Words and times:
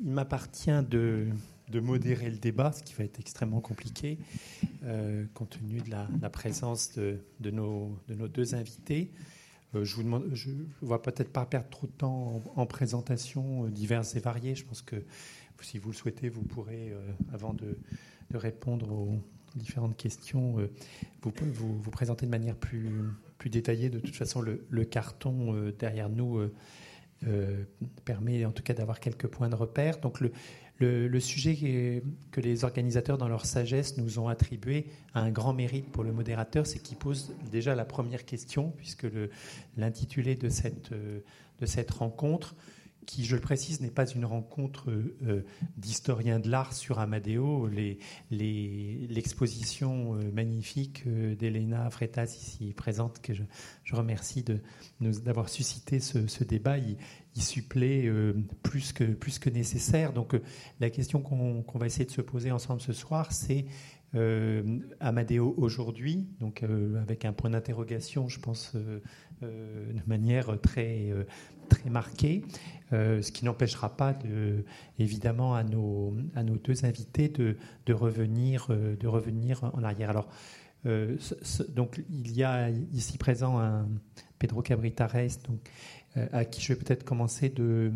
il 0.00 0.10
m'appartient 0.10 0.82
de, 0.88 1.28
modérer 1.80 2.30
le 2.30 2.38
débat, 2.38 2.72
ce 2.72 2.82
qui 2.82 2.94
va 2.94 3.04
être 3.04 3.20
extrêmement 3.20 3.60
compliqué, 3.60 4.18
euh, 4.84 5.26
compte 5.34 5.50
tenu 5.50 5.80
de 5.80 5.90
la, 5.90 6.30
présence 6.30 6.92
de, 6.96 7.20
nos, 7.50 7.96
de, 8.08 8.14
nos, 8.14 8.28
deux 8.28 8.54
invités. 8.54 9.10
Euh, 9.74 9.84
je 9.84 10.00
ne 10.00 10.18
vais 10.82 10.98
peut-être 10.98 11.32
pas 11.32 11.44
perdre 11.44 11.68
trop 11.68 11.86
de 11.86 11.92
temps 11.92 12.42
en, 12.56 12.66
présentation 12.66 13.66
euh, 13.66 13.68
diverses 13.68 14.16
et 14.16 14.20
variées. 14.20 14.54
Je 14.54 14.64
pense 14.64 14.82
que 14.82 14.96
si 15.60 15.78
vous 15.78 15.90
le 15.90 15.96
souhaitez, 15.96 16.28
vous 16.28 16.42
pourrez, 16.42 16.94
avant 17.32 17.52
de, 17.52 17.76
répondre 18.32 18.92
aux 18.92 19.18
différentes 19.56 19.96
questions, 19.96 20.56
vous, 21.22 21.90
présenter 21.90 22.26
de 22.26 22.30
manière 22.30 22.54
plus, 22.54 22.88
plus 23.38 23.50
détaillée. 23.50 23.90
De 23.90 23.98
toute 23.98 24.14
façon, 24.14 24.40
le, 24.40 24.64
le 24.70 24.84
carton 24.84 25.72
derrière 25.76 26.08
nous 26.10 26.48
euh, 27.26 27.64
permet 28.04 28.44
en 28.44 28.52
tout 28.52 28.62
cas 28.62 28.74
d'avoir 28.74 29.00
quelques 29.00 29.26
points 29.26 29.48
de 29.48 29.54
repère. 29.54 29.98
Donc 29.98 30.20
le, 30.20 30.30
le, 30.78 31.20
sujet 31.20 32.02
que 32.30 32.40
les 32.40 32.64
organisateurs, 32.64 33.18
dans 33.18 33.28
leur 33.28 33.44
sagesse, 33.44 33.96
nous 33.96 34.18
ont 34.18 34.28
attribué 34.28 34.86
a 35.14 35.20
un 35.20 35.30
grand 35.30 35.52
mérite 35.52 35.90
pour 35.90 36.04
le 36.04 36.12
modérateur, 36.12 36.66
c'est 36.66 36.78
qu'il 36.78 36.96
pose 36.96 37.34
déjà 37.50 37.74
la 37.74 37.84
première 37.84 38.24
question, 38.24 38.72
puisque 38.76 39.06
l'intitulé 39.76 40.36
de 40.36 40.48
cette, 40.48 40.92
de 40.92 41.66
cette 41.66 41.90
rencontre 41.90 42.54
qui, 43.08 43.24
je 43.24 43.34
le 43.36 43.40
précise, 43.40 43.80
n'est 43.80 43.90
pas 43.90 44.06
une 44.06 44.26
rencontre 44.26 44.90
euh, 44.90 45.42
d'historiens 45.78 46.40
de 46.40 46.50
l'art 46.50 46.74
sur 46.74 46.98
Amadeo. 46.98 47.66
L'exposition 48.30 50.14
euh, 50.14 50.30
magnifique 50.30 51.04
euh, 51.06 51.34
d'Elena 51.34 51.88
Fretas, 51.88 52.36
ici 52.38 52.74
présente, 52.74 53.22
que 53.22 53.32
je, 53.32 53.44
remercie 53.94 54.44
d'avoir 55.00 55.48
suscité 55.48 56.00
ce, 56.00 56.44
débat, 56.44 56.76
il, 56.76 56.98
supplée 57.34 58.12
plus, 58.62 58.92
que, 58.92 59.04
plus 59.04 59.38
que 59.38 59.48
nécessaire. 59.48 60.12
Donc 60.12 60.36
la 60.78 60.90
question 60.90 61.22
qu'on 61.22 61.64
va 61.78 61.86
essayer 61.86 62.04
de 62.04 62.10
se 62.10 62.20
poser 62.20 62.50
ensemble 62.52 62.82
ce 62.82 62.92
soir, 62.92 63.32
c'est 63.32 63.64
Amadeo 65.00 65.54
aujourd'hui, 65.56 66.28
donc 66.40 66.62
avec 67.00 67.24
un 67.24 67.32
point 67.32 67.48
d'interrogation, 67.50 68.28
je 68.28 68.40
pense, 68.40 68.76
de 69.40 70.02
manière 70.06 70.60
très, 70.60 71.12
très 71.68 71.90
marquée. 71.90 72.44
Euh, 72.92 73.20
ce 73.20 73.32
qui 73.32 73.44
n'empêchera 73.44 73.96
pas, 73.96 74.14
de, 74.14 74.64
évidemment, 74.98 75.54
à 75.54 75.62
nos, 75.62 76.16
à 76.34 76.42
nos 76.42 76.56
deux 76.56 76.86
invités 76.86 77.28
de, 77.28 77.56
de, 77.84 77.92
revenir, 77.92 78.68
euh, 78.70 78.96
de 78.96 79.06
revenir 79.06 79.62
en 79.74 79.82
arrière. 79.82 80.08
Alors, 80.08 80.28
euh, 80.86 81.16
donc, 81.74 82.00
il 82.08 82.34
y 82.34 82.44
a 82.44 82.70
ici 82.70 83.18
présent 83.18 83.58
un 83.58 83.88
Pedro 84.38 84.62
Cabritares, 84.62 85.28
donc, 85.46 85.60
à 86.32 86.44
qui 86.44 86.60
je 86.62 86.72
vais 86.72 86.78
peut-être 86.78 87.04
commencer 87.04 87.48
de, 87.48 87.92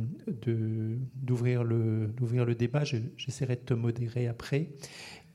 d'ouvrir, 1.14 1.64
le, 1.64 2.08
d'ouvrir 2.08 2.44
le 2.44 2.54
débat. 2.54 2.84
j'essaierai 2.84 3.56
de 3.56 3.62
te 3.62 3.74
modérer 3.74 4.28
après. 4.28 4.68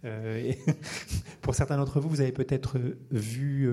pour 1.42 1.56
certains 1.56 1.78
d'entre 1.78 2.00
vous, 2.00 2.09
vous 2.09 2.22
avez 2.22 2.31
peut-être 2.31 2.80
vu, 3.12 3.70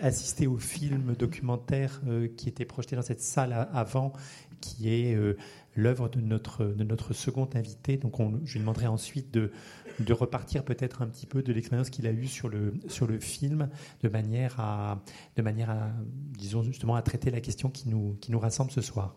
assister 0.00 0.46
au 0.46 0.58
film 0.58 1.14
documentaire 1.18 2.00
qui 2.36 2.48
était 2.48 2.64
projeté 2.64 2.96
dans 2.96 3.02
cette 3.02 3.20
salle 3.20 3.68
avant 3.72 4.12
qui 4.60 4.92
est 4.92 5.14
euh, 5.14 5.36
l'œuvre 5.74 6.08
de 6.08 6.20
notre, 6.20 6.64
de 6.64 6.84
notre 6.84 7.12
second 7.12 7.48
invité. 7.54 7.96
Donc 7.96 8.20
on, 8.20 8.40
je 8.44 8.54
lui 8.54 8.60
demanderai 8.60 8.86
ensuite 8.86 9.32
de, 9.32 9.52
de 10.00 10.12
repartir 10.12 10.64
peut-être 10.64 11.02
un 11.02 11.06
petit 11.06 11.26
peu 11.26 11.42
de 11.42 11.52
l'expérience 11.52 11.90
qu'il 11.90 12.06
a 12.06 12.12
eue 12.12 12.26
sur 12.26 12.48
le, 12.48 12.74
sur 12.88 13.06
le 13.06 13.18
film, 13.18 13.68
de 14.02 14.08
manière, 14.08 14.58
à, 14.58 15.02
de 15.36 15.42
manière 15.42 15.70
à, 15.70 15.90
disons 16.38 16.62
justement, 16.62 16.96
à 16.96 17.02
traiter 17.02 17.30
la 17.30 17.40
question 17.40 17.70
qui 17.70 17.88
nous, 17.88 18.16
qui 18.20 18.32
nous 18.32 18.38
rassemble 18.38 18.70
ce 18.70 18.80
soir. 18.80 19.16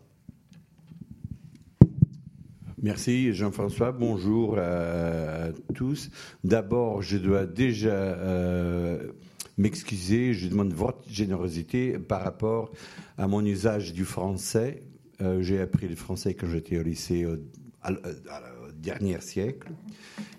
Merci 2.81 3.33
Jean-François, 3.33 3.91
bonjour 3.91 4.57
à 4.57 5.49
tous. 5.75 6.09
D'abord, 6.45 7.01
je 7.01 7.17
dois 7.17 7.45
déjà 7.45 7.89
euh, 7.89 9.11
m'excuser, 9.57 10.33
je 10.33 10.47
demande 10.47 10.71
votre 10.71 11.01
générosité 11.09 11.99
par 11.99 12.23
rapport 12.23 12.71
à 13.17 13.27
mon 13.27 13.43
usage 13.45 13.91
du 13.93 14.05
français 14.05 14.83
euh, 15.21 15.41
j'ai 15.41 15.59
appris 15.59 15.89
le 15.89 15.97
français 15.97 16.33
quand 16.33 16.47
j'étais 16.47 16.79
au 16.79 16.83
lycée 16.83 17.25
au, 17.25 17.35
dernier 18.77 19.19
siècle. 19.19 19.67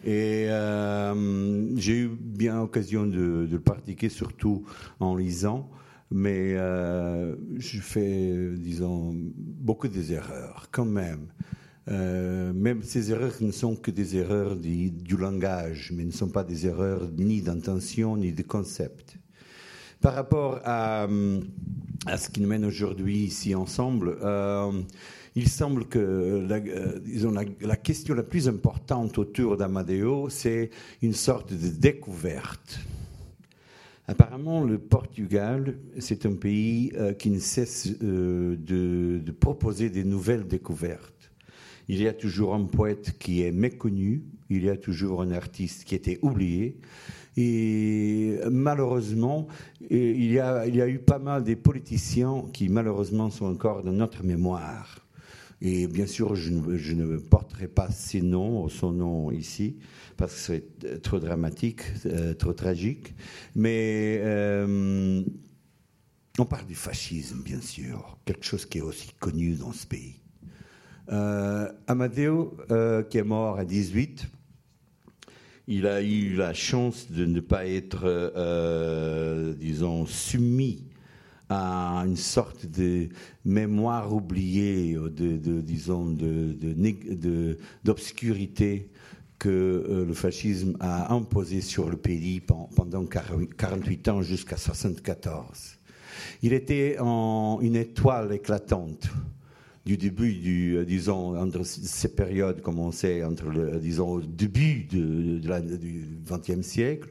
Et 0.03 0.47
euh, 0.49 1.77
j'ai 1.77 1.99
eu 1.99 2.09
bien 2.09 2.61
l'occasion 2.61 3.05
de, 3.05 3.47
le 3.51 3.61
pratiquer, 3.61 4.09
surtout 4.09 4.65
en 4.99 5.15
lisant. 5.15 5.69
Mais 6.11 6.55
je 6.55 7.81
fais, 7.81 8.55
disons, 8.57 9.15
beaucoup 9.15 9.89
des 9.89 10.15
erreurs 10.15 10.69
quand 10.73 10.87
même. 10.87 11.27
Même 11.87 12.83
ces 12.83 13.11
erreurs 13.11 13.35
ne 13.41 13.51
sont 13.51 13.75
que 13.75 13.91
des 13.91 14.17
erreurs 14.17 14.57
du, 14.57 15.17
langage, 15.17 15.93
mais 15.95 16.05
ne 16.05 16.13
sont 16.13 16.29
pas 16.29 16.45
des 16.45 16.67
erreurs 16.67 17.09
ni 17.17 17.41
d'intention 17.41 18.17
ni 18.17 18.33
de 18.33 18.43
concept. 18.43 19.19
Par 20.01 20.15
rapport 20.15 20.61
à, 20.65 21.07
ce 21.09 22.31
qui 22.31 22.41
nous 22.41 22.49
mène 22.49 22.65
aujourd'hui 22.65 23.25
ici 23.25 23.55
ensemble, 23.55 24.17
euh, 24.23 24.73
il 25.35 25.47
semble 25.47 25.85
que 25.85 26.47
la, 26.49 26.57
euh, 26.57 26.99
disons, 27.01 27.33
la, 27.61 27.77
question 27.77 28.15
la 28.15 28.23
plus 28.23 28.49
importante 28.49 29.19
autour 29.19 29.59
d'Amadeo, 29.59 30.31
c'est 30.31 30.71
une 31.03 31.13
sorte 31.13 31.53
de 31.53 31.69
découverte. 31.69 32.81
Apparemment, 34.09 34.65
le 34.65 34.79
Portugal, 34.79 35.77
c'est 35.99 36.25
un 36.25 36.33
pays 36.33 36.93
euh, 36.95 37.13
qui 37.13 37.29
ne 37.29 37.39
cesse 37.39 37.99
de, 38.01 39.21
proposer 39.39 39.91
des 39.91 40.05
nouvelles 40.05 40.49
découvertes. 40.49 41.20
Il 41.93 42.01
y 42.01 42.07
a 42.07 42.13
toujours 42.13 42.55
un 42.55 42.67
poète 42.67 43.19
qui 43.19 43.43
est 43.43 43.51
méconnu, 43.51 44.23
il 44.49 44.63
y 44.63 44.71
a 44.71 44.77
toujours 44.77 45.23
un 45.23 45.33
artiste 45.33 45.83
qui 45.83 45.97
était 45.97 46.21
oublié, 46.23 46.77
et 47.37 48.39
malheureusement, 48.49 49.49
il 49.91 50.31
y, 50.31 50.39
a, 50.39 50.69
il 50.69 50.77
y 50.77 50.83
a 50.83 50.87
eu 50.87 51.01
pas 51.01 51.19
mal 51.19 51.43
des 51.43 51.57
politiciens 51.57 52.45
qui 52.53 52.69
malheureusement 52.69 53.29
sont 53.29 53.47
encore 53.47 53.83
dans 53.83 53.91
notre 53.91 54.23
mémoire. 54.23 55.05
Et 55.61 55.89
bien 55.89 56.07
sûr, 56.07 56.37
je 56.37 56.53
ne, 56.53 57.17
porterai 57.17 57.67
pas 57.67 57.91
ces 57.91 58.23
noms, 58.23 58.69
son 58.69 58.93
nom 58.93 59.33
ici, 59.33 59.77
parce 60.17 60.33
que 60.33 60.39
c'est 60.39 61.03
trop 61.03 61.19
dramatique, 61.19 61.83
euh, 62.07 62.35
trop 62.35 62.53
tragique. 62.53 63.15
Mais 63.57 64.21
euh, 64.23 65.25
on 66.39 66.45
parle 66.45 66.67
du 66.67 66.77
fascisme, 66.77 67.43
bien 67.43 67.61
sûr, 67.61 68.17
quelque 68.25 68.45
chose 68.45 68.65
qui 68.65 68.79
est 68.79 68.83
aussi 68.83 69.11
connu 69.19 69.55
dans 69.55 69.73
ce 69.73 69.89
pays. 69.89 70.20
Euh, 71.11 71.69
Amadeo, 71.87 72.57
qui 73.11 73.19
est 73.19 73.25
mort 73.25 73.59
à 73.59 73.65
18, 73.65 74.27
il 75.73 75.87
a 75.87 76.03
eu 76.03 76.35
la 76.35 76.53
chance 76.53 77.13
de 77.13 77.25
ne 77.25 77.39
pas 77.39 77.65
être, 77.65 78.01
euh, 78.05 79.55
disons, 79.55 80.05
soumis 80.05 80.85
à 81.49 82.03
une 82.05 82.17
sorte 82.17 82.67
de 82.67 83.09
mémoire 83.45 84.13
oubliée, 84.13 84.95
de, 84.95 85.61
disons, 85.61 86.17
d'obscurité 87.85 88.91
que 89.39 89.49
euh, 89.49 90.05
le 90.05 90.13
fascisme 90.13 90.77
a 90.81 91.15
imposé 91.15 91.61
sur 91.61 91.89
le 91.89 91.97
pays 91.97 92.41
pendant 92.41 93.07
48 93.07 94.09
ans 94.09 94.23
jusqu'à 94.23 94.57
74. 94.57 95.77
Il 96.43 96.53
était 96.53 96.99
une 96.99 97.77
étoile 97.77 98.33
éclatante 98.33 99.09
du 99.87 99.97
début 99.97 100.35
du, 100.35 100.77
euh, 100.77 100.85
disons, 100.85 101.39
entre 101.39 101.65
ces 101.65 102.15
périodes 102.15 102.61
commençaient 102.61 103.25
entre 103.25 103.47
le, 103.47 103.79
disons, 103.79 104.19
début 104.19 104.85
du 104.85 105.41
XXe 106.29 106.67
siècle, 106.67 107.11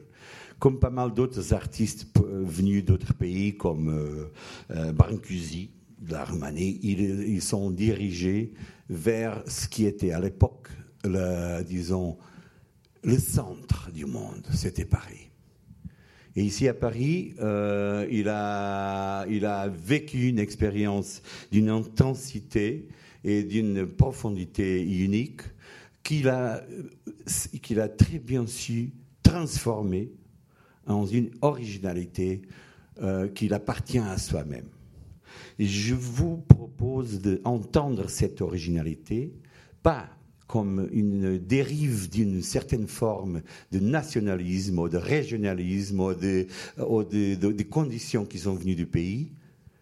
comme 0.58 0.78
pas 0.78 0.90
mal 0.90 1.12
d'autres 1.12 1.52
artistes 1.52 2.06
euh, 2.18 2.42
venus 2.44 2.84
d'autres 2.84 3.14
pays 3.14 3.56
comme 3.56 3.88
euh, 3.88 4.30
euh 4.70 4.92
Brancusi 4.92 5.70
Roumanie, 6.08 6.80
ils, 6.82 7.00
ils, 7.28 7.42
sont 7.42 7.70
dirigés 7.70 8.54
vers 8.88 9.42
ce 9.46 9.68
qui 9.68 9.84
était 9.84 10.12
à 10.12 10.20
l'époque, 10.20 10.68
disons, 11.66 12.16
le 13.04 13.18
centre 13.18 13.90
du 13.92 14.06
monde, 14.06 14.46
c'était 14.50 14.86
Paris. 14.86 15.29
Et 16.40 16.44
ici 16.44 16.68
à 16.68 16.72
Paris, 16.72 17.34
euh, 17.40 18.06
il, 18.10 18.26
a, 18.30 19.68
vécu 19.68 20.28
une 20.28 20.38
expérience 20.38 21.20
d'une 21.52 21.68
intensité 21.68 22.88
et 23.24 23.42
d'une 23.42 23.86
profondité 23.86 24.80
unique 24.82 25.42
qu'il 26.02 26.30
a, 26.30 26.62
très 27.98 28.18
bien 28.18 28.46
su 28.46 28.90
transformer 29.22 30.12
en 30.86 31.04
une 31.04 31.28
originalité 31.42 32.40
euh, 33.02 33.28
qu'il 33.28 33.52
appartient 33.52 33.98
à 33.98 34.16
soi-même. 34.16 34.70
Je 35.58 35.94
vous 35.94 36.38
propose 36.38 37.20
d'entendre 37.20 38.08
cette 38.08 38.40
originalité, 38.40 39.34
pas 39.82 40.08
comme 40.50 40.88
une 40.90 41.38
dérive 41.38 42.10
d'une 42.10 42.42
certaine 42.42 42.88
forme 42.88 43.40
de 43.70 43.78
nationalisme 43.78 44.80
ou 44.80 44.88
de 44.88 44.96
régionalisme 44.96 46.00
ou 46.00 47.04
des 47.04 47.66
conditions 47.70 48.24
qui 48.24 48.40
sont 48.40 48.54
venues 48.54 48.74
du 48.74 48.86
pays, 48.86 49.30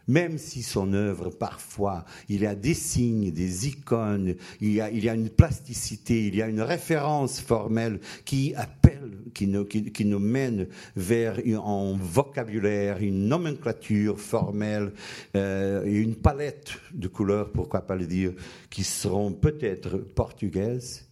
même 0.09 0.39
si 0.39 0.63
son 0.63 0.93
œuvre, 0.95 1.31
parfois, 1.31 2.05
il 2.29 2.41
y 2.41 2.47
a 2.47 2.55
des 2.55 2.75
signes, 2.75 3.31
des 3.31 3.69
icônes, 3.69 4.35
il 4.61 4.73
y 4.73 4.81
a, 4.81 4.91
il 4.91 5.09
a 5.09 5.15
une 5.15 5.29
plasticité, 5.29 6.27
il 6.27 6.35
y 6.35 6.43
a 6.43 6.49
une 6.49 6.63
référence 6.63 7.41
formelle 7.41 8.01
qui 8.25 8.55
appelle, 8.55 9.19
qui 9.35 9.47
nous, 9.47 9.65
qui, 9.67 10.05
nous 10.05 10.19
mène 10.19 10.67
vers 10.97 11.39
un 11.47 11.97
vocabulaire, 12.01 12.99
une 13.03 13.29
nomenclature 13.29 14.19
formelle 14.19 14.93
euh, 15.37 15.85
une 15.85 16.17
palette 16.17 16.79
de 16.95 17.09
couleurs, 17.09 17.53
pourquoi 17.53 17.83
pas 17.83 17.97
le 17.97 18.07
dire, 18.07 18.33
qui 18.71 18.85
seront 18.85 19.33
peut-être 19.33 19.99
portugaises. 19.99 21.09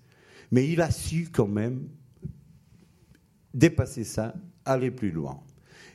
Mais 0.50 0.68
il 0.68 0.80
a 0.80 0.90
su 0.90 1.28
quand 1.30 1.48
même 1.48 1.88
dépasser 3.52 4.04
ça, 4.04 4.34
aller 4.64 4.90
plus 4.90 5.10
loin. 5.10 5.40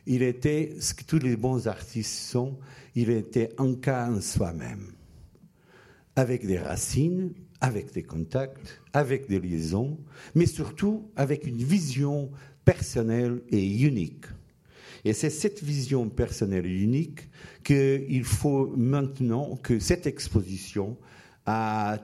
Il 0.06 0.24
était 0.24 0.75
ce 0.80 0.94
que 0.94 1.03
tous 1.03 1.19
les 1.19 1.36
bons 1.36 1.68
artistes 1.68 2.30
sont, 2.30 2.57
il 2.95 3.09
était 3.09 3.49
un 3.57 3.75
cas 3.75 4.09
en 4.09 4.21
soi-même, 4.21 4.91
avec 6.15 6.45
des 6.45 6.59
racines, 6.59 7.33
avec 7.61 7.93
des 7.93 8.03
contacts, 8.03 8.81
avec 8.93 9.27
des 9.27 9.39
liaisons, 9.39 9.97
mais 10.35 10.45
surtout 10.45 11.09
avec 11.15 11.45
une 11.45 11.63
vision 11.63 12.31
personnelle 12.65 13.41
et 13.49 13.81
unique. 13.81 14.25
Et 15.05 15.13
c'est 15.13 15.29
cette 15.29 15.63
vision 15.63 16.09
personnelle 16.09 16.65
et 16.65 16.81
unique 16.81 17.29
qu'il 17.63 18.23
faut 18.23 18.67
maintenant 18.75 19.55
que 19.57 19.79
cette 19.79 20.05
exposition 20.05 20.97
a 21.45 21.99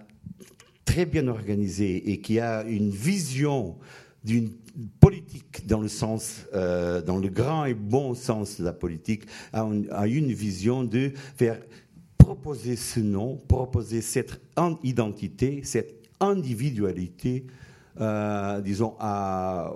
très 0.86 1.06
bien 1.06 1.28
organisée 1.28 2.12
et 2.12 2.22
qui 2.22 2.40
a 2.40 2.64
une 2.64 2.90
vision 2.90 3.78
d'une 4.24 4.50
politique 5.00 5.66
dans 5.68 5.82
le 5.82 5.88
sens, 5.88 6.46
euh, 6.54 7.02
dans 7.02 7.18
le 7.18 7.30
grand 7.30 7.66
et 7.66 7.74
bon 7.74 8.14
sens 8.14 8.60
de 8.60 8.66
la 8.66 8.74
politique, 8.74 9.24
a, 9.54 10.08
une 10.08 10.34
vision 10.34 10.84
de 10.84 11.12
faire 11.36 11.60
proposer 12.18 12.76
ce 12.76 13.00
nom, 13.00 13.38
proposer 13.38 14.02
cette 14.02 14.42
identité, 14.84 15.62
cette 15.64 15.96
individualité, 16.20 17.46
euh, 18.00 18.62
disons, 18.62 18.96
à, 19.00 19.74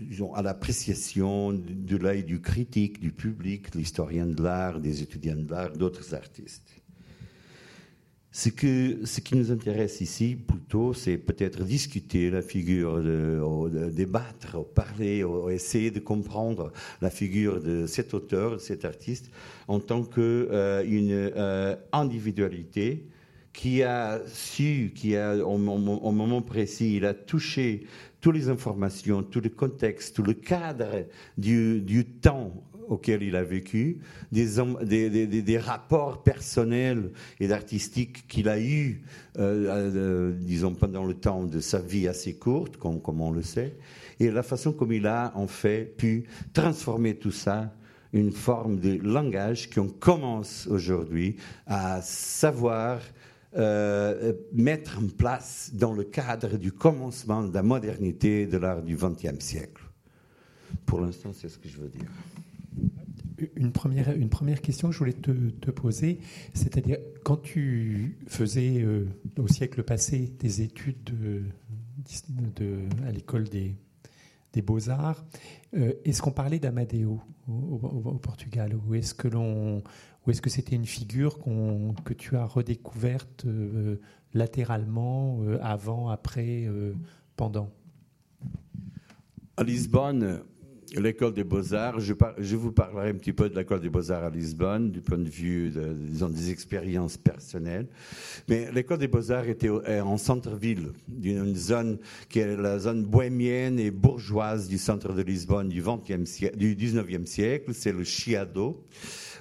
disons, 0.00 0.34
à 0.34 0.42
l'appréciation 0.42 1.52
de 1.52 1.96
l'œil 1.96 2.24
du 2.24 2.40
critique, 2.40 3.00
du 3.00 3.12
public, 3.12 3.72
de 3.72 3.78
l'historien 3.78 4.26
de 4.26 4.42
l'art, 4.42 4.80
des 4.80 5.02
étudiants 5.02 5.36
de 5.36 5.50
l'art, 5.50 5.72
d'autres 5.72 6.14
artistes. 6.14 6.83
Ce, 8.36 8.48
que, 8.48 9.06
ce 9.06 9.20
qui 9.20 9.36
nous 9.36 9.52
intéresse 9.52 10.00
ici, 10.00 10.34
plutôt, 10.34 10.92
c'est 10.92 11.18
peut-être 11.18 11.62
discuter 11.62 12.30
la 12.30 12.42
figure, 12.42 13.00
débattre, 13.92 14.64
parler, 14.74 15.24
essayer 15.52 15.92
de 15.92 16.00
comprendre 16.00 16.72
la 17.00 17.10
figure 17.10 17.62
de 17.62 17.86
cet 17.86 18.12
auteur, 18.12 18.54
de 18.54 18.58
cet 18.58 18.84
artiste, 18.84 19.30
en 19.68 19.78
tant 19.78 20.02
qu'une 20.02 20.24
euh, 20.50 20.82
euh, 21.36 21.76
individualité 21.92 23.06
qui 23.52 23.84
a 23.84 24.20
su, 24.26 24.92
qui 24.96 25.14
a, 25.14 25.36
au, 25.36 25.56
moment 25.56 26.42
précis, 26.42 26.96
il 26.96 27.06
a 27.06 27.14
touché 27.14 27.86
toutes 28.20 28.34
les 28.34 28.48
informations, 28.48 29.22
tout 29.22 29.42
le 29.42 29.50
contexte, 29.50 30.16
tout 30.16 30.24
le 30.24 30.34
cadre 30.34 31.06
du 31.38 32.04
temps 32.20 32.52
auquel 32.88 33.22
il 33.22 33.36
a 33.36 33.42
vécu, 33.42 33.98
des, 34.32 35.58
rapports 35.58 36.22
personnels 36.22 37.10
et 37.40 37.50
artistiques 37.52 38.26
qu'il 38.28 38.48
a 38.48 38.60
eus, 38.60 39.02
euh, 39.38 39.92
euh, 39.94 40.32
disons, 40.38 40.74
pendant 40.74 41.04
le 41.04 41.14
temps 41.14 41.44
de 41.44 41.60
sa 41.60 41.78
vie 41.78 42.08
assez 42.08 42.34
courte, 42.34 42.76
comme, 42.76 43.00
comme, 43.00 43.20
on 43.20 43.30
le 43.30 43.42
sait, 43.42 43.76
et 44.20 44.30
la 44.30 44.42
façon 44.42 44.72
comme 44.72 44.92
il 44.92 45.06
a, 45.06 45.32
en 45.34 45.46
fait, 45.46 45.96
pu 45.96 46.24
transformer 46.52 47.16
tout 47.16 47.32
ça 47.32 47.72
une 48.12 48.30
forme 48.30 48.78
de 48.78 48.98
langage 49.02 49.68
qu'on 49.70 49.88
commence 49.88 50.68
aujourd'hui 50.68 51.36
à 51.66 52.00
savoir 52.00 53.00
euh, 53.56 54.32
mettre 54.52 54.98
en 54.98 55.06
place 55.06 55.70
dans 55.74 55.92
le 55.92 56.02
cadre 56.04 56.56
du 56.56 56.72
commencement 56.72 57.42
de 57.42 57.54
la 57.54 57.62
modernité 57.62 58.46
de 58.46 58.56
l'art 58.56 58.82
du 58.82 58.96
XXe 58.96 59.38
siècle. 59.38 59.82
Pour 60.86 61.00
l'instant, 61.00 61.30
c'est 61.32 61.48
ce 61.48 61.58
que 61.58 61.68
je 61.68 61.78
veux 61.78 61.88
dire 61.88 62.10
une 63.56 63.72
première, 63.72 64.10
une 64.12 64.28
première 64.28 64.60
question 64.60 64.88
que 64.88 64.94
je 64.94 64.98
voulais 64.98 65.12
te, 65.12 65.70
poser, 65.70 66.18
c'est-à-dire 66.52 66.98
quand 67.22 67.36
tu 67.36 68.16
faisais 68.26 68.82
euh, 68.82 69.06
au 69.38 69.48
siècle 69.48 69.82
passé 69.82 70.32
des 70.38 70.62
études 70.62 71.02
de, 71.04 72.78
à 73.06 73.12
l'école 73.12 73.44
des, 73.44 73.74
des 74.52 74.62
beaux-arts, 74.62 75.24
euh, 75.74 75.92
est-ce 76.04 76.22
qu'on 76.22 76.32
parlait 76.32 76.58
d'Amadeo 76.58 77.20
au, 77.48 78.18
Portugal 78.18 78.74
ou 78.86 78.94
est-ce 78.94 79.14
que 79.14 79.28
est-ce 80.28 80.40
que 80.40 80.50
c'était 80.50 80.76
une 80.76 80.86
figure 80.86 81.38
que 82.04 82.14
tu 82.14 82.36
as 82.36 82.46
redécouverte 82.46 83.44
euh, 83.44 84.00
latéralement, 84.32 85.40
avant, 85.60 86.08
après, 86.08 86.68
pendant? 87.36 87.70
À 89.56 89.62
Lisbonne, 89.62 90.40
l'école 90.96 91.34
des 91.34 91.44
beaux-arts, 91.44 92.00
je, 92.00 92.56
vous 92.56 92.72
parlerai 92.72 93.10
un 93.10 93.14
petit 93.14 93.32
peu 93.32 93.48
de 93.48 93.56
l'école 93.56 93.80
des 93.80 93.88
beaux-arts 93.88 94.24
à 94.24 94.30
Lisbonne, 94.30 94.90
du 94.90 95.00
point 95.00 95.18
de 95.18 95.28
vue 95.28 95.70
des 95.70 96.50
expériences 96.50 97.16
personnelles. 97.16 97.86
Mais 98.48 98.70
l'école 98.72 98.98
des 98.98 99.08
beaux-arts 99.08 99.48
était 99.48 99.70
en 99.70 100.16
centre-ville, 100.16 100.92
d'une 101.08 101.54
zone 101.54 101.98
qui 102.28 102.40
est 102.40 102.56
la 102.56 102.78
zone 102.78 103.04
bohémienne 103.04 103.78
et 103.78 103.90
bourgeoise 103.90 104.68
du 104.68 104.78
centre 104.78 105.12
de 105.12 105.22
Lisbonne 105.22 105.68
du, 105.68 105.82
20e 105.82 106.26
siècle, 106.26 106.56
du 106.56 106.76
19e 106.76 107.26
siècle, 107.26 107.74
c'est 107.74 107.92
le 107.92 108.04
Chiado 108.04 108.84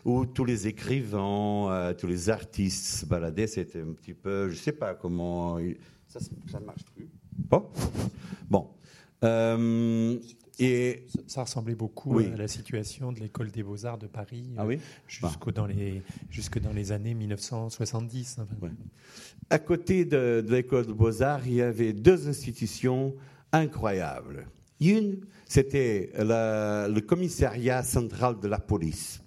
où 0.06 0.26
tous 0.26 0.46
les 0.46 0.68
écrivains, 0.68 1.72
euh, 1.72 1.94
tous 1.94 2.08
les 2.08 2.30
artistes 2.30 3.00
se 3.00 3.06
baladaient. 3.06 3.48
C'était 3.48 3.82
un 3.82 3.94
petit 3.94 4.14
peu, 4.14 4.50
je 4.50 4.54
ne 4.54 4.60
sais 4.60 4.74
pas 4.74 4.94
comment. 4.94 5.60
Ça 6.08 6.20
ne 6.60 6.66
marche 6.66 6.84
plus. 6.94 7.10
Bon. 7.38 7.66
Bon. 8.50 8.70
Euh, 9.24 10.20
et 10.60 11.08
ça 11.28 11.44
ressemblait 11.44 11.76
beaucoup 11.76 12.20
à 12.20 12.24
la 12.24 12.48
situation 12.48 13.12
de 13.12 13.20
l'école 13.20 13.50
des 13.50 13.64
beaux-arts 13.64 13.98
de 13.98 14.08
Paris 14.08 14.52
ah 14.58 14.66
oui 14.66 14.80
jusque, 15.08 15.52
dans 15.52 15.66
les, 15.66 16.04
jusque 16.30 16.60
dans 16.60 16.74
les 16.74 16.92
années 16.92 17.16
1970. 17.16 18.38
À 19.50 19.60
côté 19.60 20.06
de, 20.06 20.46
l'école 20.48 20.86
des 20.86 20.94
beaux-arts, 20.94 21.42
il 21.48 21.56
y 21.56 21.62
avait 21.62 21.94
deux 21.94 22.28
institutions 22.28 23.16
incroyables. 23.52 24.48
Une, 24.80 25.22
c'était 25.48 26.12
le 26.18 27.00
commissariat 27.00 27.84
central 27.84 28.40
de 28.40 28.48
la 28.48 28.60
police. 28.60 29.24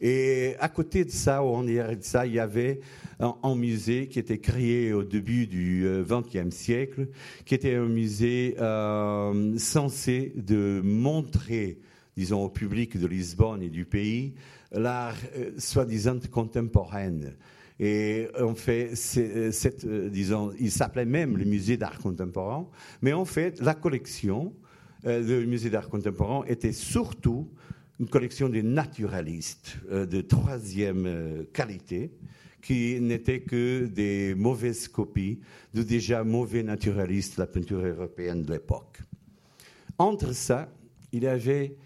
Et 0.00 0.54
à 0.58 0.68
côté 0.68 1.04
de 1.04 1.10
ça, 1.10 1.38
arrière 1.38 1.96
de 1.96 2.02
ça, 2.02 2.26
il 2.26 2.34
y 2.34 2.40
avait 2.40 2.80
un, 3.20 3.54
musée 3.54 4.08
qui 4.08 4.18
était 4.18 4.38
créé 4.38 4.92
au 4.92 5.04
début 5.04 5.46
du 5.46 5.86
XXe 6.08 6.36
euh, 6.36 6.50
siècle, 6.50 7.08
qui 7.44 7.54
était 7.54 7.74
un 7.74 7.86
musée 7.86 8.56
euh, 8.58 9.56
censé 9.56 10.32
de 10.36 10.80
montrer, 10.84 11.78
disons, 12.16 12.44
au 12.44 12.48
public 12.48 12.98
de 12.98 13.06
Lisbonne 13.06 13.62
et 13.62 13.68
du 13.68 13.84
pays 13.84 14.34
l'art 14.72 15.16
euh, 15.36 15.52
soi-disant 15.58 16.18
contemporaine. 16.30 17.34
Et 17.78 18.28
en 18.40 18.54
fait, 18.54 18.94
disons, 20.12 20.52
il 20.60 20.70
s'appelait 20.70 21.04
même 21.04 21.36
le 21.36 21.44
musée 21.44 21.76
d'art 21.76 21.98
contemporain, 21.98 22.68
mais 23.02 23.12
en 23.12 23.24
fait, 23.24 23.60
la 23.60 23.74
collection, 23.74 24.52
du 25.04 25.46
musée 25.46 25.70
d'art 25.70 25.88
contemporain, 25.88 26.44
était 26.46 26.72
surtout 26.72 27.48
une 28.00 28.08
collection 28.08 28.48
de 28.48 28.60
naturalistes 28.60 29.78
de 29.90 30.20
troisième 30.20 31.46
qualité 31.52 32.10
qui 32.60 33.00
n'étaient 33.00 33.42
que 33.42 33.86
des 33.86 34.34
mauvaises 34.34 34.88
copies 34.88 35.40
de 35.74 35.82
déjà 35.82 36.24
mauvais 36.24 36.62
naturalistes 36.62 37.36
de 37.36 37.42
la 37.42 37.46
peinture 37.46 37.84
européenne 37.84 38.42
de 38.42 38.52
l'époque. 38.52 39.00
Entre 39.98 40.32
ça, 40.32 40.72
il 41.12 41.22
y 41.22 41.26
avait 41.26 41.76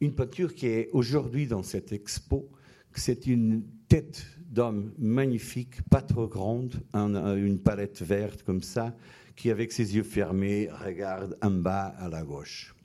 une 0.00 0.14
peinture 0.14 0.54
qui 0.54 0.66
est 0.66 0.90
aujourd'hui 0.92 1.46
dans 1.46 1.62
cette 1.62 1.92
expo, 1.92 2.50
c'est 2.92 3.26
une 3.26 3.62
tête 3.88 4.26
d'homme 4.48 4.92
magnifique, 4.98 5.82
pas 5.88 6.02
trop 6.02 6.26
grande, 6.26 6.82
une 6.94 7.60
palette 7.60 8.02
verte 8.02 8.42
comme 8.42 8.62
ça, 8.62 8.94
qui 9.36 9.50
avec 9.50 9.72
ses 9.72 9.96
yeux 9.96 10.02
fermés 10.02 10.68
regarde 10.70 11.36
en 11.42 11.50
bas 11.50 11.94
à 11.98 12.08
la 12.08 12.22
gauche 12.22 12.75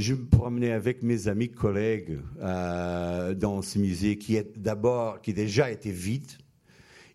je 0.00 0.14
me 0.14 0.26
promenais 0.26 0.72
avec 0.72 1.02
mes 1.02 1.28
amis 1.28 1.48
collègues 1.48 2.18
euh, 2.40 3.34
dans 3.34 3.62
ce 3.62 3.78
musée 3.78 4.18
qui 4.18 4.36
est 4.36 4.58
d'abord, 4.58 5.22
qui 5.22 5.32
déjà 5.32 5.70
était 5.70 5.90
vide 5.90 6.30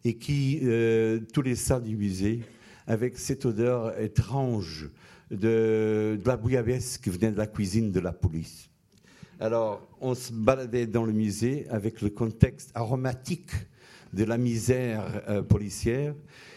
et 0.03 0.17
qui, 0.17 0.61
euh, 0.63 1.19
tous 1.31 1.43
les 1.43 1.55
salles 1.55 1.83
du 1.83 1.95
musée, 1.95 2.41
avec 2.87 3.19
cette 3.19 3.45
odeur 3.45 3.99
étrange 3.99 4.89
de, 5.29 6.19
la 6.25 6.37
bouillabaisse 6.37 6.97
qui 6.97 7.11
venait 7.11 7.31
de 7.31 7.37
la 7.37 7.45
cuisine 7.45 7.91
de 7.91 7.99
la 7.99 8.11
police. 8.11 8.69
Alors, 9.39 9.87
on 10.01 10.15
se 10.15 10.33
baladait 10.33 10.87
dans 10.87 11.05
le 11.05 11.13
musée 11.13 11.67
avec 11.69 12.01
le 12.01 12.09
contexte 12.09 12.71
aromatique 12.73 13.51
de 14.13 14.23
la 14.23 14.37
misère 14.37 15.21
euh, 15.29 15.43
policière 15.43 16.15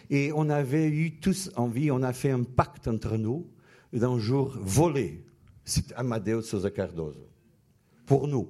et 0.09 0.33
on 0.35 0.49
avait 0.49 0.89
eu 0.89 1.19
tous 1.19 1.51
envie, 1.57 1.91
on 1.91 2.03
a 2.03 2.15
fait 2.15 2.31
un 2.31 2.45
pacte 2.45 2.89
entre 2.89 3.19
nous 3.19 3.47
d'un 3.93 4.19
jour 4.19 4.57
voler 4.61 5.23
c'est 5.65 5.93
Amadeo 5.95 6.43
Sousa 6.43 6.71
Cardoso. 6.71 7.29
Pour 8.07 8.29
nous. 8.29 8.49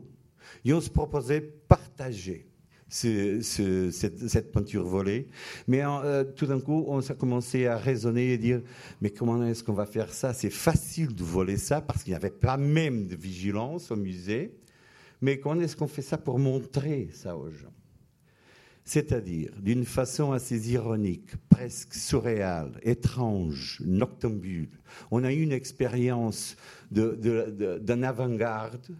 Et 0.65 0.73
on 0.73 0.81
se 0.81 0.91
proposait 0.91 1.41
partager 1.41 2.49
cette, 2.89 4.53
peinture 4.53 4.85
volée. 4.85 5.29
Mais 5.67 5.83
euh, 5.85 6.25
tout 6.25 6.47
d'un 6.47 6.61
coup, 6.61 6.85
on 6.89 7.01
a 7.01 7.15
commencé 7.15 7.67
à 7.67 7.77
raisonner 7.77 8.33
et 8.33 8.39
dire, 8.39 8.63
mais 9.01 9.11
comment 9.11 9.45
est-ce 9.45 9.63
qu'on 9.65 9.73
va 9.73 9.87
faire 9.87 10.13
ça? 10.13 10.33
C'est 10.33 10.51
facile 10.51 11.15
de 11.15 11.25
voler 11.25 11.57
ça 11.57 11.81
parce 11.81 12.03
qu'il 12.03 12.13
n'y 12.13 12.17
avait 12.17 12.31
pas 12.31 12.57
même 12.57 13.07
de 13.07 13.17
vigilance 13.17 13.91
au 13.91 13.97
musée. 13.97 14.55
Mais 15.21 15.39
comment 15.39 15.61
est-ce 15.61 15.77
qu'on 15.77 15.89
fait 15.89 16.03
ça 16.03 16.19
pour 16.19 16.39
montrer 16.39 17.09
ça 17.13 17.37
aux 17.37 17.51
gens? 17.51 17.73
C'est-à-dire 18.85 19.53
d'une 19.61 19.85
façon 19.85 20.33
assez 20.33 20.71
ironique, 20.71 21.37
presque 21.49 21.95
surréale, 21.95 22.79
étrange, 22.83 23.81
noctambule. 23.85 24.69
On 25.11 25.25
a 25.25 25.33
eu 25.33 25.43
une 25.43 25.53
expérience 25.53 26.57
d'un 26.91 28.03
avant-garde 28.03 28.95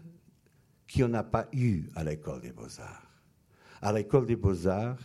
qu'on 0.93 1.07
n'a 1.07 1.23
pas 1.23 1.47
eu 1.53 1.83
à 1.95 2.03
l'école 2.03 2.41
des 2.41 2.51
beaux-arts 2.51 3.05
à 3.85 3.93
l'école 3.93 4.25
des 4.25 4.35
beaux-arts, 4.35 4.97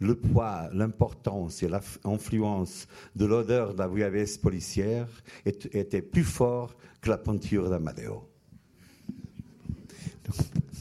le 0.00 0.16
poids, 0.16 0.68
l'importance 0.72 1.62
et 1.62 1.68
l'influence 1.68 2.88
de 3.14 3.24
l'odeur 3.24 3.74
de 3.74 3.78
la 3.78 3.86
VHS 3.86 4.38
policière 4.38 5.08
étaient 5.44 6.02
plus 6.02 6.24
forts 6.24 6.74
que 7.00 7.10
la 7.10 7.18
peinture 7.18 7.70
d'Amadeo. 7.70 8.28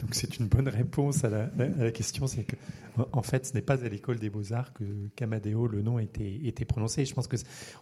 Donc 0.02 0.16
c'est 0.16 0.40
une 0.40 0.48
bonne 0.48 0.68
réponse 0.68 1.24
à 1.24 1.30
la, 1.30 1.92
question, 1.92 2.26
c'est 2.26 2.44
que 2.44 2.56
en 3.12 3.22
fait, 3.22 3.46
ce 3.46 3.54
n'est 3.54 3.62
pas 3.62 3.84
à 3.84 3.90
l'école 3.90 4.20
des 4.20 4.30
beaux-arts 4.30 4.74
que 4.74 4.84
qu'Amadeo, 5.16 5.68
le 5.68 5.82
nom, 5.82 6.00
était, 6.00 6.46
été 6.46 6.66
prononcé. 6.66 7.06
je 7.06 7.14
pense 7.14 7.28
que 7.28 7.38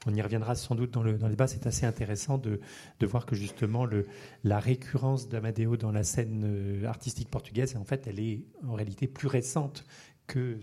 on 0.05 0.13
y 0.13 0.21
reviendra 0.21 0.55
sans 0.55 0.75
doute 0.75 0.91
dans 0.91 1.03
le, 1.03 1.17
dans 1.17 1.29
débat. 1.29 1.47
C'est 1.47 1.67
assez 1.67 1.85
intéressant 1.85 2.37
de, 2.37 2.59
de, 2.99 3.05
voir 3.05 3.25
que 3.25 3.35
justement 3.35 3.85
le, 3.85 4.07
la 4.43 4.59
récurrence 4.59 5.29
d'Amadeo 5.29 5.77
dans 5.77 5.91
la 5.91 6.03
scène 6.03 6.43
euh, 6.45 6.85
artistique 6.85 7.29
portugaise, 7.29 7.75
en 7.75 7.85
fait, 7.85 8.07
elle 8.07 8.19
est 8.19 8.45
en 8.67 8.73
réalité 8.73 9.07
plus 9.07 9.27
récente 9.27 9.85
que 10.27 10.59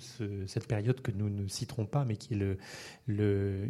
cette 0.46 0.66
période 0.66 1.02
que 1.02 1.10
nous 1.10 1.28
ne 1.28 1.46
citerons 1.46 1.84
pas, 1.84 2.06
mais 2.06 2.16
qui 2.16 2.32
est 2.32 2.36
le, 2.38 2.56
le, 3.06 3.68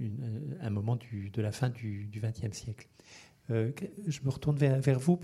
un 0.61 0.71
moment 0.71 0.95
du, 0.95 1.31
de 1.31 1.43
la 1.43 1.51
fin 1.51 1.71
du 1.71 2.09
XXe 2.15 2.57
siècle. 2.57 2.87
Euh, 3.51 3.73
je 4.07 4.21
me 4.25 4.31
retourne 4.31 4.57
vers, 4.57 4.81
vers, 4.81 4.99
vous. 4.99 5.19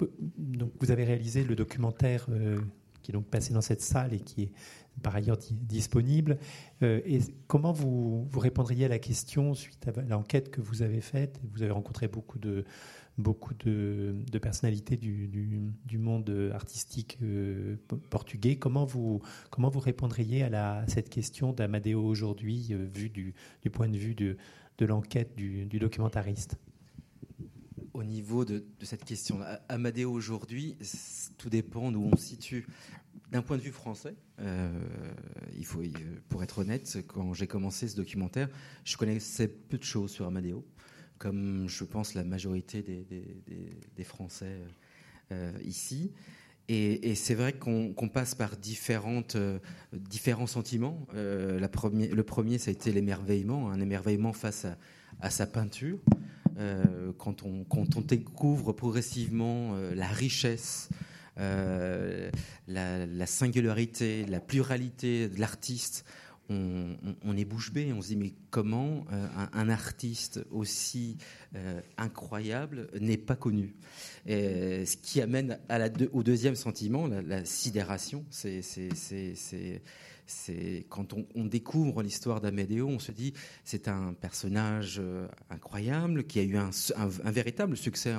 Vous 0.80 0.90
avez 0.90 1.04
réalisé 1.04 1.44
le 1.44 1.54
documentaire 1.54 2.26
euh, 2.30 2.58
qui 3.04 3.12
est 3.12 3.14
donc 3.14 3.26
passé 3.26 3.52
dans 3.52 3.61
cette 3.61 3.82
salle 3.82 4.14
et 4.14 4.20
qui 4.20 4.42
est 4.42 4.52
par 5.02 5.14
ailleurs 5.14 5.37
disponible. 5.52 6.38
Euh, 6.82 7.00
et 7.04 7.20
comment 7.46 7.73
vous, 7.73 8.25
vous 8.25 8.40
répondriez 8.40 8.87
à 8.87 8.88
la 8.88 8.99
question 8.99 9.54
suite 9.54 9.87
à 9.87 10.02
l'enquête 10.02 10.50
que 10.50 10.61
vous 10.61 10.82
avez 10.82 11.00
faite? 11.00 11.38
Vous 11.52 11.62
avez 11.62 11.70
rencontré 11.70 12.08
beaucoup 12.08 12.38
de, 12.38 12.64
beaucoup 13.18 13.54
de, 13.54 14.16
personnalités 14.40 14.96
du, 14.96 15.28
du, 15.28 15.99
monde 15.99 16.50
artistique 16.52 17.18
portugais. 18.11 18.56
Comment 18.56 18.87
vous, 18.87 19.20
comment 19.50 19.68
vous 19.68 19.80
répondriez 19.80 20.42
à, 20.42 20.49
la, 20.49 20.84
cette 20.88 21.11
question 21.11 21.52
d'Amadeo 21.52 22.02
aujourd'hui, 22.02 22.75
vu 22.94 23.11
du, 23.11 23.34
du, 23.62 23.70
point 23.70 23.88
de 23.88 23.99
vue 23.99 24.14
de, 24.14 24.37
de 24.78 24.87
l'enquête 24.87 25.37
du, 25.37 25.66
documentariste? 25.66 26.56
Au 27.95 28.03
niveau 28.03 28.45
de, 28.45 28.65
cette 28.83 29.05
question. 29.05 29.41
Amadeo 29.69 30.11
aujourd'hui, 30.11 30.77
tout 31.39 31.49
dépend 31.49 31.93
d'où 31.93 32.11
on 32.13 32.17
se 32.17 32.25
situe. 32.25 32.67
D'un 33.31 33.41
point 33.41 33.57
de 33.57 33.63
vue 33.63 33.71
français, 33.71 34.17
euh, 34.41 34.69
il 35.57 35.65
faut, 35.65 35.81
pour 36.29 36.43
être 36.43 36.59
honnête, 36.59 36.99
quand 37.07 37.33
j'ai 37.33 37.47
commencé 37.47 37.89
ce 37.89 37.97
documentaire, 37.97 38.49
je 38.85 38.97
connaissais 38.97 39.49
peu 39.49 39.79
de 39.79 39.85
choses 39.85 40.11
sur 40.11 40.27
Amadeo, 40.27 40.67
comme 41.19 41.69
je 41.69 41.85
pense 41.85 42.15
la 42.15 42.25
majorité 42.25 42.83
des, 42.83 44.05
Français 44.05 44.59
euh, 45.33 45.53
ici. 45.65 46.13
Et, 46.69 47.15
c'est 47.15 47.35
vrai 47.35 47.53
qu'on 47.53 48.09
passe 48.13 48.35
par 48.35 48.57
différentes, 48.57 49.37
euh, 49.37 49.59
différents 49.93 50.47
sentiments. 50.47 51.07
la 51.13 51.69
le 51.69 52.23
premier, 52.23 52.59
ça 52.59 52.71
a 52.71 52.73
été 52.73 52.93
l'émerveillement, 52.93 53.71
un 53.71 53.81
émerveillement 53.81 54.33
face 54.33 54.67
à 55.21 55.31
sa 55.31 55.47
peinture. 55.47 55.99
Euh, 56.58 57.12
quand, 57.18 57.42
on, 57.42 58.00
découvre 58.00 58.73
progressivement 58.73 59.75
euh, 59.75 59.94
la 59.94 60.06
richesse, 60.06 60.88
euh, 61.38 62.30
la, 62.68 63.26
singularité, 63.26 64.25
la 64.26 64.40
pluralité 64.40 65.28
de 65.28 65.40
l'artiste, 65.40 66.04
on, 66.50 67.37
est 67.37 67.44
bouche 67.46 67.73
bée. 67.73 67.92
On 67.92 68.02
se 68.02 68.08
dit 68.08 68.16
mais 68.16 68.34
comment 68.50 69.06
un, 69.54 69.68
artiste 69.70 70.44
aussi 70.50 71.16
incroyable 71.96 72.88
n'est 73.00 73.16
pas 73.16 73.34
connu? 73.34 73.75
Ce 74.26 74.96
qui 74.99 75.23
amène 75.23 75.58
au 76.12 76.23
deuxième 76.23 76.54
sentiment, 76.54 77.08
la, 77.08 77.46
sidération. 77.46 78.26
Quand 80.88 81.14
on, 81.35 81.45
découvre 81.45 82.02
l'histoire 82.02 82.40
d'Amédéo, 82.40 82.88
on 82.88 82.99
se 82.99 83.12
dit 83.12 83.35
c'est 83.64 83.88
un 83.88 84.14
personnage 84.14 84.99
euh, 84.99 85.28
incroyable 85.50 86.25
qui 86.25 86.40
a 86.40 86.43
eu 86.43 86.57
un, 86.57 86.71
véritable 87.31 87.76
succès 87.76 88.14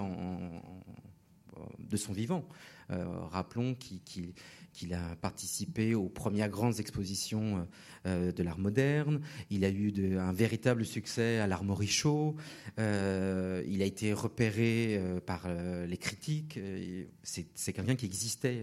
de 1.80 1.98
son 1.98 2.14
vivant. 2.14 2.48
Euh, 2.92 3.04
rappelons 3.32 3.74
qu'il 3.74 4.94
a 4.94 5.16
participé 5.16 5.96
aux 5.96 6.08
premières 6.08 6.50
grandes 6.50 6.80
expositions 6.80 7.68
euh, 8.06 8.32
de 8.32 8.44
l'art 8.44 8.60
moderne. 8.60 9.22
Il 9.50 9.66
a 9.66 9.70
eu 9.70 10.18
un 10.18 10.34
véritable 10.34 10.86
succès 10.86 11.40
à 11.40 11.48
l'art 11.48 11.64
Show. 11.88 12.36
il 12.78 12.84
a 13.82 13.86
été 13.86 14.14
repéré 14.14 15.02
par 15.26 15.48
les 15.88 15.98
critiques. 15.98 16.60
C'est 17.24 17.74
quelqu'un 17.74 17.96
qui 17.96 18.06
existait 18.06 18.62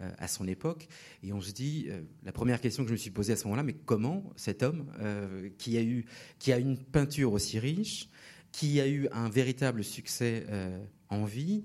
à 0.00 0.28
son 0.28 0.46
époque. 0.46 0.88
Et 1.22 1.32
on 1.32 1.40
se 1.40 1.52
dit, 1.52 1.86
euh, 1.88 2.02
la 2.24 2.32
première 2.32 2.60
question 2.60 2.82
que 2.82 2.88
je 2.88 2.94
me 2.94 2.98
suis 2.98 3.10
posée 3.10 3.32
à 3.32 3.36
ce 3.36 3.44
moment-là, 3.44 3.62
mais 3.62 3.74
comment 3.74 4.24
cet 4.36 4.62
homme 4.62 4.92
euh, 5.00 5.50
qui 5.58 5.76
a 5.76 5.82
eu, 5.82 6.04
qui 6.38 6.52
a 6.52 6.58
une 6.58 6.78
peinture 6.78 7.32
aussi 7.32 7.58
riche, 7.58 8.08
qui 8.52 8.80
a 8.80 8.88
eu 8.88 9.08
un 9.12 9.28
véritable 9.28 9.82
succès 9.82 10.46
en 11.08 11.24
vie, 11.24 11.64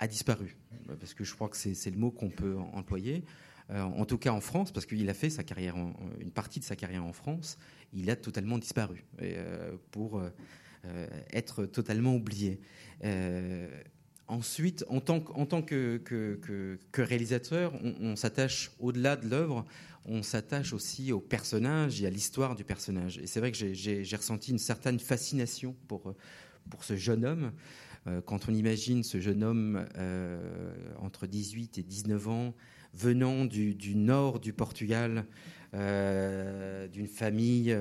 a 0.00 0.08
disparu? 0.08 0.56
Parce 0.98 1.14
que 1.14 1.22
je 1.22 1.32
crois 1.32 1.48
que 1.48 1.56
c'est 1.56 1.90
le 1.90 1.96
mot 1.96 2.10
qu'on 2.10 2.28
peut 2.28 2.56
employer. 2.72 3.22
en 3.70 4.04
tout 4.04 4.18
cas 4.18 4.32
en 4.32 4.40
France, 4.40 4.72
parce 4.72 4.84
qu'il 4.84 5.08
a 5.08 5.14
fait 5.14 5.30
sa 5.30 5.44
carrière, 5.44 5.76
une 6.18 6.32
partie 6.32 6.58
de 6.58 6.64
sa 6.64 6.74
carrière 6.74 7.04
en 7.04 7.12
France, 7.12 7.56
il 7.92 8.10
a 8.10 8.16
totalement 8.16 8.58
disparu 8.58 9.04
pour 9.92 10.20
être 11.32 11.66
totalement 11.66 12.16
oublié. 12.16 12.58
Ensuite, 14.28 14.84
en 14.88 15.00
tant, 15.00 15.20
que, 15.62 16.78
réalisateur, 16.94 17.72
on, 17.82 18.14
s'attache 18.14 18.70
au-delà 18.78 19.16
de 19.16 19.26
l'œuvre, 19.26 19.64
on 20.04 20.22
s'attache 20.22 20.74
aussi 20.74 21.12
au 21.12 21.20
personnage 21.20 22.02
et 22.02 22.06
à 22.06 22.10
l'histoire 22.10 22.54
du 22.54 22.62
personnage. 22.62 23.16
Et 23.18 23.26
c'est 23.26 23.40
vrai 23.40 23.52
que 23.52 23.72
j'ai 23.72 24.16
ressenti 24.16 24.50
une 24.50 24.58
certaine 24.58 24.98
fascination 24.98 25.74
pour, 25.88 26.14
ce 26.82 26.94
jeune 26.94 27.24
homme. 27.24 27.52
Euh, 28.06 28.20
quand 28.20 28.50
on 28.50 28.54
imagine 28.54 29.02
ce 29.02 29.18
jeune 29.18 29.42
homme 29.42 29.86
euh, 29.96 30.74
entre 31.00 31.26
18 31.26 31.78
et 31.78 31.82
19 31.82 32.28
ans, 32.28 32.54
venant 32.92 33.46
du, 33.46 33.94
nord 33.94 34.40
du 34.40 34.52
Portugal, 34.52 35.24
euh, 35.72 36.86
d'une 36.88 37.08
famille 37.08 37.78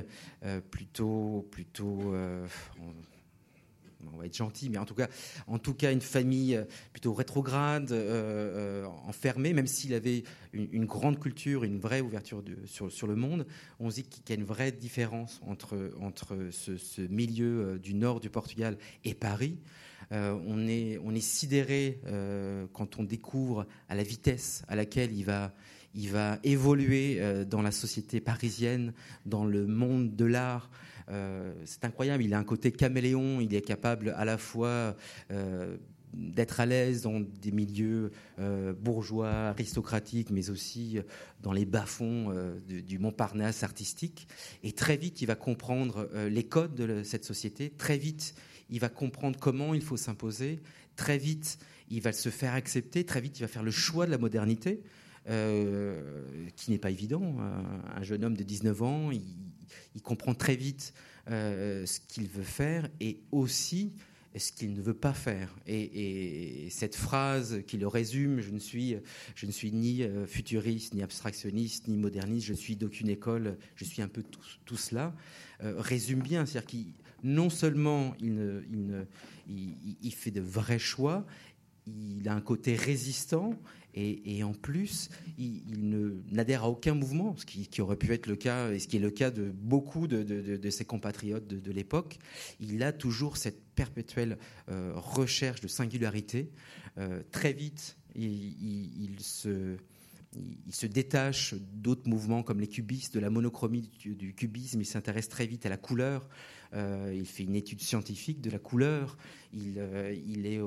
plutôt, 0.72 1.46
plutôt 1.52 2.14
va 4.16 4.26
être 4.26 4.38
gentil, 4.38 4.70
mais 4.70 4.78
en 4.78 4.86
tout 4.86 4.96
cas, 4.96 5.08
en 5.48 5.60
tout 5.60 5.74
cas 5.74 5.92
une 5.92 6.02
famille 6.02 6.56
euh, 6.56 6.64
plutôt 6.94 7.14
rétrograde, 7.14 7.92
euh, 7.92 8.84
euh, 8.84 8.86
enfermée, 9.06 9.54
même 9.54 9.68
s'il 9.68 9.94
avait 9.94 10.24
une, 10.54 10.86
grande 10.86 11.20
culture, 11.20 11.64
une 11.64 11.80
vraie 11.80 12.02
ouverture 12.02 12.44
sur, 12.66 13.08
le 13.08 13.16
monde, 13.16 13.46
on 13.80 13.90
se 13.90 13.96
dit 13.96 14.04
qu'il 14.04 14.24
y 14.30 14.32
a 14.32 14.40
une 14.40 14.48
vraie 14.48 14.72
différence 14.72 15.42
entre, 15.46 15.92
entre 16.00 16.50
ce, 16.52 17.02
milieu 17.02 17.78
du 17.80 17.94
nord 17.94 18.20
du 18.20 18.30
Portugal 18.30 18.78
et 19.04 19.14
Paris. 19.14 19.58
on, 20.12 20.68
est, 20.68 21.00
on 21.04 21.14
est 21.14 21.22
sidéré 21.22 22.02
quand 22.74 22.98
on 22.98 23.04
découvre 23.04 23.68
à 23.90 23.96
la 23.96 24.04
vitesse 24.04 24.64
à 24.68 24.76
laquelle 24.76 25.12
il 25.14 25.26
va, 25.26 25.54
il 25.94 26.10
va 26.10 26.40
évoluer 26.44 27.22
dans 27.46 27.62
la 27.62 27.72
société 27.72 28.20
parisienne, 28.20 28.94
dans 29.26 29.46
le 29.46 29.68
monde 29.68 30.16
de 30.16 30.26
l'art. 30.26 30.72
Euh, 31.10 31.54
c'est 31.66 31.86
incroyable, 31.86 32.24
il 32.24 32.34
a 32.34 32.40
un 32.40 32.44
côté 32.44 32.72
caméléon, 32.72 33.40
il 33.40 33.54
est 33.54 33.62
capable 33.62 34.14
à 34.18 34.26
la 34.26 34.38
fois 34.38 34.96
euh, 35.32 35.78
d'être 36.14 36.60
à 36.60 36.66
l'aise 36.66 37.02
dans 37.02 37.20
des 37.20 37.52
milieux 37.52 38.12
euh, 38.40 38.74
bourgeois, 38.74 39.30
aristocratiques, 39.30 40.32
mais 40.32 40.50
aussi 40.50 41.00
dans 41.42 41.54
les 41.54 41.66
bas-fonds 41.66 42.34
du, 42.68 43.00
Montparnasse 43.00 43.64
artistique. 43.64 44.28
Et 44.64 44.72
très 44.72 44.98
vite, 44.98 45.22
il 45.22 45.28
va 45.28 45.36
comprendre 45.36 46.10
les 46.30 46.44
codes 46.44 46.76
de 46.76 47.04
cette 47.04 47.26
société. 47.26 47.70
Très 47.70 47.98
vite, 47.98 48.34
il 48.70 48.80
va 48.80 48.90
comprendre 48.90 49.40
comment 49.40 49.74
il 49.74 49.82
faut 49.82 49.98
s'imposer. 49.98 50.60
Très 50.96 51.18
vite, 51.18 51.60
il 51.90 52.02
va 52.02 52.12
se 52.12 52.30
faire 52.30 52.54
accepter. 52.54 53.06
Très 53.06 53.22
vite, 53.22 53.40
il 53.40 53.44
va 53.44 53.48
faire 53.48 53.64
le 53.64 53.72
choix 53.72 54.06
de 54.06 54.12
la 54.12 54.18
modernité, 54.18 54.82
qui 55.26 56.72
n'est 56.72 56.80
pas 56.80 56.90
évident. 56.90 57.38
Un 57.96 58.04
jeune 58.04 58.26
homme 58.26 58.36
de 58.36 58.44
19 58.44 58.82
ans, 58.82 59.12
il 59.96 60.02
comprend 60.02 60.34
très 60.34 60.56
vite 60.56 60.94
euh, 61.30 61.86
ce 61.86 62.00
qu'il 62.08 62.28
veut 62.28 62.44
faire 62.44 62.88
et 63.00 63.20
aussi 63.32 63.94
ce 64.40 64.52
qu'il 64.52 64.74
ne 64.74 64.82
veut 64.82 64.94
pas 64.94 65.14
faire. 65.14 65.56
Et, 65.66 66.68
cette 66.70 66.96
phrase 66.96 67.62
qui 67.66 67.78
le 67.78 67.88
résume, 67.88 68.40
je 68.42 68.52
ne 68.52 68.60
suis, 68.60 69.72
ni 69.72 70.04
euh, 70.04 70.26
futuriste, 70.26 70.94
ni 70.94 71.04
abstractionniste, 71.04 71.88
ni 71.88 71.98
moderniste, 71.98 72.46
je 72.46 72.54
suis 72.54 72.76
d'aucune 72.76 73.10
école, 73.10 73.58
je 73.76 73.84
suis 73.84 74.02
un 74.02 74.08
peu 74.08 74.24
tout, 74.66 74.78
cela, 74.78 75.16
euh, 75.64 75.76
résume 75.78 76.22
bien. 76.22 76.46
C'est-à-dire 76.46 76.68
qu'il 76.68 76.94
non 77.24 77.50
seulement 77.50 78.16
il, 78.20 79.06
fait 80.12 80.32
de 80.32 80.42
vrais 80.42 80.80
choix, 80.80 81.26
il 81.88 82.28
a 82.28 82.34
un 82.34 82.42
côté 82.42 82.76
résistant 82.76 83.58
et, 84.00 84.44
en 84.44 84.54
plus, 84.54 85.10
il, 85.40 85.64
n'adhère 86.32 86.66
à 86.66 86.70
aucun 86.70 86.94
mouvement, 86.94 87.36
ce 87.36 87.46
qui, 87.46 87.82
aurait 87.82 87.96
pu 87.96 88.14
être 88.14 88.28
le 88.28 88.36
cas, 88.36 88.72
et 88.72 88.78
ce 88.78 88.88
qui 88.88 88.98
est 88.98 89.00
le 89.02 89.10
cas 89.10 89.32
de 89.32 89.50
beaucoup 89.50 90.08
de, 90.08 90.70
ses 90.70 90.86
compatriotes 90.86 91.48
de, 91.48 91.72
l'époque. 91.72 92.20
Il 92.60 92.84
a 92.84 92.92
toujours 92.92 93.38
cette 93.38 93.64
perpétuelle 93.74 94.38
euh, 94.70 94.94
recherche 94.96 95.62
de 95.62 95.68
singularité. 95.68 96.52
Euh, 97.00 97.24
très 97.32 97.54
vite, 97.54 97.98
il, 98.16 99.16
se 99.20 99.78
il 100.36 100.74
se 100.76 100.86
détache 100.86 101.56
d'autres 101.74 102.08
mouvements 102.08 102.44
comme 102.44 102.60
les 102.60 102.68
cubistes, 102.68 103.16
de 103.16 103.20
la 103.20 103.32
monochromie 103.32 103.90
du, 104.00 104.36
cubisme. 104.36 104.80
Il 104.80 104.86
s'intéresse 104.86 105.30
très 105.30 105.48
vite 105.48 105.66
à 105.66 105.70
la 105.70 105.78
couleur. 105.78 106.30
Euh, 106.74 107.14
il 107.16 107.26
fait 107.26 107.44
une 107.44 107.56
étude 107.56 107.82
scientifique 107.82 108.42
de 108.42 108.52
la 108.52 108.60
couleur. 108.60 109.18
Il, 109.54 109.82
il 110.28 110.46
est 110.46 110.60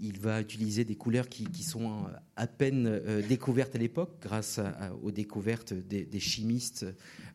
il 0.00 0.18
va 0.20 0.40
utiliser 0.40 0.84
des 0.84 0.94
couleurs 0.94 1.28
qui, 1.28 1.62
sont 1.62 2.06
à 2.36 2.46
peine 2.46 2.86
euh, 2.86 3.26
découvertes 3.26 3.74
à 3.74 3.78
l'époque 3.78 4.18
grâce 4.22 4.60
aux 5.02 5.10
découvertes 5.10 5.72
des, 5.72 6.20
chimistes. 6.20 6.86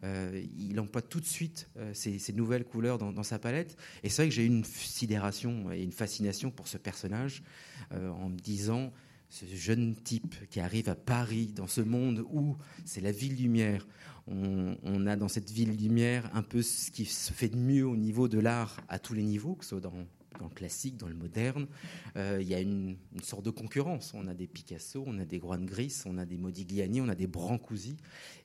Euh, 0.03 0.41
il 0.57 0.79
emploie 0.79 1.01
tout 1.01 1.19
de 1.19 1.25
suite 1.25 1.69
euh, 1.77 1.93
ces, 1.93 2.33
nouvelles 2.33 2.65
couleurs 2.65 2.97
dans, 2.97 3.23
sa 3.23 3.39
palette. 3.39 3.77
Et 4.03 4.09
c'est 4.09 4.23
vrai 4.23 4.29
que 4.29 4.35
j'ai 4.35 4.43
eu 4.43 4.47
une 4.47 4.63
sidération 4.63 5.71
et 5.71 5.81
une 5.81 5.91
fascination 5.91 6.51
pour 6.51 6.67
ce 6.67 6.77
personnage 6.77 7.43
en 7.91 8.29
me 8.29 8.37
disant 8.37 8.93
ce 9.29 9.45
jeune 9.45 9.95
type 9.95 10.35
qui 10.49 10.59
arrive 10.59 10.89
à 10.89 10.95
Paris, 10.95 11.47
dans 11.55 11.67
ce 11.67 11.81
monde 11.81 12.23
où 12.31 12.55
c'est 12.85 13.01
la 13.01 13.11
ville 13.11 13.35
lumière. 13.35 13.87
On, 14.27 14.77
on, 14.83 15.07
a 15.07 15.15
dans 15.15 15.27
cette 15.27 15.49
ville 15.49 15.75
lumière 15.75 16.29
un 16.35 16.43
peu 16.43 16.61
ce 16.61 16.91
qui 16.91 17.05
se 17.05 17.33
fait 17.33 17.49
de 17.49 17.57
mieux 17.57 17.87
au 17.87 17.97
niveau 17.97 18.27
de 18.27 18.37
l'art 18.37 18.79
à 18.87 18.99
tous 18.99 19.15
les 19.15 19.23
niveaux, 19.23 19.55
que 19.55 19.63
ce 19.63 19.69
soit 19.69 19.79
dans 19.79 20.05
dans 20.37 20.45
le 20.45 20.53
classique, 20.53 20.97
dans 20.97 21.07
le 21.07 21.15
moderne. 21.15 21.67
Euh, 22.15 22.37
il 22.41 22.47
y 22.47 22.53
a 22.53 22.59
une, 22.59 22.97
sorte 23.23 23.43
de 23.43 23.49
concurrence. 23.49 24.13
On 24.13 24.27
a 24.27 24.33
des 24.33 24.47
Picasso, 24.47 25.03
on 25.05 25.17
a 25.19 25.25
des 25.25 25.39
Juan 25.39 25.65
Gris, 25.65 26.01
on 26.05 26.17
a 26.17 26.25
des 26.25 26.37
Modigliani, 26.37 27.01
on 27.01 27.09
a 27.09 27.15
des 27.15 27.27
Brancusi. 27.27 27.97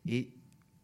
Et 0.09 0.33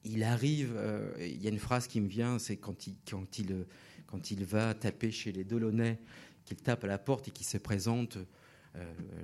il 0.04 0.22
arrive, 0.22 0.74
euh, 0.76 1.12
il 1.18 1.42
y 1.42 1.46
a 1.46 1.50
une 1.50 1.58
phrase 1.58 1.86
qui 1.86 2.00
me 2.00 2.08
vient, 2.08 2.38
c'est 2.38 2.56
quand 2.56 2.86
il, 2.86 2.96
quand, 3.08 3.38
il, 3.38 3.66
quand 4.06 4.30
il 4.30 4.44
va 4.44 4.74
taper 4.74 5.10
chez 5.10 5.32
les 5.32 5.44
Delaunay, 5.44 5.98
qu'il 6.44 6.56
tape 6.56 6.84
à 6.84 6.86
la 6.86 6.98
porte 6.98 7.28
et 7.28 7.30
qu'il 7.30 7.46
se 7.46 7.58
présente 7.58 8.18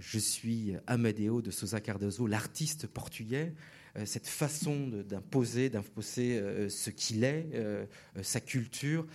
je 0.00 0.19
suis 0.19 0.75
Amadeo 0.87 1.41
de 1.43 1.50
Sousa 1.50 1.81
Cardoso, 1.81 2.26
l'artiste 2.26 2.87
portugais. 2.87 3.53
Euh, 3.97 4.05
cette 4.05 4.26
façon 4.26 4.88
d'imposer, 5.09 5.71
d'imposer 5.71 6.38
euh, 6.38 6.69
ce 6.69 6.91
qu'il 6.91 7.25
est, 7.25 7.47
sa 8.23 8.41
culture, 8.41 9.07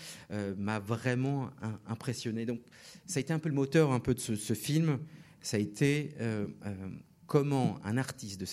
m'a 0.57 0.79
vraiment 0.79 1.49
impressionné. 1.87 2.45
Donc, 2.45 2.61
ça 3.05 3.19
a 3.19 3.21
été 3.21 3.33
un 3.33 3.39
peu 3.39 3.49
le 3.49 3.55
moteur 3.55 3.91
un 3.91 3.99
peu 3.99 4.13
de 4.13 4.19
ce, 4.19 4.53
film. 4.53 4.99
Ça 5.41 5.57
a 5.57 5.59
été 5.59 6.11
comment 7.27 7.79
un 7.83 7.97
artiste 7.97 8.39
de 8.39 8.45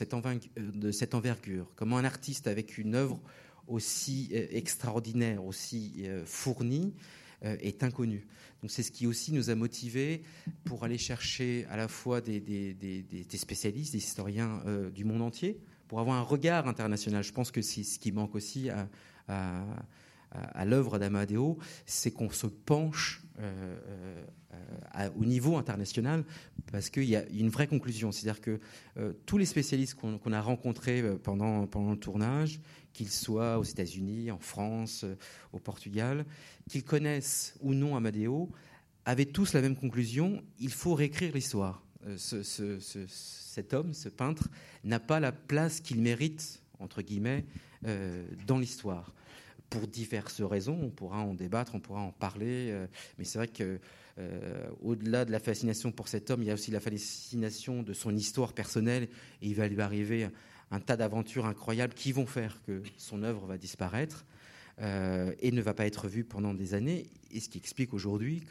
cette 0.92 1.14
envergure, 1.14 1.72
comment 1.76 1.98
un 1.98 2.04
artiste 2.04 2.46
avec 2.46 2.78
une 2.78 2.94
œuvre 2.94 3.20
aussi 3.66 4.28
extraordinaire, 4.32 5.44
aussi 5.44 6.06
fournie, 6.24 6.94
est 7.42 7.82
inconnu. 7.82 8.26
Donc 8.62 8.70
c'est 8.70 8.82
ce 8.82 8.90
qui 8.90 9.06
aussi 9.06 9.32
nous 9.32 9.50
a 9.50 9.54
motivés 9.54 10.22
pour 10.64 10.84
aller 10.84 10.98
chercher 10.98 11.66
à 11.70 11.76
la 11.76 11.88
fois 11.88 12.20
des, 12.20 12.42
spécialistes, 13.34 13.92
des 13.92 13.98
historiens 13.98 14.60
euh, 14.66 14.90
du 14.90 15.04
monde 15.04 15.22
entier, 15.22 15.60
pour 15.86 16.00
avoir 16.00 16.16
un 16.16 16.22
regard 16.22 16.66
international. 16.66 17.22
Je 17.22 17.32
pense 17.32 17.50
que 17.50 17.62
c'est 17.62 17.84
ce 17.84 17.98
qui 17.98 18.12
manque 18.12 18.34
aussi 18.34 18.68
à, 18.68 18.88
à, 19.28 19.64
l'œuvre 20.64 20.98
d'Amadeo, 20.98 21.58
c'est 21.86 22.10
qu'on 22.10 22.30
se 22.30 22.46
penche 22.46 23.22
euh, 23.40 23.76
euh, 24.96 25.10
au 25.16 25.24
niveau 25.24 25.56
international 25.56 26.24
parce 26.72 26.90
qu'il 26.90 27.04
y 27.04 27.16
a 27.16 27.26
une 27.28 27.48
vraie 27.48 27.66
conclusion. 27.66 28.12
C'est-à-dire 28.12 28.40
que 28.40 28.60
tous 29.26 29.38
les 29.38 29.46
spécialistes 29.46 29.94
qu'on 29.94 30.32
a 30.32 30.40
rencontrés 30.40 31.02
pendant, 31.22 31.62
le 31.62 31.96
tournage, 31.96 32.60
qu'ils 32.98 33.10
soient 33.10 33.58
aux 33.58 33.64
États-Unis, 33.64 34.32
en 34.32 34.40
France, 34.40 35.04
euh, 35.04 35.14
au 35.52 35.60
Portugal, 35.60 36.26
qu'ils 36.68 36.82
connaissent 36.82 37.54
ou 37.60 37.72
non 37.72 37.94
Amadeo, 37.94 38.50
avaient 39.04 39.26
tous 39.26 39.52
la 39.52 39.60
même 39.60 39.76
conclusion 39.76 40.42
il 40.58 40.72
faut 40.72 40.94
réécrire 40.94 41.32
l'histoire. 41.32 41.84
Euh, 42.08 42.16
cet 42.18 43.72
homme, 43.72 43.94
ce 43.94 44.08
peintre, 44.08 44.48
n'a 44.82 44.98
pas 44.98 45.20
la 45.20 45.30
place 45.30 45.80
qu'il 45.80 46.00
mérite, 46.00 46.60
entre 46.80 47.02
guillemets, 47.02 47.44
euh, 47.86 48.26
dans 48.48 48.58
l'histoire. 48.58 49.14
Pour 49.70 49.86
diverses 49.86 50.40
raisons, 50.40 50.78
on 50.82 50.90
pourra 50.90 51.18
en 51.18 51.34
débattre, 51.34 51.74
on 51.74 51.80
pourra 51.80 52.00
en 52.00 52.12
parler, 52.12 52.74
mais 53.18 53.24
c'est 53.24 53.38
vrai 53.38 53.48
que 53.48 53.78
au-delà 54.80 55.26
de 55.26 55.30
la 55.30 55.40
fascination 55.40 55.92
pour 55.92 56.08
cet 56.08 56.30
homme, 56.30 56.42
il 56.42 56.46
y 56.46 56.50
a 56.50 56.54
aussi 56.54 56.70
la 56.70 56.80
fascination 56.80 57.82
de 57.82 57.92
son 57.92 58.16
histoire 58.16 58.54
personnelle, 58.54 59.08
et 59.42 59.48
il 59.48 59.54
va 59.54 59.68
lui 59.68 59.80
arriver 59.80 60.28
un 60.70 60.80
tas 60.80 60.96
d'aventures 60.96 61.46
incroyables 61.46 61.94
qui 61.94 62.12
vont 62.12 62.26
faire 62.26 62.60
que 62.66 62.82
son 62.96 63.22
œuvre 63.22 63.46
va 63.46 63.58
disparaître 63.58 64.24
euh, 64.80 65.32
et 65.40 65.50
ne 65.50 65.60
va 65.60 65.74
pas 65.74 65.86
être 65.86 66.08
vue 66.08 66.24
pendant 66.24 66.54
des 66.54 66.74
années, 66.74 67.06
et 67.32 67.40
ce 67.40 67.48
qui 67.48 67.58
explique 67.58 67.94
aujourd'hui 67.94 68.44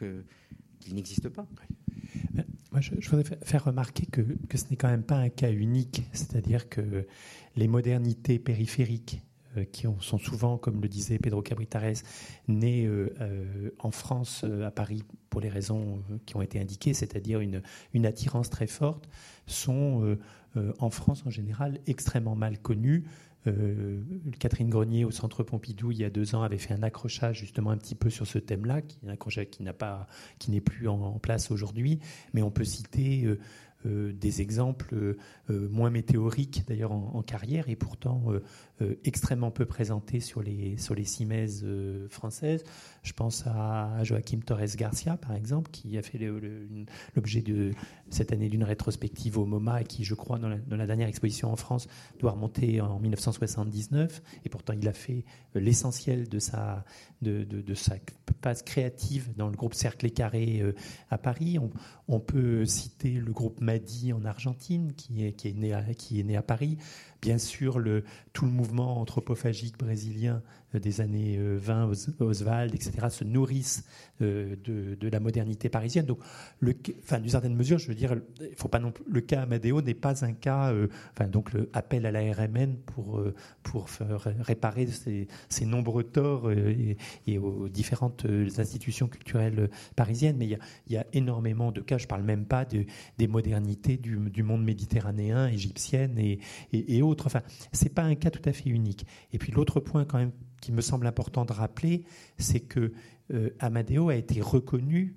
qu'il 0.81 0.93
n'existe 0.93 1.29
pas. 1.29 1.47
Euh, 2.37 2.41
moi, 2.71 2.81
je, 2.81 3.09
voudrais 3.09 3.37
faire 3.43 3.63
remarquer 3.63 4.05
que, 4.07 4.21
ce 4.53 4.65
n'est 4.69 4.75
quand 4.75 4.89
même 4.89 5.03
pas 5.03 5.15
un 5.15 5.29
cas 5.29 5.51
unique, 5.51 6.03
c'est-à-dire 6.11 6.67
que 6.67 7.07
les 7.55 7.67
modernités 7.67 8.39
périphériques 8.39 9.21
euh, 9.21 9.36
qui 9.71 9.87
sont 9.99 10.17
souvent, 10.17 10.57
comme 10.57 10.81
le 10.81 10.87
disait 10.87 11.17
Pedro 11.17 11.41
Cabritares, 11.41 12.03
nés 12.47 12.89
en 13.79 13.91
France, 13.91 14.45
à 14.65 14.71
Paris, 14.71 15.03
pour 15.29 15.41
les 15.41 15.49
raisons 15.49 16.01
qui 16.25 16.35
ont 16.35 16.41
été 16.41 16.59
indiquées, 16.59 16.93
c'est-à-dire 16.93 17.39
une, 17.39 18.05
attirance 18.05 18.49
très 18.49 18.67
forte, 18.67 19.07
sont 19.45 20.17
euh, 20.57 20.73
en 20.79 20.89
France 20.89 21.23
en 21.25 21.29
général 21.29 21.79
extrêmement 21.87 22.35
mal 22.35 22.59
connu. 22.59 23.03
Euh, 23.45 24.01
Catherine 24.39 24.69
Grenier 24.69 25.05
au 25.05 25.11
Centre 25.11 25.43
Pompidou 25.43 25.91
il 25.91 25.99
y 25.99 26.03
a 26.03 26.09
deux 26.09 26.35
ans 26.35 26.41
avait 26.41 26.57
fait 26.57 26.73
un 26.73 26.83
accrochage 26.83 27.39
justement 27.39 27.69
un 27.69 27.77
petit 27.77 27.95
peu 27.95 28.09
sur 28.09 28.25
ce 28.25 28.39
thème-là, 28.39 28.81
qui 28.81 28.97
un 29.05 29.09
accrochage 29.09 29.49
qui 29.49 29.63
n'a 29.63 29.73
pas, 29.73 30.07
qui 30.39 30.51
n'est 30.51 30.61
plus 30.61 30.87
en, 30.87 31.19
place 31.19 31.51
aujourd'hui, 31.51 31.99
mais 32.33 32.41
on 32.41 32.51
peut 32.51 32.63
citer 32.63 33.25
euh, 33.25 33.39
euh, 33.85 34.11
des 34.11 34.41
exemples 34.41 34.95
euh, 34.95 35.69
moins 35.69 35.91
météoriques 35.91 36.63
d'ailleurs 36.67 36.91
en, 36.91 37.21
carrière 37.21 37.69
et 37.69 37.75
pourtant 37.75 38.23
euh, 38.29 38.43
extrêmement 39.03 39.51
peu 39.51 39.65
présentés 39.65 40.19
sur 40.19 40.41
les, 40.41 40.77
sur 40.77 40.95
les 40.95 41.05
cimaises 41.05 41.65
françaises. 42.09 42.63
Je 43.03 43.13
pense 43.13 43.45
à 43.47 44.03
Joaquim 44.03 44.39
Torres 44.39 44.75
Garcia 44.75 45.17
par 45.17 45.33
exemple 45.33 45.71
qui 45.71 45.97
a 45.97 46.01
fait 46.01 46.19
l'objet 47.15 47.41
de 47.41 47.71
cette 48.09 48.31
année 48.31 48.49
d'une 48.49 48.63
rétrospective 48.63 49.37
au 49.37 49.45
MoMA 49.45 49.81
et 49.81 49.85
qui 49.85 50.03
je 50.03 50.13
crois 50.13 50.39
dans 50.39 50.49
la, 50.49 50.87
dernière 50.87 51.07
exposition 51.07 51.51
en 51.51 51.55
France 51.55 51.87
doit 52.19 52.31
remonter 52.31 52.81
en 52.81 52.99
1979 52.99 54.21
et 54.45 54.49
pourtant 54.49 54.73
il 54.73 54.87
a 54.87 54.93
fait 54.93 55.25
l'essentiel 55.55 56.29
de 56.29 56.39
sa, 56.39 56.85
de, 57.21 57.73
sa 57.73 57.95
passe 58.41 58.61
créative 58.61 59.33
dans 59.35 59.49
le 59.49 59.55
groupe 59.55 59.73
Cercle 59.73 60.05
et 60.05 60.11
Carré 60.11 60.63
à 61.09 61.17
Paris. 61.17 61.57
On, 62.07 62.19
peut 62.19 62.65
citer 62.65 63.11
le 63.11 63.31
groupe 63.31 63.59
Madi 63.61 64.13
en 64.13 64.23
Argentine, 64.25 64.93
qui 64.93 65.25
est, 65.25 65.33
qui 65.33 65.49
est, 65.49 65.53
né, 65.53 65.75
qui 65.97 66.19
est 66.19 66.23
né 66.23 66.37
à 66.37 66.41
Paris. 66.41 66.77
Bien 67.27 67.39
sûr, 67.39 67.81
tout 68.31 68.45
le 68.45 68.51
mouvement 68.51 69.01
anthropophagique 69.01 69.77
brésilien 69.77 70.41
des 70.73 71.01
années 71.01 71.37
20, 71.39 71.89
euh, 71.89 71.93
Oswald, 72.19 72.75
etc., 72.75 73.07
se 73.09 73.23
nourrissent 73.23 73.85
euh, 74.21 74.55
de, 74.65 75.07
la 75.07 75.19
modernité 75.19 75.69
parisienne. 75.69 76.05
Donc, 76.05 76.19
le, 76.59 76.75
enfin, 77.03 77.19
d'une 77.19 77.29
certaine 77.29 77.55
mesure, 77.55 77.79
je 77.79 77.87
veux 77.87 77.95
dire, 77.95 78.15
faut 78.57 78.67
pas 78.67 78.79
non 78.79 78.93
le 79.09 79.21
cas 79.21 79.43
Amadeo 79.43 79.81
n'est 79.81 79.93
pas 79.93 80.25
un 80.25 80.33
cas, 80.33 80.73
enfin, 81.13 81.29
donc 81.29 81.53
le 81.53 81.69
appel 81.73 82.05
à 82.05 82.11
la 82.11 82.19
RMN 82.33 82.75
pour, 82.85 83.23
pour 83.63 83.87
réparer 84.39 84.87
ces, 84.87 85.65
nombreux 85.65 86.03
torts 86.03 86.51
et, 86.51 87.37
aux 87.37 87.69
différentes 87.69 88.25
institutions 88.57 89.07
culturelles 89.07 89.69
parisiennes. 89.95 90.37
Mais 90.37 90.45
il 90.45 90.51
y 90.51 90.55
a, 90.55 90.59
il 90.87 90.93
y 90.93 90.97
a 90.97 91.05
énormément 91.13 91.71
de 91.71 91.81
cas, 91.81 91.97
je 91.97 92.07
parle 92.07 92.23
même 92.23 92.45
pas 92.45 92.65
de, 92.65 92.85
des 93.17 93.27
modernités 93.27 93.97
du, 93.97 94.17
du, 94.17 94.43
monde 94.43 94.63
méditerranéen, 94.63 95.47
égyptienne 95.47 96.17
et, 96.17 96.39
et, 96.73 96.97
et 96.97 97.01
autres. 97.01 97.27
Enfin, 97.27 97.41
c'est 97.71 97.93
pas 97.93 98.03
un 98.03 98.15
cas 98.15 98.31
tout 98.31 98.47
à 98.47 98.53
fait 98.53 98.69
unique. 98.69 99.05
Et 99.31 99.37
puis 99.37 99.51
l'autre 99.51 99.79
point 99.79 100.05
quand 100.05 100.17
même 100.17 100.31
qui 100.61 100.71
me 100.71 100.81
semble 100.81 101.07
important 101.07 101.45
de 101.45 101.53
rappeler, 101.53 102.03
c'est 102.37 102.61
que 102.61 102.93
Amadeo 103.59 104.09
a 104.09 104.15
été 104.15 104.41
reconnu 104.41 105.15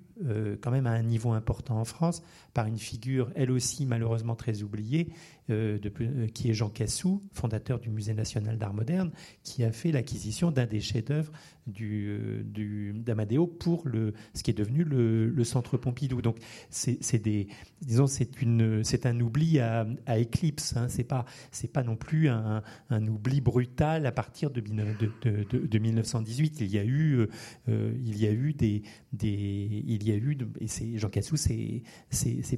quand 0.61 0.71
même 0.71 0.85
à 0.85 0.91
un 0.91 1.03
niveau 1.03 1.31
important 1.31 1.79
en 1.79 1.85
France 1.85 2.21
par 2.53 2.67
une 2.67 2.77
figure, 2.77 3.31
elle 3.35 3.51
aussi 3.51 3.85
malheureusement 3.85 4.35
très 4.35 4.63
oubliée, 4.63 5.13
de, 5.49 6.27
qui 6.27 6.49
est 6.49 6.53
Jean 6.53 6.69
Cassou, 6.69 7.21
fondateur 7.33 7.79
du 7.79 7.89
Musée 7.89 8.13
national 8.13 8.57
d'art 8.57 8.73
moderne, 8.73 9.11
qui 9.43 9.63
a 9.63 9.71
fait 9.71 9.91
l'acquisition 9.91 10.51
d'un 10.51 10.65
des 10.65 10.79
chefs-d'œuvre 10.79 11.31
du, 11.67 12.43
du 12.45 12.93
d'Amadeo 12.95 13.47
pour 13.47 13.87
le, 13.87 14.13
ce 14.33 14.43
qui 14.43 14.51
est 14.51 14.57
devenu 14.57 14.83
le, 14.83 15.43
Centre 15.43 15.77
Pompidou. 15.77 16.21
Donc 16.21 16.37
c'est 16.69 16.99
c'est 17.01 19.05
un 19.05 19.19
oubli 19.19 19.59
à, 19.59 19.87
à 20.05 20.17
éclipse. 20.17 20.75
Hein. 20.77 20.87
C'est 20.89 21.03
pas, 21.03 21.25
pas 21.73 21.83
non 21.83 21.95
plus 21.95 22.29
un, 22.29 22.63
un, 22.89 23.07
oubli 23.07 23.41
brutal 23.41 24.05
à 24.05 24.11
partir 24.11 24.51
de, 24.51 24.61
de, 24.61 25.67
de, 25.67 25.79
1918. 25.79 26.61
Il 26.61 26.67
y 26.67 26.77
a 26.77 26.85
eu, 26.85 27.27
euh, 27.69 27.93
il 28.03 28.17
y 28.17 28.27
a 28.27 28.31
eu 28.31 28.53
des, 28.53 28.83
des, 29.13 29.83
il 29.87 30.07
y 30.07 30.11
a 30.11 30.15
eu, 30.15 30.37
et 30.59 30.97
Jean 30.97 31.09
Cassou, 31.09 31.37
c'est, 31.37 31.83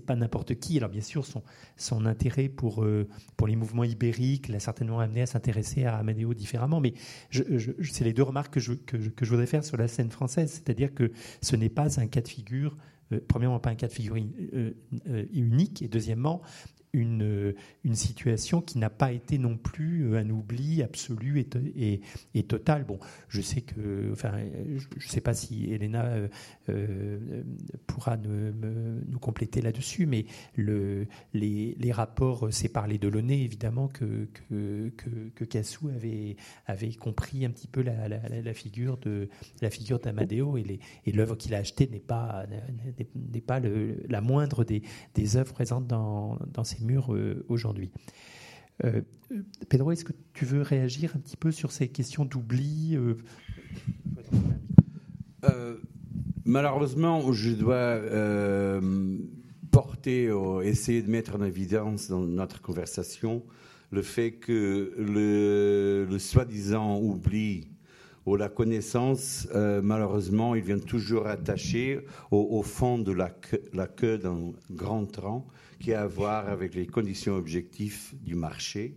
pas 0.06 0.16
n'importe 0.16 0.56
qui. 0.56 0.78
Alors 0.78 0.90
bien 0.90 1.02
sûr, 1.02 1.26
son, 1.26 1.44
son 1.78 2.06
intérêt 2.06 2.50
pour, 2.50 2.73
euh, 2.82 3.08
pour 3.38 3.48
les 3.48 3.56
mouvements 3.56 3.84
ibériques 3.84 4.48
l'a 4.48 4.60
certainement 4.60 5.00
amené 5.00 5.22
à 5.22 5.26
s'intéresser 5.26 5.86
à 5.86 5.98
Amadeo 5.98 6.34
différemment. 6.34 6.80
Mais 6.80 6.94
c'est 7.32 8.04
les 8.04 8.14
deux 8.14 8.24
remarques 8.24 8.54
que 8.54 8.60
je, 8.60 9.26
voudrais 9.26 9.46
faire 9.46 9.64
sur 9.64 9.78
la 9.78 9.88
scène 9.88 10.10
française. 10.10 10.52
C'est-à-dire 10.52 10.94
que 10.94 11.12
ce 11.42 11.56
n'est 11.56 11.70
pas 11.70 12.00
un 12.00 12.08
cas 12.08 12.22
de 12.22 12.28
figure, 12.28 12.78
euh, 13.12 13.20
premièrement, 13.28 13.60
pas 13.60 13.70
un 13.70 13.76
cas 13.76 13.88
de 13.88 13.94
figure 13.94 14.16
euh, 14.18 14.74
unique, 15.34 15.82
et 15.82 15.88
deuxièmement, 15.88 16.42
une, 16.94 17.56
une 17.84 17.96
situation 17.96 18.62
qui 18.62 18.78
n'a 18.78 18.92
pas 18.92 19.12
été 19.12 19.40
non 19.40 19.58
plus 19.58 20.16
un 20.16 20.30
oubli 20.30 20.84
absolu 20.84 21.40
et, 21.40 21.48
et, 21.76 22.02
et, 22.36 22.44
total. 22.44 22.84
Bon, 22.86 23.00
je 23.30 23.42
sais 23.42 23.62
que, 23.62 24.12
enfin, 24.12 24.34
je 24.78 25.06
ne 25.06 25.12
sais 25.12 25.22
pas 25.22 25.34
si 25.34 25.74
Elena 25.74 26.06
euh, 26.06 26.28
euh, 26.70 27.44
pourra 27.88 28.18
nous, 28.18 29.20
compléter 29.20 29.62
là-dessus, 29.62 30.06
mais 30.06 30.26
le, 30.56 31.08
les, 31.34 31.76
les 31.80 31.92
rapports, 31.92 32.50
c'est 32.52 32.70
parlé 32.70 32.98
de 32.98 33.08
Launay, 33.08 33.42
évidemment, 33.42 33.88
que, 33.88 34.28
que, 34.50 34.92
que, 35.34 35.46
Cassou 35.46 35.90
avait, 35.90 36.36
avait 36.68 36.94
compris 36.94 37.46
un 37.46 37.50
petit 37.50 37.68
peu 37.68 37.82
la, 37.82 38.08
la, 38.08 38.54
figure 38.54 38.98
d'Amadeo 40.00 40.58
et 40.58 41.12
l'œuvre 41.12 41.36
qu'il 41.36 41.56
a 41.56 41.60
achetée 41.60 41.88
n'est 41.88 42.00
pas, 42.00 42.46
n'est 43.16 43.42
pas 43.42 43.60
le, 43.60 44.04
la 44.10 44.22
moindre 44.22 44.64
des, 44.64 44.84
des 45.16 45.38
œuvres 45.38 45.54
présentes 45.54 45.88
dans, 45.88 46.38
dans 46.54 46.64
ces 46.64 46.83
murs 46.84 47.14
euh, 47.14 47.46
aujourd'hui. 47.50 47.92
Euh, 48.84 49.02
Pedro, 49.70 49.92
est-ce 49.92 50.06
que 50.06 50.14
tu 50.34 50.46
veux 50.46 50.62
réagir 50.62 51.14
un 51.16 51.20
petit 51.20 51.38
peu 51.38 51.52
sur 51.52 51.72
ces 51.72 51.88
questions 51.88 52.26
d'oubli 52.26 52.98
euh? 55.44 55.78
Malheureusement, 56.46 57.32
je 57.32 57.52
dois 57.52 58.00
porter, 59.72 60.30
essayer 60.64 61.02
de 61.02 61.10
mettre 61.10 61.36
en 61.36 61.44
évidence 61.44 62.10
dans 62.10 62.20
notre 62.20 62.62
conversation 62.62 63.44
le 63.92 64.02
fait 64.02 64.34
que 64.34 64.94
le, 64.98 66.06
le 66.10 66.20
soi-disant 66.20 67.00
oubli 67.00 67.70
ou 68.26 68.36
la 68.36 68.50
connaissance, 68.50 69.48
malheureusement, 69.54 70.56
il 70.56 70.64
vient 70.64 70.80
toujours 70.80 71.28
attaché 71.28 72.02
au, 72.32 72.62
fond 72.62 73.00
de 73.00 73.12
la 73.12 73.34
la 73.74 73.88
queue 73.88 74.18
d'un 74.18 74.52
grand 74.70 75.06
train 75.06 75.44
qui 75.84 75.94
a 75.94 76.04
à 76.04 76.08
voir 76.08 76.48
avec 76.48 76.76
les 76.76 76.88
conditions 76.88 77.36
objectives 77.36 78.14
du 78.22 78.36
marché, 78.36 78.96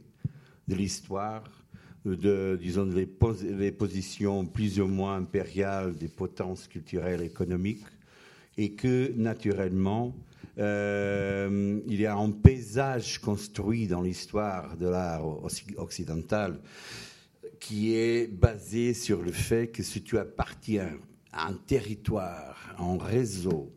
de 0.68 0.76
l'histoire, 0.76 1.42
de, 2.04 2.56
disons, 2.62 2.84
les, 2.84 3.08
les, 3.58 3.72
positions 3.72 4.46
plus 4.46 4.78
ou 4.78 4.86
moins 4.86 5.16
impériales 5.16 5.96
des 5.96 6.06
potences 6.06 6.68
culturelles 6.68 7.22
et 7.22 7.26
économiques, 7.26 7.84
et 8.56 8.74
que, 8.74 9.12
naturellement, 9.16 10.14
euh, 10.58 11.80
il 11.88 12.00
y 12.00 12.06
a 12.06 12.14
un 12.14 12.30
paysage 12.30 13.18
construit 13.18 13.88
dans 13.88 14.02
l'histoire 14.02 14.76
de 14.76 14.86
l'art 14.86 15.26
occidental 15.78 16.60
qui 17.58 17.96
est 17.96 18.28
basé 18.28 18.94
sur 18.94 19.22
le 19.22 19.32
fait 19.32 19.72
que 19.72 19.82
si 19.82 20.02
tu 20.02 20.18
appartiens 20.18 20.96
à 21.32 21.48
un 21.48 21.54
territoire, 21.54 22.56
à 22.78 22.84
un 22.84 22.96
réseau, 22.96 23.72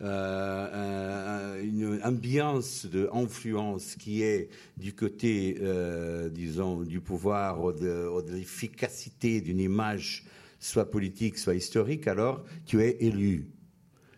euh, 0.00 0.68
euh, 0.72 1.62
une 1.62 2.00
ambiance 2.02 2.84
d'influence 2.86 3.94
qui 3.94 4.22
est 4.22 4.48
du 4.76 4.92
côté, 4.92 5.56
euh, 5.60 6.28
disons, 6.28 6.82
du 6.82 7.00
pouvoir 7.00 7.62
ou 7.62 7.72
de, 7.72 8.10
l'efficacité 8.32 9.40
d'une 9.40 9.60
image, 9.60 10.24
soit 10.58 10.90
politique, 10.90 11.38
soit 11.38 11.54
historique, 11.54 12.08
alors 12.08 12.44
tu 12.66 12.82
es 12.82 12.96
élu. 13.04 13.48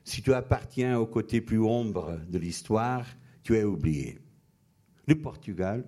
Si 0.03 0.23
tu 0.23 0.33
appartiens 0.33 0.99
au 0.99 1.07
côté 1.07 1.43
plus 1.43 1.61
ombre 1.61 2.19
de 2.27 2.39
l'histoire, 2.39 3.07
tu 3.43 3.55
es 3.57 3.65
oublié. 3.65 4.19
Le 5.07 5.17
Portugal 5.17 5.85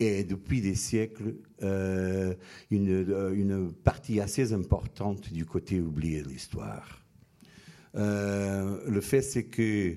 est 0.00 0.24
depuis 0.24 0.60
des 0.60 0.74
siècles 0.74 1.34
une, 1.60 2.50
une 2.70 3.72
partie 3.72 4.20
assez 4.20 4.52
importante 4.52 5.32
du 5.32 5.46
côté 5.46 5.80
oublié 5.80 6.22
de 6.22 6.28
l'histoire. 6.28 7.01
Euh, 7.94 8.80
le 8.88 9.00
fait, 9.00 9.22
c'est 9.22 9.44
que 9.44 9.96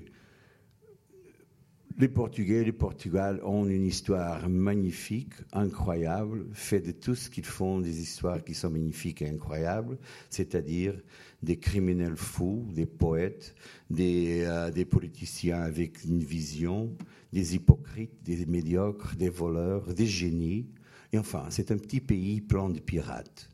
les 1.98 2.08
Portugais 2.08 2.56
et 2.56 2.64
le 2.64 2.74
Portugal 2.74 3.40
ont 3.42 3.66
une 3.66 3.86
histoire 3.86 4.50
magnifique, 4.50 5.32
incroyable, 5.52 6.46
fait 6.52 6.80
de 6.80 6.92
tout 6.92 7.14
ce 7.14 7.30
qu'ils 7.30 7.46
font 7.46 7.80
des 7.80 8.02
histoires 8.02 8.44
qui 8.44 8.52
sont 8.52 8.70
magnifiques 8.70 9.22
et 9.22 9.28
incroyables, 9.28 9.96
c'est-à-dire 10.28 10.94
des 11.42 11.58
criminels 11.58 12.16
fous, 12.16 12.68
des 12.74 12.84
poètes, 12.84 13.54
des, 13.88 14.42
euh, 14.44 14.70
des, 14.70 14.84
politiciens 14.84 15.62
avec 15.62 16.04
une 16.04 16.22
vision, 16.22 16.94
des 17.32 17.54
hypocrites, 17.54 18.22
des 18.22 18.44
médiocres, 18.44 19.16
des 19.16 19.30
voleurs, 19.30 19.94
des 19.94 20.06
génies. 20.06 20.66
Et 21.12 21.18
enfin, 21.18 21.46
c'est 21.48 21.70
un 21.70 21.78
petit 21.78 22.00
pays 22.00 22.42
plein 22.42 22.68
de 22.68 22.78
pirates 22.78 23.48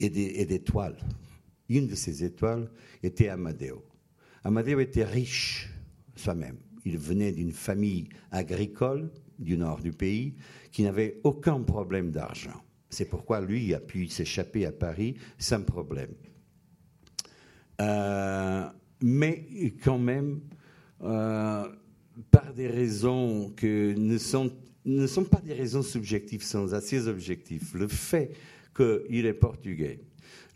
et 0.00 0.08
d'étoiles. 0.08 0.96
Une 1.68 1.86
de 1.86 1.94
ces 1.94 2.24
étoiles 2.24 2.70
était 3.02 3.28
Amadeo. 3.28 3.84
Amadeo 4.44 4.80
était 4.80 5.04
riche 5.04 5.70
soi-même. 6.16 6.56
Il 6.84 6.98
venait 6.98 7.32
d'une 7.32 7.52
famille 7.52 8.08
agricole 8.30 9.10
du 9.38 9.56
nord 9.56 9.80
du 9.80 9.92
pays 9.92 10.34
qui 10.72 10.82
n'avait 10.82 11.20
aucun 11.24 11.60
problème 11.60 12.10
d'argent. 12.10 12.62
C'est 12.90 13.04
pourquoi 13.04 13.40
lui 13.40 13.74
a 13.74 13.80
pu 13.80 14.08
s'échapper 14.08 14.64
à 14.64 14.72
Paris 14.72 15.16
sans 15.36 15.62
problème. 15.62 16.14
Euh, 17.80 18.66
mais 19.02 19.46
quand 19.84 19.98
même, 19.98 20.40
euh, 21.02 21.68
par 22.30 22.54
des 22.54 22.66
raisons 22.66 23.52
que 23.54 23.94
ne 23.94 24.18
sont, 24.18 24.50
ne 24.84 25.06
sont 25.06 25.24
pas 25.24 25.40
des 25.40 25.52
raisons 25.52 25.82
subjectives, 25.82 26.42
sont 26.42 26.72
assez 26.72 27.06
objectifs. 27.06 27.74
Le 27.74 27.86
fait 27.86 28.32
qu'il 28.74 29.26
est 29.26 29.34
portugais, 29.34 30.00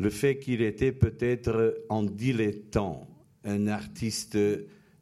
le 0.03 0.11
fait 0.11 0.41
qu'il 0.41 0.63
était 0.63 0.91
peut-être 0.91 1.85
en 1.89 2.03
dilettant, 2.03 3.07
un 3.45 3.69
artiste 3.69 4.37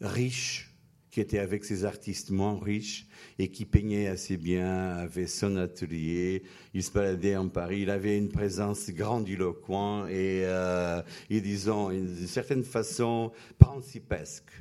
riche 0.02 0.74
qui 1.10 1.22
était 1.22 1.38
avec 1.38 1.64
ses 1.64 1.86
artistes 1.86 2.30
moins 2.30 2.60
riches 2.62 3.06
et 3.38 3.48
qui 3.48 3.64
peignait 3.64 4.08
assez 4.08 4.36
bien, 4.36 4.90
avait 4.90 5.26
son 5.26 5.56
atelier, 5.56 6.42
il 6.74 6.82
se 6.82 6.92
baladait 6.92 7.34
en 7.34 7.48
Paris, 7.48 7.80
il 7.80 7.90
avait 7.90 8.18
une 8.18 8.28
présence 8.28 8.90
grandiloquente 8.90 10.10
et, 10.10 10.42
euh, 10.44 11.00
disons, 11.30 11.88
d'une 11.88 12.26
certaine 12.26 12.62
façon, 12.62 13.32
principesque. 13.58 14.52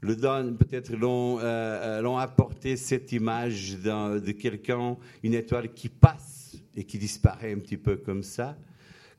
Le 0.00 0.14
don, 0.14 0.54
peut-être 0.56 0.94
l'ont, 0.94 1.40
euh, 1.40 2.00
l'ont 2.00 2.18
apporté 2.18 2.76
cette 2.76 3.10
image 3.10 3.74
de 3.80 4.30
quelqu'un, 4.30 4.96
une 5.24 5.34
étoile 5.34 5.72
qui 5.74 5.88
passe 5.88 6.56
et 6.76 6.84
qui 6.84 6.96
disparaît 6.96 7.52
un 7.52 7.58
petit 7.58 7.76
peu 7.76 7.96
comme 7.96 8.22
ça 8.22 8.56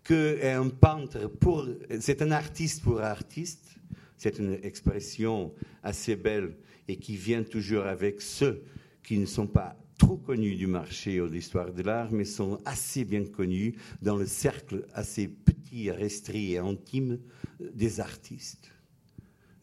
qu'un 0.06 0.70
peintre, 0.70 1.28
pour, 1.28 1.68
c'est 2.00 2.22
un 2.22 2.32
artiste 2.32 2.84
pour 2.84 3.02
artiste, 3.02 3.76
c'est 4.18 4.40
une 4.40 4.58
expression 4.64 5.52
assez 5.84 6.16
belle 6.16 6.56
et 6.88 6.96
qui 6.98 7.18
vient 7.18 7.44
toujours 7.44 7.86
avec 7.86 8.22
ceux 8.22 8.64
qui 9.04 9.18
ne 9.18 9.26
sont 9.26 9.48
pas 9.48 9.76
trop 9.98 10.18
connus 10.18 10.56
du 10.56 10.68
marché 10.68 11.20
ou 11.20 11.28
de 11.28 11.34
l'histoire 11.34 11.74
de 11.74 11.82
l'art, 11.82 12.12
mais 12.12 12.26
sont 12.26 12.60
assez 12.66 13.04
bien 13.04 13.26
connus 13.26 13.76
dans 14.02 14.16
le 14.16 14.26
cercle 14.26 14.86
assez 14.94 15.28
petit, 15.28 15.90
restreint 15.90 16.36
et 16.36 16.58
intime 16.58 17.20
des 17.60 18.00
artistes. 18.00 18.72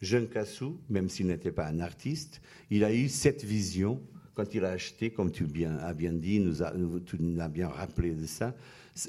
Jean 0.01 0.27
Cassou, 0.27 0.77
même 0.89 1.07
s'il 1.07 1.27
n'était 1.27 1.51
pas 1.51 1.67
un 1.67 1.79
artiste, 1.79 2.41
il 2.69 2.83
a 2.83 2.93
eu 2.93 3.07
cette 3.07 3.45
vision 3.45 4.01
quand 4.33 4.53
il 4.53 4.65
a 4.65 4.71
acheté, 4.71 5.11
comme 5.11 5.31
tu 5.31 5.45
as 5.65 5.93
bien 5.93 6.13
dit, 6.13 6.39
nous, 6.39 6.99
tu 6.99 7.17
nous 7.19 7.39
as 7.39 7.47
bien 7.47 7.69
rappelé 7.69 8.11
de 8.11 8.25
ça, 8.25 8.55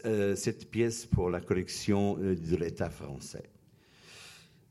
euh, 0.07 0.35
cette 0.35 0.71
pièce 0.71 1.07
pour 1.07 1.31
la 1.31 1.41
collection 1.41 2.19
euh, 2.21 2.35
de 2.35 2.57
l'État 2.57 2.91
français. 2.91 3.51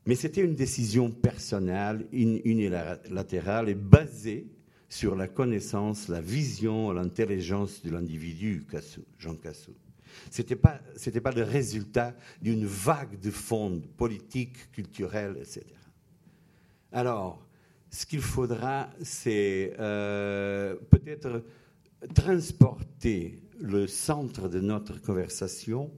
Mais 0.06 0.16
c'était 0.16 0.42
une 0.42 0.54
décision 0.54 1.10
personnelle, 1.10 2.06
unilatérale 2.12 3.68
et 3.68 3.74
basée 3.74 4.46
sur 4.88 5.16
la 5.16 5.28
connaissance, 5.28 6.08
la 6.08 6.20
vision, 6.20 6.92
l'intelligence 6.92 7.82
de 7.82 7.90
l'individu, 7.90 8.66
Jean 9.18 9.34
Cassou. 9.36 9.72
Ce 10.30 10.42
n'était 10.42 10.56
pas, 10.56 10.80
pas 11.22 11.32
le 11.32 11.42
résultat 11.42 12.14
d'une 12.42 12.66
vague 12.66 13.18
de 13.18 13.30
fonds 13.30 13.80
politiques, 13.96 14.70
culturels, 14.72 15.36
etc. 15.38 15.62
Alors, 16.92 17.44
ce 17.90 18.06
qu'il 18.06 18.20
faudra, 18.20 18.90
c'est 19.02 19.74
euh, 19.78 20.76
peut-être 20.90 21.42
transporter 22.14 23.42
le 23.60 23.86
centre 23.86 24.48
de 24.48 24.60
notre 24.60 25.00
conversation 25.00 25.90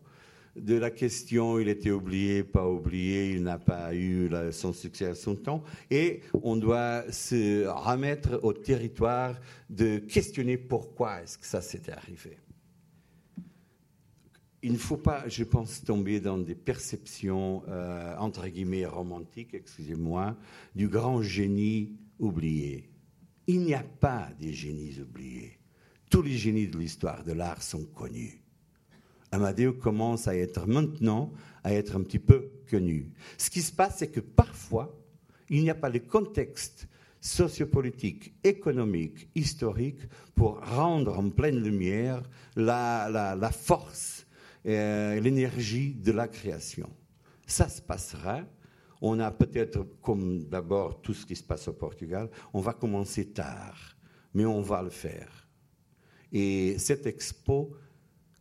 de 0.56 0.74
la 0.74 0.90
question 0.90 1.58
il 1.58 1.68
était 1.68 1.90
oublié, 1.90 2.42
pas 2.42 2.68
oublié, 2.68 3.32
il 3.32 3.42
n'a 3.42 3.58
pas 3.58 3.94
eu 3.94 4.30
son 4.52 4.72
succès 4.72 5.06
à 5.06 5.14
son 5.14 5.36
temps, 5.36 5.62
et 5.90 6.22
on 6.42 6.56
doit 6.56 7.04
se 7.12 7.66
remettre 7.66 8.40
au 8.42 8.52
territoire 8.52 9.38
de 9.68 9.98
questionner 9.98 10.56
pourquoi 10.56 11.22
est-ce 11.22 11.38
que 11.38 11.46
ça 11.46 11.60
s'était 11.60 11.92
arrivé. 11.92 12.38
Il 14.62 14.72
ne 14.72 14.78
faut 14.78 14.96
pas, 14.96 15.28
je 15.28 15.44
pense, 15.44 15.84
tomber 15.84 16.18
dans 16.18 16.38
des 16.38 16.54
perceptions, 16.54 17.62
euh, 17.68 18.16
entre 18.18 18.48
guillemets, 18.48 18.86
romantiques, 18.86 19.54
excusez-moi, 19.54 20.36
du 20.74 20.88
grand 20.88 21.22
génie 21.22 21.92
oublié. 22.18 22.90
Il 23.46 23.60
n'y 23.60 23.74
a 23.74 23.84
pas 23.84 24.30
de 24.40 24.48
génies 24.48 24.98
oubliés. 25.00 25.58
Tous 26.10 26.22
les 26.22 26.36
génies 26.36 26.68
de 26.68 26.78
l'histoire 26.78 27.24
de 27.24 27.32
l'art 27.32 27.62
sont 27.62 27.84
connus. 27.84 28.40
Amadeo 29.32 29.72
commence 29.72 30.28
à 30.28 30.36
être 30.36 30.66
maintenant, 30.66 31.32
à 31.64 31.72
être 31.72 31.96
un 31.96 32.02
petit 32.02 32.18
peu 32.18 32.50
connu. 32.70 33.12
Ce 33.38 33.50
qui 33.50 33.60
se 33.60 33.72
passe, 33.72 33.98
c'est 33.98 34.10
que 34.10 34.20
parfois, 34.20 34.96
il 35.48 35.62
n'y 35.62 35.70
a 35.70 35.74
pas 35.74 35.88
le 35.88 36.00
contexte 36.00 36.88
sociopolitique, 37.20 38.34
économique, 38.44 39.28
historique 39.34 40.00
pour 40.34 40.60
rendre 40.60 41.18
en 41.18 41.30
pleine 41.30 41.62
lumière 41.62 42.22
la, 42.54 43.50
force 43.52 44.26
et 44.64 44.78
euh, 44.78 45.20
l'énergie 45.20 45.94
de 45.94 46.12
la 46.12 46.28
création. 46.28 46.88
Ça 47.46 47.68
se 47.68 47.82
passera. 47.82 48.42
On 49.02 49.18
a 49.20 49.30
peut-être, 49.30 49.86
comme 50.00 50.44
d'abord 50.44 51.00
tout 51.02 51.14
ce 51.14 51.26
qui 51.26 51.36
se 51.36 51.42
passe 51.42 51.68
au 51.68 51.72
Portugal, 51.72 52.30
on 52.54 52.60
va 52.60 52.72
commencer 52.72 53.26
tard, 53.26 53.96
mais 54.34 54.44
on 54.44 54.62
va 54.62 54.82
le 54.82 54.90
faire. 54.90 55.45
Et 56.32 56.78
cette 56.78 57.06
expo 57.06 57.72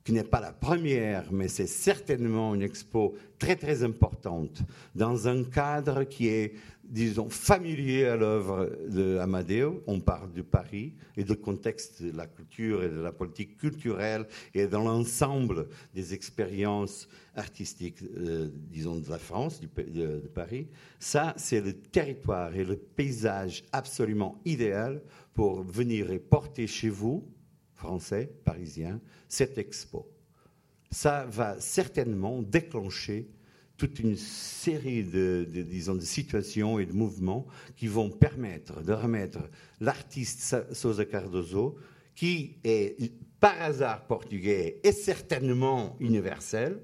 qui 0.05 0.13
n'est 0.13 0.23
pas 0.23 0.39
la 0.39 0.53
première, 0.53 1.33
mais 1.33 1.47
c'est 1.47 1.65
certainement 1.65 2.53
une 2.53 2.61
expo 2.61 3.15
très 3.39 3.55
très 3.55 3.83
importante 3.83 4.61
dans 4.93 5.27
un 5.27 5.43
cadre 5.43 6.03
qui 6.03 6.27
est, 6.27 6.53
disons, 6.83 7.27
familier 7.27 8.05
à 8.05 8.15
l'œuvre 8.15 8.69
de 8.87 9.17
Amadeo. 9.17 9.81
On 9.87 9.99
parle 9.99 10.31
de 10.31 10.43
Paris 10.43 10.93
et 11.17 11.23
du 11.23 11.35
contexte 11.35 12.03
de 12.03 12.15
la 12.15 12.27
culture 12.27 12.83
et 12.83 12.89
de 12.89 12.99
la 12.99 13.11
politique 13.11 13.57
culturelle 13.57 14.27
et 14.53 14.67
dans 14.67 14.83
l'ensemble 14.83 15.67
des 15.95 16.13
expériences 16.13 17.09
artistiques, 17.35 18.03
euh, 18.03 18.49
disons, 18.53 18.97
de 18.97 19.09
la 19.09 19.17
France, 19.17 19.59
de, 19.59 19.83
de 19.91 20.27
Paris. 20.35 20.67
Ça, 20.99 21.33
c'est 21.35 21.61
le 21.61 21.73
territoire 21.73 22.55
et 22.55 22.63
le 22.63 22.75
paysage 22.75 23.63
absolument 23.71 24.39
idéal 24.45 25.01
pour 25.33 25.63
venir 25.63 26.11
et 26.11 26.19
porter 26.19 26.67
chez 26.67 26.89
vous 26.89 27.27
français, 27.75 28.31
parisien, 28.43 28.99
cette 29.27 29.57
expo. 29.57 30.09
Ça 30.91 31.25
va 31.29 31.59
certainement 31.59 32.41
déclencher 32.41 33.29
toute 33.77 33.99
une 33.99 34.15
série 34.15 35.03
de, 35.03 35.45
disons, 35.49 35.95
de 35.95 36.01
situations 36.01 36.79
et 36.79 36.85
de 36.85 36.93
mouvements 36.93 37.45
qui 37.75 37.87
vont 37.87 38.09
permettre 38.09 38.81
de 38.81 38.93
remettre 38.93 39.39
l'artiste 39.81 40.73
Sousa 40.73 41.05
Cardoso, 41.05 41.75
qui 42.15 42.55
est 42.63 43.11
par 43.39 43.61
hasard 43.61 44.07
portugais 44.07 44.79
et 44.83 44.93
certainement 44.93 45.97
universel, 45.99 46.81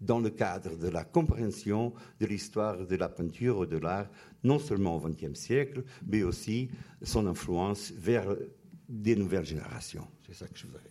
dans 0.00 0.18
le 0.18 0.30
cadre 0.30 0.76
de 0.76 0.88
la 0.88 1.04
compréhension 1.04 1.92
de 2.18 2.26
l'histoire 2.26 2.86
de 2.86 2.96
la 2.96 3.08
peinture 3.08 3.58
ou 3.58 3.66
de 3.66 3.76
l'art, 3.76 4.10
non 4.42 4.58
seulement 4.58 4.96
au 4.96 5.00
XXe 5.00 5.38
siècle, 5.38 5.84
mais 6.06 6.24
aussi 6.24 6.70
son 7.02 7.26
influence 7.26 7.92
vers 7.96 8.34
des 8.88 9.16
nouvelles 9.16 9.44
générations. 9.44 10.06
C'est 10.26 10.34
ça 10.34 10.46
que 10.46 10.58
je 10.58 10.66
voudrais. 10.66 10.90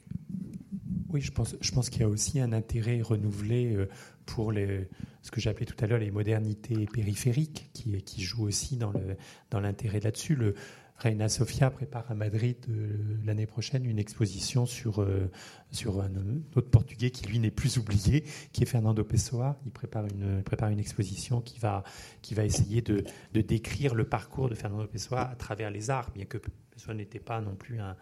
Oui, 1.10 1.22
je 1.22 1.32
pense, 1.32 1.56
je 1.60 1.72
pense 1.72 1.90
qu'il 1.90 2.02
y 2.02 2.06
a 2.06 2.10
aussi 2.10 2.40
un 2.40 2.54
intérêt 2.54 3.02
renouvelé 3.02 3.76
euh, 3.76 3.90
pour 4.26 4.52
les, 4.52 4.88
ce 5.22 5.32
que 5.32 5.42
j'appelais 5.42 5.66
tout 5.66 5.76
à 5.84 5.88
l'heure 5.88 6.00
les 6.00 6.12
modernités 6.12 6.86
périphériques, 6.86 7.70
qui, 7.74 8.02
qui 8.04 8.22
jouent 8.22 8.46
aussi 8.46 8.78
dans, 8.78 8.92
le, 8.92 9.18
dans 9.50 9.60
l'intérêt 9.60 10.00
là-dessus. 10.00 10.36
Le, 10.36 10.56
Reina 11.02 11.30
Sofia 11.30 11.72
prépare 11.72 12.06
à 12.12 12.14
Madrid 12.14 12.58
euh, 12.70 13.18
l'année 13.26 13.48
prochaine 13.48 13.86
une 13.86 13.98
exposition 13.98 14.68
sur, 14.68 15.02
euh, 15.02 15.32
sur 15.72 16.00
un 16.00 16.12
autre 16.56 16.70
Portugais 16.70 17.10
qui, 17.10 17.26
lui, 17.26 17.40
n'est 17.40 17.50
plus 17.50 17.78
oublié, 17.78 18.24
qui 18.52 18.62
est 18.62 18.68
Fernando 18.68 19.04
Pessoa. 19.04 19.60
Il 19.66 19.72
prépare 19.72 20.06
une, 20.06 20.44
prépare 20.44 20.70
une 20.70 20.80
exposition 20.80 21.42
qui 21.42 21.58
va, 21.58 21.84
qui 22.22 22.36
va 22.36 22.46
essayer 22.46 22.84
de, 22.84 23.04
de 23.34 23.42
décrire 23.42 23.96
le 23.96 24.04
parcours 24.04 24.48
de 24.48 24.54
Fernando 24.54 24.86
Pessoa 24.86 25.22
à 25.22 25.36
travers 25.36 25.72
les 25.72 25.90
arts, 25.90 26.12
bien 26.12 26.26
que 26.26 26.38
Pessoa 26.82 26.96
n'était 26.96 27.20
pas 27.20 27.42
non 27.42 27.56
plus 27.56 27.80
un, 27.80 27.96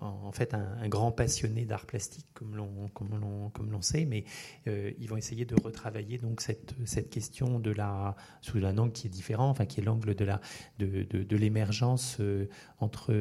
en 0.00 0.32
fait 0.32 0.54
un, 0.54 0.88
grand 0.88 1.12
passionné 1.12 1.64
d'art 1.64 1.86
plastique, 1.86 2.26
comme 2.34 2.56
l'on 2.56 2.88
comme 2.88 3.70
l'on 3.70 3.82
sait, 3.82 4.04
mais 4.04 4.24
euh, 4.66 4.92
ils 4.98 5.08
vont 5.08 5.16
essayer 5.16 5.44
de 5.44 5.54
retravailler 5.62 6.18
donc 6.18 6.40
cette 6.40 6.74
cette 6.84 7.10
question 7.10 7.58
de 7.58 7.70
la 7.70 8.16
sous 8.40 8.58
un 8.64 8.76
angle 8.78 8.92
qui 8.92 9.06
est 9.06 9.10
différent, 9.10 9.48
enfin 9.48 9.64
qui 9.64 9.80
est 9.80 9.82
l'angle 9.82 10.14
de 10.14 10.24
la 10.24 10.40
de, 10.78 11.04
de, 11.04 11.36
l'émergence 11.36 12.18
euh, 12.20 12.48
entre 12.80 13.14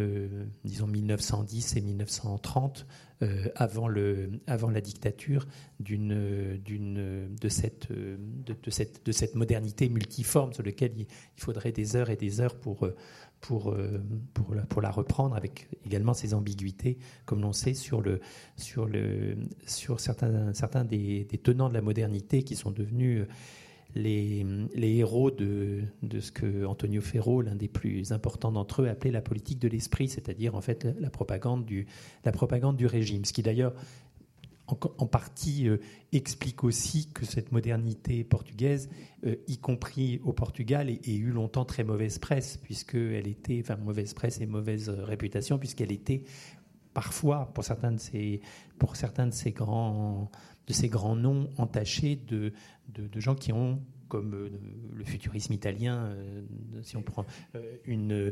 disons 0.63 0.87
1910 0.87 1.77
et 1.77 1.81
1930 1.81 2.85
euh, 3.21 3.47
avant 3.55 3.87
le 3.87 4.29
avant 4.47 4.69
la 4.69 4.81
dictature 4.81 5.45
d'une 5.79 6.57
d'une 6.57 7.35
de 7.35 7.49
cette 7.49 7.91
de, 7.91 8.69
cette 8.69 9.05
de 9.05 9.11
cette 9.11 9.35
modernité 9.35 9.87
multiforme 9.89 10.53
sur 10.53 10.63
laquelle 10.63 10.91
il, 10.97 11.01
il 11.37 11.43
faudrait 11.43 11.71
des 11.71 11.95
heures 11.95 12.09
et 12.09 12.17
des 12.17 12.41
heures 12.41 12.55
pour 12.55 12.89
pour, 13.41 13.75
pour, 14.33 14.55
la, 14.55 14.63
pour 14.63 14.81
la 14.81 14.89
reprendre 14.89 15.35
avec 15.35 15.67
également 15.85 16.15
ses 16.15 16.33
ambiguïtés, 16.33 16.97
comme 17.25 17.41
l'on 17.41 17.53
sait, 17.53 17.75
sur, 17.75 18.01
le, 18.01 18.19
sur, 18.57 18.87
le, 18.87 19.37
sur 19.67 19.99
certains, 19.99 20.51
certains 20.55 20.83
des, 20.83 21.27
tenants 21.43 21.69
de 21.69 21.75
la 21.75 21.81
modernité 21.81 22.41
qui 22.41 22.55
sont 22.55 22.71
devenus 22.71 23.23
les, 23.95 24.45
héros 24.75 25.31
de, 25.31 25.83
ce 26.19 26.31
que 26.31 26.65
Antonio 26.65 27.01
Ferro, 27.01 27.41
l'un 27.41 27.55
des 27.55 27.67
plus 27.67 28.11
importants 28.11 28.51
d'entre 28.51 28.81
eux, 28.81 28.89
appelait 28.89 29.11
la 29.11 29.21
politique 29.21 29.59
de 29.59 29.67
l'esprit, 29.67 30.09
c'est-à-dire 30.09 30.55
en 30.55 30.61
fait 30.61 30.87
la 30.99 31.09
propagande 31.09 31.65
du, 31.65 31.87
régime. 32.85 33.25
Ce 33.25 33.33
qui 33.33 33.41
d'ailleurs 33.41 33.73
en, 34.67 35.05
partie 35.05 35.69
euh, 35.69 35.77
explique 36.11 36.63
aussi 36.63 37.07
que 37.13 37.23
cette 37.23 37.51
modernité 37.51 38.23
portugaise, 38.23 38.89
euh, 39.25 39.35
y 39.47 39.59
compris 39.59 40.19
au 40.23 40.33
Portugal, 40.33 40.89
ait, 40.89 40.99
eu 41.05 41.29
longtemps 41.29 41.65
très 41.65 41.83
mauvaise 41.83 42.17
presse, 42.17 42.57
puisqu'elle 42.57 43.27
était, 43.27 43.59
enfin 43.61 43.75
mauvaise 43.75 44.15
presse 44.15 44.41
et 44.41 44.47
mauvaise 44.47 44.89
réputation, 44.89 45.59
puisqu'elle 45.59 45.91
était 45.91 46.23
parfois, 46.95 47.51
pour 47.53 47.63
certains 47.63 47.91
de 47.91 47.99
ces, 47.99 48.41
pour 48.79 48.95
certains 48.95 49.27
de 49.27 49.33
ces 49.33 49.51
grands, 49.51 50.31
de 50.67 50.73
ces 50.73 50.89
grands 50.89 51.15
noms 51.15 51.49
entachés 51.57 52.15
de, 52.27 52.53
de 52.89 53.19
gens 53.19 53.35
qui 53.35 53.53
ont 53.53 53.79
comme 54.07 54.33
euh, 54.33 54.49
le 54.93 55.03
futurisme 55.03 55.53
italien, 55.53 56.05
euh, 56.05 56.41
si 56.83 56.97
on 56.97 57.01
prend 57.01 57.25
euh, 57.55 57.77
une, 57.85 58.31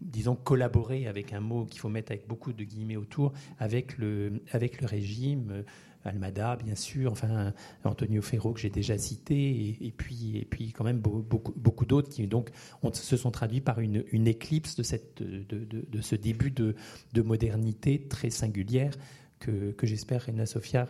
disons, 0.00 0.36
collaborer 0.36 1.06
avec 1.06 1.32
un 1.32 1.40
mot 1.40 1.64
qu'il 1.64 1.80
faut 1.80 1.88
mettre 1.88 2.12
avec 2.12 2.26
beaucoup 2.26 2.52
de 2.52 2.64
guillemets 2.64 2.96
autour, 2.96 3.32
avec 3.58 3.98
le, 3.98 4.42
avec 4.52 4.80
le 4.80 4.86
régime. 4.86 5.64
Almada, 6.02 6.56
bien 6.56 6.76
sûr, 6.76 7.12
enfin 7.12 7.52
Antonio 7.84 8.22
Ferro 8.22 8.54
que 8.54 8.60
j'ai 8.60 8.70
déjà 8.70 8.96
cité, 8.96 9.76
et, 9.82 9.92
puis 9.94 10.38
et 10.38 10.46
puis 10.46 10.72
quand 10.72 10.82
même 10.82 10.98
beaucoup 10.98 11.52
beaucoup 11.54 11.84
d'autres 11.84 12.08
qui 12.08 12.26
donc 12.26 12.48
se 12.94 13.16
sont 13.18 13.30
traduits 13.30 13.60
par 13.60 13.80
une, 13.80 14.02
une 14.10 14.26
éclipse 14.26 14.76
de 14.76 14.82
cette 14.82 15.22
de, 15.22 15.44
de, 15.44 16.00
ce 16.00 16.16
début 16.16 16.50
de, 16.50 16.74
de 17.12 17.20
modernité 17.20 18.08
très 18.08 18.30
singulière 18.30 18.94
que, 19.40 19.74
j'espère 19.82 20.22
Reina 20.22 20.46
Sofia 20.46 20.86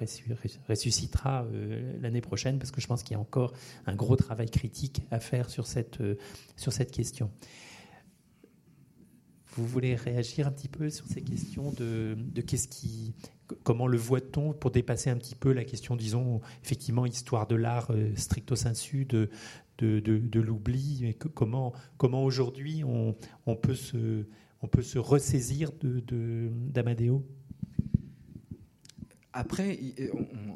ressuscitera 0.68 1.44
euh, 1.44 1.98
l'année 2.00 2.20
prochaine, 2.20 2.58
parce 2.58 2.70
que 2.70 2.80
je 2.80 2.86
pense 2.86 3.02
qu'il 3.02 3.14
y 3.14 3.16
a 3.16 3.20
encore 3.20 3.52
un 3.86 3.94
gros 3.94 4.16
travail 4.16 4.50
critique 4.50 5.02
à 5.10 5.20
faire 5.20 5.48
sur 5.48 5.66
cette, 5.66 6.00
euh, 6.00 6.16
question. 6.92 7.30
Vous 9.54 9.66
voulez 9.66 9.94
réagir 9.94 10.46
un 10.46 10.52
petit 10.52 10.68
peu 10.68 10.90
sur 10.90 11.06
ces 11.06 11.22
questions 11.22 11.72
de, 11.72 12.16
comment 13.64 13.86
le 13.86 13.98
voit-on 13.98 14.52
pour 14.52 14.70
dépasser 14.70 15.10
un 15.10 15.16
petit 15.16 15.34
peu 15.34 15.52
la 15.52 15.64
question, 15.64 15.96
disons, 15.96 16.40
effectivement, 16.62 17.06
histoire 17.06 17.46
de 17.46 17.56
l'art 17.56 17.90
euh, 17.90 18.14
stricto 18.16 18.56
sensu, 18.56 19.06
de, 19.06 19.30
l'oubli, 20.34 21.06
et 21.06 21.14
comment, 21.14 21.72
aujourd'hui 22.12 22.82
on 22.84 23.56
peut 23.56 23.74
se 23.74 24.98
ressaisir 24.98 25.70
d'Amadeo? 25.72 27.24
Après, 29.32 29.78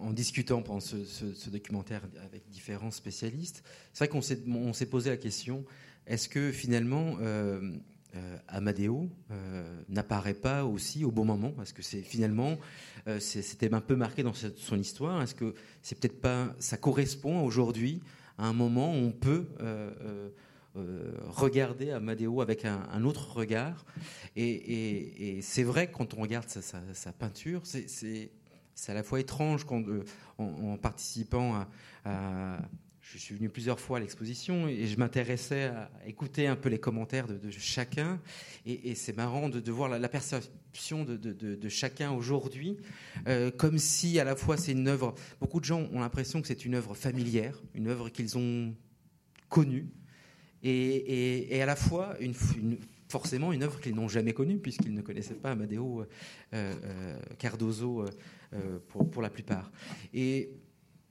en, 0.00 0.12
discutant 0.12 0.62
pendant 0.62 0.80
ce, 0.80 1.48
documentaire 1.50 2.02
avec 2.24 2.48
différents 2.50 2.90
spécialistes, 2.90 3.62
c'est 3.92 4.04
vrai 4.04 4.08
qu'on 4.08 4.72
s'est 4.72 4.87
posé 4.87 5.10
la 5.10 5.16
question 5.16 5.64
est-ce 6.06 6.28
que 6.28 6.52
finalement, 6.52 7.16
euh, 7.20 7.72
euh, 8.14 8.37
Amadeo 8.48 9.08
n'apparaît 9.88 10.34
pas 10.34 10.64
aussi 10.64 11.04
au 11.04 11.10
bon 11.10 11.24
moment? 11.24 11.50
Parce 11.50 11.72
que 11.72 11.82
c'est 11.82 12.02
finalement, 12.02 12.58
c'était 13.18 13.72
un 13.72 13.80
peu 13.80 13.96
marqué 13.96 14.22
dans 14.22 14.34
son 14.34 14.78
histoire? 14.78 15.22
Est-ce 15.22 15.34
que 15.34 15.54
c'est 15.82 15.98
peut-être 15.98 16.20
pas, 16.20 16.54
ça 16.58 16.76
correspond 16.76 17.44
aujourd'hui 17.44 18.00
à 18.38 18.46
un 18.46 18.52
moment 18.52 18.92
où 18.92 18.98
on 18.98 19.12
peut 19.12 19.46
regarder 21.28 21.90
Amadeo 21.90 22.40
avec 22.40 22.64
un, 22.64 23.04
autre 23.04 23.34
regard? 23.34 23.84
Et, 24.37 25.38
c'est 25.42 25.64
vrai 25.64 25.90
quand 25.90 26.14
on 26.14 26.20
regarde 26.20 26.48
sa, 26.48 27.12
peinture, 27.12 27.62
c'est 27.64 28.30
à 28.88 28.94
la 28.94 29.02
fois 29.02 29.20
étrange 29.20 29.64
quand, 29.64 29.82
en, 30.38 30.76
participant 30.76 31.66
à 32.04 32.58
je 33.12 33.18
suis 33.18 33.34
venu 33.34 33.48
plusieurs 33.48 33.78
fois 33.78 33.98
à 33.98 34.00
l'exposition 34.00 34.66
et 34.66 34.87
je 34.87 34.98
m'intéressais 34.98 35.64
à 35.64 35.90
écouter 36.06 36.46
un 36.46 36.56
peu 36.56 36.68
les 36.68 36.78
commentaires 36.78 37.26
de, 37.26 37.50
chacun. 37.50 38.18
Et, 38.66 38.94
c'est 38.94 39.16
marrant 39.16 39.48
de, 39.48 39.70
voir 39.70 39.88
la, 39.88 40.08
perception 40.08 41.04
de, 41.04 41.68
chacun 41.68 42.12
aujourd'hui, 42.12 42.78
euh, 43.28 43.50
comme 43.50 43.78
si 43.78 44.18
à 44.18 44.24
la 44.24 44.37
fois 44.37 44.56
c'est 44.56 44.72
une 44.72 44.88
œuvre. 44.88 45.14
Beaucoup 45.40 45.60
de 45.60 45.64
gens 45.64 45.87
ont 45.92 46.00
l'impression 46.00 46.40
que 46.40 46.48
c'est 46.48 46.64
une 46.64 46.74
œuvre 46.74 46.94
familière, 46.94 47.62
une 47.74 47.88
œuvre 47.88 48.08
qu'ils 48.08 48.38
ont 48.38 48.74
connue, 49.48 49.87
et, 50.62 51.60
à 51.60 51.66
la 51.66 51.76
fois 51.76 52.16
une, 52.20 52.34
forcément 53.08 53.52
une 53.52 53.62
œuvre 53.62 53.80
qu'ils 53.80 53.94
n'ont 53.94 54.08
jamais 54.08 54.32
connue, 54.32 54.58
puisqu'ils 54.58 54.94
ne 54.94 55.02
connaissaient 55.02 55.34
pas 55.34 55.52
Amadeo 55.52 56.02
euh, 56.02 56.04
euh, 56.52 57.18
Cardozo 57.38 58.04
pour, 58.88 59.10
pour, 59.10 59.22
la 59.22 59.30
plupart. 59.30 59.70
Et 60.12 60.50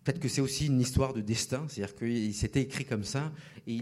Peut-être 0.04 0.20
que 0.20 0.28
c'est 0.28 0.42
aussi 0.42 0.68
une 0.68 0.82
histoire 0.82 1.14
de 1.14 1.22
destin, 1.22 1.66
c'est-à-dire 1.70 1.96
qu'il 1.96 2.34
s'était 2.34 2.62
écrit 2.62 2.84
comme 2.84 3.06
ça, 3.06 3.32
et 3.68 3.82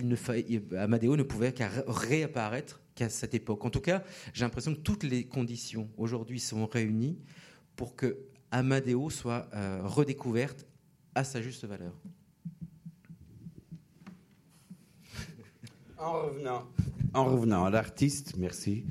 Amadeo 0.78 1.18
ne 1.18 1.24
pouvait 1.24 1.52
qu'à 1.52 1.70
réapparaître 1.88 2.80
qu'à 2.94 3.10
cette 3.10 3.34
époque. 3.34 3.66
En 3.66 3.72
tout 3.72 3.82
cas, 3.82 4.04
j'ai 4.34 4.46
l'impression 4.46 4.76
que 4.76 4.82
toutes 4.82 5.04
les 5.04 5.26
conditions 5.26 5.90
aujourd'hui 5.98 6.40
sont 6.40 6.68
réunies 6.68 7.18
pour 7.76 7.96
que 7.96 8.20
Amadeo 8.52 9.10
soit 9.10 9.50
euh, 9.56 9.82
redécouverte 9.84 10.68
à 11.16 11.24
sa 11.24 11.42
juste 11.42 11.66
valeur. 11.66 11.94
En 16.02 16.14
revenant, 16.14 16.64
en 17.14 17.26
revenant 17.26 17.66
à 17.66 17.70
l'artiste, 17.70 18.36
merci. 18.38 18.86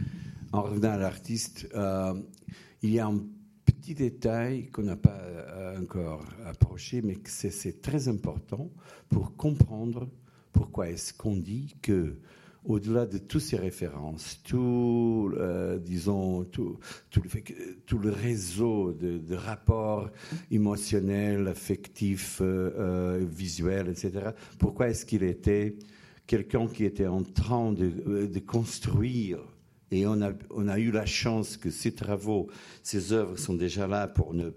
En 0.53 0.63
revenant 0.63 0.93
à 0.93 0.97
l'artiste, 0.97 1.69
euh, 1.75 2.15
il 2.83 2.91
y 2.93 3.01
a 3.01 3.07
un 3.07 3.19
petit 3.65 3.95
détail 3.97 4.69
qu'on 4.71 4.85
n'a 4.85 4.95
pas 4.95 5.19
euh, 5.19 5.81
encore 5.81 6.25
approché, 6.47 7.03
mais 7.03 7.17
que 7.17 7.29
c'est 7.29 7.83
très 7.83 8.07
important 8.07 8.71
pour 9.09 9.35
comprendre 9.35 10.09
pourquoi 10.53 10.89
est-ce 10.89 11.13
qu'on 11.13 11.35
dit 11.35 11.75
que 11.83 12.15
au-delà 12.65 13.07
de 13.07 13.19
toutes 13.19 13.41
ces 13.41 13.57
références, 13.57 14.41
tout, 14.45 15.33
euh, 15.37 15.81
disons, 15.81 16.45
tout, 16.45 16.79
tout, 17.11 17.99
le 17.99 18.11
réseau 18.11 18.93
de, 18.93 19.35
rapports 19.35 20.11
émotionnels, 20.53 21.49
affectifs, 21.49 22.41
visuels, 22.41 23.89
etc., 23.89 24.31
pourquoi 24.61 24.91
est-ce 24.91 25.05
qu'il 25.05 25.25
était 25.25 25.75
quelqu'un 26.31 26.69
qui 26.69 26.85
était 26.85 27.09
en 27.09 27.25
train 27.25 27.73
de, 27.73 27.89
de 28.27 28.39
construire 28.39 29.41
et 29.91 30.07
on 30.07 30.23
a, 30.23 30.31
on 30.51 30.69
a 30.69 30.79
eu 30.79 30.93
la 30.93 31.05
chance 31.05 31.57
que 31.57 31.73
ces 31.73 31.93
travaux, 31.93 32.49
ces 32.85 33.13
œuvres 33.13 33.37
sont 33.37 33.55
déjà 33.55 33.89
là 33.89 34.07
pour 34.07 34.33
ne, 34.33 34.51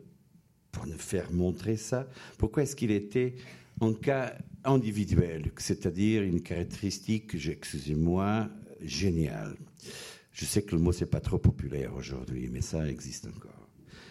pour 0.72 0.86
ne 0.86 0.94
faire 0.94 1.32
montrer 1.32 1.76
ça. 1.76 2.08
Pourquoi 2.38 2.62
est-ce 2.62 2.76
qu'il 2.76 2.92
était 2.92 3.34
en 3.80 3.92
cas 3.92 4.38
individuel, 4.64 5.52
c'est-à-dire 5.58 6.22
une 6.22 6.44
caractéristique, 6.44 7.34
excusez-moi, 7.34 8.50
géniale? 8.80 9.56
Je 10.32 10.46
sais 10.46 10.62
que 10.62 10.76
le 10.76 10.82
mot 10.82 10.92
c'est 10.92 11.08
pas 11.08 11.22
trop 11.22 11.40
populaire 11.40 11.96
aujourd'hui, 11.96 12.50
mais 12.52 12.62
ça 12.62 12.88
existe 12.88 13.26
encore. 13.26 13.68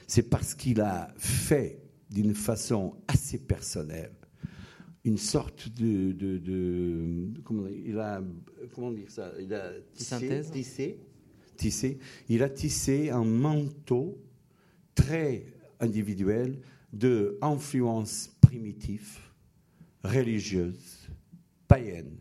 C'est 0.09 0.29
parce 0.29 0.57
qu'il 0.57 0.81
a 0.81 1.15
fait 1.17 1.79
d'une 2.11 2.35
façon 2.35 2.97
assez 3.07 3.39
personnelle 3.39 4.17
une 5.05 5.19
sorte 5.19 5.69
de, 5.71 6.13
de, 6.13 7.41
comment, 7.45 7.67
il 7.67 7.99
a 7.99 8.23
comment 8.75 8.93
dire 8.93 9.11
ça 9.11 9.33
il 9.41 9.53
a 9.53 9.73
Synthèse. 9.95 10.51
tissé 10.51 10.99
il 12.29 12.43
a 12.43 12.49
tissé 12.49 13.11
un 13.11 13.25
manteau 13.25 14.19
très 14.95 15.47
individuel 15.81 16.61
de 16.93 17.39
influences 17.41 18.31
primitives, 18.41 19.19
religieuses, 20.05 21.09
païennes, 21.67 22.19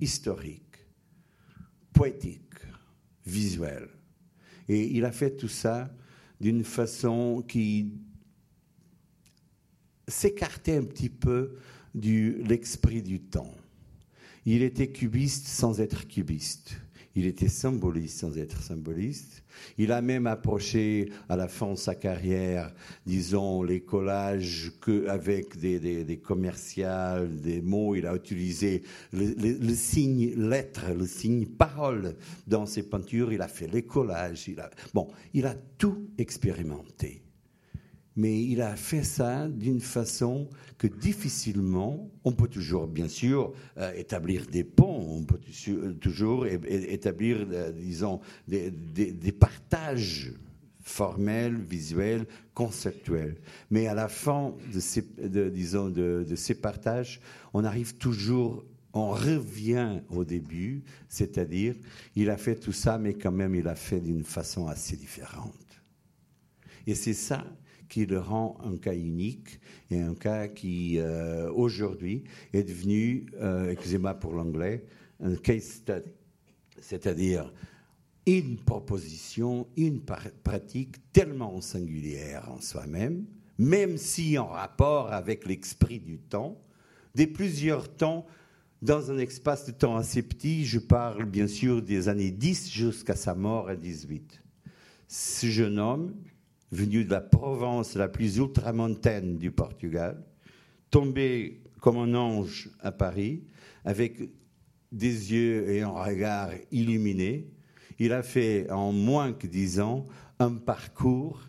historiques, 0.00 0.78
poétiques, 1.92 2.40
visuelles. 3.24 3.88
Et 4.68 4.86
il 4.96 5.04
a 5.04 5.12
fait 5.12 5.36
tout 5.36 5.48
ça 5.48 5.94
d'une 6.40 6.64
façon 6.64 7.44
qui 7.46 7.92
s'écartait 10.08 10.76
un 10.76 10.84
petit 10.84 11.10
peu 11.10 11.56
de 11.94 12.42
l'esprit 12.44 13.02
du 13.02 13.20
temps. 13.20 13.54
Il 14.46 14.62
était 14.62 14.88
cubiste 14.88 15.46
sans 15.46 15.80
être 15.80 16.06
cubiste. 16.08 16.76
Il 17.16 17.26
était 17.26 17.48
symboliste 17.48 18.20
sans 18.20 18.38
être 18.38 18.62
symboliste. 18.62 19.42
Il 19.78 19.90
a 19.90 20.00
même 20.00 20.28
approché 20.28 21.10
à 21.28 21.36
la 21.36 21.48
fin 21.48 21.72
de 21.72 21.76
sa 21.76 21.96
carrière, 21.96 22.72
disons, 23.04 23.64
les 23.64 23.80
collages 23.80 24.72
que, 24.80 25.08
avec 25.08 25.58
des, 25.58 26.20
commerciales, 26.22 27.40
des 27.40 27.60
mots. 27.60 27.96
Il 27.96 28.06
a 28.06 28.14
utilisé 28.14 28.82
le, 29.12 29.74
signe 29.74 30.34
lettre, 30.36 30.92
le 30.96 31.06
signe 31.06 31.46
parole 31.46 32.14
dans 32.46 32.64
ses 32.64 32.84
peintures. 32.84 33.32
Il 33.32 33.42
a 33.42 33.48
fait 33.48 33.66
les 33.66 33.82
collages. 33.82 34.46
Il 34.46 34.60
a, 34.60 34.70
bon, 34.94 35.08
il 35.34 35.46
a 35.46 35.54
tout 35.78 36.10
expérimenté 36.16 37.22
mais 38.20 38.42
il 38.42 38.60
a 38.60 38.76
fait 38.76 39.02
ça 39.02 39.48
d'une 39.48 39.80
façon 39.80 40.46
que 40.76 40.86
difficilement, 40.86 42.10
on 42.22 42.32
peut 42.32 42.48
toujours, 42.48 42.86
bien 42.86 43.08
sûr, 43.08 43.54
euh, 43.78 43.94
établir 43.94 44.44
des 44.46 44.62
ponts, 44.62 45.06
on 45.08 45.24
peut 45.24 45.40
toujours 46.00 46.46
établir, 46.46 47.46
euh, 47.50 47.72
disons, 47.72 48.20
des, 48.46 49.32
partages 49.32 50.34
formels, 50.82 51.56
visuels, 51.56 52.26
conceptuels. 52.52 53.38
Mais 53.70 53.86
à 53.86 53.94
la 53.94 54.08
fin 54.08 54.52
de 54.70 54.80
ces, 54.80 55.02
disons, 55.50 55.88
de 55.88 56.34
ces 56.36 56.54
partages, 56.54 57.22
on 57.54 57.64
arrive 57.64 57.96
toujours 57.96 58.64
on 58.92 59.10
revient 59.10 60.00
au 60.08 60.24
début, 60.24 60.82
c'est-à-dire, 61.08 61.76
il 62.16 62.28
a 62.28 62.36
fait 62.36 62.56
tout 62.56 62.72
ça, 62.72 62.98
mais 62.98 63.14
quand 63.14 63.30
même, 63.30 63.54
il 63.54 63.68
a 63.68 63.76
fait 63.76 64.00
d'une 64.00 64.24
façon 64.24 64.66
assez 64.66 64.96
différente. 64.96 65.54
Et 66.88 66.96
c'est 66.96 67.14
ça 67.14 67.44
qui 67.90 68.06
le 68.06 68.18
rend 68.18 68.56
un 68.64 68.78
cas 68.78 68.94
unique 68.94 69.60
et 69.90 70.00
un 70.00 70.14
cas 70.14 70.48
qui, 70.48 70.98
euh, 70.98 71.52
aujourd'hui, 71.52 72.24
est 72.54 72.62
devenu, 72.62 73.26
euh, 73.40 73.70
excusez-moi 73.70 74.14
pour 74.14 74.32
l'anglais, 74.32 74.86
un 75.22 75.34
case 75.36 75.64
study. 75.64 76.08
C'est-à-dire 76.80 77.52
une 78.24 78.56
proposition, 78.56 79.66
une 79.76 80.00
pratique 80.00 80.96
tellement 81.12 81.60
singulière 81.60 82.50
en 82.50 82.60
soi-même, 82.60 83.26
même 83.58 83.98
si 83.98 84.38
en 84.38 84.46
rapport 84.46 85.12
avec 85.12 85.46
l'esprit 85.46 86.00
du 86.00 86.18
temps, 86.18 86.58
des 87.14 87.26
plusieurs 87.26 87.94
temps, 87.94 88.24
dans 88.82 89.10
un 89.10 89.18
espace 89.18 89.66
de 89.66 89.72
temps 89.72 89.96
assez 89.96 90.22
petit, 90.22 90.64
je 90.64 90.78
parle 90.78 91.26
bien 91.26 91.46
sûr 91.46 91.82
des 91.82 92.08
années 92.08 92.30
10 92.30 92.70
jusqu'à 92.70 93.16
sa 93.16 93.34
mort 93.34 93.68
à 93.68 93.76
18. 93.76 94.42
Ce 95.08 95.46
jeune 95.46 95.78
homme, 95.78 96.14
venu 96.70 97.04
de 97.04 97.10
la 97.10 97.20
Provence 97.20 97.94
la 97.94 98.08
plus 98.08 98.36
ultramontaine 98.38 99.36
du 99.38 99.50
Portugal, 99.50 100.22
tombé 100.90 101.62
comme 101.80 101.96
un 101.96 102.14
ange 102.14 102.70
à 102.80 102.92
Paris, 102.92 103.42
avec 103.84 104.20
des 104.92 105.32
yeux 105.32 105.70
et 105.70 105.82
un 105.82 105.88
regard 105.88 106.50
illuminés. 106.70 107.48
Il 107.98 108.12
a 108.12 108.22
fait 108.22 108.70
en 108.70 108.92
moins 108.92 109.32
que 109.32 109.46
dix 109.46 109.80
ans 109.80 110.06
un 110.38 110.54
parcours 110.54 111.42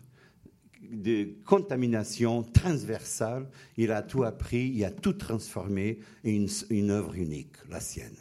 de 0.92 1.28
contamination 1.44 2.42
transversale. 2.42 3.48
Il 3.76 3.90
a 3.92 4.02
tout 4.02 4.24
appris, 4.24 4.70
il 4.74 4.84
a 4.84 4.90
tout 4.90 5.14
transformé 5.14 5.98
une, 6.24 6.90
œuvre 6.90 7.14
unique, 7.14 7.56
la 7.70 7.80
sienne. 7.80 8.16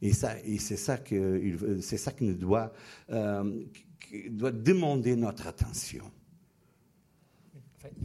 Et, 0.00 0.12
et 0.44 0.58
c'est 0.58 0.76
ça 0.76 0.98
que, 0.98 1.80
ça 1.80 2.12
qui 2.12 2.24
nous 2.24 2.34
doit, 2.34 2.72
euh, 3.10 3.64
doit 4.30 4.52
demander 4.52 5.16
notre 5.16 5.46
attention. 5.46 6.04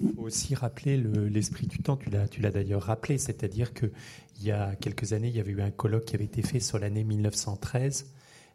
Il 0.01 0.13
faut 0.13 0.23
aussi 0.23 0.55
rappeler 0.55 0.97
l'esprit 0.97 1.67
du 1.67 1.79
temps, 1.79 1.97
tu 1.97 2.09
l'as, 2.09 2.27
tu 2.27 2.41
l'as 2.41 2.51
d'ailleurs 2.51 2.83
rappelé, 2.83 3.17
c'est-à-dire 3.17 3.73
qu'il 3.73 3.91
y 4.41 4.51
a 4.51 4.75
quelques 4.75 5.13
années, 5.13 5.27
il 5.27 5.35
y 5.35 5.39
avait 5.39 5.51
eu 5.51 5.61
un 5.61 5.71
colloque 5.71 6.05
qui 6.05 6.15
avait 6.15 6.25
été 6.25 6.41
fait 6.41 6.59
sur 6.59 6.79
l'année 6.79 7.03
1913 7.03 8.11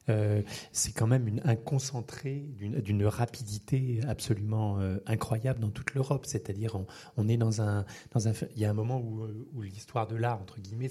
euh, 0.08 0.42
c'est 0.72 0.92
quand 0.92 1.06
même 1.06 1.40
un 1.44 1.56
concentré 1.56 2.44
d'une 2.58 3.06
rapidité 3.06 4.00
absolument 4.08 4.80
euh, 4.80 4.98
incroyable 5.06 5.60
dans 5.60 5.70
toute 5.70 5.94
l'Europe. 5.94 6.26
C'est-à-dire, 6.26 6.78
on, 7.16 7.28
est 7.28 7.36
dans 7.36 7.62
un, 7.62 7.84
il 8.54 8.60
y 8.60 8.64
a 8.64 8.70
un 8.70 8.74
moment 8.74 8.98
où, 8.98 9.26
où 9.54 9.62
l'histoire 9.62 10.06
de 10.06 10.16
l'art 10.16 10.40
entre 10.40 10.60
guillemets 10.60 10.90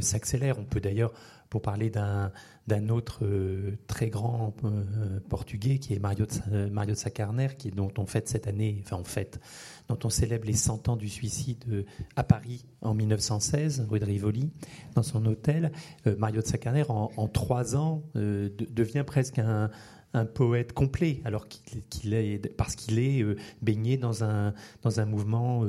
s'accélère. 0.00 0.58
On 0.58 0.64
peut 0.64 0.80
d'ailleurs 0.80 1.12
pour 1.50 1.62
parler 1.62 1.90
d'un 1.90 2.88
autre 2.88 3.24
euh, 3.24 3.78
très 3.86 4.08
grand 4.08 4.54
euh, 4.64 5.20
portugais 5.28 5.78
qui 5.78 5.94
est 5.94 5.98
Mario 5.98 6.26
de, 6.26 6.68
Mario 6.68 6.92
de 6.92 6.98
Sacarner, 6.98 7.48
dont 7.74 7.92
on 7.98 8.06
fête 8.06 8.28
cette 8.28 8.46
année, 8.46 8.82
enfin 8.84 8.96
on 9.00 9.04
fête, 9.04 9.40
dont 9.88 9.98
on 10.04 10.10
célèbre 10.10 10.46
les 10.46 10.54
100 10.54 10.88
ans 10.88 10.96
du 10.96 11.08
suicide 11.08 11.64
euh, 11.70 11.84
à 12.16 12.24
Paris 12.24 12.64
en 12.82 12.94
1916, 12.94 13.86
rue 13.90 14.00
de 14.00 14.04
Rivoli, 14.04 14.50
dans 14.94 15.02
son 15.02 15.24
hôtel. 15.26 15.72
Mario 16.18 16.40
de 16.40 16.46
Sacarner, 16.46 16.84
en, 16.88 17.28
trois 17.28 17.76
ans, 17.76 18.02
devient 18.14 19.04
presque 19.04 19.38
un, 19.38 19.70
un 20.14 20.24
poète 20.24 20.72
complet, 20.72 21.20
alors 21.24 21.46
qu'il 21.48 22.14
est 22.14 22.54
parce 22.56 22.76
qu'il 22.76 22.98
est 22.98 23.24
baigné 23.62 23.96
dans 23.96 24.22
un 24.24 24.54
dans 24.82 25.00
un 25.00 25.04
mouvement 25.04 25.64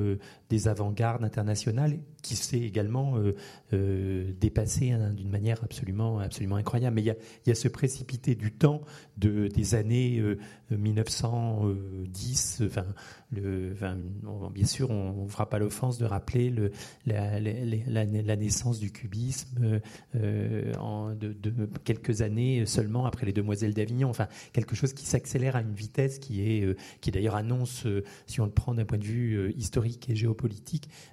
des 0.50 0.68
avant-gardes 0.68 1.24
internationales 1.24 2.00
qui 2.28 2.36
s'est 2.36 2.60
également 2.60 3.18
euh, 3.18 3.36
euh, 3.74 4.32
dépassé 4.40 4.92
hein, 4.92 5.12
d'une 5.14 5.30
manière 5.30 5.64
absolument, 5.64 6.20
absolument 6.20 6.58
incroyable. 6.58 6.96
Mais 6.96 7.02
il 7.02 7.06
y, 7.06 7.12
a, 7.12 7.16
y 7.46 7.52
a 7.52 7.56
ce 7.56 7.68
précipité 7.68 8.36
du 8.36 8.52
temps 8.52 8.82
de, 9.18 9.48
des 9.48 9.76
années 9.76 10.22
1910. 10.72 12.62
Euh, 12.62 12.68
enfin, 12.68 12.86
le, 13.32 13.76
bien 14.54 14.66
sûr, 14.66 14.90
on 14.90 15.24
ne 15.26 15.30
fera 15.30 15.50
pas 15.50 15.60
l'offense 15.60 15.98
de 15.98 16.06
rappeler 16.06 16.50
le, 16.50 16.72
la, 17.06 17.40
naissance 18.36 18.80
du 18.80 18.92
cubisme 18.92 19.80
en, 20.80 21.14
de, 21.14 21.34
de, 21.34 21.70
quelques 21.84 22.22
années 22.22 22.66
seulement 22.66 23.06
après 23.06 23.26
les 23.26 23.34
Demoiselles 23.34 23.74
d'Avignon. 23.74 24.10
Enfin, 24.10 24.28
quelque 24.54 24.76
chose 24.76 24.94
qui 24.94 25.06
s'accélère 25.06 25.56
à 25.56 25.62
une 25.62 25.74
vitesse 25.74 26.20
qui 26.20 26.42
est, 26.42 26.78
qui 27.02 27.12
d'ailleurs 27.12 27.36
annonce, 27.36 27.86
si 28.28 28.42
on 28.42 28.46
le 28.46 28.52
prend 28.52 28.74
d'un 28.74 28.86
point 28.86 28.98
de 28.98 29.04
vue 29.04 29.54
historique 29.58 30.10
et 30.10 30.16
géopolitique, 30.16 30.37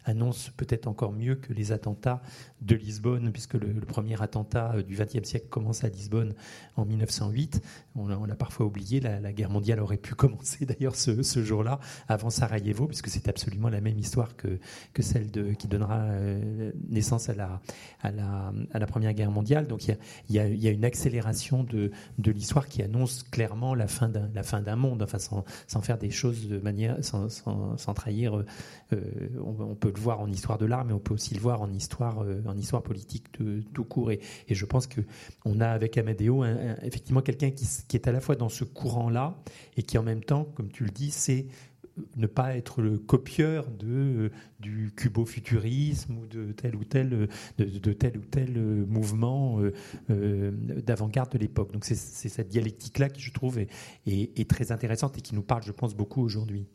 annonce 0.05 0.51
peut-être 0.57 0.87
encore 0.87 1.13
mieux 1.13 1.35
que 1.35 1.53
les 1.53 1.73
attentats 1.73 2.23
de 2.61 2.75
Lisbonne, 2.75 3.31
puisque 3.33 3.55
le, 3.55 3.75
premier 3.81 4.21
attentat 4.23 4.73
euh, 4.75 4.83
du 4.83 4.97
XXe 4.97 5.29
siècle 5.29 5.49
commence 5.49 5.85
à 5.85 5.89
Lisbonne 5.89 6.35
en 6.77 6.85
1908. 6.85 7.61
On, 7.97 8.07
l'a 8.07 8.35
parfois 8.35 8.67
oublié, 8.67 9.01
la, 9.01 9.33
guerre 9.33 9.51
mondiale 9.51 9.81
aurait 9.81 9.99
pu 9.99 10.15
commencer 10.15 10.65
d'ailleurs 10.67 10.97
ce, 10.97 11.23
jour-là, 11.45 11.79
avant 12.09 12.31
Sarajevo, 12.31 12.87
puisque 12.87 13.09
c'est 13.09 13.29
absolument 13.29 13.69
la 13.69 13.81
même 13.81 13.99
histoire 13.99 14.37
que, 14.37 14.59
que 14.93 15.03
celle 15.03 15.31
qui 15.57 15.69
donnera 15.69 16.01
euh, 16.01 16.73
naissance 16.89 17.29
à 17.29 17.35
la, 17.35 17.61
à, 18.03 18.11
la, 18.11 18.87
Première 18.87 19.13
Guerre 19.13 19.31
mondiale. 19.31 19.67
Donc 19.67 19.87
il 19.87 19.97
y 20.31 20.39
a, 20.39 20.49
y 20.49 20.69
a, 20.69 20.71
une 20.71 20.85
accélération 20.85 21.65
de, 21.65 21.91
de 22.19 22.31
l'histoire 22.31 22.69
qui 22.69 22.83
annonce 22.83 23.23
clairement 23.23 23.75
la 23.75 23.89
fin 23.89 24.09
d'un, 24.09 24.31
la 24.35 24.43
fin 24.43 24.61
d'un 24.61 24.77
monde, 24.77 25.03
enfin 25.03 25.19
sans, 25.19 25.45
sans, 25.67 25.81
faire 25.81 25.99
des 25.99 26.11
choses 26.11 26.49
de 26.49 26.59
manière, 26.59 27.03
sans, 27.05 27.29
sans, 27.29 27.95
trahir. 27.95 28.37
Euh, 28.37 28.45
on, 29.45 29.75
peut 29.75 29.93
le 29.95 30.01
voir 30.01 30.21
en 30.21 30.31
histoire 30.31 30.59
de 30.59 30.67
l'art, 30.67 30.85
mais 30.85 30.93
on 30.93 30.99
peut 30.99 31.15
aussi 31.15 31.35
le 31.35 31.41
voir 31.41 31.63
en 31.63 31.73
histoire, 31.73 32.23
euh, 32.23 32.43
en 32.47 32.57
histoire 32.57 32.83
politique 32.83 33.25
de, 33.41 33.63
tout 33.73 33.85
court. 33.85 34.11
Et, 34.11 34.21
je 34.49 34.65
pense 34.65 34.87
que 34.87 35.01
on 35.45 35.61
a 35.61 35.69
avec 35.69 35.99
Amadeo 35.99 36.45
effectivement 36.83 37.23
quelqu'un 37.23 37.51
qui, 37.51 37.97
est 37.97 38.09
à 38.09 38.13
la 38.13 38.21
fois 38.21 38.37
dans 38.37 38.49
ce 38.49 38.65
courant-là 38.65 39.37
et 39.77 39.83
qui 39.83 39.99
en 39.99 40.03
même 40.03 40.23
temps, 40.23 40.45
comme 40.45 40.71
tu 40.71 40.85
le 40.85 40.91
dis, 40.91 41.11
c'est 41.11 41.47
ne 42.17 42.27
pas 42.27 42.57
être 42.57 42.83
le 42.83 42.99
copieur 42.99 43.71
de, 43.71 43.87
euh, 43.87 44.31
du 44.61 44.93
cubo-futurisme 44.97 46.19
ou 46.19 46.27
de 46.27 46.53
tel 46.53 46.77
ou 46.77 46.85
tel, 46.85 47.29
de, 47.59 47.93
tel 47.93 48.19
ou 48.19 48.25
tel 48.25 48.59
mouvement 48.87 49.61
euh, 50.11 50.51
d'avant-garde 50.85 51.33
de 51.33 51.39
l'époque. 51.39 51.73
Donc 51.73 51.85
c'est 51.85 51.95
cette 51.95 52.49
dialectique-là 52.49 53.09
qui, 53.09 53.21
je 53.21 53.33
trouve, 53.33 53.59
est, 53.59 54.49
très 54.49 54.73
intéressante 54.73 55.19
et 55.19 55.21
qui 55.21 55.35
nous 55.35 55.43
parle, 55.43 55.63
je 55.63 55.73
pense, 55.73 55.95
beaucoup 55.95 56.23
aujourd'hui 56.23 56.67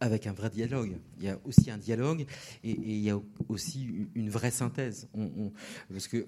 avec 0.00 0.26
un 0.26 0.32
vrai 0.32 0.50
dialogue. 0.50 0.96
Il 1.18 1.24
y 1.24 1.28
a 1.28 1.38
aussi 1.44 1.70
un 1.70 1.78
dialogue 1.78 2.26
et, 2.64 2.70
il 2.70 3.00
y 3.00 3.10
a 3.10 3.20
aussi 3.48 3.88
une 4.14 4.30
vraie 4.30 4.50
synthèse. 4.50 5.08
parce 5.90 6.08
que 6.08 6.26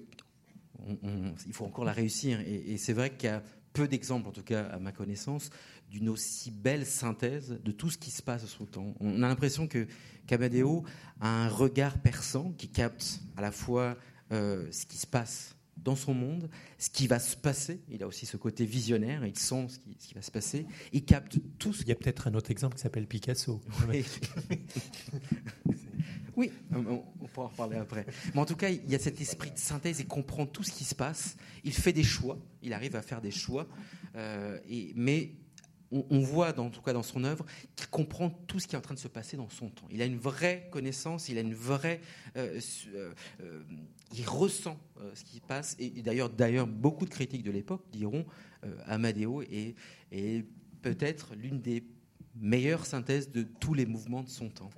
il 1.45 1.53
faut 1.53 1.65
encore 1.65 1.85
la 1.85 1.93
réussir. 1.93 2.39
Et, 2.41 2.77
c'est 2.77 2.93
vrai 2.93 3.15
qu'il 3.15 3.29
y 3.29 3.31
a 3.31 3.43
peu 3.73 3.87
d'exemples, 3.87 4.27
en 4.27 4.31
tout 4.31 4.43
cas 4.43 4.65
à 4.65 4.79
ma 4.79 4.91
connaissance, 4.91 5.49
d'une 5.89 6.09
aussi 6.09 6.51
belle 6.51 6.85
synthèse 6.85 7.59
de 7.63 7.71
tout 7.71 7.89
ce 7.89 7.97
qui 7.97 8.11
se 8.11 8.21
passe 8.21 8.45
sous 8.45 8.63
le 8.63 8.69
temps. 8.69 8.93
On 8.99 9.23
a 9.23 9.27
l'impression 9.27 9.67
que 9.67 9.87
Camadeo 10.27 10.83
a 11.19 11.27
un 11.27 11.49
regard 11.49 11.97
perçant 11.99 12.51
qui 12.51 12.69
capte 12.69 13.21
à 13.35 13.41
la 13.41 13.51
fois 13.51 13.97
euh, 14.31 14.67
ce 14.71 14.85
qui 14.85 14.97
se 14.97 15.07
passe 15.07 15.52
dans 15.77 15.95
son 15.95 16.13
monde, 16.13 16.49
ce 16.77 16.89
qui 16.89 17.07
va 17.07 17.19
se 17.19 17.35
passer. 17.35 17.81
Il 17.89 18.03
a 18.03 18.07
aussi 18.07 18.25
ce 18.25 18.37
côté 18.37 18.65
visionnaire, 18.65 19.25
il 19.25 19.37
sent 19.37 19.67
ce 19.69 19.79
qui, 19.79 20.13
va 20.13 20.21
se 20.21 20.31
passer. 20.31 20.65
Il 20.91 21.03
capte 21.03 21.39
tout 21.59 21.73
ce 21.73 21.83
Il 21.83 21.89
y 21.89 21.91
a 21.91 21.95
peut-être 21.95 22.27
un 22.27 22.33
autre 22.33 22.51
exemple 22.51 22.75
qui 22.75 22.81
s'appelle 22.81 23.07
Picasso. 23.07 23.61
Oui. 23.89 24.05
on, 26.71 27.27
pourra 27.27 27.47
en 27.47 27.49
reparler 27.49 27.77
après. 27.77 28.05
Mais 28.33 28.39
en 28.39 28.45
tout 28.45 28.55
cas, 28.55 28.69
il 28.69 28.89
y 28.89 28.95
a 28.95 28.99
cet 28.99 29.19
esprit 29.21 29.51
de 29.51 29.57
synthèse 29.57 29.99
et 29.99 30.05
comprend 30.05 30.45
tout 30.45 30.63
ce 30.63 30.71
qui 30.71 30.83
se 30.83 30.95
passe. 30.95 31.35
Il 31.63 31.73
fait 31.73 31.93
des 31.93 32.03
choix, 32.03 32.39
il 32.61 32.73
arrive 32.73 32.95
à 32.95 33.01
faire 33.01 33.21
des 33.21 33.31
choix, 33.31 33.67
euh, 34.15 34.59
et, 34.69 34.93
mais 34.95 35.33
on, 36.09 36.19
voit, 36.21 36.53
dans, 36.53 36.65
en 36.65 36.69
tout 36.69 36.81
cas 36.81 36.93
dans 36.93 37.03
son 37.03 37.23
œuvre, 37.23 37.45
qu'il 37.75 37.87
comprend 37.87 38.29
tout 38.29 38.59
ce 38.59 38.67
qui 38.67 38.75
est 38.75 38.77
en 38.77 38.81
train 38.81 38.95
de 38.95 38.99
se 38.99 39.07
passer 39.07 39.37
dans 39.37 39.49
son 39.49 39.69
temps. 39.69 39.87
Il 39.91 40.01
a 40.01 40.05
une 40.05 40.17
vraie 40.17 40.67
connaissance, 40.71 41.29
il 41.29 41.37
a 41.37 41.41
une 41.41 41.53
vraie, 41.53 42.01
euh, 42.35 42.59
euh, 42.95 43.63
il 44.13 44.27
ressent 44.27 44.77
ce 45.13 45.23
qui 45.23 45.39
passe. 45.39 45.75
Et, 45.79 45.89
d'ailleurs, 46.01 46.29
d'ailleurs, 46.29 46.67
beaucoup 46.67 47.05
de 47.05 47.09
critiques 47.09 47.43
de 47.43 47.51
l'époque 47.51 47.83
diront 47.91 48.25
Amadeo 48.85 49.41
est, 49.41 49.75
est 50.11 50.45
peut-être 50.81 51.35
l'une 51.35 51.61
des 51.61 51.83
meilleures 52.35 52.85
synthèses 52.85 53.31
de 53.31 53.43
tous 53.43 53.73
les 53.73 53.85
mouvements 53.85 54.23
de 54.23 54.29
son 54.29 54.49
temps, 54.49 54.69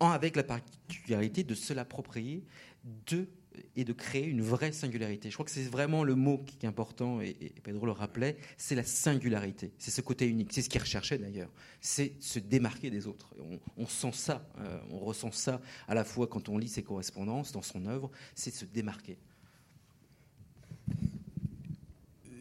en, 0.00 0.10
avec 0.10 0.36
la 0.36 0.42
particularité 0.42 1.42
de 1.44 1.54
se 1.54 1.72
l'approprier 1.72 2.44
de 3.06 3.28
et 3.76 3.84
de 3.84 3.92
créer 3.92 4.26
une 4.26 4.42
vraie 4.42 4.72
singularité. 4.72 5.30
Je 5.30 5.34
crois 5.34 5.44
que 5.44 5.50
c'est 5.50 5.62
vraiment 5.62 6.04
le 6.04 6.14
mot 6.14 6.38
qui 6.38 6.56
est 6.62 6.68
important, 6.68 7.20
et, 7.20 7.34
Pedro 7.62 7.86
le 7.86 7.92
rappelait, 7.92 8.36
c'est 8.56 8.74
la 8.74 8.84
singularité. 8.84 9.72
C'est 9.78 9.90
ce 9.90 10.00
côté 10.00 10.26
unique. 10.26 10.52
C'est 10.52 10.62
ce 10.62 10.68
qu'il 10.68 10.80
recherchait 10.80 11.18
d'ailleurs. 11.18 11.50
C'est 11.80 12.14
se 12.20 12.38
démarquer 12.38 12.90
des 12.90 13.06
autres. 13.06 13.34
On, 13.76 13.86
sent 13.86 14.12
ça, 14.12 14.48
euh, 14.60 14.78
on 14.90 14.98
ressent 14.98 15.32
ça 15.32 15.60
à 15.86 15.94
la 15.94 16.04
fois 16.04 16.26
quand 16.26 16.48
on 16.48 16.58
lit 16.58 16.68
ses 16.68 16.82
correspondances, 16.82 17.52
dans 17.52 17.62
son 17.62 17.86
œuvre, 17.86 18.10
c'est 18.34 18.54
se 18.54 18.64
démarquer. 18.64 19.18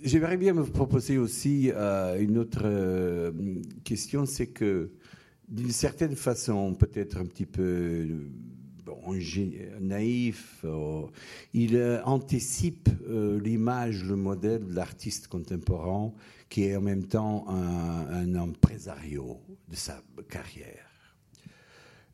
J'aimerais 0.03 0.37
bien 0.37 0.53
me 0.53 0.63
proposer 0.63 1.17
aussi 1.17 1.71
euh, 1.73 2.19
une 2.19 2.37
autre 2.37 2.61
euh, 2.63 3.31
question, 3.83 4.25
c'est 4.25 4.47
que 4.47 4.91
d'une 5.47 5.71
certaine 5.71 6.15
façon, 6.15 6.73
peut-être 6.75 7.17
un 7.17 7.25
petit 7.25 7.45
peu 7.45 8.05
naïf, 9.79 10.61
euh, 10.63 11.03
il 11.53 11.75
euh, 11.75 12.01
anticipe 12.03 12.89
euh, 13.07 13.39
l'image, 13.39 14.03
le 14.03 14.15
modèle 14.15 14.65
de 14.65 14.73
l'artiste 14.73 15.27
contemporain 15.27 16.13
qui 16.49 16.63
est 16.63 16.75
en 16.75 16.81
même 16.81 17.05
temps 17.05 17.45
un, 17.49 18.07
un 18.09 18.35
impresario 18.35 19.39
de 19.69 19.75
sa 19.75 20.01
carrière. 20.29 20.85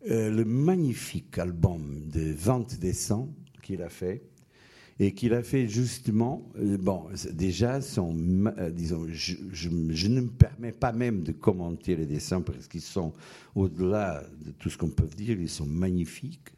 le 0.06 0.44
magnifique 0.44 1.38
album 1.38 2.10
de 2.12 2.34
20 2.34 2.80
dessins 2.80 3.28
qu'il 3.62 3.82
a 3.84 3.90
fait, 3.90 4.24
et 5.00 5.14
qu'il 5.14 5.34
a 5.34 5.44
fait 5.44 5.68
justement, 5.68 6.50
bon, 6.56 7.08
déjà, 7.32 7.82
son, 7.82 8.16
disons, 8.72 9.08
je, 9.10 9.36
je, 9.52 9.70
ne 9.70 10.22
me 10.22 10.30
permets 10.30 10.72
pas 10.72 10.92
même 10.92 11.24
de 11.24 11.32
commenter 11.32 11.96
les 11.96 12.06
dessins 12.06 12.42
parce 12.42 12.68
qu'ils 12.68 12.82
sont 12.82 13.14
au-delà 13.56 14.24
de 14.46 14.52
tout 14.52 14.70
ce 14.70 14.78
qu'on 14.78 14.90
peut 14.90 15.08
dire, 15.08 15.40
ils 15.40 15.50
sont 15.50 15.66
magnifiques. 15.66 16.54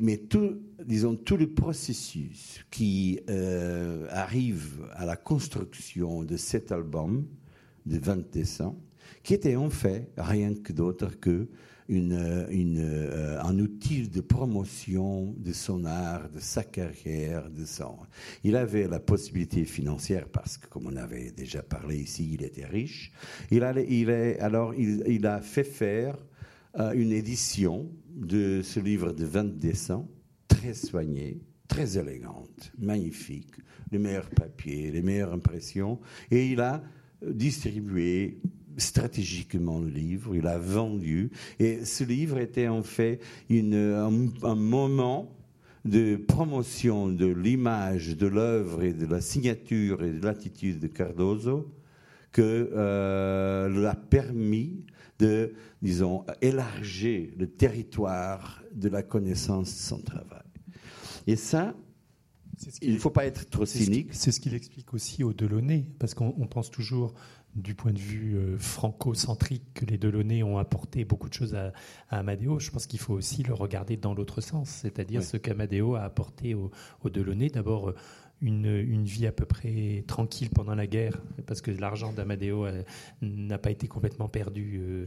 Mais 0.00 0.18
tout, 0.28 0.58
disons, 0.84 1.16
tout 1.16 1.36
le 1.36 1.52
processus 1.52 2.64
qui 2.70 3.20
euh, 3.28 4.06
arrive 4.10 4.86
à 4.92 5.04
la 5.04 5.16
construction 5.16 6.22
de 6.22 6.36
cet 6.36 6.72
album 6.72 7.26
de 7.86 7.98
20 7.98 8.30
décembre, 8.30 8.80
qui 9.22 9.34
était 9.34 9.56
en 9.56 9.70
fait 9.70 10.10
rien 10.16 10.54
que 10.54 10.72
d'autre 10.72 11.18
que 11.20 11.48
euh, 11.90 13.38
un 13.42 13.58
outil 13.58 14.08
de 14.08 14.20
promotion 14.20 15.34
de 15.36 15.52
son 15.52 15.84
art, 15.84 16.28
de 16.30 16.38
sa 16.38 16.62
carrière, 16.62 17.50
de 17.50 17.64
son. 17.64 17.96
Il 18.44 18.54
avait 18.54 18.86
la 18.86 19.00
possibilité 19.00 19.64
financière 19.64 20.28
parce 20.28 20.56
que, 20.56 20.68
comme 20.68 20.86
on 20.86 20.96
avait 20.96 21.32
déjà 21.32 21.62
parlé 21.62 21.96
ici, 21.98 22.30
il 22.34 22.44
était 22.44 22.66
riche. 22.66 23.12
Il, 23.50 23.64
alors, 23.64 24.72
il, 24.74 25.02
il 25.08 25.26
a 25.26 25.40
fait 25.40 25.64
faire 25.64 26.16
une 26.94 27.10
édition 27.10 27.90
de 28.20 28.60
ce 28.62 28.78
livre 28.78 29.12
de 29.12 29.24
20 29.24 29.58
dessins, 29.58 30.06
très 30.46 30.74
soigné, 30.74 31.40
très 31.68 31.98
élégante, 31.98 32.72
magnifique, 32.78 33.54
les 33.90 33.98
meilleurs 33.98 34.30
papiers, 34.30 34.90
les 34.90 35.02
meilleures 35.02 35.32
impressions, 35.32 35.98
et 36.30 36.46
il 36.46 36.60
a 36.60 36.82
distribué 37.26 38.40
stratégiquement 38.76 39.80
le 39.80 39.88
livre, 39.88 40.34
il 40.34 40.46
a 40.46 40.58
vendu, 40.58 41.30
et 41.58 41.84
ce 41.84 42.04
livre 42.04 42.38
était 42.38 42.68
en 42.68 42.82
fait 42.82 43.20
une, 43.48 43.74
un, 43.74 44.54
moment 44.54 45.36
de 45.84 46.16
promotion 46.16 47.08
de 47.08 47.26
l'image, 47.26 48.16
de 48.16 48.26
l'œuvre 48.26 48.82
et 48.82 48.92
de 48.92 49.06
la 49.06 49.20
signature 49.20 50.02
et 50.02 50.12
de 50.12 50.24
l'attitude 50.24 50.78
de 50.78 50.86
Cardozo 50.86 51.74
que 52.32 52.70
euh, 52.74 53.68
l'a 53.68 53.94
permis 53.94 54.84
de, 55.20 55.52
disons, 55.82 56.24
élargir 56.40 57.30
le 57.36 57.46
territoire 57.46 58.62
de 58.74 58.88
la 58.88 59.02
connaissance 59.02 59.68
de 59.68 59.80
son 59.80 60.00
travail. 60.00 60.42
Et 61.26 61.36
ça, 61.36 61.74
il 62.82 62.94
ne 62.94 62.98
faut 62.98 63.10
pas 63.10 63.26
être 63.26 63.48
trop 63.48 63.66
cynique. 63.66 64.08
C'est 64.12 64.32
ce 64.32 64.40
qu'il 64.40 64.54
explique 64.54 64.92
aussi 64.94 65.22
au 65.22 65.32
Delaunay, 65.32 65.86
parce 65.98 66.14
qu'on 66.14 66.46
pense 66.46 66.70
toujours 66.70 67.14
du 67.54 67.74
point 67.74 67.92
de 67.92 67.98
vue 67.98 68.36
euh, 68.36 68.56
franco-centrique 68.58 69.74
que 69.74 69.84
les 69.84 69.98
Delaunay 69.98 70.44
ont 70.44 70.58
apporté 70.58 71.04
beaucoup 71.04 71.28
de 71.28 71.34
choses 71.34 71.54
à, 71.54 71.72
Amadeo. 72.08 72.60
Je 72.60 72.70
pense 72.70 72.86
qu'il 72.86 73.00
faut 73.00 73.14
aussi 73.14 73.42
le 73.42 73.54
regarder 73.54 73.96
dans 73.96 74.14
l'autre 74.14 74.40
sens, 74.40 74.68
c'est-à-dire 74.68 75.22
ce 75.22 75.36
qu'Amadeo 75.36 75.96
a 75.96 76.02
apporté 76.02 76.54
au, 76.54 76.70
au 77.02 77.10
Delaunay. 77.10 77.48
D'abord, 77.48 77.92
euh, 78.42 78.84
une, 78.86 79.04
vie 79.04 79.26
à 79.26 79.32
peu 79.32 79.44
près 79.44 80.04
tranquille 80.06 80.48
pendant 80.50 80.74
la 80.74 80.86
guerre, 80.86 81.20
parce 81.46 81.60
que 81.60 81.70
l'argent 81.70 82.12
d'Amadeo 82.12 82.64
euh, 82.64 82.82
n'a 83.20 83.58
pas 83.58 83.70
été 83.70 83.86
complètement 83.86 84.28
perdu 84.28 84.80
euh, 84.80 85.06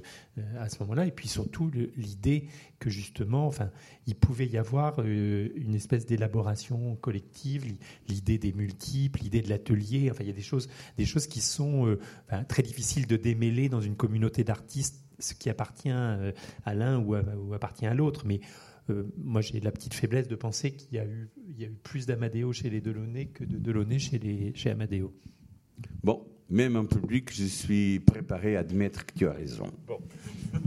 à 0.59 0.69
ce 0.69 0.79
moment-là. 0.79 1.07
Et 1.07 1.11
puis 1.11 1.27
surtout 1.27 1.71
l'idée 1.97 2.47
que 2.79 2.89
justement, 2.89 3.47
enfin, 3.47 3.71
il 4.05 4.15
pouvait 4.15 4.45
y 4.45 4.57
avoir 4.57 4.95
euh, 4.99 5.49
une 5.55 5.73
espèce 5.73 6.05
d'élaboration 6.05 6.95
collective, 6.97 7.65
l'idée 8.07 8.37
des 8.37 8.53
multiples, 8.53 9.21
l'idée 9.21 9.41
de 9.41 9.49
l'atelier. 9.49 10.09
Enfin, 10.11 10.23
il 10.23 10.27
y 10.27 10.31
a 10.31 10.35
des 10.35 10.41
choses, 10.41 10.69
des 10.97 11.05
choses 11.05 11.27
qui 11.27 11.41
sont 11.41 11.97
très 12.47 12.61
difficiles 12.61 13.07
de 13.07 13.15
démêler 13.15 13.69
dans 13.69 13.81
une 13.81 13.95
communauté 13.95 14.43
d'artistes, 14.43 15.03
ce 15.19 15.33
qui 15.33 15.49
appartient 15.49 15.89
à 15.89 16.73
l'un 16.73 16.99
ou, 16.99 17.15
ou, 17.15 17.53
appartient 17.53 17.85
à 17.85 17.93
l'autre. 17.93 18.23
Mais 18.25 18.41
euh, 18.89 19.03
moi, 19.17 19.41
j'ai 19.41 19.59
la 19.59 19.71
petite 19.71 19.93
faiblesse 19.93 20.27
de 20.27 20.35
penser 20.35 20.71
qu'il 20.71 20.93
y 20.93 20.99
a 20.99 21.05
eu, 21.05 21.29
il 21.47 21.59
y 21.59 21.63
a 21.63 21.67
eu 21.67 21.77
plus 21.83 22.05
d'Amadeo 22.05 22.51
chez 22.51 22.69
les 22.69 22.81
Delaunay 22.81 23.27
que 23.27 23.43
de 23.43 23.57
Delaunay 23.57 23.99
chez, 23.99 24.19
les, 24.19 24.53
chez 24.55 24.69
Amadeo. 24.71 25.13
Bon, 26.03 26.25
même 26.49 26.75
en 26.75 26.85
public, 26.85 27.33
je 27.33 27.45
suis 27.45 27.99
préparé 27.99 28.55
à 28.55 28.59
admettre 28.59 29.05
que 29.05 29.13
tu 29.13 29.27
as 29.27 29.33
raison. 29.33 29.67
Bon. 29.87 29.99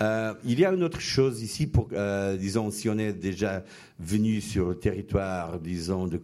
Euh, 0.00 0.34
il 0.44 0.58
y 0.58 0.64
a 0.64 0.72
une 0.72 0.82
autre 0.82 1.00
chose 1.00 1.42
ici, 1.42 1.70
euh, 1.92 2.36
disons, 2.36 2.70
si 2.70 2.88
on 2.88 2.98
est 2.98 3.12
déjà 3.12 3.64
venu 4.00 4.40
sur 4.40 4.70
le 4.70 4.74
territoire, 4.74 5.60
disons, 5.60 6.08
de, 6.08 6.20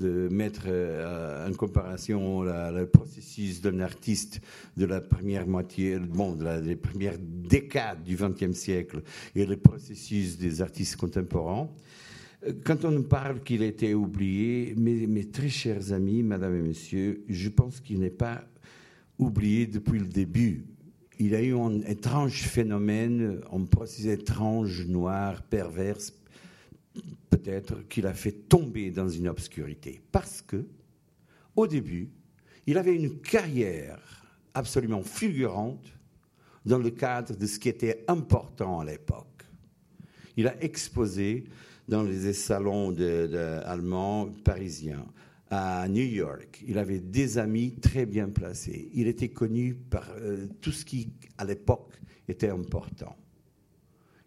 euh, 0.00 0.30
mettre 0.30 0.66
en 1.46 1.52
comparaison 1.52 2.42
le 2.42 2.86
processus 2.86 3.60
d'un 3.60 3.80
artiste 3.80 4.40
de 4.76 4.86
la 4.86 5.00
première 5.00 5.46
moitié, 5.46 5.98
bon, 5.98 6.34
de 6.34 6.44
la, 6.44 6.60
des 6.60 6.76
premières 6.76 7.18
décades 7.20 8.02
du 8.02 8.16
XXe 8.16 8.56
siècle 8.56 9.02
et 9.34 9.44
le 9.44 9.56
processus 9.56 10.38
des 10.38 10.62
artistes 10.62 10.96
contemporains. 10.96 11.68
Quand 12.64 12.84
on 12.84 13.02
parle 13.02 13.42
qu'il 13.42 13.62
été 13.62 13.94
oublié, 13.94 14.74
mes, 14.76 15.06
mes 15.06 15.24
très 15.26 15.48
chers 15.48 15.92
amis, 15.92 16.22
madame 16.22 16.56
et 16.56 16.62
monsieur, 16.62 17.24
je 17.28 17.48
pense 17.48 17.80
qu'il 17.80 18.00
n'est 18.00 18.10
pas 18.10 18.44
oublié 19.18 19.66
depuis 19.66 19.98
le 19.98 20.06
début 20.06 20.64
il 21.18 21.34
a 21.34 21.42
eu 21.42 21.56
un 21.56 21.80
étrange 21.82 22.42
phénomène, 22.42 23.40
un 23.52 23.64
processus 23.64 24.06
étrange, 24.06 24.86
noir, 24.86 25.42
perverse, 25.42 26.12
peut-être, 27.30 27.86
qu'il 27.88 28.06
a 28.06 28.14
fait 28.14 28.32
tomber 28.32 28.90
dans 28.90 29.08
une 29.08 29.28
obscurité. 29.28 30.00
Parce 30.12 30.42
que, 30.42 30.66
au 31.56 31.66
début, 31.66 32.10
il 32.66 32.78
avait 32.78 32.94
une 32.94 33.20
carrière 33.20 34.00
absolument 34.54 35.02
fulgurante 35.02 35.92
dans 36.64 36.78
le 36.78 36.90
cadre 36.90 37.36
de 37.36 37.46
ce 37.46 37.58
qui 37.58 37.68
était 37.68 38.04
important 38.08 38.80
à 38.80 38.84
l'époque. 38.84 39.44
Il 40.36 40.48
a 40.48 40.62
exposé 40.62 41.44
dans 41.86 42.02
les 42.02 42.32
salons 42.32 42.94
allemands, 43.66 44.30
parisiens 44.42 45.04
à 45.54 45.88
New 45.88 46.02
York. 46.04 46.64
Il 46.66 46.78
avait 46.78 46.98
des 46.98 47.38
amis 47.38 47.76
très 47.76 48.06
bien 48.06 48.28
placés. 48.28 48.90
Il 48.92 49.06
était 49.06 49.28
connu 49.28 49.74
par 49.74 50.08
euh, 50.16 50.48
tout 50.60 50.72
ce 50.72 50.84
qui, 50.84 51.12
à 51.38 51.44
l'époque, 51.44 51.92
était 52.28 52.48
important. 52.48 53.16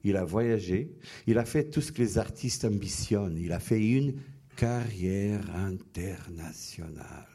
Il 0.03 0.15
a 0.15 0.23
voyagé, 0.23 0.95
il 1.25 1.37
a 1.37 1.43
fait 1.43 1.69
tout 1.69 1.81
ce 1.81 1.91
que 1.91 2.01
les 2.01 2.17
artistes 2.17 2.63
ambitionnent. 2.63 3.37
Il 3.37 3.51
a 3.51 3.59
fait 3.59 3.85
une 3.85 4.13
carrière 4.55 5.43
internationale. 5.55 7.25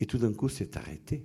Et 0.00 0.06
tout 0.06 0.18
d'un 0.18 0.32
coup, 0.32 0.48
c'est 0.48 0.76
arrêté. 0.76 1.24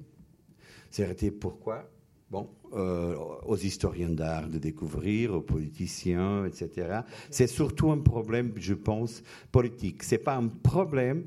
C'est 0.90 1.04
arrêté 1.04 1.30
pourquoi? 1.30 1.88
Bon, 2.30 2.48
euh, 2.74 3.16
aux 3.46 3.58
historiens 3.58 4.12
d'art 4.12 4.48
de 4.48 4.60
découvrir, 4.60 5.34
aux 5.34 5.42
politiciens, 5.42 6.46
etc. 6.46 7.02
C'est 7.32 7.48
surtout 7.48 7.90
un 7.90 7.98
problème, 7.98 8.54
je 8.56 8.76
pense, 8.76 9.24
politique. 9.52 10.04
Ce 10.04 10.14
n'est 10.14 10.20
pas 10.22 10.36
un 10.36 10.48
problème 10.48 11.26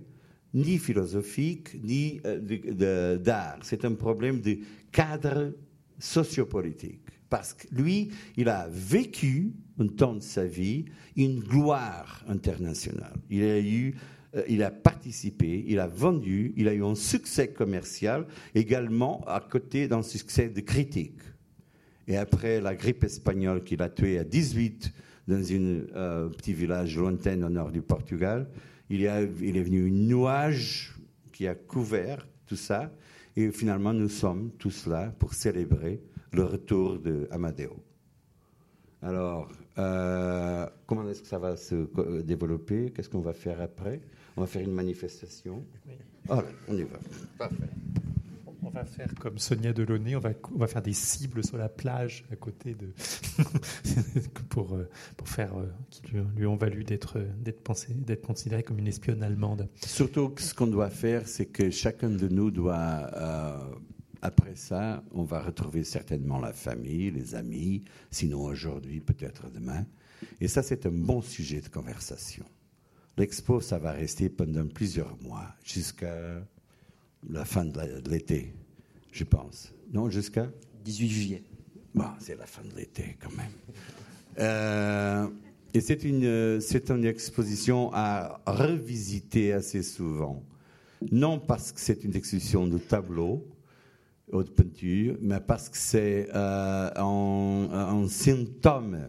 ni 0.55 0.79
philosophique, 0.79 1.83
ni 1.83 2.21
euh, 2.25 3.19
d'art. 3.19 3.59
C'est 3.63 3.85
un 3.85 3.95
problème 3.95 4.41
de 4.41 4.59
cadre 4.93 5.53
sociopolitique. 5.99 7.01
Parce 7.29 7.55
que 7.55 7.67
lui, 7.75 8.11
il 8.37 8.49
a 8.49 8.69
vécu, 8.71 9.55
un 9.79 9.89
temps 9.89 10.15
de 10.15 10.23
sa 10.23 10.45
vie, 10.45 10.85
une 11.17 11.41
gloire 11.41 12.23
internationale. 12.29 13.17
Il 13.31 13.43
a 13.43 13.59
eu 13.59 13.97
il 14.49 14.63
a 14.63 14.71
participé, 14.71 15.65
il 15.67 15.79
a 15.79 15.87
vendu, 15.87 16.53
il 16.57 16.69
a 16.69 16.75
eu 16.75 16.85
un 16.85 16.95
succès 16.95 17.49
commercial, 17.49 18.27
également 18.55 19.23
à 19.27 19.41
côté 19.41 19.89
d'un 19.89 20.03
succès 20.03 20.49
de 20.49 20.61
critique. 20.61 21.21
Et 22.09 22.17
après 22.17 22.61
la 22.61 22.75
grippe 22.75 23.05
espagnole 23.05 23.63
qu'il 23.63 23.83
a 23.83 23.89
tué 23.89 24.19
à 24.19 24.25
18 24.25 24.93
dans 25.29 25.37
un 25.37 25.87
euh, 25.95 26.29
petit 26.29 26.53
village 26.53 26.97
lointain 26.97 27.43
au 27.43 27.49
nord 27.49 27.71
du 27.71 27.83
Portugal, 27.83 28.49
il, 28.91 29.01
il 29.41 29.57
est 29.57 29.63
venu 29.63 29.87
une 29.87 30.09
nuage 30.09 30.95
qui 31.33 31.47
a 31.47 31.55
couvert 31.55 32.27
tout 32.47 32.57
ça. 32.57 32.91
Et 33.37 33.51
finalement, 33.51 33.93
nous 33.93 34.09
sommes 34.09 34.51
tous 34.59 34.87
là 34.87 35.13
pour 35.19 35.33
célébrer 35.33 36.01
le 36.33 36.45
retour 36.45 36.99
de 36.99 37.29
Amadeo. 37.31 37.77
Alors, 39.01 39.51
euh, 39.79 40.67
comment 40.87 41.09
est-ce 41.09 41.23
que 41.23 41.29
ça 41.29 41.39
va 41.39 41.57
se 41.57 41.89
développer? 42.23 42.91
Qu'est-ce 42.91 43.09
qu'on 43.09 43.21
va 43.21 43.33
faire 43.33 43.61
après? 43.61 44.01
On 44.37 44.41
va 44.41 44.47
faire 44.47 44.63
une 44.63 44.73
manifestation. 44.73 45.65
Voilà, 46.27 46.49
on 46.69 46.77
y 46.77 46.83
va. 46.83 46.99
Parfait. 47.39 47.69
On 48.65 48.71
va 48.71 48.85
faire 48.85 49.13
comme 49.17 49.39
Sonia 49.39 49.73
Delaunay, 49.73 50.15
on 50.15 50.21
va, 50.21 50.31
on 50.55 50.59
va 50.59 50.69
faire 50.69 50.83
des 50.83 50.93
cibles 50.93 51.45
sur 51.45 51.59
la 51.59 51.69
plage 51.69 52.25
à 52.31 52.37
côté 52.37 52.75
de. 52.75 52.93
pour, 54.51 54.75
euh, 54.75 54.89
pour 55.17 55.29
faire. 55.29 55.59
Euh, 55.59 55.67
qui 55.91 56.03
lui, 56.37 56.47
ont 56.47 56.57
valu 56.57 56.85
d'être 56.85 57.19
considéré 58.25 58.63
comme 58.63 58.79
une 58.79 58.87
espionne 58.87 59.23
allemande. 59.25 59.69
Surtout 59.85 60.33
ce 60.39 60.55
qu'on 60.55 60.69
doit 60.69 60.91
faire, 60.91 61.27
c'est 61.27 61.47
que 61.47 61.71
chacun 61.71 62.09
de 62.09 62.29
nous 62.29 62.51
doit. 62.51 63.11
Euh, 63.15 63.59
après 64.23 64.55
ça, 64.55 65.03
on 65.11 65.25
va 65.25 65.43
retrouver 65.43 65.83
certainement 65.83 66.39
la 66.39 66.53
famille, 66.53 67.11
les 67.11 67.35
amis, 67.35 67.83
sinon 68.13 68.43
aujourd'hui, 68.43 69.01
peut-être 69.01 69.51
demain. 69.51 69.85
Et 70.41 70.47
ça, 70.47 70.63
c'est 70.63 70.87
un 70.87 70.93
bon 70.93 71.21
sujet 71.21 71.61
de 71.61 71.69
conversation. 71.69 72.45
L'expo, 73.17 73.61
ça 73.61 73.79
va 73.79 73.93
rester 73.93 74.29
pendant 74.29 74.67
plusieurs 74.67 75.17
mois, 75.23 75.55
jusqu'à 75.65 76.43
la 77.29 77.45
fin 77.45 77.65
de 77.65 78.09
l'été, 78.09 78.53
je 79.13 79.25
pense. 79.25 79.73
Non, 79.93 80.09
jusqu'à 80.09 80.49
18 80.85 81.09
juillet. 81.09 81.43
Bon, 81.95 82.07
c'est 82.19 82.37
la 82.39 82.47
fin 82.47 82.63
de 82.63 82.75
l'été 82.75 83.17
quand 83.21 83.35
même. 83.37 83.53
Euh, 84.39 85.29
et 85.75 85.81
c'est 85.81 86.05
une, 86.05 86.61
c'est 86.61 86.91
une 86.91 87.05
exposition 87.05 87.91
à 87.93 88.41
revisiter 88.47 89.53
assez 89.53 89.83
souvent. 89.83 90.43
Non 91.11 91.39
parce 91.39 91.73
que 91.73 91.81
c'est 91.81 92.05
une 92.05 92.17
exposition 92.17 92.67
de 92.67 92.79
tableaux 92.79 93.47
ou 94.33 94.43
de 94.43 94.49
peinture, 94.49 95.17
mais 95.21 95.41
parce 95.41 95.69
que 95.69 95.77
c'est 95.77 96.29
euh, 96.35 96.91
un, 96.97 97.69
un 97.73 98.09
symptôme 98.09 99.09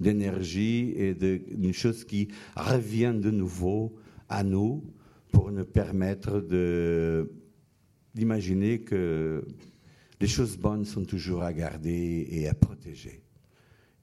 d'énergie 0.00 0.92
et 0.96 1.14
d'une 1.14 1.74
chose 1.74 2.04
qui 2.04 2.28
revient 2.56 3.14
de 3.14 3.30
nouveau 3.30 3.94
à 4.28 4.42
nous 4.42 4.82
pour 5.30 5.52
nous 5.52 5.64
permettre 5.64 6.40
d'imaginer 8.14 8.80
que 8.80 9.44
les 10.20 10.28
choses 10.28 10.56
bonnes 10.56 10.84
sont 10.84 11.04
toujours 11.04 11.42
à 11.42 11.52
garder 11.52 12.26
et 12.30 12.48
à 12.48 12.54
protéger. 12.54 13.22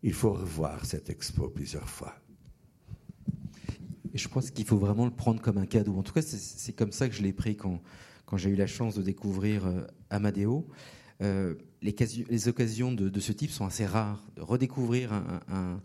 Il 0.04 0.14
faut 0.14 0.34
revoir 0.34 0.86
cette 0.86 1.10
expo 1.10 1.50
plusieurs 1.50 1.89
fois. 1.89 2.16
Je 4.14 4.28
pense 4.28 4.50
qu'il 4.52 4.66
faut 4.66 4.78
vraiment 4.78 5.06
le 5.06 5.12
prendre 5.12 5.41
comme 5.41 5.58
un 5.58 5.66
cadeau. 5.66 5.95
En 5.95 6.04
tout 6.04 6.14
cas, 6.14 6.22
c'est 6.22 6.74
comme 6.74 6.91
ça 6.91 7.08
que 7.08 7.16
je 7.16 7.22
l'ai 7.22 7.34
pris 7.34 7.56
quand, 7.56 7.82
quand 8.26 8.38
j'ai 8.38 8.50
eu 8.50 8.56
la 8.56 8.68
chance 8.68 8.95
de 8.95 9.02
découvrir 9.02 9.68
euh, 9.68 9.82
Amadeo. 10.10 10.68
Euh, 11.22 11.55
les, 11.82 12.47
occasions 12.47 12.91
de, 12.91 13.20
ce 13.20 13.32
type 13.32 13.51
sont 13.51 13.65
assez 13.65 13.86
rares. 13.86 14.24
Redécouvrir 14.38 15.13
un, 15.13 15.82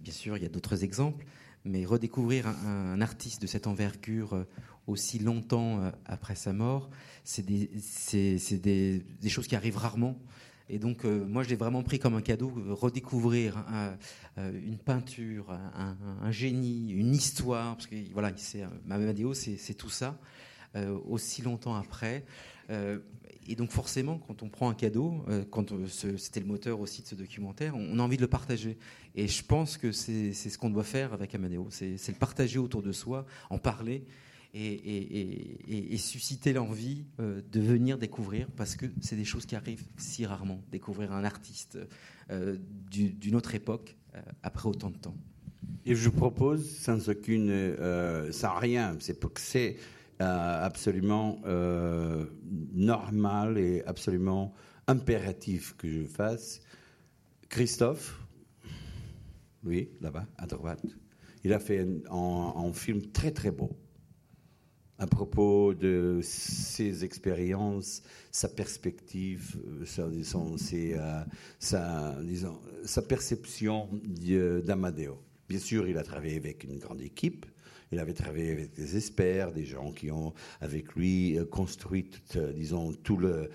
bien 0.00 0.12
sûr, 0.12 0.36
il 0.36 0.42
y 0.42 0.46
a 0.46 0.48
d'autres 0.48 0.84
exemples, 0.84 1.24
mais 1.64 1.84
redécouvrir 1.84 2.46
un, 2.46 3.00
artiste 3.00 3.42
de 3.42 3.46
cette 3.46 3.66
envergure 3.66 4.34
euh, 4.34 4.44
aussi 4.86 5.18
longtemps 5.18 5.80
euh, 5.80 5.90
après 6.06 6.34
sa 6.34 6.52
mort, 6.52 6.90
c'est 7.24 7.44
des, 7.44 9.02
choses 9.28 9.46
qui 9.46 9.56
arrivent 9.56 9.76
rarement. 9.76 10.18
Et 10.70 10.78
donc, 10.78 11.04
moi, 11.04 11.42
je 11.44 11.48
l'ai 11.48 11.56
vraiment 11.56 11.82
pris 11.82 11.98
comme 11.98 12.14
un 12.14 12.20
cadeau, 12.20 12.52
redécouvrir 12.68 13.64
une 14.36 14.76
peinture, 14.76 15.50
un, 15.50 16.30
génie, 16.30 16.90
une 16.90 17.14
histoire, 17.14 17.76
parce 17.76 17.86
que 17.86 17.96
voilà, 18.12 18.32
c'est 18.36 18.64
Mamadeo, 18.84 19.32
c'est 19.32 19.72
tout 19.72 19.88
ça, 19.88 20.18
aussi 21.06 21.40
longtemps 21.40 21.74
après. 21.74 22.26
Et 23.48 23.56
donc 23.56 23.70
forcément, 23.70 24.18
quand 24.18 24.42
on 24.42 24.50
prend 24.50 24.68
un 24.68 24.74
cadeau, 24.74 25.24
euh, 25.28 25.42
quand 25.50 25.72
euh, 25.72 25.86
c'était 25.88 26.40
le 26.40 26.46
moteur 26.46 26.80
aussi 26.80 27.00
de 27.00 27.06
ce 27.06 27.14
documentaire, 27.14 27.74
on 27.74 27.98
a 27.98 28.02
envie 28.02 28.18
de 28.18 28.22
le 28.22 28.28
partager. 28.28 28.76
Et 29.14 29.26
je 29.26 29.42
pense 29.42 29.78
que 29.78 29.90
c'est 29.90 30.34
ce 30.34 30.58
qu'on 30.58 30.68
doit 30.68 30.84
faire 30.84 31.14
avec 31.14 31.34
Amadeo, 31.34 31.66
c'est 31.70 31.96
le 32.08 32.14
partager 32.14 32.58
autour 32.58 32.82
de 32.82 32.92
soi, 32.92 33.24
en 33.48 33.56
parler 33.58 34.04
et, 34.54 35.96
susciter 35.96 36.52
l'envie 36.52 37.04
euh, 37.20 37.40
de 37.50 37.60
venir 37.60 37.96
découvrir, 37.96 38.48
parce 38.54 38.76
que 38.76 38.86
c'est 39.00 39.16
des 39.16 39.24
choses 39.24 39.46
qui 39.46 39.56
arrivent 39.56 39.84
si 39.96 40.26
rarement, 40.26 40.62
découvrir 40.70 41.12
un 41.12 41.24
artiste 41.24 41.78
d'une 42.90 43.34
autre 43.34 43.54
époque 43.54 43.96
après 44.42 44.68
autant 44.68 44.90
de 44.90 44.98
temps. 44.98 45.16
Et 45.86 45.94
je 45.94 46.10
vous 46.10 46.16
propose, 46.16 46.68
sans 46.70 47.08
aucune, 47.08 47.74
sans 48.30 48.54
rien, 48.58 48.94
c'est 49.00 49.18
euh, 50.20 50.64
absolument 50.64 51.40
euh, 51.46 52.26
normal 52.72 53.56
et 53.56 53.84
absolument 53.84 54.52
impératif 54.88 55.76
que 55.76 55.88
je 55.88 56.06
fasse. 56.06 56.60
Christophe, 57.48 58.20
oui, 59.62 59.90
là-bas, 60.00 60.26
à 60.36 60.46
droite, 60.46 60.82
il 61.44 61.52
a 61.52 61.60
fait 61.60 61.86
un, 62.10 62.72
film 62.72 63.02
très 63.12 63.30
très 63.30 63.52
beau 63.52 63.70
à 64.98 65.06
propos 65.06 65.72
de 65.74 66.18
ses 66.20 67.04
expériences, 67.04 68.02
sa 68.32 68.48
perspective, 68.48 69.56
euh, 69.80 69.84
sa 72.84 73.02
perception 73.02 73.88
d'Amadeo. 74.64 75.22
Bien 75.48 75.60
sûr, 75.60 75.86
il 75.88 75.96
a 75.96 76.02
travaillé 76.02 76.36
avec 76.36 76.64
une 76.64 76.78
grande 76.78 77.00
équipe, 77.00 77.46
il 77.92 77.98
avait 77.98 78.12
travaillé 78.12 78.52
avec 78.52 78.74
des 78.74 78.96
experts, 78.96 79.52
des 79.52 79.64
gens 79.64 79.92
qui 79.92 80.10
ont, 80.10 80.34
avec 80.60 80.94
lui, 80.94 81.38
euh, 81.38 81.44
construit, 81.44 82.10
euh, 82.36 82.52
disons, 82.52 82.92
tout 82.92 83.16
le, 83.16 83.50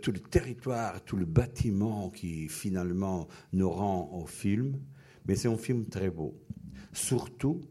tout 0.00 0.12
le 0.12 0.20
territoire, 0.20 1.02
tout 1.04 1.16
le 1.16 1.26
bâtiment 1.26 2.10
qui 2.10 2.48
finalement 2.48 3.28
nous 3.52 3.70
rend 3.70 4.10
au 4.12 4.26
film. 4.26 4.78
Mais 5.26 5.36
c'est 5.36 5.48
un 5.48 5.56
film 5.56 5.86
très 5.86 6.10
beau. 6.10 6.34
Surtout 6.92 7.66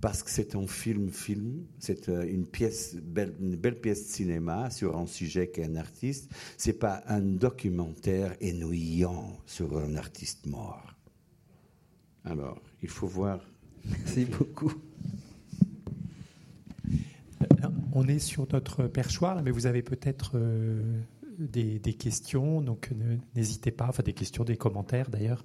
parce 0.00 0.22
que 0.22 0.30
c'est 0.30 0.54
un 0.54 0.66
film-film, 0.66 1.64
c'est 1.78 2.10
euh, 2.10 2.28
une 2.28 2.46
pièce, 2.46 2.94
belle 2.96 3.80
pièce 3.80 4.06
de 4.06 4.12
cinéma 4.12 4.68
sur 4.68 4.98
un 4.98 5.06
sujet 5.06 5.48
qu'est 5.48 5.64
un 5.64 5.76
artiste. 5.76 6.30
C'est 6.58 6.78
pas 6.78 7.02
un 7.06 7.22
documentaire 7.22 8.36
ennuyant 8.42 9.38
sur 9.46 9.78
un 9.78 9.96
artiste 9.96 10.46
mort. 10.46 10.94
Alors, 12.22 12.60
il 12.82 12.90
faut 12.90 13.06
voir. 13.06 13.40
Merci 13.86 14.26
beaucoup. 14.26 14.72
On 17.96 18.08
est 18.08 18.18
sur 18.18 18.48
notre 18.52 18.88
perchoir, 18.88 19.40
mais 19.44 19.52
vous 19.52 19.66
avez 19.66 19.82
peut-être 19.82 20.32
euh, 20.34 20.82
des, 21.38 21.78
questions, 21.94 22.60
donc 22.60 22.90
n'hésitez 23.36 23.70
pas, 23.70 23.86
enfin 23.88 24.02
des 24.02 24.12
questions, 24.12 24.42
des 24.42 24.56
commentaires 24.56 25.10
d'ailleurs. 25.10 25.44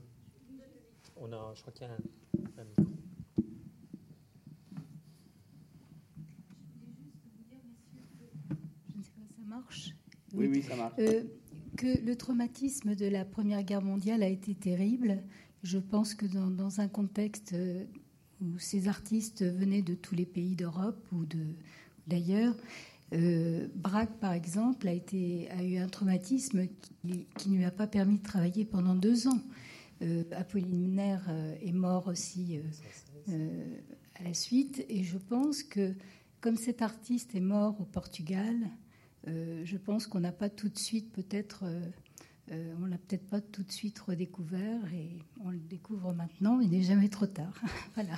On 1.15 1.31
a, 1.31 1.53
je 1.53 1.61
crois 1.61 1.73
qu'il 1.73 1.85
y 1.85 1.89
a 1.89 1.93
un, 1.93 2.65
micro. 2.65 2.95
Je 8.93 8.97
ne 8.97 9.03
sais 9.03 9.11
pas, 9.11 9.27
ça 9.35 9.47
marche? 9.47 9.95
Oui, 10.33 10.47
oui, 10.47 10.63
ça 10.63 10.75
marche. 10.75 10.93
Euh, 10.97 11.23
que 11.77 12.03
le 12.03 12.15
traumatisme 12.15 12.95
de 12.95 13.05
la 13.05 13.25
Première 13.25 13.61
Guerre 13.61 13.83
mondiale 13.83 14.23
a 14.23 14.27
été 14.27 14.55
terrible. 14.55 15.21
Je 15.61 15.77
pense 15.77 16.15
que 16.15 16.25
dans, 16.25 16.49
dans 16.49 16.79
un 16.79 16.87
contexte 16.87 17.53
euh, 17.53 17.85
où 18.41 18.57
ces 18.57 18.87
artistes 18.87 19.43
venaient 19.43 19.83
de 19.83 19.93
tous 19.93 20.15
les 20.15 20.25
pays 20.25 20.55
d'Europe 20.55 21.05
ou 21.11 21.25
de, 21.25 21.45
D'ailleurs, 22.09 22.55
euh, 23.13 23.67
Braque, 23.75 24.19
par 24.19 24.33
exemple, 24.33 24.87
a, 24.87 25.63
eu 25.63 25.77
un 25.77 25.87
traumatisme 25.87 26.67
qui, 27.37 27.49
ne 27.49 27.57
lui 27.57 27.65
a 27.65 27.71
pas 27.71 27.85
permis 27.85 28.17
de 28.17 28.23
travailler 28.23 28.65
pendant 28.65 28.95
deux 28.95 29.27
ans. 29.27 29.41
Euh, 30.01 30.23
Apollinaire 30.31 31.25
euh, 31.29 31.55
est 31.61 31.71
mort 31.71 32.07
aussi 32.07 32.59
à 33.27 34.23
la 34.23 34.33
suite. 34.33 34.83
Et 34.89 35.03
je 35.03 35.17
pense 35.17 35.61
que, 35.61 35.93
comme 36.41 36.57
cet 36.57 36.81
artiste 36.81 37.35
est 37.35 37.41
mort 37.41 37.79
au 37.79 37.85
Portugal, 37.85 38.55
je 39.27 39.77
pense 39.77 40.07
qu'on 40.07 40.21
n'a 40.21 40.31
pas 40.31 40.49
tout 40.49 40.69
de 40.69 40.79
suite 40.79 41.11
peut-être... 41.11 41.65
on 42.49 42.85
l'a 42.85 42.97
peut-être 42.97 43.27
pas 43.27 43.41
tout 43.41 43.61
de 43.61 43.71
suite 43.71 43.99
redécouvert 43.99 44.91
et 44.93 45.19
on 45.43 45.51
le 45.51 45.59
découvre 45.59 46.13
maintenant. 46.13 46.59
Il 46.59 46.71
n'est 46.71 46.81
jamais 46.81 47.09
trop 47.09 47.27
tard. 47.27 47.61
voilà. 47.93 48.15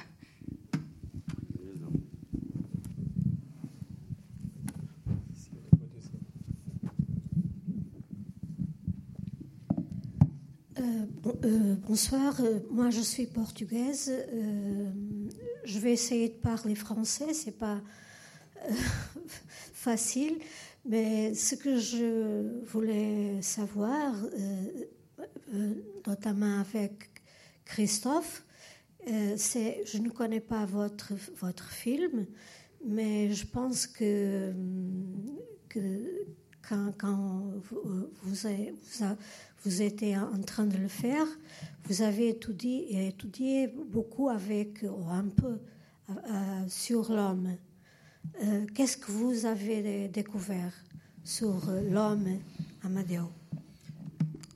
Euh, 11.43 11.75
bonsoir, 11.87 12.39
euh, 12.41 12.59
moi 12.69 12.91
je 12.91 13.01
suis 13.01 13.25
portugaise. 13.25 14.11
Euh, 14.11 14.91
je 15.63 15.79
vais 15.79 15.91
essayer 15.91 16.29
de 16.29 16.35
parler 16.35 16.75
français, 16.75 17.33
c'est 17.33 17.57
pas 17.57 17.81
facile, 19.73 20.37
mais 20.85 21.33
ce 21.33 21.55
que 21.55 21.79
je 21.79 22.63
voulais 22.65 23.41
savoir, 23.41 24.13
notamment 26.05 26.59
avec 26.59 27.09
Christophe, 27.65 28.43
c'est, 29.35 29.81
je 29.85 29.97
ne 29.97 30.09
connais 30.09 30.41
pas 30.41 30.65
votre, 30.65 31.15
film, 31.71 32.27
mais 32.85 33.33
je 33.33 33.47
pense 33.47 33.87
que 33.87 34.53
quand, 36.67 37.43
vous, 39.63 39.81
étiez 39.81 40.17
en 40.17 40.41
train 40.41 40.65
de 40.65 40.77
le 40.77 40.87
faire, 40.87 41.25
vous 41.85 42.01
avez 42.01 42.29
étudié, 42.29 43.73
beaucoup 43.91 44.29
avec, 44.29 44.83
un 45.09 45.27
peu 45.27 45.59
euh, 46.09 46.13
sur 46.67 47.11
l'homme. 47.11 47.55
Euh, 48.43 48.65
qu'est-ce 48.73 48.97
que 48.97 49.11
vous 49.11 49.45
avez 49.45 50.07
découvert 50.07 50.73
sur 51.23 51.69
l'homme 51.89 52.39
Amadeo? 52.83 53.29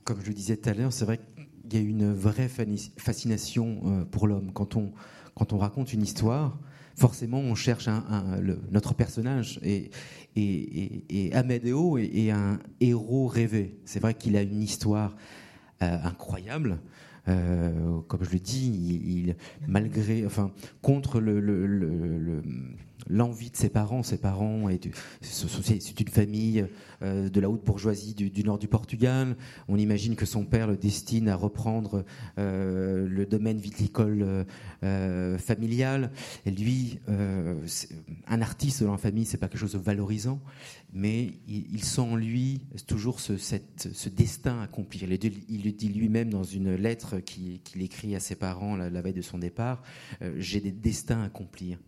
Comme 0.04 0.20
je 0.22 0.28
le 0.28 0.34
disais 0.34 0.56
tout 0.56 0.68
à 0.68 0.74
l'heure, 0.74 0.92
c'est 0.92 1.04
vrai 1.04 1.18
qu'il 1.18 1.74
y 1.74 1.76
a 1.76 1.84
une 1.84 2.12
vraie 2.12 2.48
fascination 2.48 3.80
euh, 3.84 4.04
pour 4.04 4.26
l'homme. 4.26 4.52
Quand 4.52 4.76
on 4.76 5.58
raconte 5.58 5.92
une 5.92 6.02
histoire, 6.02 6.58
forcément, 6.96 7.38
on 7.38 7.54
cherche 7.54 7.88
un, 7.88 8.40
notre 8.70 8.94
personnage. 8.94 9.60
Et, 9.62 9.90
et, 10.34 11.32
Amadeo 11.34 11.98
est, 11.98 12.30
un 12.30 12.58
héros 12.80 13.26
rêvé. 13.26 13.78
C'est 13.84 14.00
vrai 14.00 14.14
qu'il 14.14 14.36
a 14.36 14.42
une 14.42 14.62
histoire 14.62 15.14
euh, 15.82 15.98
incroyable. 16.02 16.78
Euh, 17.28 18.00
comme 18.08 18.24
je 18.24 18.30
le 18.30 18.38
dis, 18.38 19.00
il, 19.04 19.36
malgré, 19.66 20.24
enfin, 20.24 20.52
contre 20.80 21.20
le, 21.20 22.42
l'envie 23.08 23.50
de 23.50 23.56
ses 23.56 23.68
parents. 23.68 24.02
Ses 24.02 24.18
parents, 24.18 24.68
c'est 25.20 26.00
une 26.00 26.08
famille 26.08 26.66
euh, 27.02 27.28
de 27.28 27.40
la 27.40 27.50
haute 27.50 27.64
bourgeoisie 27.64 28.14
du, 28.14 28.44
nord 28.44 28.58
du 28.58 28.68
Portugal. 28.68 29.36
On 29.68 29.76
imagine 29.76 30.16
que 30.16 30.26
son 30.26 30.44
père 30.44 30.66
le 30.66 30.76
destine 30.76 31.28
à 31.28 31.36
reprendre 31.36 32.04
euh, 32.38 33.06
le 33.08 33.26
domaine 33.26 33.58
viticole 33.58 34.46
euh, 34.82 35.38
familial. 35.38 36.10
Lui, 36.46 36.98
un 37.08 38.40
artiste 38.40 38.82
dans 38.82 38.92
la 38.92 38.98
famille, 38.98 39.24
c'est 39.24 39.36
pas 39.36 39.48
quelque 39.48 39.60
chose 39.60 39.72
de 39.72 39.78
valorisant, 39.78 40.40
mais 40.92 41.32
il, 41.48 41.84
sent 41.84 42.00
en 42.00 42.16
lui 42.16 42.60
toujours 42.86 43.20
ce, 43.20 44.08
destin 44.08 44.60
accompli. 44.62 45.00
Il, 45.02 45.44
il, 45.48 45.64
le 45.64 45.72
dit 45.72 45.88
lui-même 45.88 46.30
dans 46.30 46.44
une 46.44 46.74
lettre 46.74 47.18
qu'il 47.18 47.60
écrit 47.80 48.14
à 48.16 48.20
ses 48.20 48.36
parents 48.36 48.76
la, 48.76 49.02
veille 49.02 49.12
de 49.12 49.22
son 49.22 49.38
départ. 49.38 49.82
J'ai 50.36 50.60
des 50.60 50.72
destins 50.72 51.20
à 51.20 51.26
accomplir. 51.26 51.78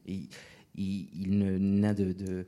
Il, 0.78 1.38
n'a 1.80 1.94
de, 1.94 2.46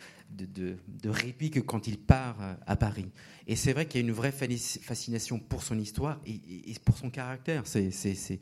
répit 1.05 1.51
que 1.51 1.61
quand 1.61 1.87
il 1.87 1.99
part 1.99 2.37
à 2.67 2.77
Paris. 2.77 3.11
Et 3.47 3.57
c'est 3.57 3.73
vrai 3.73 3.87
qu'il 3.87 4.01
y 4.01 4.05
a 4.05 4.07
une 4.07 4.15
vraie 4.15 4.33
fascination 4.33 5.39
pour 5.39 5.63
son 5.63 5.79
histoire 5.79 6.21
et, 6.27 6.75
pour 6.85 6.97
son 6.97 7.11
caractère. 7.11 7.65
C'est 7.67 8.39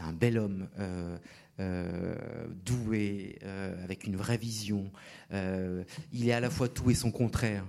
un 0.00 0.12
bel 0.12 0.38
homme. 0.38 0.68
Euh, 0.78 1.18
euh, 1.60 2.16
doué, 2.64 3.38
euh, 3.44 3.80
avec 3.84 4.08
une 4.08 4.16
vraie 4.16 4.36
vision. 4.36 4.90
Euh, 5.32 5.84
il 6.12 6.28
est 6.28 6.32
à 6.32 6.40
la 6.40 6.50
fois 6.50 6.68
tout 6.68 6.90
et 6.90 6.94
son 6.94 7.12
contraire. 7.12 7.64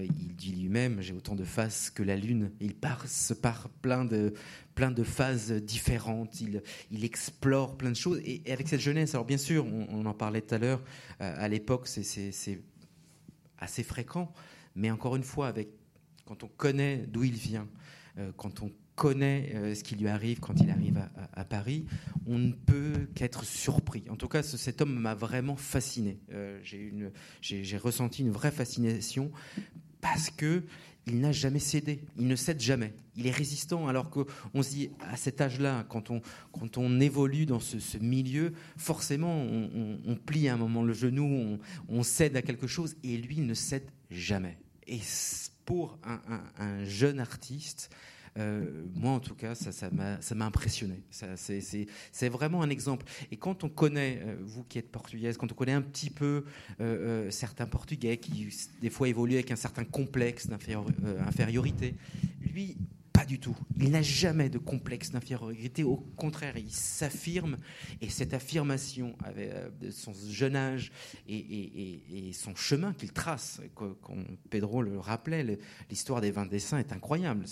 il 0.00 0.34
dit 0.34 0.52
lui-même 0.52 1.02
J'ai 1.02 1.12
autant 1.12 1.34
de 1.34 1.44
faces 1.44 1.90
que 1.90 2.02
la 2.02 2.16
lune. 2.16 2.52
Il 2.60 2.74
passe 2.74 3.34
par 3.42 3.68
plein 3.68 4.06
de, 4.06 4.32
plein 4.74 4.90
de 4.90 5.02
phases 5.02 5.52
différentes. 5.52 6.40
Il, 6.40 6.62
il 6.90 7.04
explore 7.04 7.76
plein 7.76 7.90
de 7.90 7.96
choses. 7.96 8.18
Et, 8.24 8.40
avec 8.50 8.66
cette 8.68 8.80
jeunesse, 8.80 9.14
alors 9.14 9.26
bien 9.26 9.36
sûr, 9.36 9.66
on, 9.66 10.06
en 10.06 10.14
parlait 10.14 10.40
tout 10.40 10.54
à 10.54 10.58
l'heure, 10.58 10.82
à 11.20 11.48
l'époque, 11.48 11.88
c'est 11.88 12.62
assez 13.58 13.82
fréquent. 13.82 14.32
Mais 14.74 14.90
encore 14.90 15.16
une 15.16 15.24
fois, 15.24 15.48
avec, 15.48 15.68
quand 16.24 16.44
on 16.44 16.48
connaît 16.48 17.04
d'où 17.08 17.24
il 17.24 17.34
vient, 17.34 17.68
quand 18.36 18.62
on 18.62 18.70
connaît 19.02 19.74
ce 19.74 19.82
qui 19.82 19.96
lui 19.96 20.06
arrive 20.06 20.38
quand 20.38 20.60
il 20.60 20.70
arrive 20.70 21.02
à, 21.32 21.44
Paris, 21.44 21.86
on 22.24 22.38
ne 22.38 22.52
peut 22.52 23.08
qu'être 23.16 23.44
surpris. 23.44 24.04
En 24.08 24.14
tout 24.14 24.28
cas, 24.28 24.44
cet 24.44 24.80
homme 24.80 24.94
m'a 24.94 25.16
vraiment 25.16 25.56
fasciné. 25.56 26.20
J'ai 26.62 27.76
ressenti 27.78 28.22
une 28.22 28.30
vraie 28.30 28.52
fascination 28.52 29.32
parce 30.00 30.30
que 30.30 30.62
il 31.08 31.18
n'a 31.18 31.32
jamais 31.32 31.58
cédé, 31.58 32.04
il 32.16 32.28
ne 32.28 32.36
cède 32.36 32.60
jamais, 32.60 32.94
il 33.16 33.26
est 33.26 33.32
résistant, 33.32 33.88
alors 33.88 34.08
qu'on 34.08 34.62
se 34.62 34.70
dit, 34.70 34.90
à 35.00 35.16
cet 35.16 35.40
âge-là, 35.40 35.84
quand 35.88 36.10
on, 36.10 36.22
quand 36.52 36.78
on 36.78 37.00
évolue 37.00 37.44
dans 37.44 37.58
ce, 37.58 37.98
milieu, 37.98 38.52
forcément, 38.76 39.42
on, 39.42 40.14
plie 40.14 40.46
à 40.46 40.54
un 40.54 40.58
moment 40.58 40.84
le 40.84 40.92
genou, 40.92 41.58
on, 41.88 42.02
cède 42.04 42.36
à 42.36 42.42
quelque 42.42 42.68
chose, 42.68 42.94
et 43.02 43.16
lui, 43.16 43.38
il 43.38 43.46
ne 43.46 43.54
cède 43.54 43.90
jamais. 44.12 44.56
Et 44.86 45.00
pour 45.64 45.98
un 46.04 46.84
jeune 46.84 47.18
artiste, 47.18 47.90
euh, 48.38 48.84
moi, 48.94 49.12
en 49.12 49.20
tout 49.20 49.34
cas, 49.34 49.54
ça 49.54 49.90
m'a 49.90 50.46
impressionné. 50.46 51.02
C'est 51.10 52.28
vraiment 52.28 52.62
un 52.62 52.70
exemple. 52.70 53.06
Et 53.30 53.36
quand 53.36 53.64
on 53.64 53.68
connaît, 53.68 54.20
euh, 54.22 54.36
vous 54.40 54.64
qui 54.64 54.78
êtes 54.78 54.90
portugaise, 54.90 55.36
quand 55.36 55.50
on 55.50 55.54
connaît 55.54 55.72
un 55.72 55.82
petit 55.82 56.10
peu 56.10 56.44
euh, 56.80 57.30
certains 57.30 57.66
Portugais 57.66 58.16
qui, 58.16 58.48
des 58.80 58.90
fois, 58.90 59.08
évoluent 59.08 59.34
avec 59.34 59.50
un 59.50 59.56
certain 59.56 59.84
complexe 59.84 60.48
d'infériorité, 60.48 61.94
lui, 62.52 62.76
pas 63.12 63.24
du 63.24 63.38
tout. 63.38 63.56
Il 63.78 63.90
n'a 63.90 64.02
jamais 64.02 64.48
de 64.48 64.58
complexe 64.58 65.10
d'infériorité. 65.10 65.84
Au 65.84 65.96
contraire, 66.16 66.56
il 66.56 66.70
s'affirme. 66.70 67.56
Et 68.00 68.08
cette 68.08 68.34
affirmation, 68.34 69.14
avec 69.24 69.50
euh, 69.50 69.70
son 69.90 70.12
jeune 70.28 70.56
âge 70.56 70.92
et, 71.28 72.30
son 72.32 72.54
chemin 72.54 72.92
qu'il 72.94 73.12
trace, 73.12 73.60
comme 73.74 74.24
Pedro 74.50 74.82
le 74.82 74.98
rappelait, 74.98 75.58
l'histoire 75.90 76.20
des 76.20 76.30
20 76.30 76.46
dessins 76.46 76.78
est 76.78 76.92
incroyable. 76.92 77.44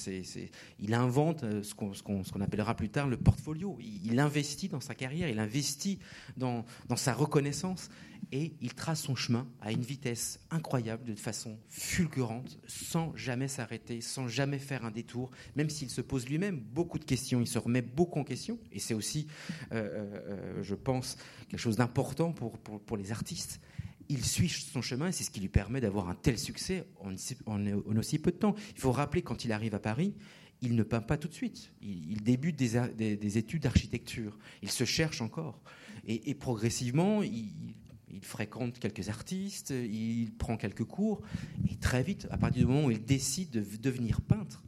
il 0.79 0.95
invente 0.95 1.45
euh, 1.45 1.63
ce 1.63 1.75
qu'on 1.75 2.41
appellera 2.41 2.75
plus 2.75 2.89
tard 2.89 3.07
le 3.07 3.17
portfolio. 3.17 3.79
Il, 3.81 4.19
investit 4.19 4.69
dans 4.69 4.81
sa 4.81 4.95
carrière, 4.95 5.29
il 5.29 5.39
investit 5.39 5.99
dans 6.37 6.65
sa 6.97 7.13
reconnaissance 7.13 7.91
et 8.33 8.55
il 8.61 8.75
trace 8.75 9.03
son 9.03 9.15
chemin 9.15 9.47
à 9.61 9.73
une 9.73 9.83
vitesse 9.83 10.41
incroyable, 10.51 11.05
de 11.05 11.15
façon 11.15 11.59
fulgurante, 11.69 12.59
sans 12.67 13.15
jamais 13.17 13.49
s'arrêter, 13.49 14.01
sans 14.01 14.29
jamais 14.29 14.59
faire 14.59 14.85
un 14.85 14.91
détour, 14.91 15.31
même 15.57 15.71
s'il 15.71 15.91
se 15.91 16.01
pose 16.01 16.29
lui-même 16.29 16.61
beaucoup 16.61 16.99
de 16.99 17.05
questions, 17.05 17.41
il 17.41 17.47
se 17.47 17.59
remet 17.59 17.83
beaucoup 17.83 18.21
en 18.21 18.25
question, 18.25 18.59
et 18.73 18.79
c'est 18.79 18.95
aussi, 18.95 19.27
euh, 19.73 19.77
euh, 19.77 20.21
euh, 20.29 20.63
je 20.63 20.75
pense, 20.75 21.17
quelque 21.49 21.61
chose 21.61 21.77
d'important 21.77 22.33
pour, 22.33 22.59
pour, 22.59 22.97
les 22.97 23.13
artistes. 23.13 23.61
Il 24.09 24.25
suit 24.25 24.49
son 24.49 24.83
chemin 24.83 25.09
et 25.09 25.13
c'est 25.13 25.23
ce 25.23 25.31
qui 25.31 25.41
lui 25.41 25.49
permet 25.49 25.81
d'avoir 25.81 26.09
un 26.09 26.17
tel 26.17 26.39
succès 26.39 26.85
en, 27.01 27.15
aussi 27.97 28.19
peu 28.19 28.33
de 28.33 28.37
temps. 28.37 28.55
Il 28.75 28.81
faut 28.81 28.91
rappeler 28.91 29.23
quand 29.23 29.45
il 29.45 29.53
arrive 29.53 29.75
à 29.75 29.79
Paris, 29.79 30.15
il 30.63 30.75
ne 30.75 30.83
peint 30.83 31.01
pas 31.01 31.17
tout 31.17 31.29
de 31.29 31.33
suite. 31.33 31.73
Il, 31.81 32.21
débute 32.23 32.57
des, 32.57 33.17
des, 33.17 33.39
études 33.39 33.63
d'architecture. 33.63 34.37
Il 34.63 34.71
se 34.71 34.85
cherche 34.85 35.21
encore. 35.21 35.61
Et, 36.07 36.29
et 36.31 36.35
progressivement, 36.35 37.23
il, 37.23 37.75
il 38.13 38.25
fréquente 38.25 38.79
quelques 38.79 39.09
artistes, 39.09 39.71
il 39.71 40.33
prend 40.39 40.57
quelques 40.57 40.85
cours, 40.85 41.23
et 41.71 41.77
très 41.77 42.03
vite, 42.03 42.27
à 42.31 42.39
partir 42.39 42.63
du 42.63 42.73
moment 42.73 42.87
où 42.87 42.91
il 42.91 43.05
décide 43.05 43.51
de 43.51 43.65
devenir 43.77 44.21
peintre, 44.21 44.63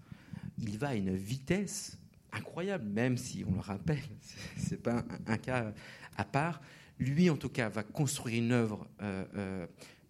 il 0.58 0.78
va 0.78 0.88
à 0.88 0.94
une 0.94 1.14
vitesse 1.14 1.98
incroyable, 2.32 2.84
même 2.84 3.16
si 3.16 3.44
on 3.46 3.52
le 3.54 3.60
rappelle, 3.60 4.02
c'est 4.56 4.82
pas 4.82 5.04
un, 5.26 5.36
cas 5.36 5.72
à 6.16 6.24
part. 6.24 6.60
Lui, 6.98 7.30
en 7.30 7.36
tout 7.36 7.48
cas, 7.48 7.68
va 7.68 7.82
construire 7.82 8.38
une 8.38 8.52
œuvre 8.52 8.88
euh, 9.02 9.24
euh, 9.34 9.66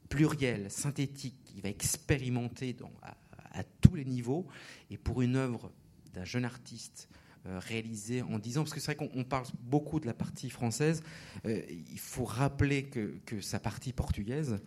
plurielle, 0.08 0.70
synthétique. 0.70 1.52
Il 1.56 1.62
va 1.62 1.68
expérimenter 1.68 2.76
à, 3.02 3.64
tous 3.80 3.94
les 3.94 4.04
niveaux. 4.04 4.46
Et 4.90 4.98
pour 4.98 5.22
une 5.22 5.36
œuvre 5.36 5.72
d'un 6.12 6.24
jeune 6.24 6.44
artiste 6.44 7.08
réalisé 7.44 8.22
en 8.22 8.38
10 8.38 8.58
ans, 8.58 8.62
parce 8.62 8.74
que 8.74 8.80
c'est 8.80 8.94
vrai 8.94 9.08
qu'on 9.08 9.24
parle 9.24 9.46
beaucoup 9.62 10.00
de 10.00 10.06
la 10.06 10.14
partie 10.14 10.50
française, 10.50 11.02
euh, 11.46 11.60
il 11.68 11.98
faut 11.98 12.24
rappeler 12.24 12.84
que, 12.84 13.18
que 13.26 13.40
sa 13.40 13.58
partie 13.58 13.92
portugaise 13.92 14.60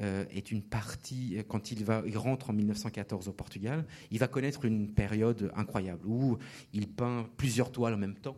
euh, 0.00 0.24
est 0.30 0.50
une 0.52 0.62
partie, 0.62 1.38
quand 1.48 1.72
il, 1.72 1.84
va, 1.84 2.02
il 2.06 2.16
rentre 2.16 2.50
en 2.50 2.52
1914 2.52 3.28
au 3.28 3.32
Portugal, 3.32 3.84
il 4.10 4.18
va 4.18 4.28
connaître 4.28 4.64
une 4.64 4.92
période 4.92 5.50
incroyable 5.56 6.06
où 6.06 6.38
il 6.72 6.88
peint 6.88 7.28
plusieurs 7.36 7.72
toiles 7.72 7.94
en 7.94 7.98
même 7.98 8.16
temps. 8.16 8.36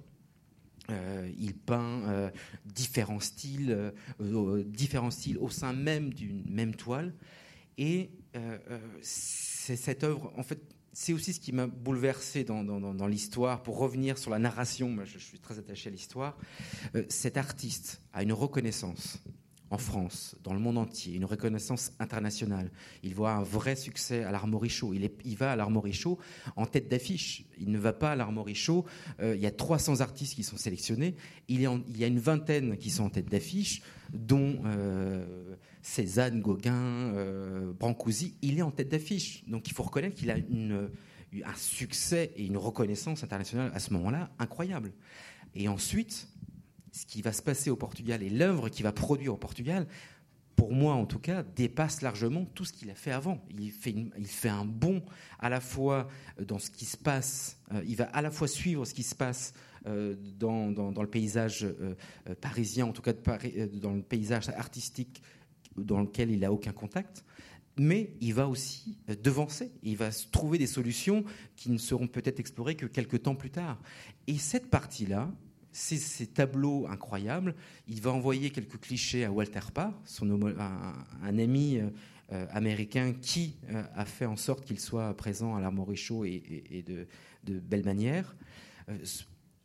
il 1.38 1.54
peint 1.54 2.30
différents 2.64 3.20
styles, 3.20 3.92
différents 4.66 5.10
styles 5.10 5.38
au 5.38 5.48
sein 5.48 5.72
même 5.72 6.12
d'une 6.12 6.42
même 6.50 6.74
toile, 6.74 7.14
et 7.78 8.10
c'est 9.00 9.76
cette 9.76 10.02
œuvre, 10.04 10.32
en 10.36 10.42
fait, 10.42 10.60
c'est 10.92 11.12
aussi 11.12 11.32
ce 11.32 11.40
qui 11.40 11.52
m'a 11.52 11.66
bouleversé 11.66 12.44
dans, 12.44 13.06
l'histoire. 13.06 13.62
Pour 13.62 13.78
revenir 13.78 14.18
sur 14.18 14.30
la 14.30 14.38
narration, 14.38 14.88
moi, 14.90 15.04
je, 15.04 15.18
suis 15.18 15.38
très 15.38 15.58
attaché 15.58 15.88
à 15.88 15.92
l'histoire. 15.92 16.36
Euh, 16.94 17.04
cet 17.08 17.36
artiste 17.36 18.00
a 18.12 18.22
une 18.22 18.32
reconnaissance 18.32 19.18
en 19.70 19.78
France, 19.78 20.36
dans 20.44 20.52
le 20.52 20.60
monde 20.60 20.76
entier, 20.76 21.14
une 21.14 21.24
reconnaissance 21.24 21.92
internationale. 21.98 22.70
Il 23.02 23.14
voit 23.14 23.32
un 23.32 23.42
vrai 23.42 23.74
succès 23.74 24.22
à 24.22 24.30
l'Armory 24.30 24.68
Show. 24.68 24.92
Il, 24.92 25.36
va 25.38 25.52
à 25.52 25.56
l'Armory 25.56 25.94
Show 25.94 26.18
en 26.56 26.66
tête 26.66 26.88
d'affiche. 26.88 27.46
Il 27.58 27.70
ne 27.70 27.78
va 27.78 27.94
pas 27.94 28.12
à 28.12 28.16
l'Armory 28.16 28.54
Show. 28.54 28.84
Euh, 29.20 29.34
il 29.34 29.40
y 29.40 29.46
a 29.46 29.50
300 29.50 30.02
artistes 30.02 30.34
qui 30.34 30.42
sont 30.42 30.58
sélectionnés. 30.58 31.16
Il, 31.48 31.62
il, 31.88 31.96
y 31.96 32.04
a 32.04 32.06
une 32.06 32.18
vingtaine 32.18 32.76
qui 32.76 32.90
sont 32.90 33.04
en 33.04 33.08
tête 33.08 33.30
d'affiche, 33.30 33.80
dont 34.12 34.60
euh, 34.66 35.56
Cézanne, 35.82 36.40
Gauguin, 36.40 36.72
euh, 36.72 37.72
Brancusi. 37.72 38.36
Il 38.40 38.58
est 38.58 38.62
en 38.62 38.70
tête 38.70 38.88
d'affiche. 38.88 39.44
Donc 39.48 39.68
il 39.68 39.74
faut 39.74 39.82
reconnaître 39.82 40.16
qu'il 40.16 40.30
a 40.30 40.36
un 40.36 41.54
succès 41.56 42.32
et 42.36 42.46
une 42.46 42.56
reconnaissance 42.56 43.24
internationale 43.24 43.70
à 43.74 43.80
ce 43.80 43.92
moment-là 43.92 44.30
incroyable. 44.38 44.92
Et 45.54 45.68
ensuite, 45.68 46.28
ce 46.92 47.06
qui 47.06 47.22
va 47.22 47.32
se 47.32 47.42
passer 47.42 47.70
au 47.70 47.76
Portugal 47.76 48.22
et 48.22 48.30
l'œuvre 48.30 48.68
qu'il 48.68 48.84
va 48.84 48.92
produire 48.92 49.34
au 49.34 49.38
Portugal, 49.38 49.86
pour 50.56 50.72
moi 50.72 50.94
en 50.94 51.06
tout 51.06 51.18
cas, 51.18 51.42
dépasse 51.42 52.02
largement 52.02 52.44
tout 52.44 52.64
ce 52.64 52.72
qu'il 52.72 52.90
a 52.90 52.94
fait 52.94 53.10
avant. 53.10 53.42
Il 53.58 53.72
fait, 53.72 54.48
un 54.48 54.64
bond 54.64 55.02
à 55.38 55.48
la 55.48 55.60
fois 55.60 56.08
dans 56.40 56.58
ce 56.58 56.70
qui 56.70 56.84
se 56.84 56.96
passe, 56.96 57.58
euh, 57.72 57.82
il 57.86 57.96
va 57.96 58.04
à 58.04 58.22
la 58.22 58.30
fois 58.30 58.46
suivre 58.46 58.84
ce 58.84 58.94
qui 58.94 59.02
se 59.02 59.14
passe 59.14 59.54
euh, 59.86 60.14
dans, 60.38 60.68
le 60.68 61.08
paysage 61.08 61.64
euh, 61.64 61.94
parisien, 62.40 62.86
en 62.86 62.92
tout 62.92 63.02
cas 63.02 63.12
dans 63.12 63.94
le 63.94 64.02
paysage 64.02 64.50
artistique 64.50 65.22
dans 65.76 66.00
lequel 66.00 66.30
il 66.30 66.40
n'a 66.40 66.52
aucun 66.52 66.72
contact, 66.72 67.24
mais 67.78 68.10
il 68.20 68.34
va 68.34 68.48
aussi 68.48 68.98
devancer, 69.22 69.72
il 69.82 69.96
va 69.96 70.10
trouver 70.30 70.58
des 70.58 70.66
solutions 70.66 71.24
qui 71.56 71.70
ne 71.70 71.78
seront 71.78 72.06
peut-être 72.06 72.38
explorées 72.38 72.74
que 72.74 72.86
quelques 72.86 73.22
temps 73.22 73.34
plus 73.34 73.50
tard. 73.50 73.80
Et 74.26 74.36
cette 74.36 74.68
partie-là, 74.68 75.30
ces, 75.72 76.26
tableaux 76.26 76.86
incroyables. 76.88 77.54
Il 77.88 78.00
va 78.00 78.12
envoyer 78.12 78.50
quelques 78.50 78.78
clichés 78.78 79.24
à 79.24 79.32
Walter 79.32 79.60
Parr, 79.72 79.92
son 80.04 80.30
un, 80.42 81.38
ami 81.38 81.78
euh, 81.78 81.88
euh, 82.32 82.46
américain 82.50 83.14
qui 83.20 83.56
euh, 83.70 83.82
a 83.94 84.04
fait 84.04 84.26
en 84.26 84.36
sorte 84.36 84.64
qu'il 84.64 84.78
soit 84.78 85.14
présent 85.16 85.56
à 85.56 85.60
l'Armory 85.60 85.98
et, 86.70 86.82
de, 86.82 87.06
belle 87.44 87.84
manière. 87.84 88.36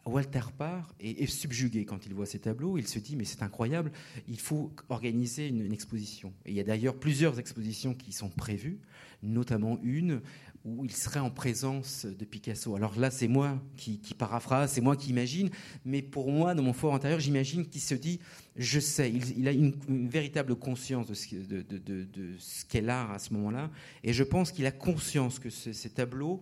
Walter 0.10 0.42
Parr 0.58 0.94
est, 1.00 1.26
subjugué 1.28 1.86
quand 1.86 2.06
il 2.06 2.14
voit 2.14 2.26
ces 2.26 2.40
tableaux. 2.40 2.78
Il 2.78 2.88
se 2.88 3.00
dit 3.00 3.16
mais 3.16 3.26
c'est 3.26 3.44
incroyable, 3.44 3.92
il 4.28 4.40
faut 4.40 4.72
organiser 4.90 5.48
une, 5.48 5.62
une 5.62 5.74
exposition. 5.74 6.34
Et 6.46 6.52
il 6.52 6.56
y 6.56 6.60
a 6.60 6.64
d'ailleurs 6.64 6.96
plusieurs 6.96 7.40
expositions 7.40 7.94
qui 7.94 8.12
sont 8.12 8.30
prévues, 8.30 8.80
notamment 9.22 9.80
une 9.84 10.22
où 10.68 10.84
il 10.84 10.92
serait 10.92 11.20
en 11.20 11.30
présence 11.30 12.06
de 12.06 12.26
Picasso. 12.26 12.76
Alors 12.76 13.00
là, 13.00 13.10
c'est 13.10 13.30
moi 13.30 13.62
qui, 13.78 14.00
paraphrase, 14.18 14.74
c'est 14.74 14.82
moi 14.82 14.98
qui 14.98 15.10
imagine, 15.10 15.50
mais 15.86 16.02
pour 16.02 16.30
moi, 16.30 16.56
dans 16.56 16.64
mon 16.64 16.74
fort 16.74 16.94
intérieur, 16.94 17.20
j'imagine 17.20 17.66
qu'il 17.66 17.82
se 17.82 17.96
dit, 17.96 18.20
je 18.58 18.80
sais, 18.80 19.10
il, 19.12 19.48
a 19.48 19.52
une, 19.52 19.74
véritable 20.10 20.56
conscience 20.56 21.08
de 21.08 21.14
ce, 21.14 22.66
qu'est 22.68 22.82
l'art 22.82 23.12
à 23.12 23.20
ce 23.20 23.34
moment-là, 23.34 23.72
et 24.04 24.12
je 24.12 24.24
pense 24.24 24.52
qu'il 24.52 24.66
a 24.66 24.72
conscience 24.72 25.40
que 25.40 25.50
ces 25.50 25.90
tableaux 25.90 26.42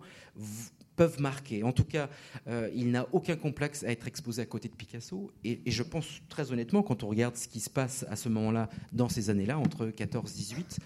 peuvent 0.96 1.20
marquer. 1.20 1.62
En 1.62 1.72
tout 1.72 1.84
cas, 1.84 2.08
euh, 2.48 2.70
il 2.74 2.90
n'a 2.90 3.06
aucun 3.12 3.36
complexe 3.36 3.84
à 3.84 3.90
être 3.90 4.08
exposé 4.08 4.42
à 4.42 4.46
côté 4.46 4.68
de 4.68 4.74
Picasso. 4.74 5.30
Et, 5.44 5.60
je 5.66 5.82
pense 5.82 6.22
très 6.28 6.50
honnêtement, 6.50 6.82
quand 6.82 7.04
on 7.04 7.08
regarde 7.08 7.36
ce 7.36 7.46
qui 7.46 7.60
se 7.60 7.70
passe 7.70 8.04
à 8.08 8.16
ce 8.16 8.28
moment-là, 8.30 8.68
dans 8.92 9.08
ces 9.08 9.30
années-là, 9.30 9.58
entre 9.58 9.86
14 9.86 10.32
et 10.32 10.34
18, 10.34 10.78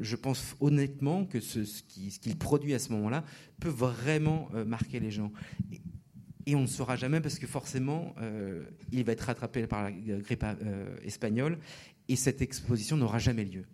je 0.00 0.16
pense 0.16 0.56
honnêtement 0.60 1.24
que 1.24 1.40
ce, 1.40 1.60
qu'il 1.82 2.36
produit 2.36 2.74
à 2.74 2.78
ce 2.78 2.92
moment-là 2.92 3.24
peut 3.60 3.68
vraiment 3.68 4.48
euh, 4.54 4.64
marquer 4.64 5.00
les 5.00 5.10
gens. 5.10 5.32
Et, 6.46 6.54
on 6.54 6.62
ne 6.62 6.66
saura 6.66 6.96
jamais 6.96 7.20
parce 7.22 7.38
que 7.38 7.46
forcément, 7.46 8.14
euh, 8.20 8.64
il 8.92 9.02
va 9.04 9.12
être 9.12 9.22
rattrapé 9.22 9.66
par 9.66 9.84
la 9.84 9.92
grippe 9.92 10.44
espagnole 11.02 11.58
et 12.08 12.16
cette 12.16 12.42
exposition 12.42 12.98
n'aura 12.98 13.18
jamais 13.18 13.44
lieu. 13.44 13.64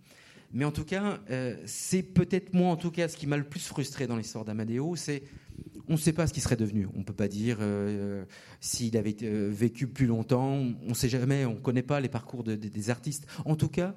Mais 0.52 0.64
en 0.64 0.70
tout 0.70 0.84
cas, 0.84 1.20
c'est 1.64 2.02
peut-être 2.02 2.54
moi, 2.54 2.70
en 2.70 2.76
tout 2.76 2.90
cas, 2.90 3.08
ce 3.08 3.16
qui 3.16 3.26
m'a 3.26 3.36
le 3.36 3.44
plus 3.44 3.66
frustré 3.66 4.06
dans 4.06 4.16
l'histoire 4.16 4.44
d'Amadeo, 4.44 4.94
c'est 4.94 5.22
on 5.90 5.94
ne 5.94 5.98
sait 5.98 6.12
pas 6.12 6.28
ce 6.28 6.32
qu'il 6.32 6.42
serait 6.42 6.56
devenu. 6.56 6.86
On 6.94 7.00
ne 7.00 7.04
peut 7.04 7.12
pas 7.12 7.28
dire 7.28 7.58
euh, 7.60 8.24
s'il 8.60 8.96
avait 8.96 9.16
euh, 9.24 9.50
vécu 9.52 9.88
plus 9.88 10.06
longtemps. 10.06 10.52
On 10.52 10.88
ne 10.88 10.94
sait 10.94 11.08
jamais. 11.08 11.44
On 11.44 11.54
ne 11.54 11.58
connaît 11.58 11.82
pas 11.82 12.00
les 12.00 12.08
parcours 12.08 12.44
des 12.44 12.90
artistes. 12.90 13.26
En 13.44 13.56
tout 13.56 13.68
cas, 13.68 13.96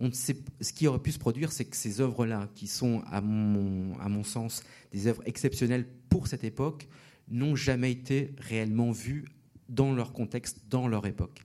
on 0.00 0.10
sait, 0.10 0.36
ce 0.60 0.72
qui 0.72 0.88
aurait 0.88 1.00
pu 1.00 1.12
se 1.12 1.18
produire, 1.18 1.52
c'est 1.52 1.66
que 1.66 1.76
ces 1.76 2.00
œuvres-là, 2.00 2.48
qui 2.54 2.66
sont, 2.66 3.02
à 3.10 3.20
mon, 3.20 4.24
sens, 4.24 4.62
des 4.90 5.06
œuvres 5.06 5.22
exceptionnelles 5.26 5.86
pour 6.08 6.26
cette 6.28 6.44
époque, 6.44 6.88
n'ont 7.28 7.54
jamais 7.54 7.92
été 7.92 8.34
réellement 8.38 8.90
vues 8.90 9.26
dans 9.68 9.92
leur 9.92 10.12
contexte, 10.12 10.62
dans 10.70 10.88
leur 10.88 11.06
époque. 11.06 11.42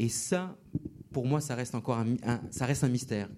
Et 0.00 0.08
ça, 0.08 0.56
pour 1.12 1.24
moi, 1.24 1.40
ça 1.40 1.54
reste 1.54 1.74
encore 1.74 2.04
ça 2.50 2.66
reste 2.66 2.84
un 2.84 2.88
mystère. 2.88 3.30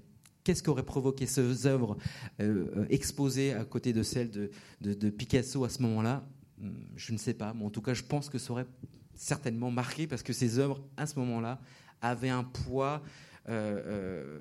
Qu'est-ce 0.48 0.62
qu'aurait 0.62 0.82
provoqué 0.82 1.26
ces 1.26 1.66
œuvres 1.66 1.98
euh, 2.40 2.86
exposées 2.88 3.52
à 3.52 3.66
côté 3.66 3.92
de 3.92 4.02
celles 4.02 4.30
de, 4.30 5.10
Picasso 5.10 5.62
à 5.62 5.68
ce 5.68 5.82
moment-là? 5.82 6.26
Hmm, 6.56 6.70
Je 6.96 7.12
ne 7.12 7.18
sais 7.18 7.34
pas, 7.34 7.52
mais 7.52 7.66
en 7.66 7.68
tout 7.68 7.82
cas, 7.82 7.92
je 7.92 8.02
pense 8.02 8.30
que 8.30 8.38
ça 8.38 8.52
aurait 8.52 8.66
certainement 9.14 9.70
marqué 9.70 10.06
parce 10.06 10.22
que 10.22 10.32
ces 10.32 10.58
œuvres, 10.58 10.82
à 10.96 11.06
ce 11.06 11.18
moment-là, 11.18 11.60
avaient 12.00 12.30
un 12.30 12.44
poids, 12.44 13.02
euh, 13.50 13.82
euh, 13.84 14.38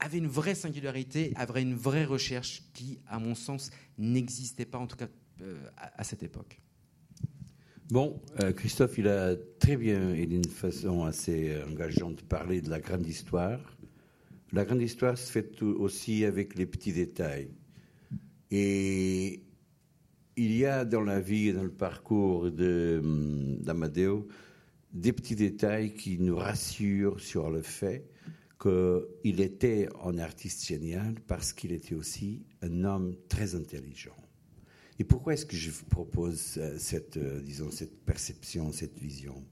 avaient 0.00 0.18
une 0.18 0.26
vraie 0.26 0.56
singularité, 0.56 1.32
avaient 1.36 1.62
une 1.62 1.76
vraie 1.76 2.06
recherche 2.06 2.64
qui, 2.74 2.98
à 3.06 3.20
mon 3.20 3.36
sens, 3.36 3.70
n'existait 3.98 4.66
pas, 4.66 4.78
en 4.78 4.88
tout 4.88 4.96
cas 4.96 5.06
à 5.76 6.02
cette 6.02 6.24
époque. 6.24 6.60
Bon, 7.88 8.20
Christophe, 8.56 8.98
il 8.98 9.06
a 9.06 9.36
très 9.60 9.76
bien 9.76 10.12
et 10.12 10.26
d'une 10.26 10.48
façon 10.48 11.04
assez 11.04 11.56
engageante 11.70 12.22
parlé 12.22 12.60
de 12.60 12.68
la 12.68 12.80
grande 12.80 13.06
histoire. 13.06 13.60
La 14.52 14.64
grande 14.64 14.82
histoire 14.82 15.18
se 15.18 15.30
fait 15.30 15.62
aussi 15.62 16.24
avec 16.24 16.56
les 16.56 16.66
petits 16.66 16.92
détails. 16.92 17.50
Et 18.50 19.42
il 20.36 20.56
y 20.56 20.64
a 20.64 20.84
dans 20.84 21.00
la 21.00 21.20
vie 21.20 21.48
et 21.48 21.52
dans 21.52 21.64
le 21.64 21.72
parcours 21.72 22.42
hum, 22.44 23.58
d'Amadeo 23.60 24.28
des 24.92 25.12
petits 25.12 25.36
détails 25.36 25.94
qui 25.94 26.18
nous 26.18 26.36
rassurent 26.36 27.20
sur 27.20 27.50
le 27.50 27.62
fait 27.62 28.08
qu'il 28.60 29.40
était 29.40 29.88
un 30.02 30.18
artiste 30.18 30.66
génial 30.66 31.14
parce 31.26 31.52
qu'il 31.52 31.72
était 31.72 31.94
aussi 31.94 32.46
un 32.62 32.84
homme 32.84 33.14
très 33.28 33.54
intelligent. 33.54 34.16
Et 34.98 35.04
pourquoi 35.04 35.34
est-ce 35.34 35.44
que 35.44 35.56
je 35.56 35.70
vous 35.70 35.84
propose 35.84 36.54
euh, 36.56 36.76
cette, 36.78 37.18
euh, 37.18 37.42
disons, 37.42 37.70
cette 37.70 38.02
perception, 38.06 38.72
cette 38.72 38.98
vision? 38.98 39.44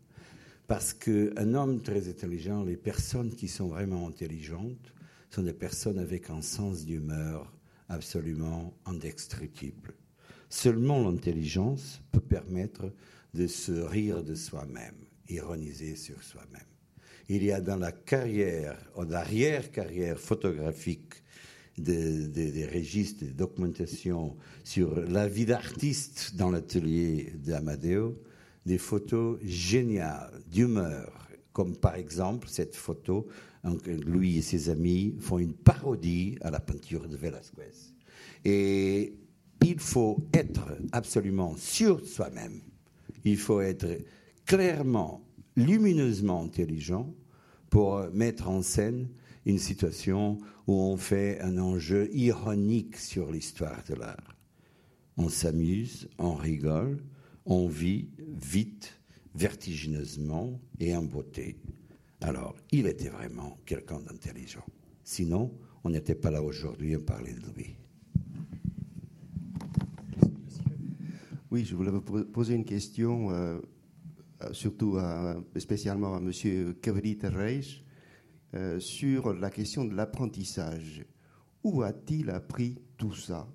Parce 0.66 0.94
qu'un 0.94 1.54
homme 1.54 1.82
très 1.82 2.08
intelligent, 2.08 2.64
les 2.64 2.76
personnes 2.76 3.34
qui 3.34 3.48
sont 3.48 3.68
vraiment 3.68 4.08
intelligentes, 4.08 4.92
sont 5.30 5.42
des 5.42 5.52
personnes 5.52 5.98
avec 5.98 6.30
un 6.30 6.42
sens 6.42 6.86
d'humeur 6.86 7.52
absolument 7.88 8.72
indestructible. 8.86 9.94
Seulement 10.48 11.02
l'intelligence 11.02 12.00
peut 12.12 12.20
permettre 12.20 12.92
de 13.34 13.46
se 13.46 13.72
rire 13.72 14.22
de 14.22 14.34
soi-même, 14.34 14.94
ironiser 15.28 15.96
sur 15.96 16.22
soi-même. 16.22 16.62
Il 17.28 17.42
y 17.42 17.52
a 17.52 17.60
dans 17.60 17.76
la 17.76 17.90
carrière, 17.90 18.78
en 18.94 19.10
arrière-carrière 19.10 20.18
photographique 20.18 21.14
des, 21.76 22.68
registres, 22.72 23.24
des 23.24 23.32
documentations 23.32 24.36
sur 24.62 25.00
la 25.00 25.26
vie 25.26 25.46
d'artiste 25.46 26.36
dans 26.36 26.50
l'atelier 26.50 27.32
d'Amadeo, 27.34 28.16
des 28.66 28.78
photos 28.78 29.38
géniales, 29.42 30.42
d'humeur, 30.50 31.28
comme 31.52 31.76
par 31.76 31.94
exemple 31.94 32.48
cette 32.48 32.74
photo, 32.74 33.26
lui 33.86 34.38
et 34.38 34.42
ses 34.42 34.68
amis 34.70 35.14
font 35.20 35.38
une 35.38 35.54
parodie 35.54 36.36
à 36.40 36.50
la 36.50 36.60
peinture 36.60 37.08
de 37.08 37.16
Velázquez. 37.16 37.92
Et 38.44 39.14
il 39.62 39.78
faut 39.78 40.18
être 40.34 40.76
absolument 40.92 41.56
sûr 41.56 42.00
de 42.00 42.06
soi-même, 42.06 42.60
il 43.24 43.38
faut 43.38 43.60
être 43.60 43.86
clairement, 44.44 45.22
lumineusement 45.56 46.42
intelligent 46.42 47.14
pour 47.70 48.00
mettre 48.12 48.48
en 48.48 48.62
scène 48.62 49.08
une 49.46 49.58
situation 49.58 50.38
où 50.66 50.74
on 50.74 50.96
fait 50.96 51.40
un 51.40 51.58
enjeu 51.58 52.08
ironique 52.14 52.96
sur 52.96 53.30
l'histoire 53.30 53.82
de 53.88 53.94
l'art. 53.94 54.36
On 55.16 55.28
s'amuse, 55.28 56.08
on 56.18 56.34
rigole, 56.34 57.02
on 57.46 57.68
vit 57.68 58.08
vite, 58.28 59.00
vertigineusement 59.34 60.60
et 60.80 60.96
en 60.96 61.02
beauté. 61.02 61.56
Alors, 62.20 62.54
il 62.70 62.86
était 62.86 63.08
vraiment 63.08 63.58
quelqu'un 63.66 64.00
d'intelligent. 64.00 64.64
Sinon, 65.02 65.52
on 65.82 65.90
n'était 65.90 66.14
pas 66.14 66.30
là 66.30 66.42
aujourd'hui 66.42 66.94
à 66.94 67.00
parler 67.00 67.34
de 67.34 67.50
lui. 67.56 67.76
Oui, 71.50 71.64
je 71.64 71.74
voulais 71.74 71.92
poser 72.32 72.54
une 72.54 72.64
question, 72.64 73.30
euh, 73.30 73.60
surtout 74.52 74.98
spécialement 75.56 76.16
à 76.16 76.18
M. 76.18 76.74
Kevrit 76.80 77.18
Reis. 77.22 77.84
Euh, 78.54 78.78
sur 78.78 79.32
la 79.34 79.50
question 79.50 79.84
de 79.84 79.96
l'apprentissage. 79.96 81.04
Où 81.64 81.82
a-t-il 81.82 82.30
appris 82.30 82.78
tout 82.96 83.14
ça? 83.14 83.48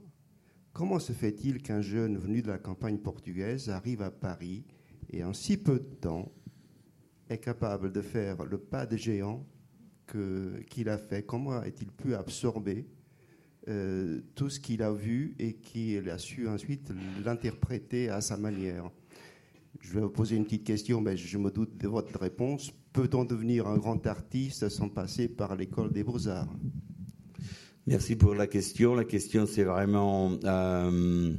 Comment 0.74 1.00
se 1.00 1.14
fait-il 1.14 1.62
qu'un 1.62 1.82
jeune 1.82 2.18
venu 2.18 2.42
de 2.42 2.48
la 2.48 2.58
campagne 2.58 3.00
portugaise 3.00 3.70
arrive 3.70 4.02
à 4.02 4.12
Paris 4.12 4.66
et 5.10 5.24
en 5.24 5.34
si 5.34 5.58
peu 5.58 5.80
de 5.80 5.96
temps 6.00 6.32
est 7.30 7.40
capable 7.40 7.92
de 7.92 8.02
faire 8.02 8.46
le 8.46 8.58
pas 8.58 8.86
de 8.86 8.96
géant 8.96 9.46
qu'il 10.08 10.90
a 10.90 10.98
fait? 10.98 11.24
Comment 11.24 11.54
a-t-il 11.54 11.92
pu 11.92 12.14
absorber 12.14 12.88
euh, 13.68 14.22
tout 14.36 14.50
ce 14.50 14.60
qu'il 14.60 14.82
a 14.82 14.92
vu 14.92 15.36
et 15.40 15.56
qu'il 15.56 16.10
a 16.10 16.18
su 16.18 16.48
ensuite 16.48 16.92
l'interpréter 17.26 18.10
à 18.10 18.22
sa 18.22 18.38
manière? 18.38 18.90
Je 19.82 19.94
vais 19.94 20.02
vous 20.02 20.10
poser 20.10 20.36
une 20.36 20.46
petite 20.46 20.66
question, 20.66 21.02
mais 21.02 21.18
je 21.18 21.38
me 21.38 21.52
doute 21.52 21.78
de 21.78 21.88
votre 21.88 22.18
réponse. 22.20 22.72
Peut-on 22.94 23.26
devenir 23.26 23.68
un 23.68 23.78
grand 23.78 24.06
artiste 24.08 24.70
sans 24.70 24.90
passer 24.90 25.28
par 25.28 25.56
l'école 25.56 25.92
des 25.92 26.04
beaux-arts? 26.04 26.54
Merci 27.88 28.16
pour 28.16 28.36
la 28.36 28.48
question. 28.48 28.96
La 28.96 29.06
question, 29.06 29.46
c'est 29.46 29.64
vraiment... 29.64 30.38
Euh, 30.44 31.34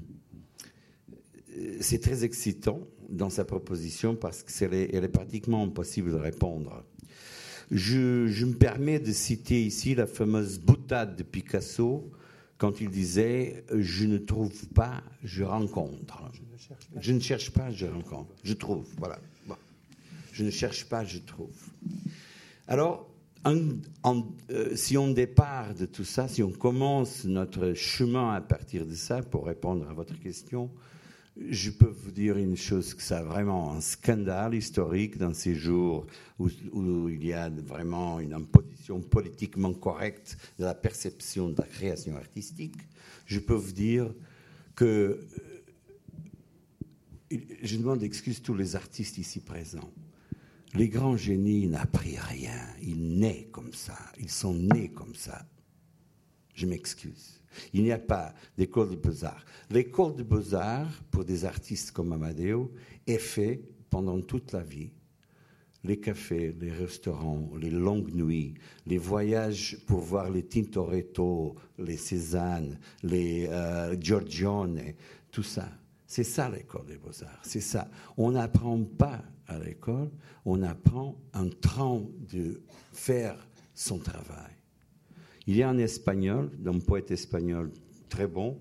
c'est 1.80 2.00
très 2.00 2.24
excitant 2.24 2.80
dans 3.08 3.30
sa 3.30 3.44
proposition 3.44 4.14
parce 4.14 4.42
qu'elle 4.42 4.74
est, 4.74 4.94
elle 4.94 5.04
est 5.04 5.08
pratiquement 5.08 5.62
impossible 5.64 6.12
de 6.12 6.16
répondre. 6.16 6.84
Je, 7.70 8.26
je, 8.26 8.46
me 8.46 8.54
permets 8.54 8.98
de 8.98 9.12
citer 9.12 9.62
ici 9.62 9.94
la 9.94 10.06
fameuse 10.06 10.58
boutade 10.58 11.16
de 11.16 11.22
Picasso 11.22 12.10
quand 12.58 12.80
il 12.80 12.90
disait 12.90 13.64
Je 13.72 14.06
ne 14.06 14.18
trouve 14.18 14.68
pas, 14.68 15.02
je 15.22 15.44
rencontre. 15.44 16.22
Je 17.00 17.12
ne 17.12 17.20
cherche 17.20 17.50
pas, 17.50 17.70
je 17.70 17.86
rencontre. 17.86 18.34
Je 18.42 18.54
trouve, 18.54 18.86
voilà. 18.98 19.18
Je 20.32 20.44
ne 20.44 20.50
cherche 20.50 20.84
pas, 20.86 21.04
je 21.04 21.18
trouve. 21.18 21.54
Alors, 22.66 23.09
euh, 23.46 24.76
si 24.76 24.98
on 24.98 25.10
départ 25.12 25.74
de 25.74 25.86
tout 25.86 26.04
ça, 26.04 26.28
si 26.28 26.42
on 26.42 26.50
commence 26.50 27.24
notre 27.24 27.72
chemin 27.74 28.34
à 28.34 28.40
partir 28.40 28.86
de 28.86 28.94
ça, 28.94 29.22
pour 29.22 29.46
répondre 29.46 29.88
à 29.88 29.94
votre 29.94 30.18
question, 30.18 30.70
je 31.48 31.70
peux 31.70 31.88
vous 31.88 32.10
dire 32.10 32.36
une 32.36 32.56
chose, 32.56 32.92
que 32.92 33.02
c'est 33.02 33.22
vraiment 33.22 33.72
un 33.72 33.80
scandale 33.80 34.54
historique 34.54 35.16
dans 35.16 35.32
ces 35.32 35.54
jours 35.54 36.06
où, 36.38 37.08
il 37.08 37.24
y 37.24 37.32
a 37.32 37.48
vraiment 37.48 38.20
une 38.20 38.34
imposition 38.34 39.00
politiquement 39.00 39.72
correcte 39.72 40.36
de 40.58 40.64
la 40.64 40.74
perception 40.74 41.48
de 41.48 41.56
la 41.58 41.66
création 41.66 42.16
artistique. 42.16 42.76
Je 43.26 43.38
peux 43.38 43.54
vous 43.54 43.72
dire 43.72 44.12
que 44.74 45.20
euh, 47.32 47.38
je 47.62 47.76
demande 47.76 48.02
excuse 48.02 48.42
tous 48.42 48.54
les 48.54 48.76
artistes 48.76 49.18
ici 49.18 49.40
présents. 49.40 49.90
Les 50.74 50.88
grands 50.88 51.16
génies 51.16 51.66
n'apprennent 51.66 52.20
rien. 52.28 52.60
Ils 52.82 53.18
naissent 53.18 53.46
comme 53.50 53.72
ça. 53.72 53.98
Ils 54.18 54.30
sont 54.30 54.54
nés 54.54 54.90
comme 54.90 55.14
ça. 55.14 55.44
Je 56.54 56.66
m'excuse. 56.66 57.40
Il 57.72 57.82
n'y 57.82 57.92
a 57.92 57.98
pas 57.98 58.32
d'école 58.56 58.90
de 58.90 58.96
beaux-arts. 58.96 59.44
L'école 59.70 60.14
de 60.14 60.22
beaux-arts, 60.22 61.02
pour 61.10 61.24
des 61.24 61.44
artistes 61.44 61.90
comme 61.90 62.12
Amadeo, 62.12 62.72
est 63.06 63.18
faite 63.18 63.62
pendant 63.88 64.20
toute 64.20 64.52
la 64.52 64.62
vie. 64.62 64.90
Les 65.82 65.98
cafés, 65.98 66.54
les 66.60 66.70
restaurants, 66.70 67.50
les 67.58 67.70
longues 67.70 68.14
nuits, 68.14 68.54
les 68.86 68.98
voyages 68.98 69.78
pour 69.86 70.00
voir 70.00 70.30
les 70.30 70.42
Tintoretto, 70.42 71.56
les 71.78 71.96
Cézanne, 71.96 72.78
les 73.02 73.46
euh, 73.48 73.96
Giorgione, 73.98 74.80
tout 75.30 75.42
ça. 75.42 75.68
C'est 76.06 76.24
ça 76.24 76.50
l'école 76.50 76.86
des 76.86 76.98
beaux-arts. 76.98 77.40
C'est 77.42 77.60
ça. 77.60 77.88
On 78.16 78.32
n'apprend 78.32 78.82
pas 78.84 79.22
à 79.50 79.58
l'école, 79.58 80.10
on 80.44 80.62
apprend 80.62 81.16
en 81.34 81.48
train 81.48 82.02
de 82.32 82.60
faire 82.92 83.36
son 83.74 83.98
travail. 83.98 84.52
Il 85.46 85.56
y 85.56 85.62
a 85.62 85.68
un 85.68 85.78
espagnol, 85.78 86.50
un 86.64 86.78
poète 86.78 87.10
espagnol 87.10 87.70
très 88.08 88.26
bon, 88.26 88.58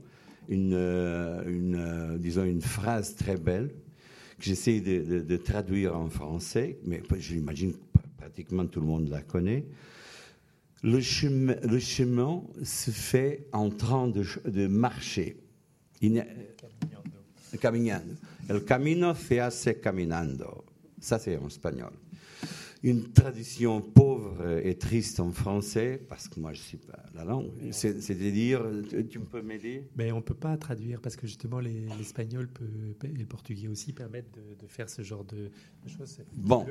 une, 0.48 0.74
euh, 0.74 1.44
euh, 1.46 2.18
disons 2.18 2.44
une 2.44 2.62
phrase 2.62 3.16
très 3.16 3.38
belle 3.38 3.70
que 4.40 4.46
j'essaie 4.46 4.80
de, 4.80 5.38
traduire 5.38 5.98
en 5.98 6.10
français, 6.10 6.80
mais 6.86 7.02
j'imagine 7.18 7.74
pratiquement 8.18 8.66
tout 8.66 8.80
le 8.80 8.88
monde 8.88 9.10
la 9.10 9.22
connaît. 9.22 9.66
Le 10.82 11.02
chemin, 11.02 11.56
le 11.62 11.78
chemin 11.78 12.42
se 12.64 12.90
fait 12.90 13.48
en 13.52 13.70
train 13.70 14.08
de, 14.08 14.24
de 14.50 14.68
marcher. 14.68 15.36
Il 16.02 16.24
caminando. 17.58 18.16
El 18.48 18.64
camino 18.64 19.16
se 19.16 19.42
hace 19.42 19.80
caminando. 19.80 20.69
Ça, 21.00 21.20
c'est 21.20 21.38
en 21.38 21.48
espagnol. 21.48 21.92
une 22.82 23.12
tradition 23.12 23.82
pauvre 23.82 24.60
et 24.64 24.76
triste 24.76 25.20
en 25.20 25.32
français, 25.32 26.02
parce 26.08 26.30
que 26.30 26.40
moi 26.40 26.54
je 26.54 26.62
ne 26.62 26.66
sais 26.66 26.78
pas 26.78 27.04
la 27.14 27.26
langue. 27.26 27.52
C'est-à-dire, 27.72 28.62
tu 29.10 29.20
peux 29.20 29.42
m'aider? 29.42 29.90
Mais 29.98 30.12
on 30.14 30.18
ne 30.18 30.22
peut 30.22 30.34
pas 30.34 30.56
traduire, 30.58 31.02
parce 31.02 31.18
que 31.18 31.28
justement 31.28 31.60
l'espagnol 31.60 32.48
et 33.04 33.08
le 33.08 33.26
portugais 33.26 33.68
aussi 33.68 33.92
permettent 33.92 34.32
de, 34.34 34.68
faire 34.68 34.90
ce 34.90 35.02
genre 35.02 35.26
de, 35.26 35.52
choses. 35.88 36.20
Bon. 36.34 36.66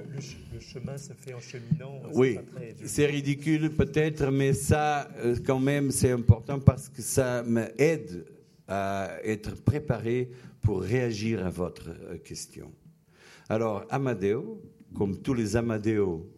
Le, 0.54 0.60
chemin 0.60 0.96
se 0.96 1.12
fait 1.12 1.34
en 1.34 1.40
cheminant. 1.40 2.00
Oui, 2.14 2.38
c'est 2.84 3.06
ridicule 3.06 3.70
peut-être, 3.70 4.30
mais 4.30 4.54
ça, 4.54 5.10
euh, 5.18 5.36
quand 5.44 5.58
même, 5.60 5.90
c'est 5.90 6.12
important 6.12 6.58
parce 6.58 6.88
que 6.88 7.02
ça 7.02 7.42
m'aide 7.42 8.24
à 8.66 9.10
être 9.24 9.56
préparé 9.62 10.30
pour 10.60 10.82
réagir 10.82 11.44
à 11.44 11.50
votre 11.50 11.88
euh, 11.88 12.18
question. 12.18 12.70
Alors, 13.50 13.86
Amadeo, 13.88 14.60
comme 14.94 15.22
tous 15.22 15.32
les 15.32 15.56
Amadeo, 15.56 16.28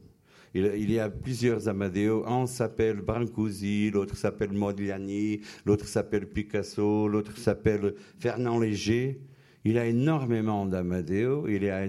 il, 0.54 0.90
y 0.90 0.98
a 0.98 1.08
plusieurs 1.10 1.68
Amadeo. 1.68 2.24
Un 2.26 2.46
s'appelle 2.46 3.00
Brancusi, 3.00 3.90
l'autre 3.90 4.16
s'appelle 4.16 4.52
Modigliani, 4.52 5.40
l'autre 5.64 5.86
s'appelle 5.86 6.28
Picasso, 6.28 7.08
l'autre 7.08 7.36
s'appelle 7.36 7.94
Fernand 8.18 8.58
Léger. 8.58 9.20
Il 9.64 9.74
y 9.74 9.78
a 9.78 9.86
énormément 9.86 10.66
d'Amadeo. 10.66 11.46
Il 11.48 11.62
y 11.62 11.70
a 11.70 11.86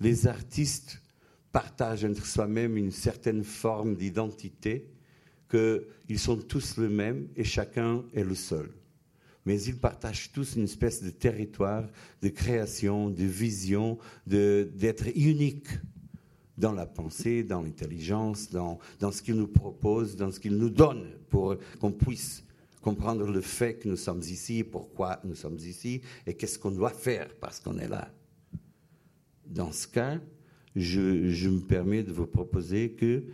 les 0.00 0.26
artistes 0.26 1.02
partagent 1.50 2.04
entre 2.04 2.24
soi-même 2.24 2.76
une 2.78 2.90
certaine 2.90 3.44
forme 3.44 3.94
d'identité, 3.94 4.88
qu'ils 5.50 6.18
sont 6.18 6.38
tous 6.38 6.78
le 6.78 6.88
même 6.88 7.28
et 7.36 7.44
chacun 7.44 8.04
est 8.14 8.24
le 8.24 8.34
seul 8.34 8.70
mais 9.44 9.60
ils 9.62 9.78
partagent 9.78 10.30
tous 10.32 10.56
une 10.56 10.64
espèce 10.64 11.02
de 11.02 11.10
territoire 11.10 11.84
de 12.20 12.28
création, 12.28 13.10
de 13.10 13.24
vision, 13.24 13.98
d'être 14.26 15.06
unique 15.16 15.68
dans 16.58 16.72
la 16.72 16.86
pensée, 16.86 17.42
dans 17.42 17.62
l'intelligence, 17.62 18.50
dans, 18.50 18.78
dans, 19.00 19.10
ce 19.10 19.22
qu'ils 19.22 19.36
nous 19.36 19.48
proposent, 19.48 20.16
dans 20.16 20.30
ce 20.30 20.38
qu'ils 20.38 20.56
nous 20.56 20.70
donnent 20.70 21.10
pour 21.28 21.56
qu'on 21.80 21.92
puisse 21.92 22.44
comprendre 22.82 23.26
le 23.26 23.40
fait 23.40 23.74
que 23.74 23.88
nous 23.88 23.96
sommes 23.96 24.20
ici, 24.20 24.64
pourquoi 24.64 25.20
nous 25.24 25.34
sommes 25.34 25.58
ici 25.58 26.02
et 26.26 26.34
qu'est-ce 26.34 26.58
qu'on 26.58 26.72
doit 26.72 26.90
faire 26.90 27.34
parce 27.40 27.60
qu'on 27.60 27.78
est 27.78 27.88
là. 27.88 28.10
Dans 29.46 29.72
ce 29.72 29.86
cas, 29.86 30.18
je, 30.76 31.28
je, 31.28 31.48
me 31.48 31.60
permets 31.60 32.02
de 32.02 32.12
vous 32.12 32.26
proposer 32.26 32.92
que 32.92 33.24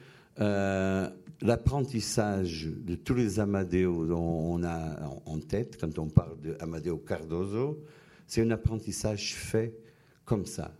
euh, 0.40 1.08
l'apprentissage 1.40 2.66
de 2.66 2.94
tous 2.94 3.14
les 3.14 3.40
Amadeo 3.40 4.06
dont 4.06 4.54
on 4.54 4.62
a 4.64 5.20
en 5.26 5.38
tête 5.38 5.78
quand 5.80 5.98
on 5.98 6.08
parle 6.08 6.40
de 6.40 6.56
Amadeo 6.60 6.98
Cardozo, 6.98 7.84
c'est 8.26 8.42
un 8.42 8.50
apprentissage 8.50 9.34
fait 9.34 9.74
comme 10.24 10.46
ça, 10.46 10.76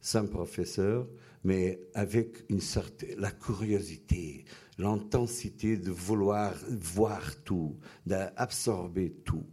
sans 0.00 0.26
professeur, 0.26 1.08
mais 1.42 1.80
avec 1.94 2.44
une 2.48 2.60
sorte, 2.60 3.04
la 3.16 3.30
curiosité, 3.30 4.44
l'intensité 4.78 5.76
de 5.76 5.90
vouloir 5.90 6.54
voir 6.68 7.42
tout, 7.42 7.76
d'absorber 8.06 9.10
tout. 9.24 9.46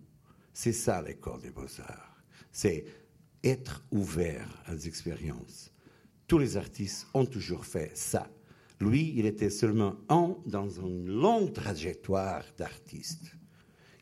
C'est 0.53 0.73
ça 0.73 1.01
l'école 1.01 1.41
des 1.41 1.51
beaux-arts. 1.51 2.23
C'est 2.51 2.85
être 3.43 3.83
ouvert 3.91 4.63
à 4.65 4.75
des 4.75 4.87
expériences. 4.87 5.71
Tous 6.27 6.37
les 6.37 6.57
artistes 6.57 7.07
ont 7.13 7.25
toujours 7.25 7.65
fait 7.65 7.91
ça. 7.95 8.29
Lui, 8.81 9.13
il 9.15 9.25
était 9.25 9.49
seulement 9.49 9.95
un 10.09 10.35
dans 10.45 10.69
une 10.69 11.07
longue 11.07 11.53
trajectoire 11.53 12.43
d'artiste. 12.57 13.35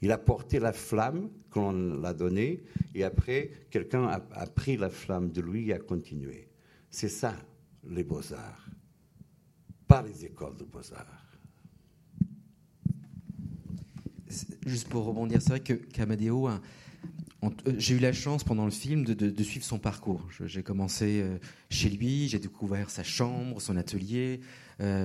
Il 0.02 0.12
a 0.12 0.18
porté 0.18 0.60
la 0.60 0.74
flamme 0.74 1.30
qu'on 1.50 1.72
l'a 1.72 2.14
donnée 2.14 2.64
et 2.96 3.04
après, 3.04 3.52
quelqu'un 3.70 4.08
a, 4.08 4.20
pris 4.48 4.76
la 4.76 4.90
flamme 4.90 5.32
de 5.32 5.42
lui 5.42 5.70
et 5.70 5.74
a 5.74 5.80
continué. 5.80 6.50
C'est 6.90 7.10
ça, 7.10 7.36
les 7.88 8.04
beaux-arts, 8.04 8.70
pas 9.88 10.02
les 10.02 10.26
écoles 10.26 10.58
de 10.58 10.66
beaux-arts. 10.66 11.20
Juste 14.66 14.90
pour 14.90 15.06
rebondir, 15.06 15.42
c'est 15.42 15.50
vrai 15.50 15.60
que 15.60 15.74
Camadeo 15.74 16.50
euh, 16.50 16.58
j'ai 17.78 17.96
eu 17.96 18.00
la 18.00 18.14
chance 18.14 18.44
pendant 18.44 18.66
le 18.66 18.72
film 18.72 19.04
de, 19.04 19.44
suivre 19.44 19.66
son 19.66 19.80
parcours. 19.80 20.28
J'ai 20.46 20.64
commencé 20.64 21.22
euh, 21.22 21.38
chez 21.70 21.90
lui, 21.90 22.28
j'ai 22.28 22.40
découvert 22.40 22.90
sa 22.90 23.04
chambre, 23.04 23.62
son 23.62 23.76
atelier, 23.76 24.40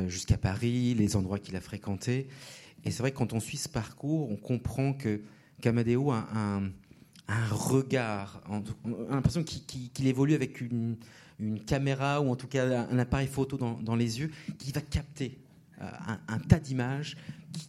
jusqu'à 0.06 0.36
Paris, 0.36 0.94
les 0.94 1.16
endroits 1.16 1.38
qu'il 1.38 1.56
a 1.56 1.60
fréquentés. 1.60 2.28
Et 2.84 2.90
c'est 2.90 3.02
vrai 3.02 3.10
que 3.10 3.18
quand 3.18 3.32
on 3.32 3.40
suit 3.40 3.56
ce 3.56 3.68
parcours, 3.68 4.30
on 4.30 4.36
comprend 4.36 4.92
que 4.92 5.20
Camadeo 5.60 6.10
a 6.10 6.26
un, 6.34 6.70
regard, 7.50 8.40
on 8.48 8.58
a 9.10 9.14
l'impression 9.14 9.42
qu'il 9.42 10.06
évolue 10.06 10.34
avec 10.34 10.60
une, 10.60 10.96
caméra 11.66 12.20
ou 12.20 12.30
en 12.30 12.36
tout 12.36 12.48
cas 12.48 12.88
un 12.90 12.98
appareil 12.98 13.28
photo 13.28 13.56
dans, 13.56 13.94
les 13.94 14.18
yeux 14.18 14.30
qui 14.58 14.72
va 14.72 14.80
capter 14.80 15.38
un, 15.80 16.38
tas 16.40 16.58
d'images, 16.58 17.16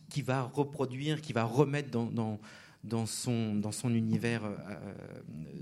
qui, 0.10 0.24
va 0.24 0.42
reproduire, 0.42 1.22
qui 1.22 1.34
va 1.34 1.44
remettre 1.44 1.92
dans 1.92 2.40
son, 3.06 3.56
dans 3.56 3.72
son 3.72 3.94
univers 3.94 4.44
euh, 4.46 4.54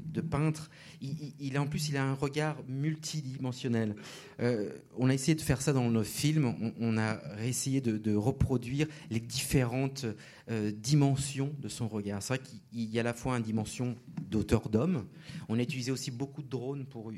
de 0.06 0.22
peintre. 0.22 0.70
Il, 1.02 1.58
en 1.58 1.68
plus, 1.68 1.90
il 1.90 1.98
a 1.98 2.04
un 2.04 2.14
regard 2.14 2.58
multidimensionnel. 2.68 3.96
Euh, 4.40 4.72
on 4.98 5.10
a 5.10 5.14
essayé 5.14 5.36
de 5.36 5.42
faire 5.42 5.62
ça 5.62 5.74
dans 5.74 5.90
nos 5.90 6.04
films. 6.04 6.74
On, 6.80 6.98
a 6.98 7.20
essayé 7.44 7.82
de, 7.82 8.16
reproduire 8.16 8.88
les 9.10 9.20
différentes 9.20 10.06
euh, 10.50 10.72
dimensions 10.72 11.54
de 11.60 11.68
son 11.68 11.88
regard. 11.88 12.22
C'est 12.24 12.36
vrai 12.36 12.44
qu'il 12.72 12.90
y 12.90 12.98
a 12.98 13.02
à 13.02 13.04
la 13.04 13.14
fois 13.14 13.38
une 13.38 13.44
dimension 13.44 13.96
d'auteur 14.22 14.70
d'homme. 14.70 15.06
On 15.50 15.60
a 15.60 15.62
utilisé 15.62 15.92
aussi 15.92 16.12
beaucoup 16.12 16.42
de 16.42 16.48
drones 16.48 16.86
pour, 16.86 17.12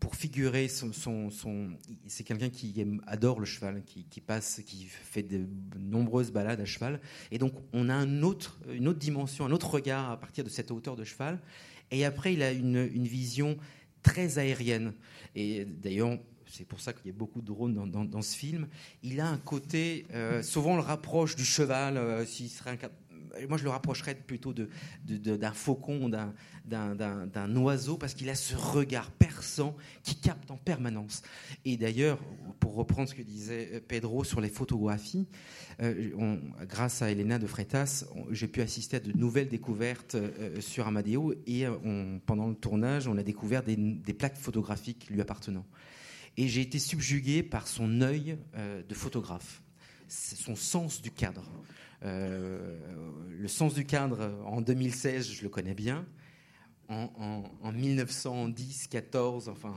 pour 0.00 0.16
figurer 0.16 0.68
son. 0.68 0.92
son, 0.92 1.70
C'est 2.06 2.24
quelqu'un 2.24 2.50
qui 2.50 2.84
adore 3.06 3.40
le 3.40 3.46
cheval, 3.46 3.82
qui, 3.84 4.04
qui, 4.04 4.20
passe, 4.20 4.62
qui 4.66 4.84
fait 4.84 5.22
de 5.22 5.46
nombreuses 5.78 6.30
balades 6.30 6.60
à 6.60 6.64
cheval. 6.64 7.00
Et 7.30 7.38
donc, 7.38 7.54
on 7.72 7.88
a 7.88 7.94
un 7.94 8.22
autre, 8.22 8.60
une 8.70 8.88
autre 8.88 8.98
dimension, 8.98 9.46
un 9.46 9.52
autre 9.52 9.70
regard 9.70 10.10
à 10.10 10.18
partir 10.18 10.44
de 10.44 10.50
cette 10.50 10.70
hauteur 10.70 10.96
de 10.96 11.04
cheval. 11.04 11.40
Et 11.90 12.04
après, 12.04 12.34
il 12.34 12.42
a 12.42 12.52
une, 12.52 12.86
vision 12.86 13.56
très 14.02 14.38
aérienne. 14.38 14.92
Et 15.34 15.64
d'ailleurs, 15.64 16.18
c'est 16.50 16.66
pour 16.66 16.80
ça 16.80 16.92
qu'il 16.92 17.06
y 17.06 17.10
a 17.10 17.16
beaucoup 17.16 17.40
de 17.40 17.46
drones 17.46 17.90
dans, 17.90 18.22
ce 18.22 18.36
film. 18.36 18.68
Il 19.02 19.20
a 19.20 19.28
un 19.28 19.38
côté, 19.38 20.06
euh, 20.12 20.42
souvent 20.42 20.72
on 20.72 20.76
le 20.76 20.82
rapproche 20.82 21.36
du 21.36 21.44
cheval, 21.44 21.96
euh, 21.96 22.24
un 22.66 22.76
moi 23.48 23.58
je 23.58 23.64
le 23.64 23.70
rapprocherais 23.70 24.14
plutôt 24.14 24.52
d'un 24.52 24.68
de, 25.06 25.36
d'un 25.36 25.52
faucon, 25.52 26.08
d'un 26.08 27.56
oiseau, 27.56 27.96
parce 27.96 28.14
qu'il 28.14 28.28
a 28.30 28.34
ce 28.34 28.56
regard 28.56 29.10
perçant 29.10 29.76
qui 30.02 30.16
capte 30.16 30.50
en 30.50 30.56
permanence. 30.56 31.22
Et 31.64 31.76
d'ailleurs, 31.76 32.18
pour 32.60 32.74
reprendre 32.74 33.08
ce 33.08 33.14
que 33.14 33.22
disait 33.22 33.82
Pedro 33.86 34.24
sur 34.24 34.40
les 34.40 34.48
photographies, 34.48 35.26
euh, 35.80 36.36
grâce 36.68 37.02
à 37.02 37.10
Elena 37.10 37.38
de 37.38 37.46
Freitas, 37.46 38.04
j'ai 38.30 38.48
pu 38.48 38.60
assister 38.60 38.96
à 38.96 39.00
de 39.00 39.12
nouvelles 39.12 39.48
découvertes 39.48 40.16
euh, 40.16 40.60
sur 40.60 40.86
Amadeo, 40.86 41.34
et 41.46 41.66
euh, 41.66 42.18
pendant 42.26 42.48
le 42.48 42.54
tournage, 42.54 43.06
on 43.06 43.16
a 43.16 43.22
découvert 43.22 43.62
des, 43.62 43.76
des 43.76 44.14
plaques 44.14 44.36
photographiques 44.36 45.08
lui 45.10 45.20
appartenant. 45.20 45.64
Et 46.38 46.48
j'ai 46.48 46.62
été 46.62 46.78
subjugué 46.78 47.42
par 47.42 47.66
son 47.66 48.00
œil 48.00 48.38
de 48.56 48.94
photographe, 48.94 49.60
son 50.06 50.54
sens 50.54 51.02
du 51.02 51.10
cadre. 51.10 51.42
Euh, 52.04 52.78
le 53.28 53.48
sens 53.48 53.74
du 53.74 53.84
cadre, 53.84 54.32
en 54.46 54.60
2016, 54.60 55.32
je 55.32 55.42
le 55.42 55.48
connais 55.48 55.74
bien. 55.74 56.06
En, 56.88 57.42
1910-14, 57.64 59.50
enfin, 59.50 59.74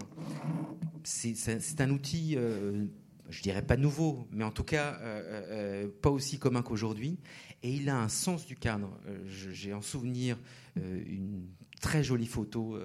c'est 1.04 1.82
un 1.82 1.90
outil, 1.90 2.36
euh, 2.38 2.86
je 3.30 3.42
dirais 3.42 3.64
pas 3.64 3.76
nouveau, 3.76 4.30
mais 4.32 4.46
en 4.46 4.52
tout 4.52 4.64
cas 4.64 4.98
euh, 5.02 5.90
pas 6.02 6.10
aussi 6.10 6.40
commun 6.40 6.62
qu'aujourd'hui. 6.62 7.20
Et 7.64 7.74
il 7.74 7.90
a 7.90 7.98
un 8.00 8.08
sens 8.08 8.46
du 8.46 8.56
cadre. 8.56 8.98
J'ai 9.26 9.74
en 9.74 9.82
souvenir 9.82 10.38
une 10.78 11.48
très 11.82 12.04
jolie 12.04 12.28
photo 12.28 12.78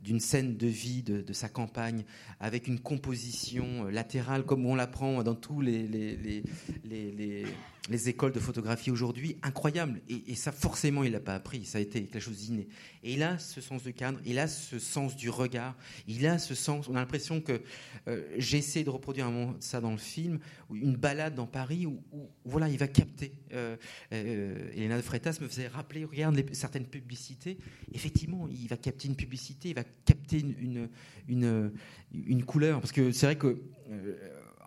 d'une 0.00 0.20
scène 0.20 0.56
de 0.56 0.66
vie 0.66 1.02
de, 1.02 1.32
sa 1.32 1.48
campagne 1.48 2.04
avec 2.40 2.66
une 2.66 2.80
composition 2.80 3.84
latérale 3.84 4.44
comme 4.44 4.66
on 4.66 4.74
l'apprend 4.74 5.22
dans 5.22 5.34
tous 5.34 5.60
les, 5.60 5.86
les, 5.86 6.42
les 6.84 7.44
les 7.90 8.08
écoles 8.08 8.32
de 8.32 8.38
photographie 8.38 8.90
aujourd'hui, 8.90 9.36
incroyable. 9.42 10.00
Et, 10.08 10.34
ça, 10.34 10.52
forcément, 10.52 11.02
il 11.02 11.12
l'a 11.12 11.20
pas 11.20 11.34
appris. 11.34 11.64
Ça 11.64 11.78
a 11.78 11.80
été 11.80 12.04
quelque 12.04 12.22
chose 12.22 12.38
d'inné. 12.38 12.68
Et 13.02 13.14
il 13.14 13.22
a 13.22 13.38
ce 13.38 13.60
sens 13.60 13.82
du 13.82 13.92
cadre, 13.92 14.20
il 14.24 14.38
a 14.38 14.46
ce 14.46 14.78
sens 14.78 15.16
du 15.16 15.28
regard, 15.28 15.76
il 16.06 16.26
a 16.26 16.38
ce 16.38 16.54
sens. 16.54 16.88
On 16.88 16.94
a 16.94 17.00
l'impression 17.00 17.40
que 17.40 17.60
euh, 18.08 18.22
de 18.38 18.90
reproduire 18.90 19.28
ça 19.58 19.80
dans 19.80 19.90
le 19.90 19.98
film, 19.98 20.38
une 20.72 20.96
balade 20.96 21.34
dans 21.34 21.46
Paris 21.46 21.86
où, 21.86 22.00
voilà, 22.44 22.68
il 22.68 22.78
va 22.78 22.86
capter. 22.86 23.32
Euh, 23.52 23.76
euh, 24.12 24.70
Elena 24.74 24.96
de 24.96 25.02
Freitas 25.02 25.38
me 25.40 25.48
faisait 25.48 25.68
rappeler, 25.68 26.04
regarde 26.04 26.40
certaines 26.52 26.86
publicités. 26.86 27.58
Effectivement, 27.92 28.29
il 28.50 28.68
va 28.68 28.76
capter 28.76 29.08
une 29.08 29.16
publicité, 29.16 29.70
il 29.70 29.74
va 29.74 29.84
capter 30.04 30.40
une, 30.40 30.88
une, 31.28 31.72
une, 32.12 32.44
couleur. 32.44 32.80
Parce 32.80 32.92
que 32.92 33.12
c'est 33.12 33.26
vrai 33.26 33.36
que 33.36 33.62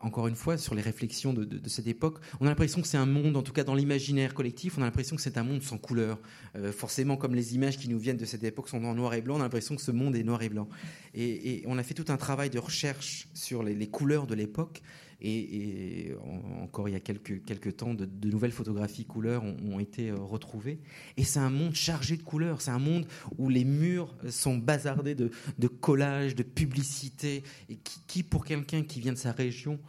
encore 0.04 0.28
une 0.28 0.36
fois, 0.36 0.58
sur 0.58 0.76
les 0.76 0.82
réflexions 0.82 1.34
de, 1.34 1.70
cette 1.70 1.88
époque, 1.88 2.20
on 2.40 2.46
a 2.46 2.50
l'impression 2.50 2.82
que 2.82 2.88
c'est 2.88 2.98
un 2.98 3.06
monde, 3.06 3.38
en 3.38 3.42
tout 3.42 3.54
cas 3.54 3.64
dans 3.64 3.74
l'imaginaire 3.74 4.34
collectif, 4.34 4.78
on 4.78 4.82
a 4.82 4.86
l'impression 4.86 5.16
que 5.16 5.22
c'est 5.22 5.38
un 5.38 5.44
monde 5.44 5.64
sans 5.64 5.78
couleur. 5.78 6.20
Euh, 6.56 6.72
forcément, 6.72 7.16
comme 7.16 7.34
les 7.34 7.56
images 7.56 7.78
qui 7.78 7.90
nous 7.90 7.98
viennent 7.98 8.18
de 8.18 8.26
cette 8.26 8.44
époque 8.44 8.68
sont 8.68 8.84
en 8.84 8.94
noir 8.94 9.14
et 9.14 9.22
blanc, 9.22 9.38
on 9.38 9.40
a 9.40 9.44
l'impression 9.44 9.76
que 9.76 9.82
ce 9.82 9.92
monde 9.92 10.16
est 10.16 10.24
noir 10.24 10.42
et 10.44 10.50
blanc. 10.50 10.68
Et, 11.14 11.64
on 11.66 11.78
a 11.78 11.84
fait 11.84 11.94
tout 11.94 12.12
un 12.12 12.18
travail 12.18 12.50
de 12.50 12.60
recherche 12.60 13.28
sur 13.34 13.64
les, 13.64 13.88
couleurs 13.88 14.28
de 14.28 14.36
l'époque. 14.36 14.82
Et, 15.24 16.14
encore 16.62 16.90
il 16.90 16.92
y 16.92 16.96
a 16.96 17.00
quelques, 17.00 17.78
temps, 17.78 17.94
de, 17.94 18.08
nouvelles 18.28 18.52
photographies 18.52 19.06
couleurs 19.06 19.44
ont, 19.44 19.80
été 19.80 20.10
euh, 20.10 20.16
retrouvées. 20.16 20.80
Et 21.18 21.24
c'est 21.24 21.40
un 21.40 21.50
monde 21.50 21.76
chargé 21.76 22.18
de 22.18 22.24
couleurs. 22.24 22.62
C'est 22.62 22.72
un 22.72 22.80
monde 22.80 23.08
où 23.38 23.50
les 23.50 23.64
murs 23.64 24.14
sont 24.30 24.58
bazardés 24.58 25.16
de, 25.16 25.32
collages, 25.68 26.36
de 26.36 26.44
publicités. 26.44 27.44
Et 27.70 27.78
qui 28.08 28.24
pour 28.24 28.46
quelqu'un 28.46 28.84
qui 28.84 29.00
vient 29.00 29.14
de 29.14 29.18
sa 29.18 29.32
région, 29.32 29.80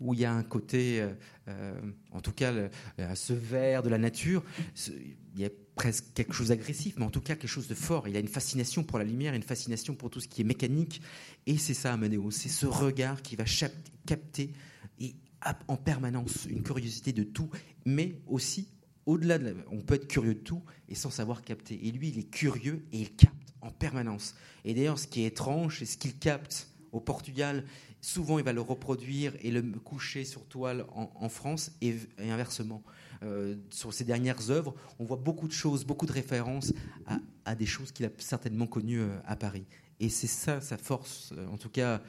où 0.00 0.14
il 0.14 0.20
y 0.20 0.24
a 0.24 0.32
un 0.32 0.42
côté, 0.42 1.00
euh, 1.00 1.12
euh, 1.48 1.80
en 2.12 2.20
tout 2.20 2.32
cas, 2.32 2.52
ce 3.14 3.32
vert 3.32 3.82
de 3.82 3.88
la 3.88 3.98
nature, 3.98 4.42
il 4.88 5.40
y 5.40 5.44
a 5.44 5.50
presque 5.74 6.12
quelque 6.14 6.32
chose 6.32 6.48
d'agressif, 6.48 6.94
mais 6.96 7.04
en 7.04 7.10
tout 7.10 7.20
cas 7.20 7.34
quelque 7.34 7.48
chose 7.48 7.68
de 7.68 7.74
fort. 7.74 8.06
Il 8.08 8.16
a 8.16 8.20
une 8.20 8.28
fascination 8.28 8.84
pour 8.84 8.98
la 8.98 9.04
lumière, 9.04 9.34
une 9.34 9.42
fascination 9.42 9.94
pour 9.94 10.10
tout 10.10 10.20
ce 10.20 10.28
qui 10.28 10.40
est 10.40 10.44
mécanique, 10.44 11.00
et 11.46 11.58
c'est 11.58 11.74
ça, 11.74 11.92
Amadeo, 11.92 12.30
c'est 12.30 12.48
ce 12.48 12.66
regard 12.66 13.22
qui 13.22 13.36
va 13.36 13.44
capter 14.06 14.52
en 15.68 15.76
permanence 15.76 16.46
une 16.48 16.62
curiosité 16.62 17.12
de 17.12 17.22
tout, 17.22 17.50
mais 17.84 18.20
aussi 18.26 18.68
au-delà 19.06 19.38
de 19.38 19.56
on 19.70 19.80
peut 19.80 19.94
être 19.94 20.08
curieux 20.08 20.34
de 20.34 20.40
tout 20.40 20.62
et 20.88 20.94
sans 20.94 21.10
savoir 21.10 21.42
capter. 21.42 21.86
Et 21.86 21.92
lui, 21.92 22.08
il 22.08 22.18
est 22.18 22.30
curieux 22.30 22.86
et 22.92 23.00
il 23.00 23.14
capte 23.14 23.54
en 23.60 23.70
permanence. 23.70 24.34
Et 24.64 24.74
d'ailleurs, 24.74 24.98
ce 24.98 25.06
qui 25.06 25.22
est 25.22 25.26
étrange, 25.26 25.78
c'est 25.78 25.86
ce 25.86 25.98
qu'il 25.98 26.16
capte 26.18 26.68
au 26.92 27.00
Portugal 27.00 27.64
souvent 28.04 28.38
il 28.38 28.44
va 28.44 28.52
le 28.52 28.60
reproduire 28.60 29.32
et 29.40 29.50
le 29.50 29.62
coucher 29.62 30.24
sur 30.24 30.44
toile 30.46 30.84
en, 30.94 31.28
France 31.28 31.72
et, 31.80 31.96
inversement. 32.18 32.82
Euh, 33.22 33.56
sur 33.70 33.94
ses 33.94 34.04
dernières 34.04 34.50
œuvres, 34.50 34.74
on 34.98 35.04
voit 35.04 35.16
beaucoup 35.16 35.48
de 35.48 35.52
choses, 35.52 35.86
beaucoup 35.86 36.04
de 36.04 36.12
références 36.12 36.74
à, 37.46 37.54
des 37.54 37.64
choses 37.64 37.92
qu'il 37.92 38.04
a 38.04 38.10
certainement 38.18 38.66
connues 38.66 39.00
euh, 39.00 39.16
à 39.24 39.36
Paris. 39.36 39.64
Et 40.00 40.10
c'est 40.10 40.26
ça 40.26 40.60
sa 40.60 40.76
force, 40.76 41.32
euh, 41.36 41.46
en 41.46 41.56
tout 41.56 41.70
cas 41.70 42.02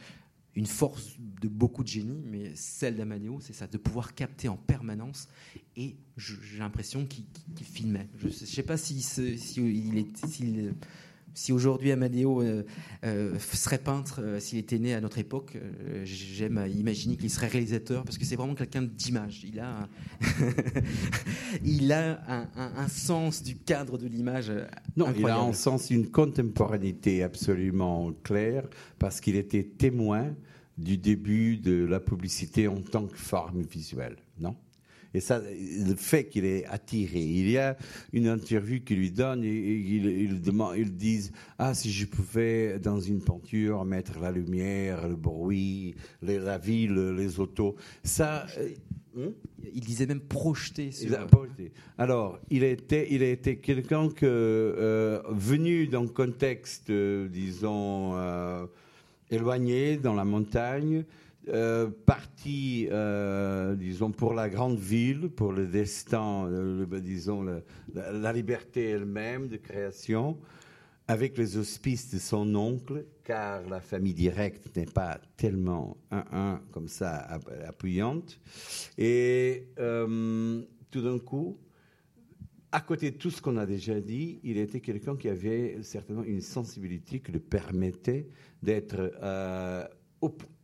une 0.55 0.65
force 0.65 1.17
de 1.41 1.47
beaucoup 1.47 1.83
de 1.83 1.87
génies, 1.87 2.23
mais 2.25 2.55
celle 2.55 2.95
d'Amadeo, 2.95 3.39
c'est 3.41 3.53
ça, 3.53 3.67
de 3.67 3.77
pouvoir 3.77 4.15
capter 4.15 4.47
en 4.47 4.55
permanence. 4.55 5.27
Et 5.75 5.97
j'ai 6.17 6.57
l'impression 6.59 7.05
qu'il 7.05 7.25
filmait. 7.61 8.07
Je 8.17 8.27
ne 8.27 8.31
sais 8.31 8.63
pas 8.63 8.77
si, 8.77 9.01
si, 9.01 9.37
il 9.57 9.97
est, 9.97 10.25
s'il 10.25 10.73
si 11.35 11.51
aujourd'hui 11.51 11.91
Amadeo 11.91 12.41
euh, 12.41 12.63
euh, 13.03 13.37
serait 13.39 13.77
peintre, 13.77 14.21
euh, 14.23 14.39
s'il 14.39 14.57
était 14.57 14.79
né 14.79 14.93
à 14.95 15.01
notre 15.01 15.19
époque, 15.19 15.57
j'aime 16.03 16.65
imaginer 16.73 17.17
qu'il 17.17 17.29
serait 17.29 17.47
réalisateur 17.47 18.03
parce 18.03 18.17
que 18.17 18.25
c'est 18.25 18.37
vraiment 18.37 18.55
quelqu'un 18.55 18.81
d'image. 18.81 19.43
Il 19.43 19.59
a, 19.59 19.81
un 19.81 19.89
il 21.63 21.91
a 21.91 22.47
un, 22.55 22.87
sens 22.87 23.43
du 23.43 23.57
cadre 23.57 23.97
de 23.97 24.07
l'image. 24.07 24.51
Non, 24.95 25.13
il 25.15 25.25
a 25.27 25.37
un 25.37 25.53
sens, 25.53 25.89
une 25.89 26.09
contemporanéité 26.09 27.21
absolument 27.21 28.13
claire 28.23 28.65
parce 28.97 29.19
qu'il 29.19 29.35
était 29.35 29.63
témoin 29.63 30.33
du 30.77 30.97
début 30.97 31.57
de 31.57 31.85
la 31.85 31.99
publicité 31.99 32.67
en 32.67 32.81
tant 32.81 33.07
que 33.07 33.17
forme 33.17 33.61
visuelle, 33.61 34.15
non? 34.39 34.55
Et 35.15 35.21
ça, 35.21 35.39
le 35.39 35.95
fait 35.95 36.25
qu'il 36.25 36.45
est 36.45 36.65
attiré. 36.65 37.19
Il 37.19 37.49
y 37.49 37.57
a 37.57 37.77
une 38.11 38.27
interview 38.27 38.81
qui 38.81 38.95
lui 38.95 39.11
donne 39.11 39.43
et, 39.43 39.49
il, 39.49 40.05
il, 40.05 40.41
demande, 40.41 40.75
ils 40.77 40.95
disent 40.95 41.31
Ah, 41.57 41.73
si 41.73 41.91
je 41.91 42.05
pouvais 42.05 42.79
dans 42.79 42.99
une 42.99 43.21
peinture 43.21 43.85
mettre 43.85 44.19
la 44.19 44.31
lumière, 44.31 45.07
le 45.07 45.15
bruit, 45.15 45.95
la 46.21 46.57
ville, 46.57 47.11
les 47.11 47.39
autos. 47.39 47.75
Ça. 48.03 48.45
Euh, 48.57 48.69
hmm? 49.15 49.31
il 49.73 49.81
disait 49.81 50.05
même 50.05 50.19
projeter. 50.19 50.91
Sur... 50.91 51.17
Alors, 51.97 52.39
il 52.49 52.63
a 52.63 52.69
été, 52.69 53.13
il 53.13 53.23
a 53.23 53.29
été 53.29 53.57
quelqu'un 53.57 54.09
que, 54.09 54.25
euh, 54.25 55.21
venu 55.29 55.87
dans 55.87 56.03
un 56.03 56.07
contexte, 56.07 56.89
euh, 56.89 57.27
disons, 57.27 58.15
éloigné, 59.31 59.97
dans 59.97 60.13
la 60.13 60.25
montagne, 60.25 61.03
euh, 61.49 61.89
parti, 62.05 62.87
euh, 62.91 63.75
disons, 63.75 64.11
pour 64.11 64.33
la 64.33 64.49
grande 64.49 64.79
ville, 64.79 65.29
pour 65.29 65.51
le 65.51 65.67
destin, 65.67 66.47
le, 66.49 66.85
disons, 67.01 67.45
la, 67.93 68.33
liberté 68.33 68.89
elle-même 68.89 69.47
de 69.47 69.57
création, 69.57 70.39
avec 71.07 71.37
les 71.37 71.57
auspices 71.57 72.11
de 72.11 72.19
son 72.19 72.55
oncle, 72.55 73.05
car 73.23 73.67
la 73.69 73.79
famille 73.79 74.15
directe 74.15 74.75
n'est 74.75 74.85
pas 74.85 75.19
tellement 75.37 75.97
un-un 76.09 76.61
comme 76.71 76.87
ça 76.87 77.27
appuyante. 77.67 78.39
Et 78.97 79.67
euh, 79.77 80.63
tout 80.89 81.01
d'un 81.01 81.19
coup, 81.19 81.59
à 82.71 82.81
côté 82.81 83.11
de 83.11 83.17
tout 83.17 83.29
ce 83.29 83.39
qu'on 83.41 83.57
a 83.57 83.67
déjà 83.67 83.99
dit, 84.01 84.39
il 84.43 84.57
était 84.57 84.81
quelqu'un 84.81 85.15
qui 85.15 85.29
avait 85.29 85.77
certainement 85.83 86.23
une 86.23 86.41
sensibilité 86.41 87.19
qui 87.19 87.31
le 87.31 87.39
permettait 87.39 88.27
d'être 88.63 89.11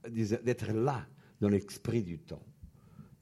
d'être 0.10 0.72
là 0.72 1.06
dans 1.40 1.50
l'esprit 1.50 2.04
du 2.04 2.20
temps. 2.20 2.44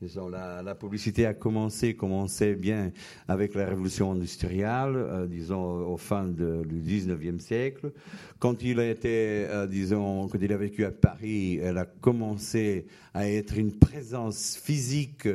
Disons, 0.02 0.30
la, 0.30 0.76
publicité 0.76 1.26
a 1.26 1.34
commencé, 1.34 1.94
commençait 1.94 2.56
bien 2.56 2.94
avec 3.28 3.54
la 3.54 3.66
révolution 3.66 4.14
industrielle, 4.14 4.96
euh, 4.96 5.28
disons, 5.28 5.92
au 5.92 5.98
fin 5.98 6.26
du 6.26 6.82
19e 6.82 7.40
siècle. 7.40 7.92
Quand 8.40 8.64
il 8.64 8.80
a 8.80 8.90
été, 8.90 9.46
euh, 9.50 9.68
disons, 9.68 10.30
quand 10.30 10.38
il 10.42 10.54
a 10.54 10.58
vécu 10.58 10.86
à 10.86 10.92
Paris, 10.92 11.58
elle 11.58 11.78
a 11.78 11.86
commencé 11.86 12.88
à 13.14 13.30
être 13.30 13.58
une 13.58 13.78
présence 13.78 14.56
physique, 14.56 15.28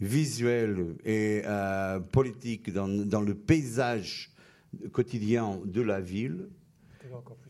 visuelle 0.00 0.94
et 1.04 1.42
euh, 1.44 1.98
politique 1.98 2.72
dans, 2.72 2.86
dans, 2.86 3.22
le 3.22 3.34
paysage 3.34 4.30
quotidien 4.92 5.58
de 5.64 5.80
la 5.80 6.00
ville. 6.00 6.48
Encore. 7.12 7.41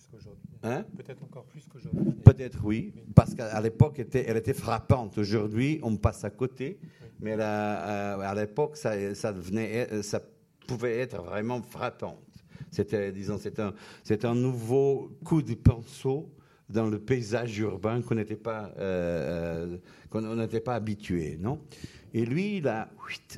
Hein? 0.62 0.84
Peut-être 0.96 1.22
encore 1.24 1.44
plus 1.44 1.66
qu'aujourd'hui. 1.66 2.12
Peut-être 2.24 2.60
oui, 2.62 2.92
parce 3.14 3.34
qu'à 3.34 3.60
l'époque, 3.60 4.00
elle 4.14 4.36
était 4.36 4.54
frappante. 4.54 5.18
Aujourd'hui, 5.18 5.80
on 5.82 5.96
passe 5.96 6.24
à 6.24 6.30
côté, 6.30 6.78
mais 7.20 7.34
euh, 7.38 8.18
à 8.20 8.34
l'époque, 8.34 8.76
ça, 8.76 9.14
ça, 9.14 9.32
devenait, 9.32 10.02
ça 10.02 10.20
pouvait 10.66 10.98
être 10.98 11.20
vraiment 11.22 11.62
frappante. 11.62 12.18
C'était, 12.70 13.12
disons, 13.12 13.38
c'est 13.38 13.58
un, 13.58 13.74
c'est 14.04 14.24
un 14.24 14.34
nouveau 14.34 15.10
coup 15.24 15.42
de 15.42 15.54
pinceau 15.54 16.32
dans 16.68 16.86
le 16.86 16.98
paysage 16.98 17.58
urbain 17.58 18.00
qu'on 18.00 18.14
n'était 18.14 18.36
pas, 18.36 18.72
euh, 18.78 19.74
euh, 19.74 19.78
qu'on 20.10 20.36
n'était 20.36 20.60
pas 20.60 20.74
habitué, 20.74 21.36
non? 21.38 21.60
Et 22.14 22.24
lui, 22.24 22.58
il 22.58 22.68
a 22.68 22.88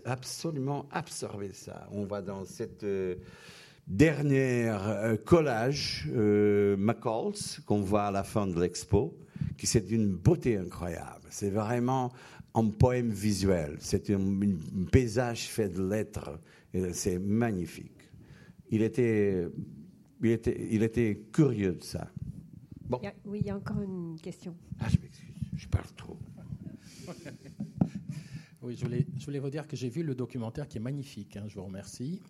absolument 0.04 0.86
absorbé 0.90 1.52
ça. 1.52 1.88
On 1.92 2.04
va 2.04 2.22
dans 2.22 2.44
cette 2.44 2.84
Dernier 3.86 4.70
euh, 4.70 5.16
collage, 5.18 6.08
euh, 6.14 6.74
McCall's, 6.78 7.60
qu'on 7.66 7.82
voit 7.82 8.04
à 8.04 8.10
la 8.10 8.24
fin 8.24 8.46
de 8.46 8.58
l'expo, 8.58 9.18
qui 9.58 9.66
c'est 9.66 9.82
d'une 9.82 10.14
beauté 10.14 10.56
incroyable. 10.56 11.26
C'est 11.28 11.50
vraiment 11.50 12.10
un 12.54 12.68
poème 12.68 13.10
visuel. 13.10 13.76
C'est 13.80 14.08
un, 14.10 14.40
paysage 14.90 15.48
fait 15.48 15.68
de 15.68 15.82
lettres. 15.82 16.40
C'est 16.92 17.18
magnifique. 17.18 18.10
Il 18.70 18.82
était, 18.82 19.46
il, 20.22 20.30
était, 20.30 20.66
il 20.70 20.82
était 20.82 21.20
curieux 21.30 21.74
de 21.74 21.82
ça. 21.82 22.08
Bon. 22.88 23.00
oui, 23.26 23.40
il 23.42 23.46
y 23.46 23.50
a 23.50 23.56
encore 23.56 23.80
une 23.80 24.18
question. 24.20 24.56
Ah, 24.80 24.88
je 24.88 24.98
m'excuse, 24.98 25.34
je 25.56 25.68
parle 25.68 25.86
trop. 25.96 26.18
oui, 28.62 28.76
je 28.76 28.84
voulais, 28.84 29.06
je 29.18 29.24
voulais 29.24 29.38
vous 29.38 29.50
dire 29.50 29.66
que 29.68 29.76
j'ai 29.76 29.88
vu 29.88 30.02
le 30.02 30.14
documentaire 30.14 30.68
qui 30.68 30.78
est 30.78 30.80
magnifique. 30.80 31.36
Hein, 31.36 31.44
je 31.48 31.54
vous 31.54 31.64
remercie. 31.64 32.20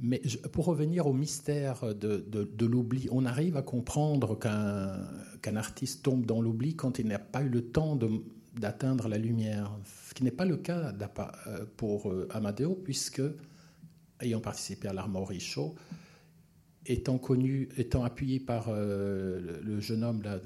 Mais 0.00 0.20
pour 0.52 0.66
revenir 0.66 1.06
au 1.06 1.12
mystère 1.12 1.94
de, 1.94 2.66
l'oubli, 2.66 3.08
on 3.10 3.24
arrive 3.24 3.56
à 3.56 3.62
comprendre 3.62 4.38
qu'un 4.38 5.56
artiste 5.56 6.04
tombe 6.04 6.24
dans 6.24 6.40
l'oubli 6.40 6.76
quand 6.76 6.98
il 6.98 7.08
n'a 7.08 7.18
pas 7.18 7.42
eu 7.42 7.48
le 7.48 7.62
temps 7.62 7.98
d'atteindre 8.56 9.08
la 9.08 9.18
lumière. 9.18 9.76
Ce 10.08 10.14
qui 10.14 10.22
n'est 10.22 10.30
pas 10.30 10.44
le 10.44 10.56
cas 10.56 10.92
euh, 11.46 11.64
pour 11.76 12.10
euh, 12.10 12.28
Amadeo, 12.30 12.74
puisque, 12.74 13.22
ayant 14.20 14.40
participé 14.40 14.86
à 14.86 14.92
l'Armory 14.92 15.40
Show, 15.40 15.74
étant 16.86 17.18
connu, 17.18 17.68
étant 17.76 18.04
appuyé 18.04 18.38
par 18.38 18.66
euh, 18.68 19.60
le, 19.62 19.80
jeune 19.80 20.04
homme 20.04 20.22
là, 20.22 20.38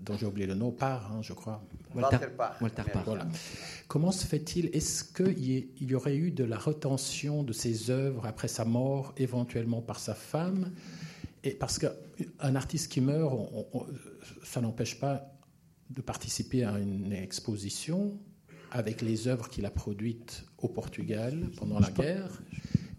dont 0.00 0.16
j'ai 0.16 0.26
oublié 0.26 0.46
le 0.46 0.54
nom, 0.54 0.72
par, 0.72 1.12
hein, 1.12 1.20
je 1.20 1.34
crois. 1.34 1.62
Walter, 1.94 2.18
Walter 2.60 2.82
Voilà. 3.04 3.26
Comment 3.88 4.12
se 4.12 4.26
fait-il 4.26 4.66
Est-ce 4.74 5.04
qu'il 5.04 5.68
y 5.80 5.94
aurait 5.94 6.16
eu 6.16 6.30
de 6.30 6.44
la 6.44 6.58
retention 6.58 7.42
de 7.42 7.52
ses 7.52 7.90
œuvres 7.90 8.26
après 8.26 8.48
sa 8.48 8.64
mort, 8.64 9.14
éventuellement 9.16 9.80
par 9.80 9.98
sa 9.98 10.14
femme? 10.14 10.72
Et 11.44 11.52
parce 11.52 11.78
qu'un 11.78 12.54
artiste 12.56 12.90
qui 12.90 13.00
meurt, 13.00 13.34
ça 14.42 14.60
n'empêche 14.60 14.98
pas 14.98 15.32
de 15.90 16.02
participer 16.02 16.64
à 16.64 16.78
une 16.78 17.12
exposition 17.12 18.18
avec 18.70 19.00
les 19.00 19.28
œuvres 19.28 19.48
qu'il 19.48 19.64
a 19.64 19.70
produites 19.70 20.44
au 20.58 20.68
Portugal 20.68 21.50
pendant 21.56 21.78
la 21.78 21.90
guerre. 21.90 22.42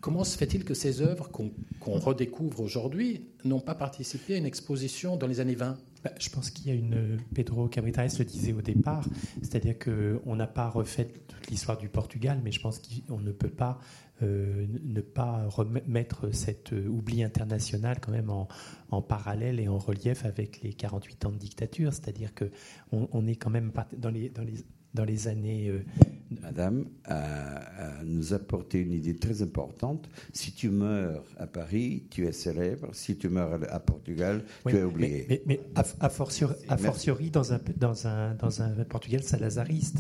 Comment 0.01 0.23
se 0.23 0.37
fait-il 0.37 0.63
que 0.63 0.73
ces 0.73 1.01
œuvres 1.01 1.29
qu'on 1.29 1.99
redécouvre 1.99 2.61
aujourd'hui 2.61 3.27
n'ont 3.43 3.59
pas 3.59 3.75
participé 3.75 4.35
à 4.35 4.37
une 4.37 4.45
exposition 4.45 5.17
dans 5.17 5.27
les 5.27 5.39
années 5.39 5.55
20 5.55 5.77
bah, 6.03 6.11
je 6.19 6.29
pense 6.29 6.49
qu'il 6.49 6.67
y 6.67 6.71
a 6.71 6.73
une. 6.73 7.17
Pedro 7.33 7.67
Cabritares 7.67 8.07
le 8.17 8.25
disait 8.25 8.53
au 8.53 8.61
départ, 8.61 9.05
c'est-à-dire 9.41 9.77
qu'on 9.77 10.35
n'a 10.35 10.47
pas 10.47 10.69
refait 10.69 11.07
toute 11.27 11.47
l'histoire 11.49 11.77
du 11.77 11.89
Portugal, 11.89 12.39
mais 12.43 12.51
je 12.51 12.61
pense 12.61 12.79
qu'on 12.79 13.19
ne 13.19 13.31
peut 13.31 13.49
pas 13.49 13.79
euh, 14.21 14.65
ne 14.83 14.99
pas 14.99 15.47
remettre 15.47 16.33
cet 16.33 16.73
euh, 16.73 16.87
oubli 16.87 17.23
international 17.23 17.99
quand 18.01 18.11
même 18.11 18.29
en, 18.29 19.01
parallèle 19.01 19.61
et 19.61 19.69
en 19.69 19.77
relief 19.77 20.25
avec 20.25 20.61
les 20.61 20.73
48 20.73 21.25
ans 21.25 21.31
de 21.31 21.37
dictature. 21.37 21.93
C'est-à-dire 21.93 22.31
qu'on 22.33 23.07
on 23.11 23.27
est 23.27 23.35
quand 23.35 23.49
même 23.49 23.71
dans 23.97 24.09
les, 24.09 24.29
dans 24.29 24.43
les, 24.43 24.55
dans 24.93 25.05
les 25.05 25.27
années. 25.27 25.69
Euh, 25.69 25.85
Madame 26.41 26.85
a, 27.05 28.03
nous 28.03 28.33
apporté 28.33 28.79
une 28.79 28.93
idée 28.93 29.15
très 29.15 29.41
importante. 29.41 30.09
Si 30.33 30.51
tu 30.53 30.69
meurs 30.69 31.23
à 31.37 31.47
Paris, 31.47 32.03
tu 32.09 32.27
es 32.27 32.31
célèbre. 32.31 32.89
Si 32.93 33.17
tu 33.17 33.29
meurs 33.29 33.59
à 33.69 33.79
Portugal, 33.79 34.43
tu 34.67 34.75
es 34.75 34.83
oublié. 34.83 35.25
Mais, 35.29 35.41
mais, 35.45 35.59
a, 35.75 36.09
fortiori, 36.09 37.31
dans, 37.31 37.53
un, 37.53 37.59
dans, 37.77 38.07
un, 38.07 38.35
dans 38.35 38.61
un 38.61 38.83
Portugal 38.85 39.23
salazariste. 39.23 39.99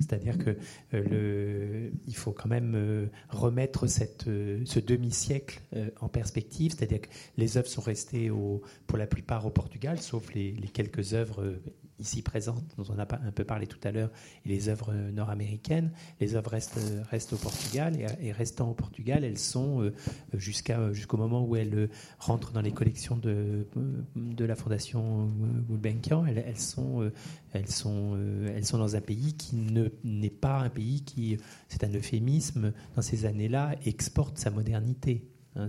C'est-à-dire 0.00 0.36
que 0.38 0.50
euh, 0.94 1.88
le, 1.90 1.92
il 2.06 2.16
faut 2.16 2.32
quand 2.32 2.48
même 2.48 2.74
euh, 2.74 3.06
remettre 3.28 3.86
cette, 3.86 4.24
ce 4.24 4.80
demi-siècle 4.80 5.60
en 6.00 6.08
perspective. 6.08 6.72
C'est-à-dire 6.72 7.02
que 7.02 7.08
les 7.36 7.56
œuvres 7.56 7.68
sont 7.68 7.82
restées 7.82 8.30
au, 8.30 8.62
pour 8.86 8.98
la 8.98 9.06
plupart 9.06 9.46
au 9.46 9.50
Portugal, 9.50 9.98
sauf 10.00 10.32
les, 10.34 10.52
les 10.52 10.68
quelques 10.68 11.14
œuvres 11.14 11.54
ici 11.98 12.22
présentes, 12.22 12.64
dont 12.76 12.84
on 12.90 12.98
a 12.98 13.02
un 13.02 13.32
peu 13.32 13.44
parlé 13.44 13.66
tout 13.66 13.78
à 13.84 13.92
l'heure, 13.92 14.10
et 14.44 14.48
les 14.48 14.68
œuvres 14.68 14.92
nord-américaines. 14.92 15.90
Les 16.20 16.34
œuvres 16.34 16.50
restent, 16.50 16.78
restent 17.10 17.32
au 17.32 17.36
Portugal, 17.36 17.96
et, 18.20 18.32
restant 18.32 18.70
au 18.70 18.74
Portugal, 18.74 19.24
elles 19.24 19.38
sont, 19.38 19.82
euh, 19.82 19.92
jusqu'à, 20.34 20.92
jusqu'au 20.92 21.16
moment 21.16 21.44
où 21.44 21.56
elles 21.56 21.88
rentrent 22.18 22.52
dans 22.52 22.60
les 22.60 22.72
collections 22.72 23.16
de, 23.16 23.66
de 24.14 24.44
la 24.44 24.56
Fondation 24.56 25.30
Gulbenkian, 25.68 26.26
elles, 26.26 26.58
sont, 26.58 27.10
elles, 27.52 27.68
sont, 27.68 28.18
elles 28.54 28.64
sont 28.64 28.78
dans 28.78 28.96
un 28.96 29.00
pays 29.00 29.34
qui 29.34 29.56
ne, 29.56 29.88
n'est 30.04 30.30
pas 30.30 30.60
un 30.60 30.68
pays 30.68 31.02
qui, 31.02 31.36
c'est 31.68 31.84
un 31.84 31.92
euphémisme, 31.92 32.72
dans 32.94 33.02
ces 33.02 33.24
années-là, 33.24 33.74
exporte 33.84 34.38
sa 34.38 34.50
modernité. 34.50 35.24
Hein, 35.56 35.66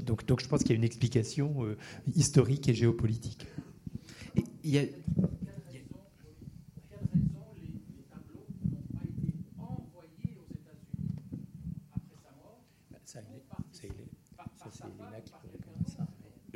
donc, 0.00 0.26
donc 0.26 0.40
je 0.40 0.48
pense 0.48 0.60
qu'il 0.60 0.70
y 0.70 0.74
a 0.74 0.76
une 0.76 0.84
explication 0.84 1.64
euh, 1.64 1.76
historique 2.14 2.68
et 2.68 2.74
géopolitique. 2.74 3.46
Il 4.64 4.70
y 4.70 4.78
a, 4.78 4.82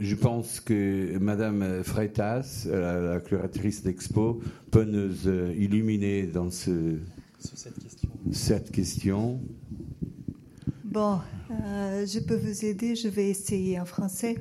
Je 0.01 0.15
pense 0.15 0.61
que 0.61 1.19
Madame 1.19 1.83
Freitas, 1.83 2.69
la, 2.71 3.19
curatrice 3.19 3.83
d'Expo, 3.83 4.41
peut 4.71 4.85
nous 4.85 5.27
euh, 5.27 5.53
illuminer 5.59 6.29
dans 6.29 6.51
ce, 6.51 6.99
cette, 7.41 7.75
question. 7.83 8.09
cette, 8.31 8.71
question. 8.71 9.41
Bon, 10.85 11.19
euh, 11.51 12.07
je 12.07 12.21
peux 12.21 12.37
vous 12.37 12.65
aider, 12.65 12.95
je 12.95 13.09
vais 13.09 13.29
essayer 13.29 13.81
en 13.81 13.87
français. 13.87 14.37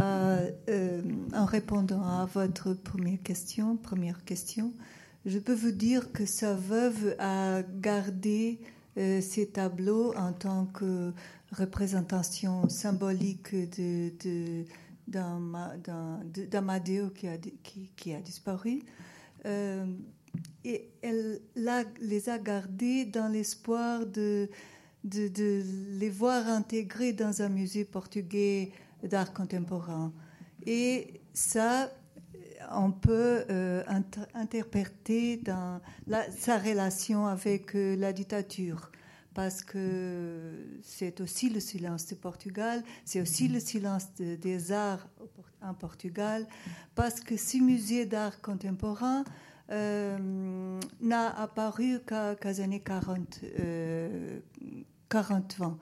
Euh, 0.00 0.50
en 1.32 1.44
répondant 1.44 2.02
à 2.02 2.28
votre 2.34 2.74
première 2.74 3.22
question, 3.22 3.76
première 3.76 4.24
question, 4.24 4.72
je 5.26 5.38
peux 5.38 5.54
vous 5.54 5.72
dire 5.72 6.10
que 6.10 6.26
sa 6.26 6.54
veuve 6.54 7.14
a 7.20 7.62
gardé 7.62 8.58
ces 8.96 9.46
tableaux 9.52 10.12
en 10.16 10.32
tant 10.32 10.66
que 10.66 11.12
représentation 11.52 12.68
symbolique 12.68 13.54
de, 13.54 14.10
de 14.24 14.64
d'Amadeo 15.08 17.10
qui 17.10 17.28
a, 17.28 17.36
qui, 17.96 18.14
a 18.14 18.20
disparu. 18.20 18.82
Euh, 19.46 19.86
et 20.64 20.90
elle 21.02 21.40
les 22.00 22.28
a 22.28 22.38
gardés 22.38 23.04
dans 23.04 23.28
l'espoir 23.28 24.06
de, 24.06 24.48
de, 25.04 25.28
de, 25.28 25.62
les 25.98 26.10
voir 26.10 26.48
intégrés 26.48 27.12
dans 27.12 27.42
un 27.42 27.48
musée 27.48 27.84
portugais 27.84 28.72
d'art 29.02 29.32
contemporain. 29.32 30.12
Et 30.66 31.20
ça, 31.32 31.90
on 32.72 32.90
peut 32.90 33.44
euh, 33.50 33.82
interpréter 34.34 35.38
dans 35.38 35.80
sa 36.36 36.58
relation 36.58 37.26
avec 37.26 37.74
euh, 37.74 37.96
la 37.96 38.12
dictature 38.12 38.90
parce 39.38 39.62
que 39.62 40.80
c'est 40.82 41.20
aussi 41.20 41.48
le 41.48 41.60
silence 41.60 42.06
du 42.06 42.16
Portugal, 42.16 42.82
c'est 43.04 43.20
aussi 43.20 43.46
le 43.46 43.60
silence 43.60 44.08
des 44.18 44.72
arts 44.72 45.06
en 45.62 45.74
Portugal, 45.74 46.44
parce 46.96 47.20
que 47.20 47.36
ce 47.36 47.58
musée 47.58 48.04
d'art 48.04 48.40
contemporain 48.40 49.22
euh, 49.70 50.80
n'a 51.00 51.40
apparu 51.40 52.00
qu'à 52.04 52.34
les 52.42 52.60
années 52.60 52.80
40, 52.80 53.44
40 55.08 55.60
ans, 55.60 55.78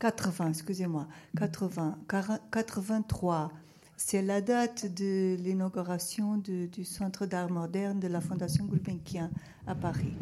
80, 0.00 0.48
excusez-moi, 0.48 1.06
80, 1.38 1.98
83. 2.50 3.52
C'est 3.96 4.22
la 4.22 4.40
date 4.40 4.92
de 4.92 5.36
l'inauguration 5.38 6.36
du 6.36 6.84
Centre 6.84 7.26
d'art 7.26 7.48
moderne 7.48 8.00
de 8.00 8.08
la 8.08 8.20
Fondation 8.20 8.64
Gulbenkian 8.64 9.30
à 9.68 9.76
Paris. 9.76 10.14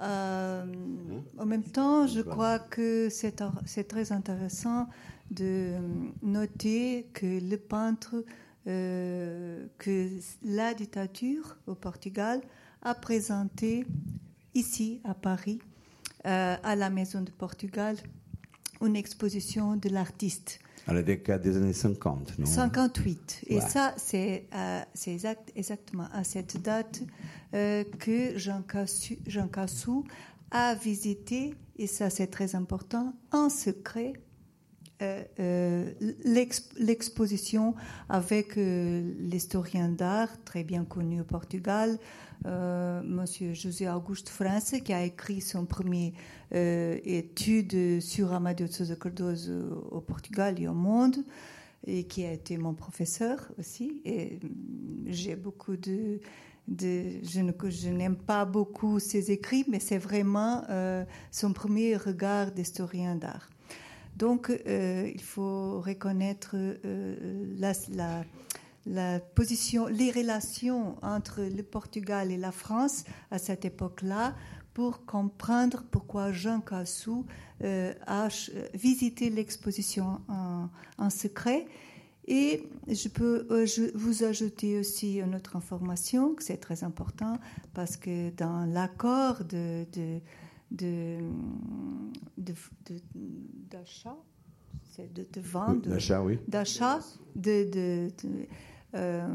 Euh, 0.00 0.64
en 1.38 1.46
même 1.46 1.62
temps, 1.62 2.06
je 2.06 2.20
crois 2.20 2.58
que 2.58 3.08
c'est 3.10 3.84
très 3.88 4.12
intéressant 4.12 4.88
de 5.30 5.74
noter 6.22 7.08
que 7.12 7.40
le 7.40 7.56
peintre, 7.56 8.24
euh, 8.66 9.66
que 9.78 10.08
la 10.42 10.74
dictature 10.74 11.56
au 11.66 11.74
Portugal 11.74 12.40
a 12.82 12.94
présenté 12.94 13.86
ici 14.54 15.00
à 15.04 15.14
Paris, 15.14 15.60
euh, 16.26 16.56
à 16.62 16.76
la 16.76 16.90
Maison 16.90 17.22
de 17.22 17.30
Portugal, 17.30 17.96
une 18.80 18.96
exposition 18.96 19.76
de 19.76 19.88
l'artiste. 19.88 20.60
À 20.86 20.92
la 20.92 21.02
décade 21.02 21.42
des 21.42 21.56
années 21.56 21.72
50, 21.72 22.38
non? 22.38 22.46
58. 22.46 23.44
Et 23.46 23.60
ça, 23.60 23.94
c'est 23.96 24.48
exact, 25.06 25.52
exactement 25.54 26.08
à 26.12 26.24
cette 26.24 26.60
date 26.60 27.02
euh, 27.54 27.84
que 27.98 28.38
Jean 28.38 28.62
Cassou, 28.62 29.14
Jean 29.26 29.46
Cassou, 29.46 30.04
a 30.50 30.74
visité, 30.74 31.54
et 31.76 31.86
ça 31.86 32.08
c'est 32.08 32.28
très 32.28 32.54
important, 32.54 33.14
en 33.30 33.50
secret, 33.50 34.14
euh, 35.02 35.22
euh, 35.38 35.92
l'exposition 36.76 37.74
avec 38.08 38.56
l'historien 38.56 39.88
d'art 39.88 40.30
très 40.44 40.64
bien 40.64 40.84
connu 40.84 41.20
au 41.20 41.24
Portugal, 41.24 41.98
Monsieur 42.44 43.54
José 43.54 43.88
Auguste 43.88 44.28
France, 44.28 44.74
qui 44.84 44.92
a 44.92 45.04
écrit 45.04 45.40
son 45.40 45.64
premier 45.64 46.12
étude 46.50 48.00
sur 48.00 48.32
Amadeu 48.32 48.66
de 48.66 48.72
Sousa 48.72 48.96
Cardoso 48.96 49.88
au 49.90 50.00
Portugal 50.00 50.60
et 50.60 50.68
au 50.68 50.74
monde, 50.74 51.16
et 51.86 52.04
qui 52.04 52.24
a 52.24 52.32
été 52.32 52.58
mon 52.58 52.74
professeur 52.74 53.48
aussi. 53.58 54.02
Et 54.04 54.40
j'ai 55.06 55.36
beaucoup 55.36 55.76
de 55.76 56.20
je, 56.68 57.88
n'aime 57.90 58.16
pas 58.16 58.44
beaucoup 58.44 58.98
ses 58.98 59.30
écrits, 59.30 59.64
mais 59.68 59.80
c'est 59.80 59.98
vraiment 59.98 60.64
euh, 60.70 61.04
son 61.30 61.52
premier 61.52 61.96
regard 61.96 62.52
d'historien 62.52 63.16
d'art. 63.16 63.48
Donc, 64.16 64.50
euh, 64.50 65.10
il 65.12 65.22
faut 65.22 65.80
reconnaître 65.80 66.54
euh, 66.54 67.56
la, 67.58 67.72
position, 69.34 69.86
les 69.86 70.10
relations 70.10 70.96
entre 71.02 71.42
le 71.42 71.62
Portugal 71.62 72.30
et 72.30 72.36
la 72.36 72.52
France 72.52 73.04
à 73.30 73.38
cette 73.38 73.64
époque-là 73.64 74.34
pour 74.74 75.04
comprendre 75.04 75.84
pourquoi 75.90 76.32
Jean 76.32 76.60
Cassou 76.60 77.26
a 77.60 78.28
visité 78.74 79.30
l'exposition 79.30 80.20
en, 80.28 80.68
en 80.98 81.10
secret 81.10 81.66
et 82.26 82.68
je 82.86 83.08
peux 83.08 83.46
euh, 83.50 83.66
vous 83.94 84.22
ajouter 84.22 84.78
aussi 84.78 85.18
une 85.18 85.34
autre 85.34 85.56
information, 85.56 86.34
que 86.34 86.44
c'est 86.44 86.58
très 86.58 86.84
important, 86.84 87.38
parce 87.74 87.96
que 87.96 88.30
dans 88.30 88.64
l'accord 88.64 89.44
de, 89.44 89.84
de, 90.70 91.18
d'achat, 93.68 94.16
de, 94.98 95.40
vente, 95.40 95.88
d'achat, 95.88 96.22
oui. 96.22 96.38
d'achat, 96.46 97.00
de, 97.34 98.08
euh, 98.94 99.26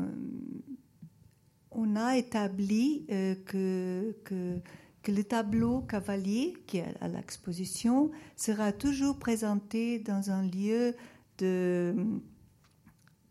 on 1.72 1.96
a 1.96 2.18
établi 2.18 3.06
euh, 3.12 3.36
que, 3.46 4.16
que, 4.24 4.60
que, 5.04 5.12
le 5.12 5.24
tableau 5.24 5.82
cavalier 5.82 6.54
qui 6.66 6.78
est 6.78 6.96
à 7.02 7.08
l'exposition 7.08 8.12
sera 8.36 8.72
toujours 8.72 9.18
présenté 9.18 10.00
dans 10.00 10.32
un 10.32 10.44
lieu 10.44 10.96
de 11.38 11.96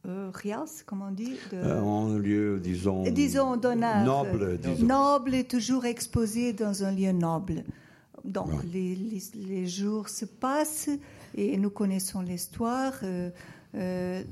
euh, 0.07 0.31
rias, 0.33 0.85
comme 0.87 1.03
on 1.03 1.11
dit 1.11 1.37
de, 1.51 1.57
euh, 1.57 1.81
En 1.81 2.17
lieu, 2.17 2.61
disons, 2.61 3.03
disons 3.11 3.57
noble. 3.57 4.59
Disons. 4.59 4.87
Noble 4.87 5.35
et 5.35 5.45
toujours 5.45 5.85
exposé 5.85 6.53
dans 6.53 6.85
un 6.85 6.93
lieu 6.93 7.11
noble. 7.11 7.65
Donc 8.25 8.51
les, 8.73 8.97
les, 9.35 9.67
jours 9.67 10.09
se 10.09 10.25
passent 10.25 10.91
et 11.37 11.57
nous 11.57 11.71
connaissons 11.71 12.21
l'histoire. 12.21 12.93
Euh, 13.03 13.31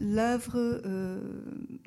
L'œuvre 0.01 0.81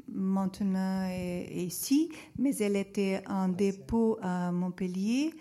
maintenant 0.07 1.07
est, 1.09 1.51
ici, 1.55 2.09
mais 2.37 2.55
elle 2.57 2.75
était 2.75 3.21
en 3.27 3.49
dépôt 3.49 4.17
à 4.21 4.51
Montpellier. 4.51 5.33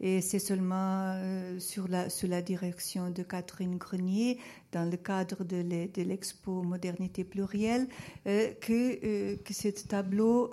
Et 0.00 0.20
c'est 0.20 0.38
seulement 0.38 1.16
sur, 1.58 1.88
la, 1.88 2.10
sous 2.10 2.26
la 2.26 2.42
direction 2.42 3.10
de 3.10 3.22
Catherine 3.22 3.78
Grenier, 3.78 4.38
dans 4.72 4.88
le 4.88 4.96
cadre 4.96 5.44
de 5.44 6.02
l'expo 6.02 6.62
Modernité 6.62 7.24
plurielle, 7.24 7.88
que, 8.24 9.36
que 9.36 9.54
ce 9.54 9.68
tableau 9.68 10.50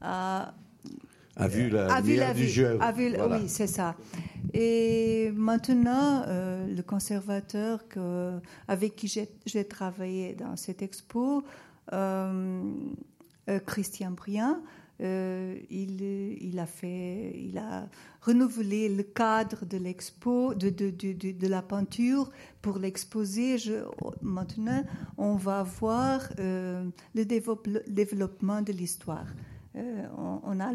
a 0.00 0.54
a 1.36 1.48
vu 1.48 1.68
la 1.68 2.00
lumière 2.00 2.34
du 2.34 2.48
jeu. 2.48 2.78
Oui, 2.80 3.48
c'est 3.48 3.66
ça. 3.66 3.96
Et 4.56 5.32
maintenant, 5.34 6.22
euh, 6.28 6.72
le 6.72 6.82
conservateur 6.82 7.82
avec 8.68 8.94
qui 8.94 9.08
j'ai 9.46 9.64
travaillé 9.64 10.34
dans 10.34 10.54
cette 10.54 10.80
expo, 10.80 11.42
euh, 11.92 12.62
euh, 13.50 13.58
Christian 13.66 14.12
Briand, 14.12 14.58
il, 15.00 16.56
a 16.56 16.66
fait, 16.66 17.32
il 17.36 17.58
a 17.58 17.88
renouvelé 18.20 18.88
le 18.88 19.02
cadre 19.02 19.66
de 19.66 19.76
l'expo, 19.76 20.54
de, 20.54 20.70
de, 20.70 20.90
de, 20.90 21.32
de, 21.32 21.48
la 21.48 21.60
peinture 21.60 22.30
pour 22.62 22.78
l'exposer. 22.78 23.56
Maintenant, 24.22 24.84
on 25.18 25.34
va 25.34 25.64
voir 25.64 26.30
le 26.38 26.92
développement 27.88 28.62
de 28.62 28.72
l'histoire. 28.72 29.26
On, 29.74 30.60
a 30.60 30.72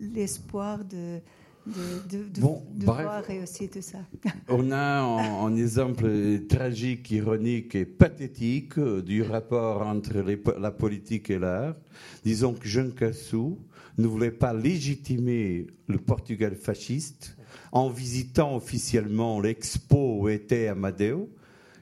l'espoir 0.00 0.82
de, 0.82 1.20
de, 1.68 2.24
de, 2.34 2.40
bon, 2.40 2.62
voir 2.80 3.22
réussir 3.24 3.68
tout 3.70 3.82
ça. 3.82 3.98
On 4.48 4.70
a 4.70 5.00
un, 5.00 5.56
exemple 5.56 6.08
tragique, 6.48 7.10
ironique 7.10 7.74
et 7.74 7.84
pathétique 7.84 8.78
du 8.78 9.22
rapport 9.22 9.82
entre 9.82 10.24
la 10.58 10.70
politique 10.70 11.30
et 11.30 11.38
l'art. 11.38 11.74
Disons 12.24 12.54
que 12.54 12.66
Jean 12.66 12.90
Cassou 12.90 13.58
ne 13.98 14.06
voulait 14.06 14.30
pas 14.30 14.52
légitimer 14.52 15.66
le 15.86 15.98
Portugal 15.98 16.54
fasciste 16.54 17.36
en 17.72 17.88
visitant 17.88 18.56
officiellement 18.56 19.40
l'expo 19.40 20.20
où 20.20 20.28
était 20.28 20.68
Amadeo. 20.68 21.28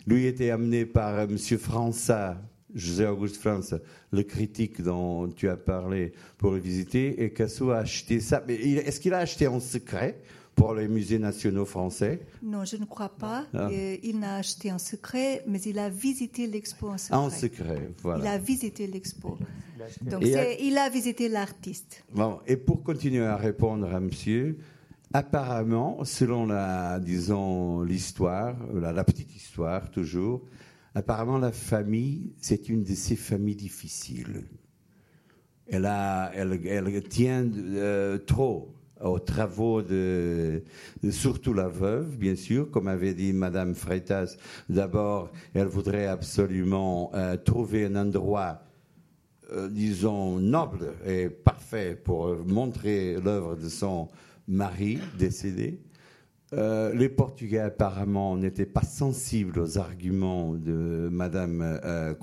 Lui 0.07 0.27
était 0.27 0.51
amené 0.51 0.87
par 0.87 1.21
M. 1.21 1.37
Fransat, 1.39 2.41
José 2.77 3.07
Auguste 3.07 3.39
France, 3.39 3.75
le 4.13 4.23
critique 4.23 4.83
dont 4.83 5.27
tu 5.29 5.49
as 5.49 5.57
parlé, 5.57 6.13
pour 6.39 6.53
le 6.53 6.59
visiter, 6.59 7.25
et 7.25 7.31
Casso 7.31 7.71
a 7.71 7.79
acheté 7.79 8.21
ça. 8.21 8.45
Mais 8.47 8.55
est-ce 8.55 9.01
qu'il 9.01 9.15
a 9.15 9.19
acheté 9.19 9.49
en 9.49 9.59
secret 9.59 10.21
pour 10.55 10.75
les 10.75 10.87
musées 10.89 11.19
nationaux 11.19 11.65
français? 11.65 12.21
Non, 12.43 12.65
je 12.65 12.77
ne 12.77 12.85
crois 12.85 13.09
pas. 13.09 13.47
Ah. 13.53 13.69
Il 14.03 14.19
n'a 14.21 14.37
acheté 14.37 14.71
en 14.71 14.79
secret, 14.79 15.43
mais 15.47 15.61
il 15.63 15.79
a 15.79 15.89
visité 15.89 16.47
l'expo 16.47 16.89
en 16.89 16.99
secret. 16.99 17.17
En 17.17 17.31
secret, 17.31 17.91
voilà. 18.03 18.25
Il 18.25 18.29
a 18.29 18.39
visité 18.39 18.87
l'expo. 18.87 19.39
Donc 20.03 20.23
il 20.25 20.79
a 20.79 20.89
visité 20.89 21.29
l'artiste. 21.29 22.05
Bon, 22.15 22.41
et 22.47 22.57
pour 22.57 22.83
continuer 22.83 23.25
à 23.25 23.37
répondre 23.37 23.95
à 23.95 24.01
monsieur, 24.01 24.59
apparemment, 25.13 26.05
selon 26.05 26.47
la, 26.47 26.99
disons, 26.99 27.83
l'histoire, 27.83 28.57
la, 28.75 28.93
la 28.93 29.05
petite 29.05 29.35
histoire 29.37 29.91
toujours, 29.91 30.43
Apparemment, 30.97 31.37
la 31.37 31.53
famille, 31.53 32.33
c'est 32.39 32.71
une 32.71 32.83
de 32.83 32.95
ces 32.95 33.17
familles 33.17 33.55
difficiles. 33.55 34.45
Elle, 35.67 35.85
a, 35.85 36.33
elle, 36.35 37.03
tient 37.03 37.47
euh, 37.55 38.17
trop 38.17 38.75
aux 39.03 39.19
travaux 39.19 39.83
de, 39.83 40.63
surtout 41.11 41.53
la 41.53 41.69
veuve, 41.69 42.17
bien 42.17 42.35
sûr, 42.35 42.71
comme 42.71 42.89
avait 42.89 43.13
dit 43.13 43.35
Madame 43.35 43.75
Freitas. 43.75 44.39
D'abord, 44.71 45.31
elle 45.53 45.67
voudrait 45.67 46.07
absolument 46.07 47.11
euh, 47.13 47.37
trouver 47.37 47.85
un 47.85 47.97
endroit, 47.97 48.63
euh, 49.53 49.69
disons, 49.69 50.39
noble 50.39 50.95
et 51.07 51.29
parfait 51.29 51.95
pour 51.95 52.35
montrer 52.47 53.21
l'œuvre 53.21 53.55
de 53.55 53.69
son 53.69 54.09
mari 54.49 54.99
décédé. 55.19 55.79
Euh, 56.53 56.95
les 56.95 57.09
Portugais 57.09 57.59
apparemment 57.59 58.37
n'étaient 58.37 58.67
pas 58.67 58.83
sensibles 58.83 59.59
aux 59.59 59.79
arguments 59.79 60.55
de 60.55 61.09
Madame 61.11 61.61
euh, 61.85 62.15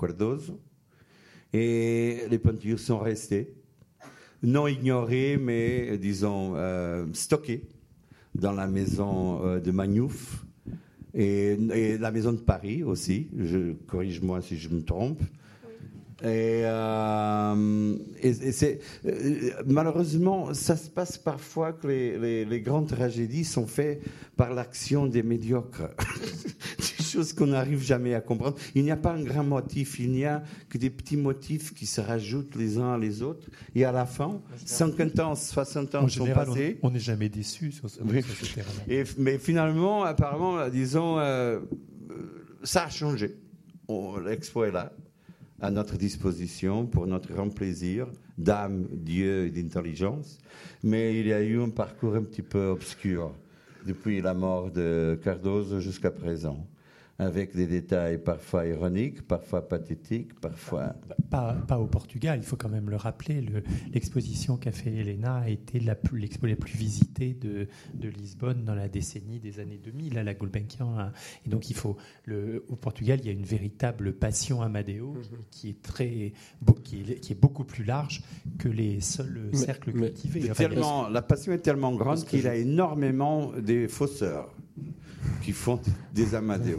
et 1.52 2.20
les 2.30 2.38
peintures 2.38 2.80
sont 2.80 2.98
restées, 2.98 3.54
non 4.42 4.66
ignorées 4.66 5.36
mais 5.36 5.98
disons 5.98 6.54
euh, 6.56 7.04
stockées 7.12 7.64
dans 8.34 8.52
la 8.52 8.66
maison 8.66 9.60
de 9.60 9.70
Magnouf 9.70 10.44
et, 11.12 11.58
et, 11.74 11.98
la 11.98 12.10
maison 12.10 12.32
de 12.32 12.40
Paris 12.40 12.82
aussi. 12.82 13.28
Je 13.38 13.74
corrige-moi 13.86 14.40
si 14.40 14.56
je 14.56 14.70
me 14.70 14.82
trompe. 14.82 15.20
Et, 16.24 16.62
euh, 16.64 17.96
c'est, 18.22 18.80
euh, 19.04 19.50
malheureusement, 19.66 20.54
ça 20.54 20.74
se 20.74 20.88
passe 20.88 21.18
parfois 21.18 21.74
que 21.74 21.86
les, 21.86 22.44
les, 22.46 22.60
grandes 22.62 22.88
tragédies 22.88 23.44
sont 23.44 23.66
faites 23.66 24.02
par 24.34 24.54
l'action 24.54 25.06
des 25.06 25.22
médiocres. 25.22 25.90
des 26.78 27.04
choses 27.04 27.34
qu'on 27.34 27.48
n'arrive 27.48 27.82
jamais 27.82 28.14
à 28.14 28.22
comprendre. 28.22 28.56
Il 28.74 28.84
n'y 28.84 28.90
a 28.90 28.96
pas 28.96 29.12
un 29.12 29.22
grand 29.22 29.44
motif, 29.44 29.98
il 29.98 30.12
n'y 30.12 30.24
a 30.24 30.42
que 30.70 30.78
des 30.78 30.88
petits 30.88 31.18
motifs 31.18 31.74
qui 31.74 31.84
se 31.84 32.00
rajoutent 32.00 32.56
les 32.56 32.78
uns 32.78 32.94
à 32.94 32.98
les 32.98 33.20
autres. 33.20 33.46
Et 33.74 33.84
à 33.84 33.92
la 33.92 34.06
fin, 34.06 34.40
50 34.64 35.20
ans, 35.20 35.34
60 35.34 35.94
ans 35.94 36.08
sont 36.08 36.26
passés. 36.26 36.78
On 36.82 36.90
n'est 36.90 36.98
jamais 36.98 37.28
déçu 37.28 37.70
sur 37.70 37.90
ce, 37.90 38.00
oui. 38.02 38.22
mais 39.18 39.36
finalement, 39.38 40.04
apparemment, 40.04 40.68
disons, 40.70 41.18
euh, 41.18 41.60
ça 42.62 42.84
a 42.84 42.88
changé. 42.88 43.36
L'expo 44.24 44.64
est 44.64 44.72
là 44.72 44.90
à 45.60 45.70
notre 45.70 45.96
disposition 45.96 46.86
pour 46.86 47.06
notre 47.06 47.32
grand 47.32 47.48
plaisir 47.48 48.06
d'âme, 48.38 48.86
Dieu 48.90 49.46
et 49.46 49.50
d'intelligence. 49.50 50.38
Mais 50.82 51.18
il 51.18 51.26
y 51.26 51.32
a 51.32 51.42
eu 51.42 51.60
un 51.60 51.70
parcours 51.70 52.16
un 52.16 52.22
petit 52.22 52.42
peu 52.42 52.66
obscur 52.66 53.32
depuis 53.86 54.20
la 54.20 54.34
mort 54.34 54.70
de 54.70 55.18
Cardozo 55.22 55.80
jusqu'à 55.80 56.10
présent 56.10 56.66
avec 57.18 57.54
des 57.54 57.66
détails 57.66 58.18
parfois 58.18 58.66
ironiques, 58.66 59.22
parfois 59.22 59.68
pathétiques, 59.68 60.38
parfois... 60.40 60.96
Pas, 61.30 61.52
pas 61.52 61.78
au 61.78 61.86
Portugal, 61.86 62.40
il 62.42 62.44
faut 62.44 62.56
quand 62.56 62.68
même 62.68 62.90
le 62.90 62.96
rappeler. 62.96 63.44
L'exposition 63.92 64.56
qu'a 64.56 64.72
fait 64.72 64.92
Elena 64.92 65.36
a 65.36 65.48
été 65.48 65.78
l'expo 65.78 66.46
la, 66.46 66.56
plus 66.56 66.76
visitée 66.76 67.34
de, 67.34 67.68
de, 67.94 68.08
Lisbonne 68.08 68.64
dans 68.64 68.74
la 68.74 68.88
décennie 68.88 69.38
des 69.38 69.60
années 69.60 69.78
2000 69.78 70.18
à 70.18 70.24
la 70.24 70.34
Gulbenkian. 70.34 70.98
Hein. 70.98 71.12
Et 71.46 71.50
donc, 71.50 71.70
il 71.70 71.76
faut, 71.76 71.96
le, 72.24 72.64
au 72.68 72.76
Portugal, 72.76 73.20
il 73.22 73.26
y 73.26 73.28
a 73.28 73.32
une 73.32 73.44
véritable 73.44 74.14
passion 74.14 74.62
Amadeo 74.62 75.14
qui, 75.50 75.70
est 75.70 75.82
très, 75.82 76.32
qui, 76.82 77.00
est, 77.00 77.20
qui 77.20 77.32
est 77.32 77.40
beaucoup 77.40 77.64
plus 77.64 77.84
large 77.84 78.22
que 78.58 78.68
les 78.68 79.00
seuls 79.00 79.50
cercles 79.52 79.92
cultivés. 79.92 80.48
tellement, 80.50 81.08
la 81.08 81.22
passion 81.22 81.52
est 81.52 81.58
tellement 81.58 81.94
grande 81.94 82.24
qu'il 82.24 82.48
a 82.48 82.56
énormément 82.56 83.52
des 83.52 83.86
fausseurs 83.86 84.52
qui 85.42 85.52
font 85.52 85.80
des 86.14 86.34
Amadeo. 86.34 86.76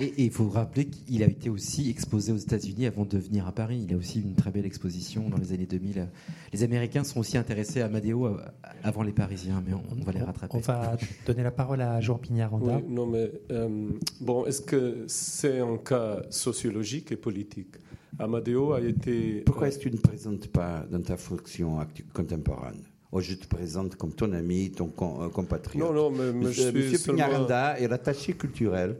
Et 0.00 0.14
il 0.24 0.30
faut 0.30 0.48
rappeler 0.48 0.86
qu'il 0.86 1.24
a 1.24 1.26
été 1.26 1.50
aussi 1.50 1.90
exposé 1.90 2.30
aux 2.30 2.36
États-Unis 2.36 2.86
avant 2.86 3.04
de 3.04 3.18
venir 3.18 3.48
à 3.48 3.52
Paris. 3.52 3.84
Il 3.88 3.92
a 3.94 3.96
aussi 3.96 4.20
une 4.20 4.34
très 4.34 4.52
belle 4.52 4.66
exposition 4.66 5.28
dans 5.28 5.38
les 5.38 5.52
années 5.52 5.66
2000. 5.66 6.08
Les 6.52 6.62
Américains 6.62 7.02
sont 7.02 7.18
aussi 7.18 7.36
intéressés 7.36 7.80
à 7.80 7.86
Amadeo 7.86 8.26
euh, 8.26 8.36
avant 8.84 9.02
les 9.02 9.12
Parisiens, 9.12 9.60
mais 9.66 9.74
on, 9.74 10.04
va 10.04 10.12
les 10.12 10.22
rattraper. 10.22 10.56
On 10.56 10.60
va 10.60 10.96
donner 11.26 11.42
la 11.42 11.50
parole 11.50 11.80
à 11.80 12.00
Jean 12.00 12.16
Pignaranda. 12.16 12.76
Oui, 12.76 12.82
non, 12.88 13.06
mais 13.06 13.32
euh, 13.50 13.90
bon, 14.20 14.46
est-ce 14.46 14.62
que 14.62 15.04
c'est 15.08 15.58
un 15.58 15.78
cas 15.78 16.22
sociologique 16.30 17.10
et 17.10 17.16
politique? 17.16 17.74
Amadeo 18.20 18.74
a 18.74 18.80
été. 18.80 19.42
Pourquoi 19.46 19.66
est-ce 19.66 19.78
que 19.78 19.88
tu 19.88 19.90
ne 19.90 20.00
présentes 20.00 20.46
pas 20.48 20.86
dans 20.90 21.02
ta 21.02 21.16
fonction 21.16 21.78
contemporaine? 22.14 22.82
Oh, 23.10 23.20
je 23.20 23.34
te 23.34 23.46
présente 23.46 23.96
comme 23.96 24.12
ton 24.12 24.32
ami, 24.32 24.70
ton 24.70 24.92
euh, 25.00 25.28
compatriote. 25.30 25.88
Non, 25.88 25.94
non, 25.94 26.10
mais, 26.10 26.32
Monsieur, 26.32 26.72
Monsieur 26.72 26.98
Pignaranda 26.98 27.78
est 27.78 27.88
l'attaché 27.88 28.34
culturel 28.34 28.98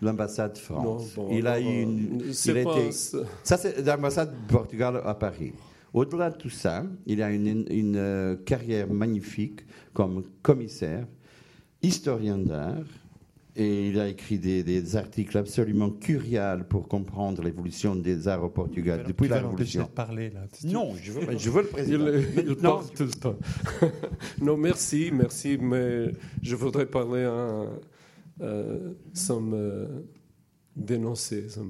de 0.00 0.06
l'ambassade 0.06 0.52
de 0.52 0.58
France. 0.58 1.16
il 1.30 1.46
a 1.46 1.58
une. 1.58 2.32
ça, 2.32 3.56
c'est 3.56 3.84
l'ambassade 3.84 4.32
du 4.32 4.52
Portugal 4.52 5.02
à 5.04 5.14
Paris. 5.14 5.52
Au-delà 5.92 6.30
de 6.30 6.36
tout 6.36 6.50
ça, 6.50 6.84
il 7.06 7.22
a 7.22 7.30
une, 7.30 7.66
une 7.70 7.96
euh, 7.96 8.36
carrière 8.36 8.88
magnifique 8.92 9.60
comme 9.92 10.22
commissaire, 10.42 11.06
historien 11.82 12.38
d'art, 12.38 12.84
et 13.58 13.88
il 13.88 13.98
a 13.98 14.06
écrit 14.06 14.38
des, 14.38 14.96
articles 14.96 15.36
absolument 15.36 15.90
curiales 15.90 16.66
pour 16.66 16.86
comprendre 16.86 17.42
l'évolution 17.42 17.96
des 17.96 18.28
arts 18.28 18.44
au 18.44 18.48
Portugal 18.50 19.02
depuis 19.06 19.26
la 19.26 19.40
Révolution. 19.40 19.82
De 19.82 19.88
parler 19.88 20.30
là. 20.30 20.42
Non, 20.64 20.94
je 21.02 21.10
veux, 21.10 21.36
je 21.36 21.50
veux 21.50 21.62
le 21.62 21.68
président. 21.68 22.06
Il, 22.36 22.54
parle 22.54 22.84
tout 22.96 23.02
le 23.02 23.10
temps. 23.10 23.36
non, 24.40 24.56
merci, 24.56 25.10
merci, 25.12 25.58
mais 25.60 26.12
je 26.40 26.54
voudrais 26.54 26.86
parler 26.86 27.28
euh, 28.40 28.92
sans 29.12 29.40
me 29.40 29.88
dénoncer, 30.76 31.48
sans, 31.48 31.64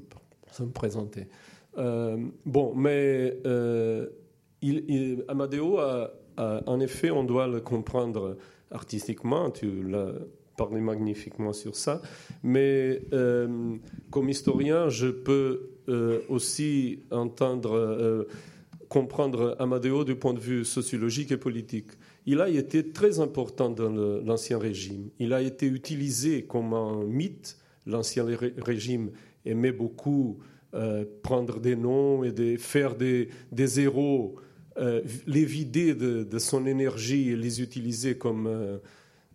me 0.67 0.73
présenter. 0.73 1.29
Euh, 1.79 2.19
bon, 2.45 2.75
mais 2.75 3.39
euh, 3.47 4.09
il, 4.61 5.25
Amadeo, 5.29 5.79
a, 5.79 6.13
en 6.37 6.81
effet, 6.81 7.11
on 7.11 7.25
doit 7.25 7.49
le 7.49 7.63
comprendre 7.63 8.37
artistiquement. 8.71 9.51
Tu 9.51 9.83
l'as 9.89 10.13
parler 10.59 10.81
magnifiquement 10.83 11.55
sur 11.55 11.75
ça. 11.75 12.03
Mais 12.43 13.01
euh, 13.15 13.77
comme 14.11 14.29
historien, 14.29 14.91
je 14.91 15.07
peux 15.07 15.71
aussi 16.29 16.99
entendre, 17.11 18.27
comprendre 18.91 19.57
Amadeo 19.59 20.05
du 20.05 20.17
point 20.17 20.35
de 20.35 20.39
vue 20.39 20.63
sociologique 20.63 21.33
et 21.33 21.39
politique. 21.39 21.93
Il 22.27 22.43
a 22.43 22.51
été 22.51 22.91
très 22.93 23.21
important 23.21 23.71
dans 23.71 23.89
l'Ancien 23.89 24.59
Régime. 24.59 25.09
Il 25.19 25.33
a 25.33 25.41
été 25.41 25.65
utilisé 25.65 26.43
comme 26.43 26.75
un 26.75 27.05
mythe. 27.05 27.57
L'Ancien 27.87 28.27
Régime 28.59 29.13
aimait 29.47 29.73
beaucoup 29.73 30.41
prendre 31.23 31.59
des 31.59 31.75
noms 31.75 32.23
et 32.23 32.33
de 32.33 32.59
faire 32.59 32.95
des, 32.95 33.31
des 33.51 33.81
héros 33.81 34.37
euh, 34.79 35.03
les 35.27 35.45
vider 35.45 35.95
de, 35.95 36.39
son 36.39 36.65
énergie 36.65 37.31
et 37.31 37.37
les 37.37 37.61
utiliser 37.61 38.17
comme, 38.17 38.47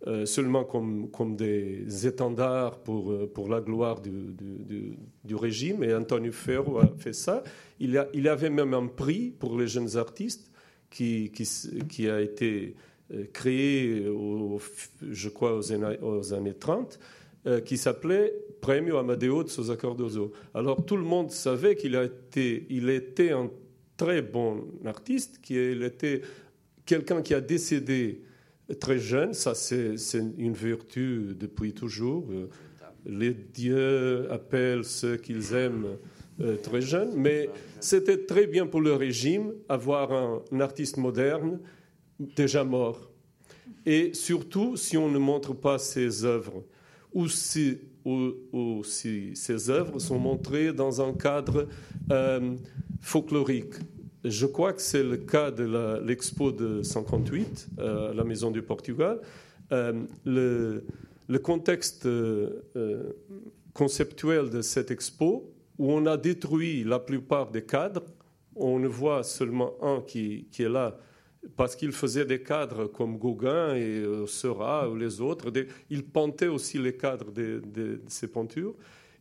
euh, 0.07 0.23
euh, 0.23 0.25
seulement 0.25 0.63
comme, 0.63 1.09
comme, 1.11 1.35
des 1.35 2.07
étendards 2.07 2.79
pour, 2.79 3.13
pour 3.33 3.49
la 3.49 3.61
gloire 3.61 4.01
du, 4.01 4.35
du, 5.23 5.35
régime. 5.35 5.83
Et 5.83 5.93
Antonio 5.93 6.31
Ferro 6.31 6.79
a 6.79 6.87
fait 6.97 7.13
ça. 7.13 7.43
Il, 7.79 7.97
a, 7.97 8.07
il 8.13 8.27
avait 8.27 8.49
même 8.49 8.73
un 8.73 8.87
prix 8.87 9.31
pour 9.31 9.57
les 9.57 9.67
jeunes 9.67 9.97
artistes 9.97 10.51
qui, 10.89 11.31
qui, 11.31 11.47
qui 11.89 12.09
a 12.09 12.21
été 12.21 12.75
créé, 13.33 14.05
je 15.01 15.29
crois, 15.29 15.55
aux 15.55 15.71
années, 15.71 15.97
aux 16.01 16.33
années 16.33 16.53
30 16.53 16.99
qui 17.65 17.75
s'appelait 17.75 18.33
Premio 18.61 18.97
Amadeo 18.97 19.43
de 19.43 19.49
Sousa 19.49 19.75
Cardozo. 19.75 20.31
Alors 20.53 20.85
tout 20.85 20.95
le 20.95 21.03
monde 21.03 21.29
savait 21.29 21.75
qu'il 21.75 21.97
a 21.97 22.05
été, 22.05 22.65
il 22.69 22.89
était 22.89 23.31
un 23.31 23.49
très 23.97 24.21
bon 24.21 24.65
artiste, 24.85 25.39
qui 25.41 25.57
était 25.57 26.21
quelqu'un 26.85 27.21
qui 27.21 27.33
a 27.33 27.41
décédé 27.41 28.21
très 28.79 28.99
jeune, 28.99 29.33
ça 29.33 29.53
c'est 29.55 29.95
une 30.37 30.53
vertu 30.53 31.35
depuis 31.39 31.73
toujours. 31.73 32.27
Les 33.05 33.33
dieux 33.33 34.31
appellent 34.31 34.85
ceux 34.85 35.17
qu'ils 35.17 35.53
aiment 35.53 35.97
euh, 36.41 36.55
très 36.57 36.81
jeunes, 36.81 37.11
mais 37.15 37.47
c'était 37.79 38.25
très 38.25 38.47
bien 38.47 38.65
pour 38.65 38.81
le 38.81 38.93
régime 38.93 39.53
avoir 39.69 40.11
un, 40.11 40.59
artiste 40.61 40.97
moderne 40.97 41.59
déjà 42.19 42.63
mort. 42.63 43.11
Et 43.85 44.15
surtout 44.15 44.75
si 44.75 44.97
on 44.97 45.11
ne 45.11 45.19
montre 45.19 45.53
pas 45.53 45.77
ses 45.77 46.25
œuvres, 46.25 46.63
ou 47.13 47.27
si, 47.27 47.77
ou, 48.03 48.81
si 48.83 49.35
ses 49.35 49.69
œuvres 49.69 49.99
sont 49.99 50.17
montrées 50.17 50.73
dans 50.73 51.07
un 51.07 51.13
cadre 51.13 51.67
euh, 52.11 52.55
folklorique. 52.99 53.75
Je 54.23 54.45
crois 54.45 54.71
que 54.71 54.81
c'est 54.81 55.03
le 55.03 55.17
cas 55.17 55.51
de 55.51 55.99
l'expo 56.01 56.53
de 56.53 56.81
58 56.81 57.67
euh, 57.79 58.13
la 58.13 58.23
Maison 58.23 58.51
du 58.51 58.61
Portugal. 58.61 59.19
Euh, 59.73 60.05
le, 60.25 61.39
contexte 61.39 62.05
euh, 62.05 62.61
conceptuel 63.73 64.49
de 64.49 64.61
cette 64.61 64.91
expo, 64.91 65.51
où 65.77 65.91
on 65.91 66.05
a 66.05 66.15
détruit 66.15 66.85
la 66.85 66.99
plupart 66.99 67.51
des 67.51 67.63
cadres, 67.63 68.05
on 68.55 68.79
ne 68.79 68.87
voit 68.87 69.23
seulement 69.23 69.73
un 69.81 70.01
qui, 70.01 70.47
est 70.57 70.69
là 70.69 70.97
parce 71.57 71.75
qu'il 71.75 71.91
faisait 71.91 72.23
des 72.23 72.41
cadres 72.41 72.85
comme 72.85 73.17
Gauguin 73.17 73.75
et 73.75 74.05
Seurat 74.27 74.89
ou 74.89 74.95
les 74.95 75.19
autres. 75.19 75.51
il 75.89 76.05
pentait 76.05 76.47
aussi 76.47 76.77
les 76.77 76.95
cadres 76.95 77.31
de, 77.31 77.61
de, 77.65 77.99
ces 78.07 78.27
peintures. 78.27 78.75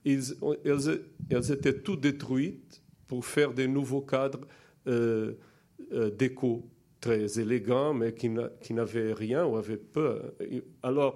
Elles 0.05 1.51
étaient 1.51 1.81
toutes 1.81 2.03
détruites 2.03 2.83
pour 3.09 3.25
faire 3.25 3.53
des 3.53 3.67
nouveaux 3.67 4.03
cadres 4.03 4.47
euh, 4.87 5.33
euh, 5.93 6.11
déco 6.11 6.69
très 7.01 7.41
élégants, 7.41 7.95
mais 7.95 8.15
qui 8.15 8.29
n'avaient 8.75 9.13
rien 9.13 9.45
ou 9.45 9.57
avaient 9.57 9.77
peu. 9.77 10.21
Alors, 10.83 11.15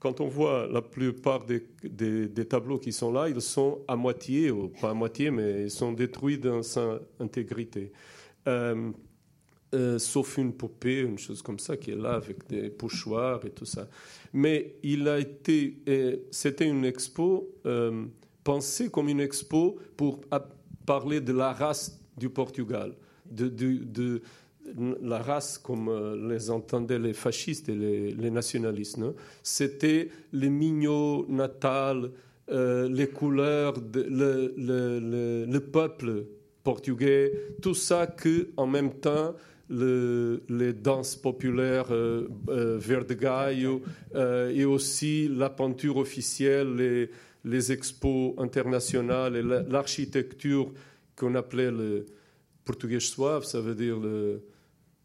quand 0.00 0.20
on 0.20 0.26
voit 0.26 0.66
la 0.66 0.82
plupart 0.82 1.44
des, 1.44 1.64
des, 1.84 2.44
tableaux 2.44 2.78
qui 2.78 2.92
sont 2.92 3.12
là, 3.12 3.28
ils 3.28 3.40
sont 3.40 3.80
à 3.86 3.94
moitié, 3.94 4.50
ou 4.50 4.68
pas 4.68 4.90
à 4.90 4.94
moitié, 4.94 5.30
mais 5.30 5.64
ils 5.64 5.70
sont 5.70 5.92
détruits 5.92 6.38
dans 6.38 6.62
sa 6.62 7.00
intégrité. 7.20 7.92
Euh, 8.48 9.98
sauf 9.98 10.38
une 10.38 10.52
poupée, 10.54 11.02
une 11.02 11.18
chose 11.18 11.42
comme 11.42 11.58
ça, 11.58 11.76
qui 11.76 11.92
est 11.92 11.96
là 11.96 12.14
avec 12.14 12.48
des 12.48 12.70
pochoirs 12.70 13.44
et 13.44 13.50
tout 13.50 13.66
ça. 13.66 13.88
Mais 14.32 14.76
il 14.82 15.06
a 15.06 15.20
été, 15.20 16.24
c'était 16.32 16.68
une 16.68 16.84
expo 16.84 17.54
pensée 18.42 18.90
comme 18.90 19.08
une 19.08 19.20
expo 19.20 19.78
pour 19.96 20.20
parler 20.88 21.20
de 21.20 21.34
la 21.34 21.52
race 21.52 22.00
du 22.16 22.30
Portugal, 22.30 22.94
de, 23.30 24.22
la 25.02 25.18
race 25.18 25.58
comme 25.58 25.88
euh, 25.88 26.28
les 26.28 26.50
entendaient 26.50 26.98
les 26.98 27.14
fascistes 27.14 27.68
et 27.68 27.74
les, 27.74 28.30
nationalistes. 28.30 28.98
C'était 29.42 30.08
les 30.32 30.50
mignons 30.50 31.24
natals, 31.28 32.10
euh, 32.50 32.88
les 32.88 33.08
couleurs, 33.08 33.74
le, 33.94 35.58
peuple 35.58 36.26
portugais, 36.62 37.32
tout 37.62 37.74
ça 37.74 38.06
que 38.06 38.48
en 38.56 38.66
même 38.66 38.92
temps 38.94 39.34
les 39.70 40.72
danses 40.72 41.14
populaires 41.14 41.90
euh, 41.90 42.26
euh 42.48 42.78
Verdegaio 42.78 43.82
et 44.14 44.64
aussi 44.64 45.28
la 45.28 45.50
peinture 45.50 45.98
officielle, 45.98 46.74
les, 46.76 47.10
les 47.44 47.72
expos 47.72 48.34
internationales 48.38 49.36
et 49.36 49.42
l'architecture 49.42 50.72
qu'on 51.16 51.34
appelait 51.34 51.70
le 51.70 52.06
portugais 52.68 53.00
suave, 53.00 53.44
ça 53.44 53.60
veut 53.62 53.74
dire 53.74 53.98
le 53.98 54.42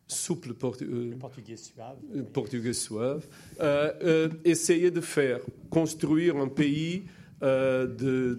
souple 0.06 0.50
euh, 0.52 1.16
portugais 1.18 1.56
suave. 1.56 1.96
Portugais 2.34 2.74
suave. 2.74 3.26
Euh, 3.62 3.94
euh, 4.04 4.30
essayer 4.44 4.92
de 4.92 5.00
faire 5.00 5.40
construire 5.70 6.36
un 6.36 6.50
pays 6.50 7.06
euh, 7.44 7.88
de, 7.88 8.38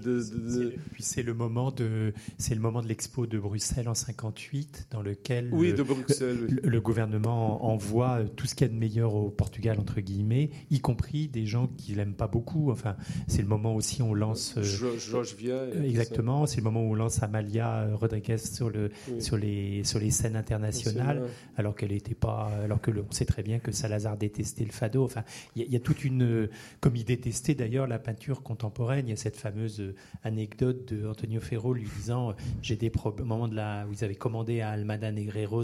Puis 0.92 1.02
c'est 1.02 1.22
le 1.22 1.34
moment 1.34 1.70
de 1.70 2.14
c'est 2.38 2.54
le 2.54 2.60
moment 2.60 2.80
de 2.80 2.88
l'expo 2.88 3.26
de 3.26 3.38
Bruxelles 3.38 3.88
en 3.88 3.94
58 3.94 4.88
dans 4.90 5.02
lequel 5.02 5.50
oui, 5.52 5.70
le, 5.70 5.74
de 5.74 5.82
Bruxelles, 5.82 6.60
le, 6.62 6.80
gouvernement 6.80 7.66
envoie 7.66 8.20
tout 8.36 8.46
ce 8.46 8.54
qu'il 8.54 8.66
y 8.66 8.70
a 8.70 8.72
de 8.72 8.78
meilleur 8.78 9.14
au 9.14 9.28
Portugal 9.30 9.78
entre 9.78 10.00
guillemets, 10.00 10.50
y 10.70 10.80
compris 10.80 11.28
des 11.28 11.44
gens 11.44 11.66
qui 11.66 11.94
l'aiment 11.94 12.14
pas 12.14 12.28
beaucoup. 12.28 12.70
Enfin, 12.70 12.96
c'est 13.26 13.42
le 13.42 13.48
moment 13.48 13.74
aussi 13.74 14.00
où 14.00 14.06
on 14.06 14.14
lance 14.14 14.58
Georges 14.60 15.34
Via. 15.36 15.66
Exactement, 15.84 16.46
c'est 16.46 16.58
le 16.58 16.64
moment 16.64 16.82
où 16.82 16.92
on 16.92 16.94
lance 16.94 17.22
Amalia 17.22 17.88
Rodriguez 17.94 18.38
sur 18.38 18.70
le 18.70 18.90
sur 19.18 19.36
les 19.36 19.84
sur 19.84 19.98
les 19.98 20.10
scènes 20.10 20.36
internationales, 20.36 21.24
alors 21.56 21.74
qu'elle 21.74 21.92
était 21.92 22.14
pas, 22.14 22.50
alors 22.64 22.80
que 22.80 22.90
on 22.90 23.12
sait 23.12 23.26
très 23.26 23.42
bien 23.42 23.58
que 23.58 23.70
Salazar 23.70 24.16
détestait 24.16 24.64
le 24.64 24.72
fado. 24.72 25.04
Enfin, 25.04 25.24
il 25.56 25.62
y, 25.62 25.72
y, 25.72 25.76
a 25.76 25.80
toute 25.80 26.04
une 26.04 26.48
comme 26.80 26.96
il 26.96 27.04
détestait 27.04 27.54
d'ailleurs 27.54 27.86
la 27.86 27.98
peinture 27.98 28.42
contemporaine 28.42 28.93
il 28.98 29.08
y 29.08 29.12
a 29.12 29.16
cette 29.16 29.36
fameuse 29.36 29.80
euh, 29.80 29.94
anecdote 30.22 30.92
de 30.92 31.06
Antonio 31.06 31.40
Ferro 31.40 31.72
lui 31.72 31.88
disant 31.96 32.30
euh, 32.30 32.32
j'ai 32.62 32.76
des 32.76 32.90
problèmes 32.90 33.26
au 33.26 33.28
moment 33.28 33.48
de 33.48 33.56
la 33.56 33.86
où 33.88 33.92
ils 33.92 34.04
avaient 34.04 34.14
commandé 34.14 34.60
à 34.60 34.70
Almada 34.70 35.10
Negreros 35.12 35.62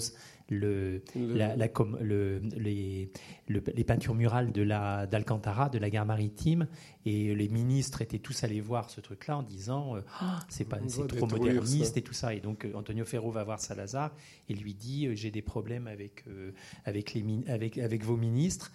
le, 0.52 1.00
La, 1.14 1.54
le, 1.54 2.40
les, 2.56 3.12
les, 3.48 3.84
peintures 3.84 4.16
murales 4.16 4.50
de 4.50 4.62
la 4.62 5.06
d'Alcantara 5.06 5.68
de 5.68 5.78
la 5.78 5.90
gare 5.90 6.06
maritime 6.06 6.66
et 7.06 7.36
les 7.36 7.48
ministres 7.48 8.02
étaient 8.02 8.18
tous 8.18 8.42
allés 8.42 8.60
voir 8.60 8.90
ce 8.90 9.00
truc-là 9.00 9.38
en 9.38 9.42
disant 9.44 9.94
ah, 10.18 10.40
c'est 10.48 10.64
pas 10.64 10.78
c'est 10.88 11.06
trop 11.06 11.28
moderniste 11.28 11.96
et 11.98 12.02
tout 12.02 12.14
ça 12.14 12.34
et 12.34 12.40
donc 12.40 12.66
Antonio 12.74 13.04
Ferro 13.04 13.30
va 13.30 13.44
voir 13.44 13.60
Salazar 13.60 14.10
et 14.48 14.54
lui 14.54 14.74
dit 14.74 15.14
j'ai 15.14 15.30
des 15.30 15.40
problèmes 15.42 15.86
avec 15.86 16.24
avec 16.84 17.14
les 17.14 17.24
avec 17.46 17.78
avec 17.78 18.04
vos 18.04 18.16
ministres 18.16 18.72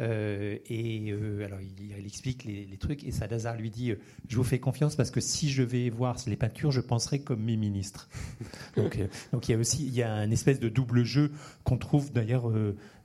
euh, 0.00 0.58
et 0.68 1.10
euh, 1.10 1.44
alors 1.46 1.58
il, 1.60 2.06
explique 2.06 2.44
les, 2.44 2.76
trucs 2.78 3.04
et 3.04 3.10
Salazar 3.10 3.56
lui 3.56 3.70
dit 3.70 3.94
je 4.28 4.36
vous 4.36 4.44
fais 4.44 4.58
confiance 4.58 4.94
parce 4.94 5.10
que 5.10 5.20
si 5.20 5.50
je 5.50 5.62
vais 5.62 5.88
voir 5.88 6.16
les 6.26 6.36
peintures 6.36 6.70
je 6.70 6.80
penserai 6.80 7.20
comme 7.20 7.42
mes 7.42 7.56
ministres. 7.56 8.08
Donc, 8.76 8.98
euh, 8.98 9.06
donc 9.32 9.48
il 9.48 9.52
y 9.52 9.54
a 9.54 9.58
aussi 9.58 9.86
il 9.86 9.94
y 9.94 10.02
a 10.02 10.12
un 10.12 10.30
espèce 10.30 10.60
de 10.60 10.68
double 10.68 11.04
jeu 11.04 11.32
qu'on 11.64 11.78
trouve 11.78 12.12
d'ailleurs 12.12 12.52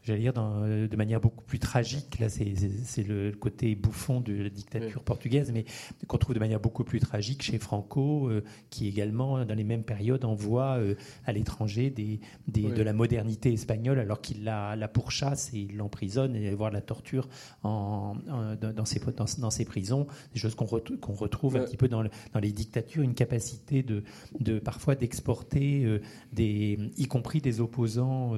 j'allais 0.04 0.20
dire, 0.20 0.34
euh, 0.38 0.88
de 0.88 0.96
manière 0.96 1.20
beaucoup 1.20 1.44
plus 1.44 1.60
tragique. 1.60 2.20
Là, 2.20 2.28
c'est 2.30 3.04
le 3.04 3.32
côté 3.32 3.76
bouffon 3.76 4.22
de 4.22 4.34
la 4.34 4.50
dictature 4.50 5.04
portugaise, 5.04 5.52
mais 5.54 5.66
qu'on 6.08 6.18
trouve 6.18 6.36
de 6.36 6.40
manière 6.40 6.60
beaucoup 6.60 6.84
plus 6.84 7.00
tragique 7.00 7.44
chez 7.44 7.60
Franco, 7.60 8.28
euh, 8.28 8.44
qui 8.70 8.88
également, 8.88 9.46
dans 9.46 9.56
les 9.56 9.64
mêmes 9.64 9.84
périodes, 9.84 10.26
envoie 10.26 10.78
euh, 10.78 10.96
à 11.26 11.34
l'étranger 11.34 11.90
des, 11.90 12.20
de 12.48 12.82
la 12.82 12.94
modernité 12.94 13.54
espagnole, 13.54 14.00
alors 14.00 14.22
qu'il 14.22 14.44
la, 14.44 14.76
la, 14.76 14.88
pourchasse 14.88 15.54
et 15.54 15.60
il 15.60 15.78
l'emprisonne 15.78 16.36
et 16.36 16.54
voire 16.54 16.72
la 16.72 16.82
torture 16.82 17.30
en, 17.64 18.16
dans, 18.60 18.86
ses, 18.86 19.00
dans, 19.38 19.50
ses 19.50 19.66
prisons. 19.66 20.08
Des 20.34 20.40
choses 20.40 20.56
qu'on 20.56 20.66
retrouve 20.66 21.56
un 21.56 21.64
petit 21.64 21.78
peu 21.78 21.88
dans, 21.88 22.04
dans, 22.04 22.40
les 22.40 22.52
dictatures, 22.52 23.04
une 23.04 23.14
capacité 23.14 23.84
de, 23.84 24.04
de 24.40 24.60
parfois 24.60 24.96
d'exporter, 24.96 26.02
des, 26.34 26.78
y 26.98 27.06
compris 27.06 27.42
des 27.42 27.62
opposants 27.62 28.36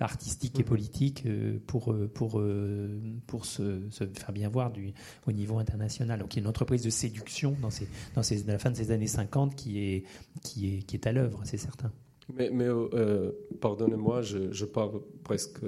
artistiques 0.00 0.58
et 0.58 0.64
politiques 0.64 1.01
euh, 1.26 1.58
pour, 1.66 1.92
euh, 1.92 2.08
pour, 2.12 2.38
euh, 2.38 3.00
pour 3.26 3.44
se, 3.44 3.80
faire 3.90 4.32
bien 4.32 4.48
voir 4.48 4.72
au 5.26 5.32
niveau 5.32 5.58
international. 5.58 6.20
Donc 6.20 6.34
il 6.34 6.38
y 6.38 6.40
a 6.40 6.42
une 6.42 6.48
entreprise 6.48 6.82
de 6.82 6.90
séduction 6.90 7.56
dans, 7.60 7.70
ces, 7.70 7.88
dans 8.14 8.22
ces, 8.22 8.44
la 8.44 8.58
fin 8.58 8.70
de 8.70 8.76
ces 8.76 8.90
années 8.90 9.06
50 9.06 9.54
qui 9.54 9.78
est, 9.78 10.04
qui 10.42 10.74
est, 10.76 10.82
qui 10.82 10.96
est 10.96 11.06
à 11.06 11.12
l'œuvre, 11.12 11.40
c'est 11.44 11.56
certain. 11.56 11.90
Mais, 12.34 12.50
mais 12.50 12.68
pardonnez-moi, 13.60 14.22
je, 14.22 14.52
je, 14.52 14.64
parle 14.64 15.00
presque 15.24 15.60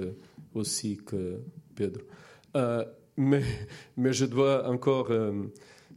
aussi 0.53 0.97
que 0.97 1.41
Pedro. 1.75 2.01
mais, 3.17 3.43
mais 3.97 4.13
je 4.13 4.25
dois 4.25 4.67
encore 4.69 5.11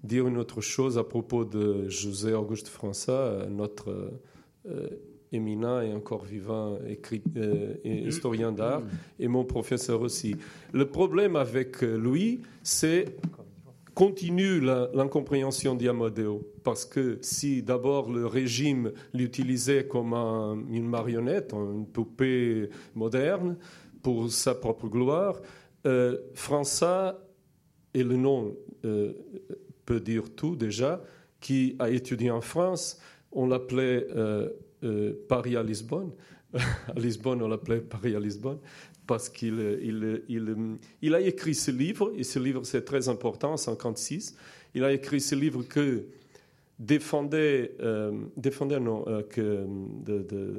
dire 0.03 0.27
une 0.27 0.37
autre 0.37 0.61
chose 0.61 0.99
à 0.99 1.05
propos 1.05 1.45
de 1.45 1.89
José 1.89 2.35
Auguste 2.35 2.69
François, 2.69 3.47
notre 3.49 4.21
éminent 5.33 5.81
et 5.81 5.93
encore 5.93 6.25
vivant 6.25 6.79
écrit, 6.89 7.23
historien 7.85 8.53
d'art, 8.53 8.83
et 9.19 9.29
mon 9.29 9.45
professeur 9.45 10.01
aussi. 10.01 10.37
Le 10.73 10.87
problème 10.87 11.37
avec 11.37 11.83
lui, 11.83 12.41
c'est 12.63 13.07
continue 13.99 14.61
l'incompréhension 14.61 15.75
d'Amadeo. 15.75 16.49
Parce 16.63 16.85
que 16.85 17.19
si 17.21 17.65
d'abord 17.65 18.13
le 18.13 18.27
régime 18.27 18.93
l'utilisait 19.13 19.89
comme 19.89 20.15
une 20.71 20.87
marionnette, 20.87 21.53
une 21.53 21.85
poupée 21.85 22.71
moderne, 22.95 23.57
pour 24.01 24.31
sa 24.31 24.55
propre 24.55 24.87
gloire, 24.87 25.41
euh, 25.85 26.17
François, 26.35 27.21
et 27.93 28.05
le 28.05 28.15
nom 28.15 28.55
euh, 28.85 29.15
peut 29.85 29.99
dire 29.99 30.33
tout 30.33 30.55
déjà, 30.55 31.03
qui 31.41 31.75
a 31.81 31.91
étudié 31.91 32.31
en 32.31 32.41
France, 32.41 33.01
on 33.33 33.49
l'appelait 33.49 34.07
euh, 34.15 34.49
Paris 35.29 35.57
à 35.57 35.63
Lisbonne. 35.63 36.13
à 36.55 36.99
Lisbonne, 36.99 37.43
on 37.43 37.49
l'appelait 37.49 37.81
Paris 37.81 38.15
à 38.17 38.21
Lisbonne 38.21 38.59
parce 39.07 39.31
qu'il 39.31 39.59
il, 39.83 40.23
il, 41.01 41.15
a 41.15 41.21
écrit 41.21 41.55
ce 41.55 41.71
livre, 41.71 42.13
et 42.15 42.25
ce 42.25 42.39
livre 42.39 42.61
c'est 42.65 42.85
très 42.85 43.09
important, 43.09 43.49
en 43.49 43.57
1956. 43.57 44.37
Il 44.75 44.85
a 44.85 44.93
écrit 44.93 45.21
ce 45.21 45.35
livre 45.35 45.63
que 45.63 46.05
défendait, 46.79 47.75
euh, 47.81 48.13
défendait 48.37 48.79
non, 48.79 49.05
euh, 49.09 49.67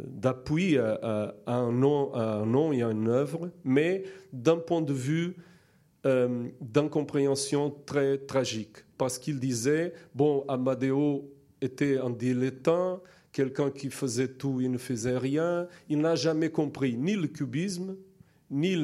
d'appui 0.08 0.78
à, 0.78 1.36
un 1.48 1.72
nom, 1.72 2.14
un 2.16 2.46
nom 2.46 2.74
et 2.74 2.82
à 2.82 2.90
une 2.90 3.08
œuvre, 3.08 3.52
mais 3.64 4.04
d'un 4.34 4.58
point 4.58 4.82
de 4.82 4.94
vue 4.94 5.36
euh, 6.06 6.48
d'incompréhension 6.60 7.74
très 7.86 8.18
tragique. 8.18 8.78
Parce 8.98 9.18
qu'il 9.18 9.40
disait, 9.40 9.94
bon, 10.14 10.44
Amadeo 10.48 11.32
était 11.62 11.98
un 11.98 12.10
dilettant, 12.10 13.02
quelqu'un 13.32 13.72
qui 13.72 13.90
faisait 13.90 14.28
tout, 14.28 14.60
il 14.62 14.72
ne 14.72 14.78
faisait 14.78 15.18
rien. 15.18 15.68
Il 15.90 16.00
n'a 16.00 16.16
jamais 16.16 16.50
compris 16.50 16.96
ni 16.98 17.16
le 17.16 17.28
cubisme, 17.28 17.96
ni 18.50 18.76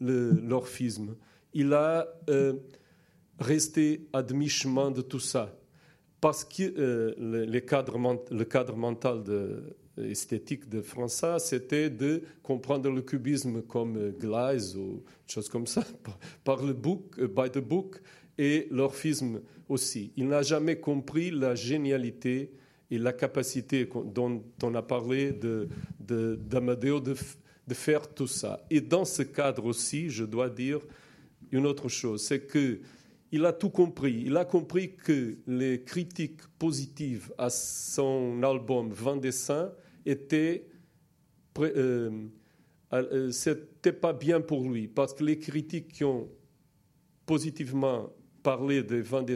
l'orphisme. 0.00 1.16
Il 1.54 1.72
a 1.72 2.06
euh, 2.28 2.54
resté 3.38 4.06
à 4.12 4.22
demi-chemin 4.22 4.90
de 4.90 5.02
tout 5.02 5.20
ça. 5.20 5.58
Parce 6.20 6.44
que 6.44 6.62
euh, 6.78 7.14
le, 7.18 7.60
cadre, 7.60 7.98
le, 8.30 8.44
cadre, 8.44 8.76
mental 8.76 9.22
de, 9.22 9.76
esthétique 9.98 10.68
de 10.68 10.80
François, 10.80 11.38
c'était 11.38 11.90
de 11.90 12.22
comprendre 12.42 12.90
le 12.90 13.02
cubisme 13.02 13.62
comme 13.62 14.10
Glaise 14.10 14.76
ou 14.76 15.02
chose 15.26 15.48
comme 15.48 15.66
ça, 15.66 15.84
par, 16.44 16.64
le 16.64 16.72
book, 16.72 17.18
euh, 17.18 17.28
by 17.28 17.50
the 17.50 17.58
book, 17.58 18.00
et 18.38 18.68
l'orphisme 18.70 19.40
aussi. 19.68 20.12
Il 20.16 20.28
n'a 20.28 20.42
jamais 20.42 20.78
compris 20.78 21.30
la 21.30 21.54
génialité 21.54 22.52
et 22.90 22.98
la 22.98 23.12
capacité 23.12 23.88
dont 24.06 24.44
on 24.62 24.74
a 24.74 24.82
parlé 24.82 25.32
d'Amadeo 26.00 27.00
de, 27.00 27.16
de, 27.66 27.74
faire 27.74 28.08
tout 28.12 28.26
ça. 28.26 28.64
Et 28.70 28.80
dans 28.80 29.04
ce 29.04 29.22
cadre 29.22 29.64
aussi, 29.64 30.08
je 30.08 30.24
dois 30.24 30.48
dire 30.48 30.80
une 31.50 31.66
autre 31.66 31.88
chose, 31.88 32.22
c'est 32.22 32.46
que 32.46 32.80
il 33.32 33.44
a 33.44 33.52
tout 33.52 33.70
compris. 33.70 34.22
Il 34.24 34.36
a 34.36 34.44
compris 34.44 34.94
que 34.94 35.38
les 35.46 35.82
critiques 35.82 36.42
positives 36.58 37.32
à 37.36 37.50
son 37.50 38.40
album 38.42 38.92
Vent 38.92 39.16
des 39.16 39.32
Saints 39.32 39.72
étaient 40.04 40.68
euh, 41.58 42.28
euh, 42.92 43.30
c'était 43.32 43.92
pas 43.92 44.12
bien 44.12 44.40
pour 44.40 44.68
lui 44.68 44.86
parce 44.86 45.12
que 45.12 45.24
les 45.24 45.38
critiques 45.38 45.88
qui 45.88 46.04
ont 46.04 46.28
positivement 47.24 48.10
parlé 48.46 48.84
des 48.84 49.00
Vent 49.00 49.22
des 49.22 49.34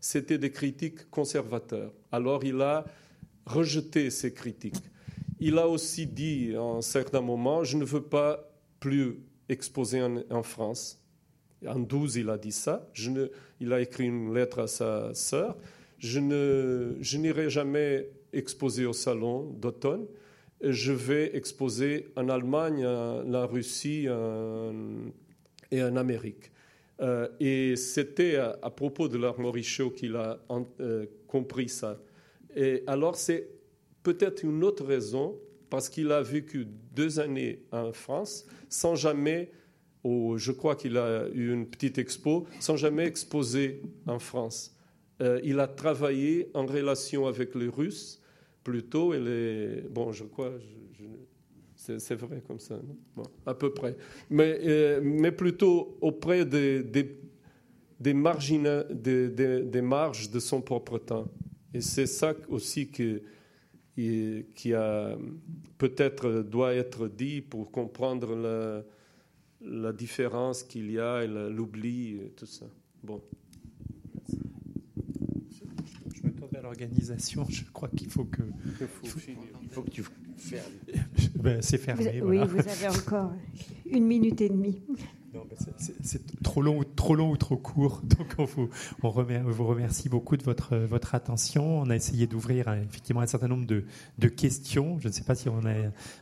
c'était 0.00 0.36
des 0.36 0.50
critiques 0.50 1.08
conservateurs. 1.08 1.92
Alors 2.10 2.42
il 2.42 2.60
a 2.60 2.84
rejeté 3.46 4.10
ces 4.10 4.34
critiques. 4.34 4.82
Il 5.38 5.56
a 5.56 5.68
aussi 5.68 6.04
dit 6.04 6.56
à 6.56 6.60
un 6.60 6.82
certain 6.82 7.20
moment, 7.20 7.62
je 7.62 7.76
ne 7.76 7.84
veux 7.84 8.02
pas 8.02 8.50
plus 8.80 9.20
exposer 9.48 10.02
en, 10.02 10.42
France. 10.42 10.98
En 11.64 11.78
12, 11.78 12.16
il 12.16 12.28
a 12.28 12.38
dit 12.38 12.50
ça. 12.50 12.90
Il 13.60 13.72
a 13.72 13.80
écrit 13.80 14.06
une 14.06 14.34
lettre 14.34 14.58
à 14.62 14.66
sa 14.66 15.14
sœur. 15.14 15.56
Je, 15.98 16.18
ne, 16.18 16.96
je 17.00 17.18
n'irai 17.18 17.50
jamais 17.50 18.08
exposer 18.32 18.84
au 18.84 18.92
salon 18.92 19.44
d'automne. 19.60 20.06
Je 20.60 20.92
vais 20.92 21.36
exposer 21.36 22.08
en 22.16 22.28
Allemagne, 22.28 22.84
en 22.84 23.46
Russie 23.46 24.08
et 25.70 25.82
en 25.84 25.96
Amérique. 25.96 26.50
Euh, 27.00 27.28
et 27.40 27.76
c'était 27.76 28.36
à, 28.36 28.70
propos 28.70 29.08
de 29.08 29.18
show 29.62 29.90
qu'il 29.90 30.16
a 30.16 30.38
euh, 30.80 31.06
compris 31.26 31.68
ça. 31.68 31.98
Et 32.54 32.82
alors, 32.86 33.16
c'est 33.16 33.48
peut-être 34.02 34.42
une 34.44 34.62
autre 34.64 34.84
raison, 34.84 35.38
parce 35.70 35.88
qu'il 35.88 36.10
a 36.10 36.20
vécu 36.20 36.66
deux 36.94 37.20
années 37.20 37.62
en 37.70 37.92
France 37.92 38.44
sans 38.68 38.96
jamais, 38.96 39.52
je 40.04 40.50
crois 40.50 40.74
qu'il 40.74 40.96
a 40.96 41.28
eu 41.32 41.52
une 41.52 41.66
petite 41.66 41.98
expo, 41.98 42.46
sans 42.58 42.76
jamais 42.76 43.06
exposer 43.06 43.82
en 44.06 44.18
France. 44.18 44.76
Euh, 45.22 45.40
il 45.44 45.60
a 45.60 45.68
travaillé 45.68 46.50
en 46.54 46.66
relation 46.66 47.26
avec 47.26 47.54
les 47.54 47.68
Russes 47.68 48.20
plutôt, 48.64 49.14
et 49.14 49.20
les, 49.20 49.82
bon, 49.88 50.12
je 50.12 50.24
crois, 50.24 50.52
c'est 51.80 52.14
vrai 52.14 52.42
comme 52.46 52.58
ça, 52.58 52.78
à 53.46 53.54
peu 53.54 53.72
près, 53.72 53.96
mais, 54.28 54.58
euh, 54.62 55.30
plutôt 55.30 55.96
auprès 56.00 56.44
des, 56.44 56.82
des, 56.82 57.18
des, 57.98 58.12
marges 58.12 58.50
de 60.30 60.40
son 60.40 60.60
propre 60.60 60.98
temps. 60.98 61.26
Et 61.72 61.80
c'est 61.80 62.06
ça 62.06 62.34
aussi 62.48 62.90
que 62.90 63.22
qui, 63.96 64.72
peut-être 65.78 66.42
doit 66.42 66.74
être 66.74 67.08
dit 67.08 67.40
pour 67.40 67.70
comprendre 67.70 68.34
la, 68.34 68.84
la 69.62 69.92
différence 69.92 70.62
qu'il 70.62 70.90
y 70.90 70.98
a 70.98 71.22
et 71.22 71.26
l'oubli 71.26 72.16
et 72.16 72.30
tout 72.30 72.46
ça. 72.46 72.66
Bon. 73.02 73.22
L'organisation. 76.62 77.46
Je 77.48 77.64
crois 77.72 77.88
qu'il 77.88 78.08
faut 78.10 78.24
que. 78.24 78.42
Il 78.42 78.86
faut, 78.86 79.18
il 79.62 79.68
faut, 79.68 79.82
que 79.82 79.90
tu 79.90 80.04
fermes. 80.36 80.64
Ben, 81.36 81.62
c'est 81.62 81.78
fermé. 81.78 82.20
Oui, 82.22 82.38
vous 82.46 82.58
avez 82.58 82.88
encore 82.88 83.32
une 83.86 84.04
minute 84.04 84.40
et 84.40 84.48
demie. 84.48 84.82
C'est 86.02 86.42
trop 86.42 86.60
long, 86.60 86.82
trop 86.96 87.14
long 87.14 87.30
ou 87.30 87.36
trop 87.36 87.56
court. 87.56 88.02
Donc 88.04 88.34
on 88.38 88.44
vous, 88.44 88.68
on 89.02 89.10
vous 89.10 89.66
remercie 89.66 90.08
beaucoup 90.08 90.36
de 90.36 90.42
votre, 90.42 90.76
votre 90.76 91.14
attention. 91.14 91.80
On 91.80 91.90
a 91.90 91.96
essayé 91.96 92.26
d'ouvrir 92.26 92.68
euh, 92.68 92.82
effectivement 92.82 93.20
un 93.20 93.26
certain 93.26 93.48
nombre 93.48 93.66
de, 93.66 93.84
de, 94.18 94.28
questions. 94.28 94.98
Je 94.98 95.08
ne 95.08 95.12
sais 95.12 95.22
pas 95.22 95.34
si 95.34 95.48
on 95.48 95.64
a, 95.64 95.74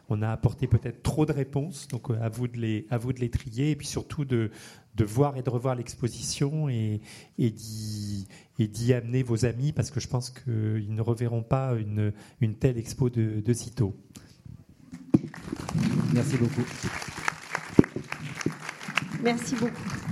on 0.08 0.20
a 0.20 0.30
apporté 0.30 0.66
peut-être 0.66 1.02
trop 1.02 1.24
de 1.24 1.32
réponses. 1.32 1.88
Donc 1.88 2.10
euh, 2.10 2.20
à 2.20 2.28
vous 2.28 2.48
de 2.48 2.58
les, 2.58 2.86
à 2.90 2.98
vous 2.98 3.12
de 3.12 3.20
les 3.20 3.30
trier 3.30 3.70
et 3.70 3.76
puis 3.76 3.86
surtout 3.86 4.24
de, 4.24 4.50
de 4.98 5.04
voir 5.04 5.36
et 5.36 5.42
de 5.42 5.48
revoir 5.50 5.74
l'exposition 5.76 6.68
et, 6.68 7.00
et 7.38 7.50
d'y 7.50 8.92
amener 8.92 9.22
vos 9.22 9.44
amis 9.44 9.72
parce 9.72 9.90
que 9.90 10.00
je 10.00 10.08
pense 10.08 10.30
qu'ils 10.30 10.94
ne 10.94 11.00
reverront 11.00 11.42
pas 11.42 11.74
une, 11.74 12.12
une 12.40 12.54
telle 12.56 12.76
expo 12.76 13.08
de, 13.08 13.40
de 13.40 13.52
sitôt. 13.52 13.94
Merci 16.12 16.36
beaucoup. 16.36 16.64
Merci 19.22 19.54
beaucoup. 19.56 20.07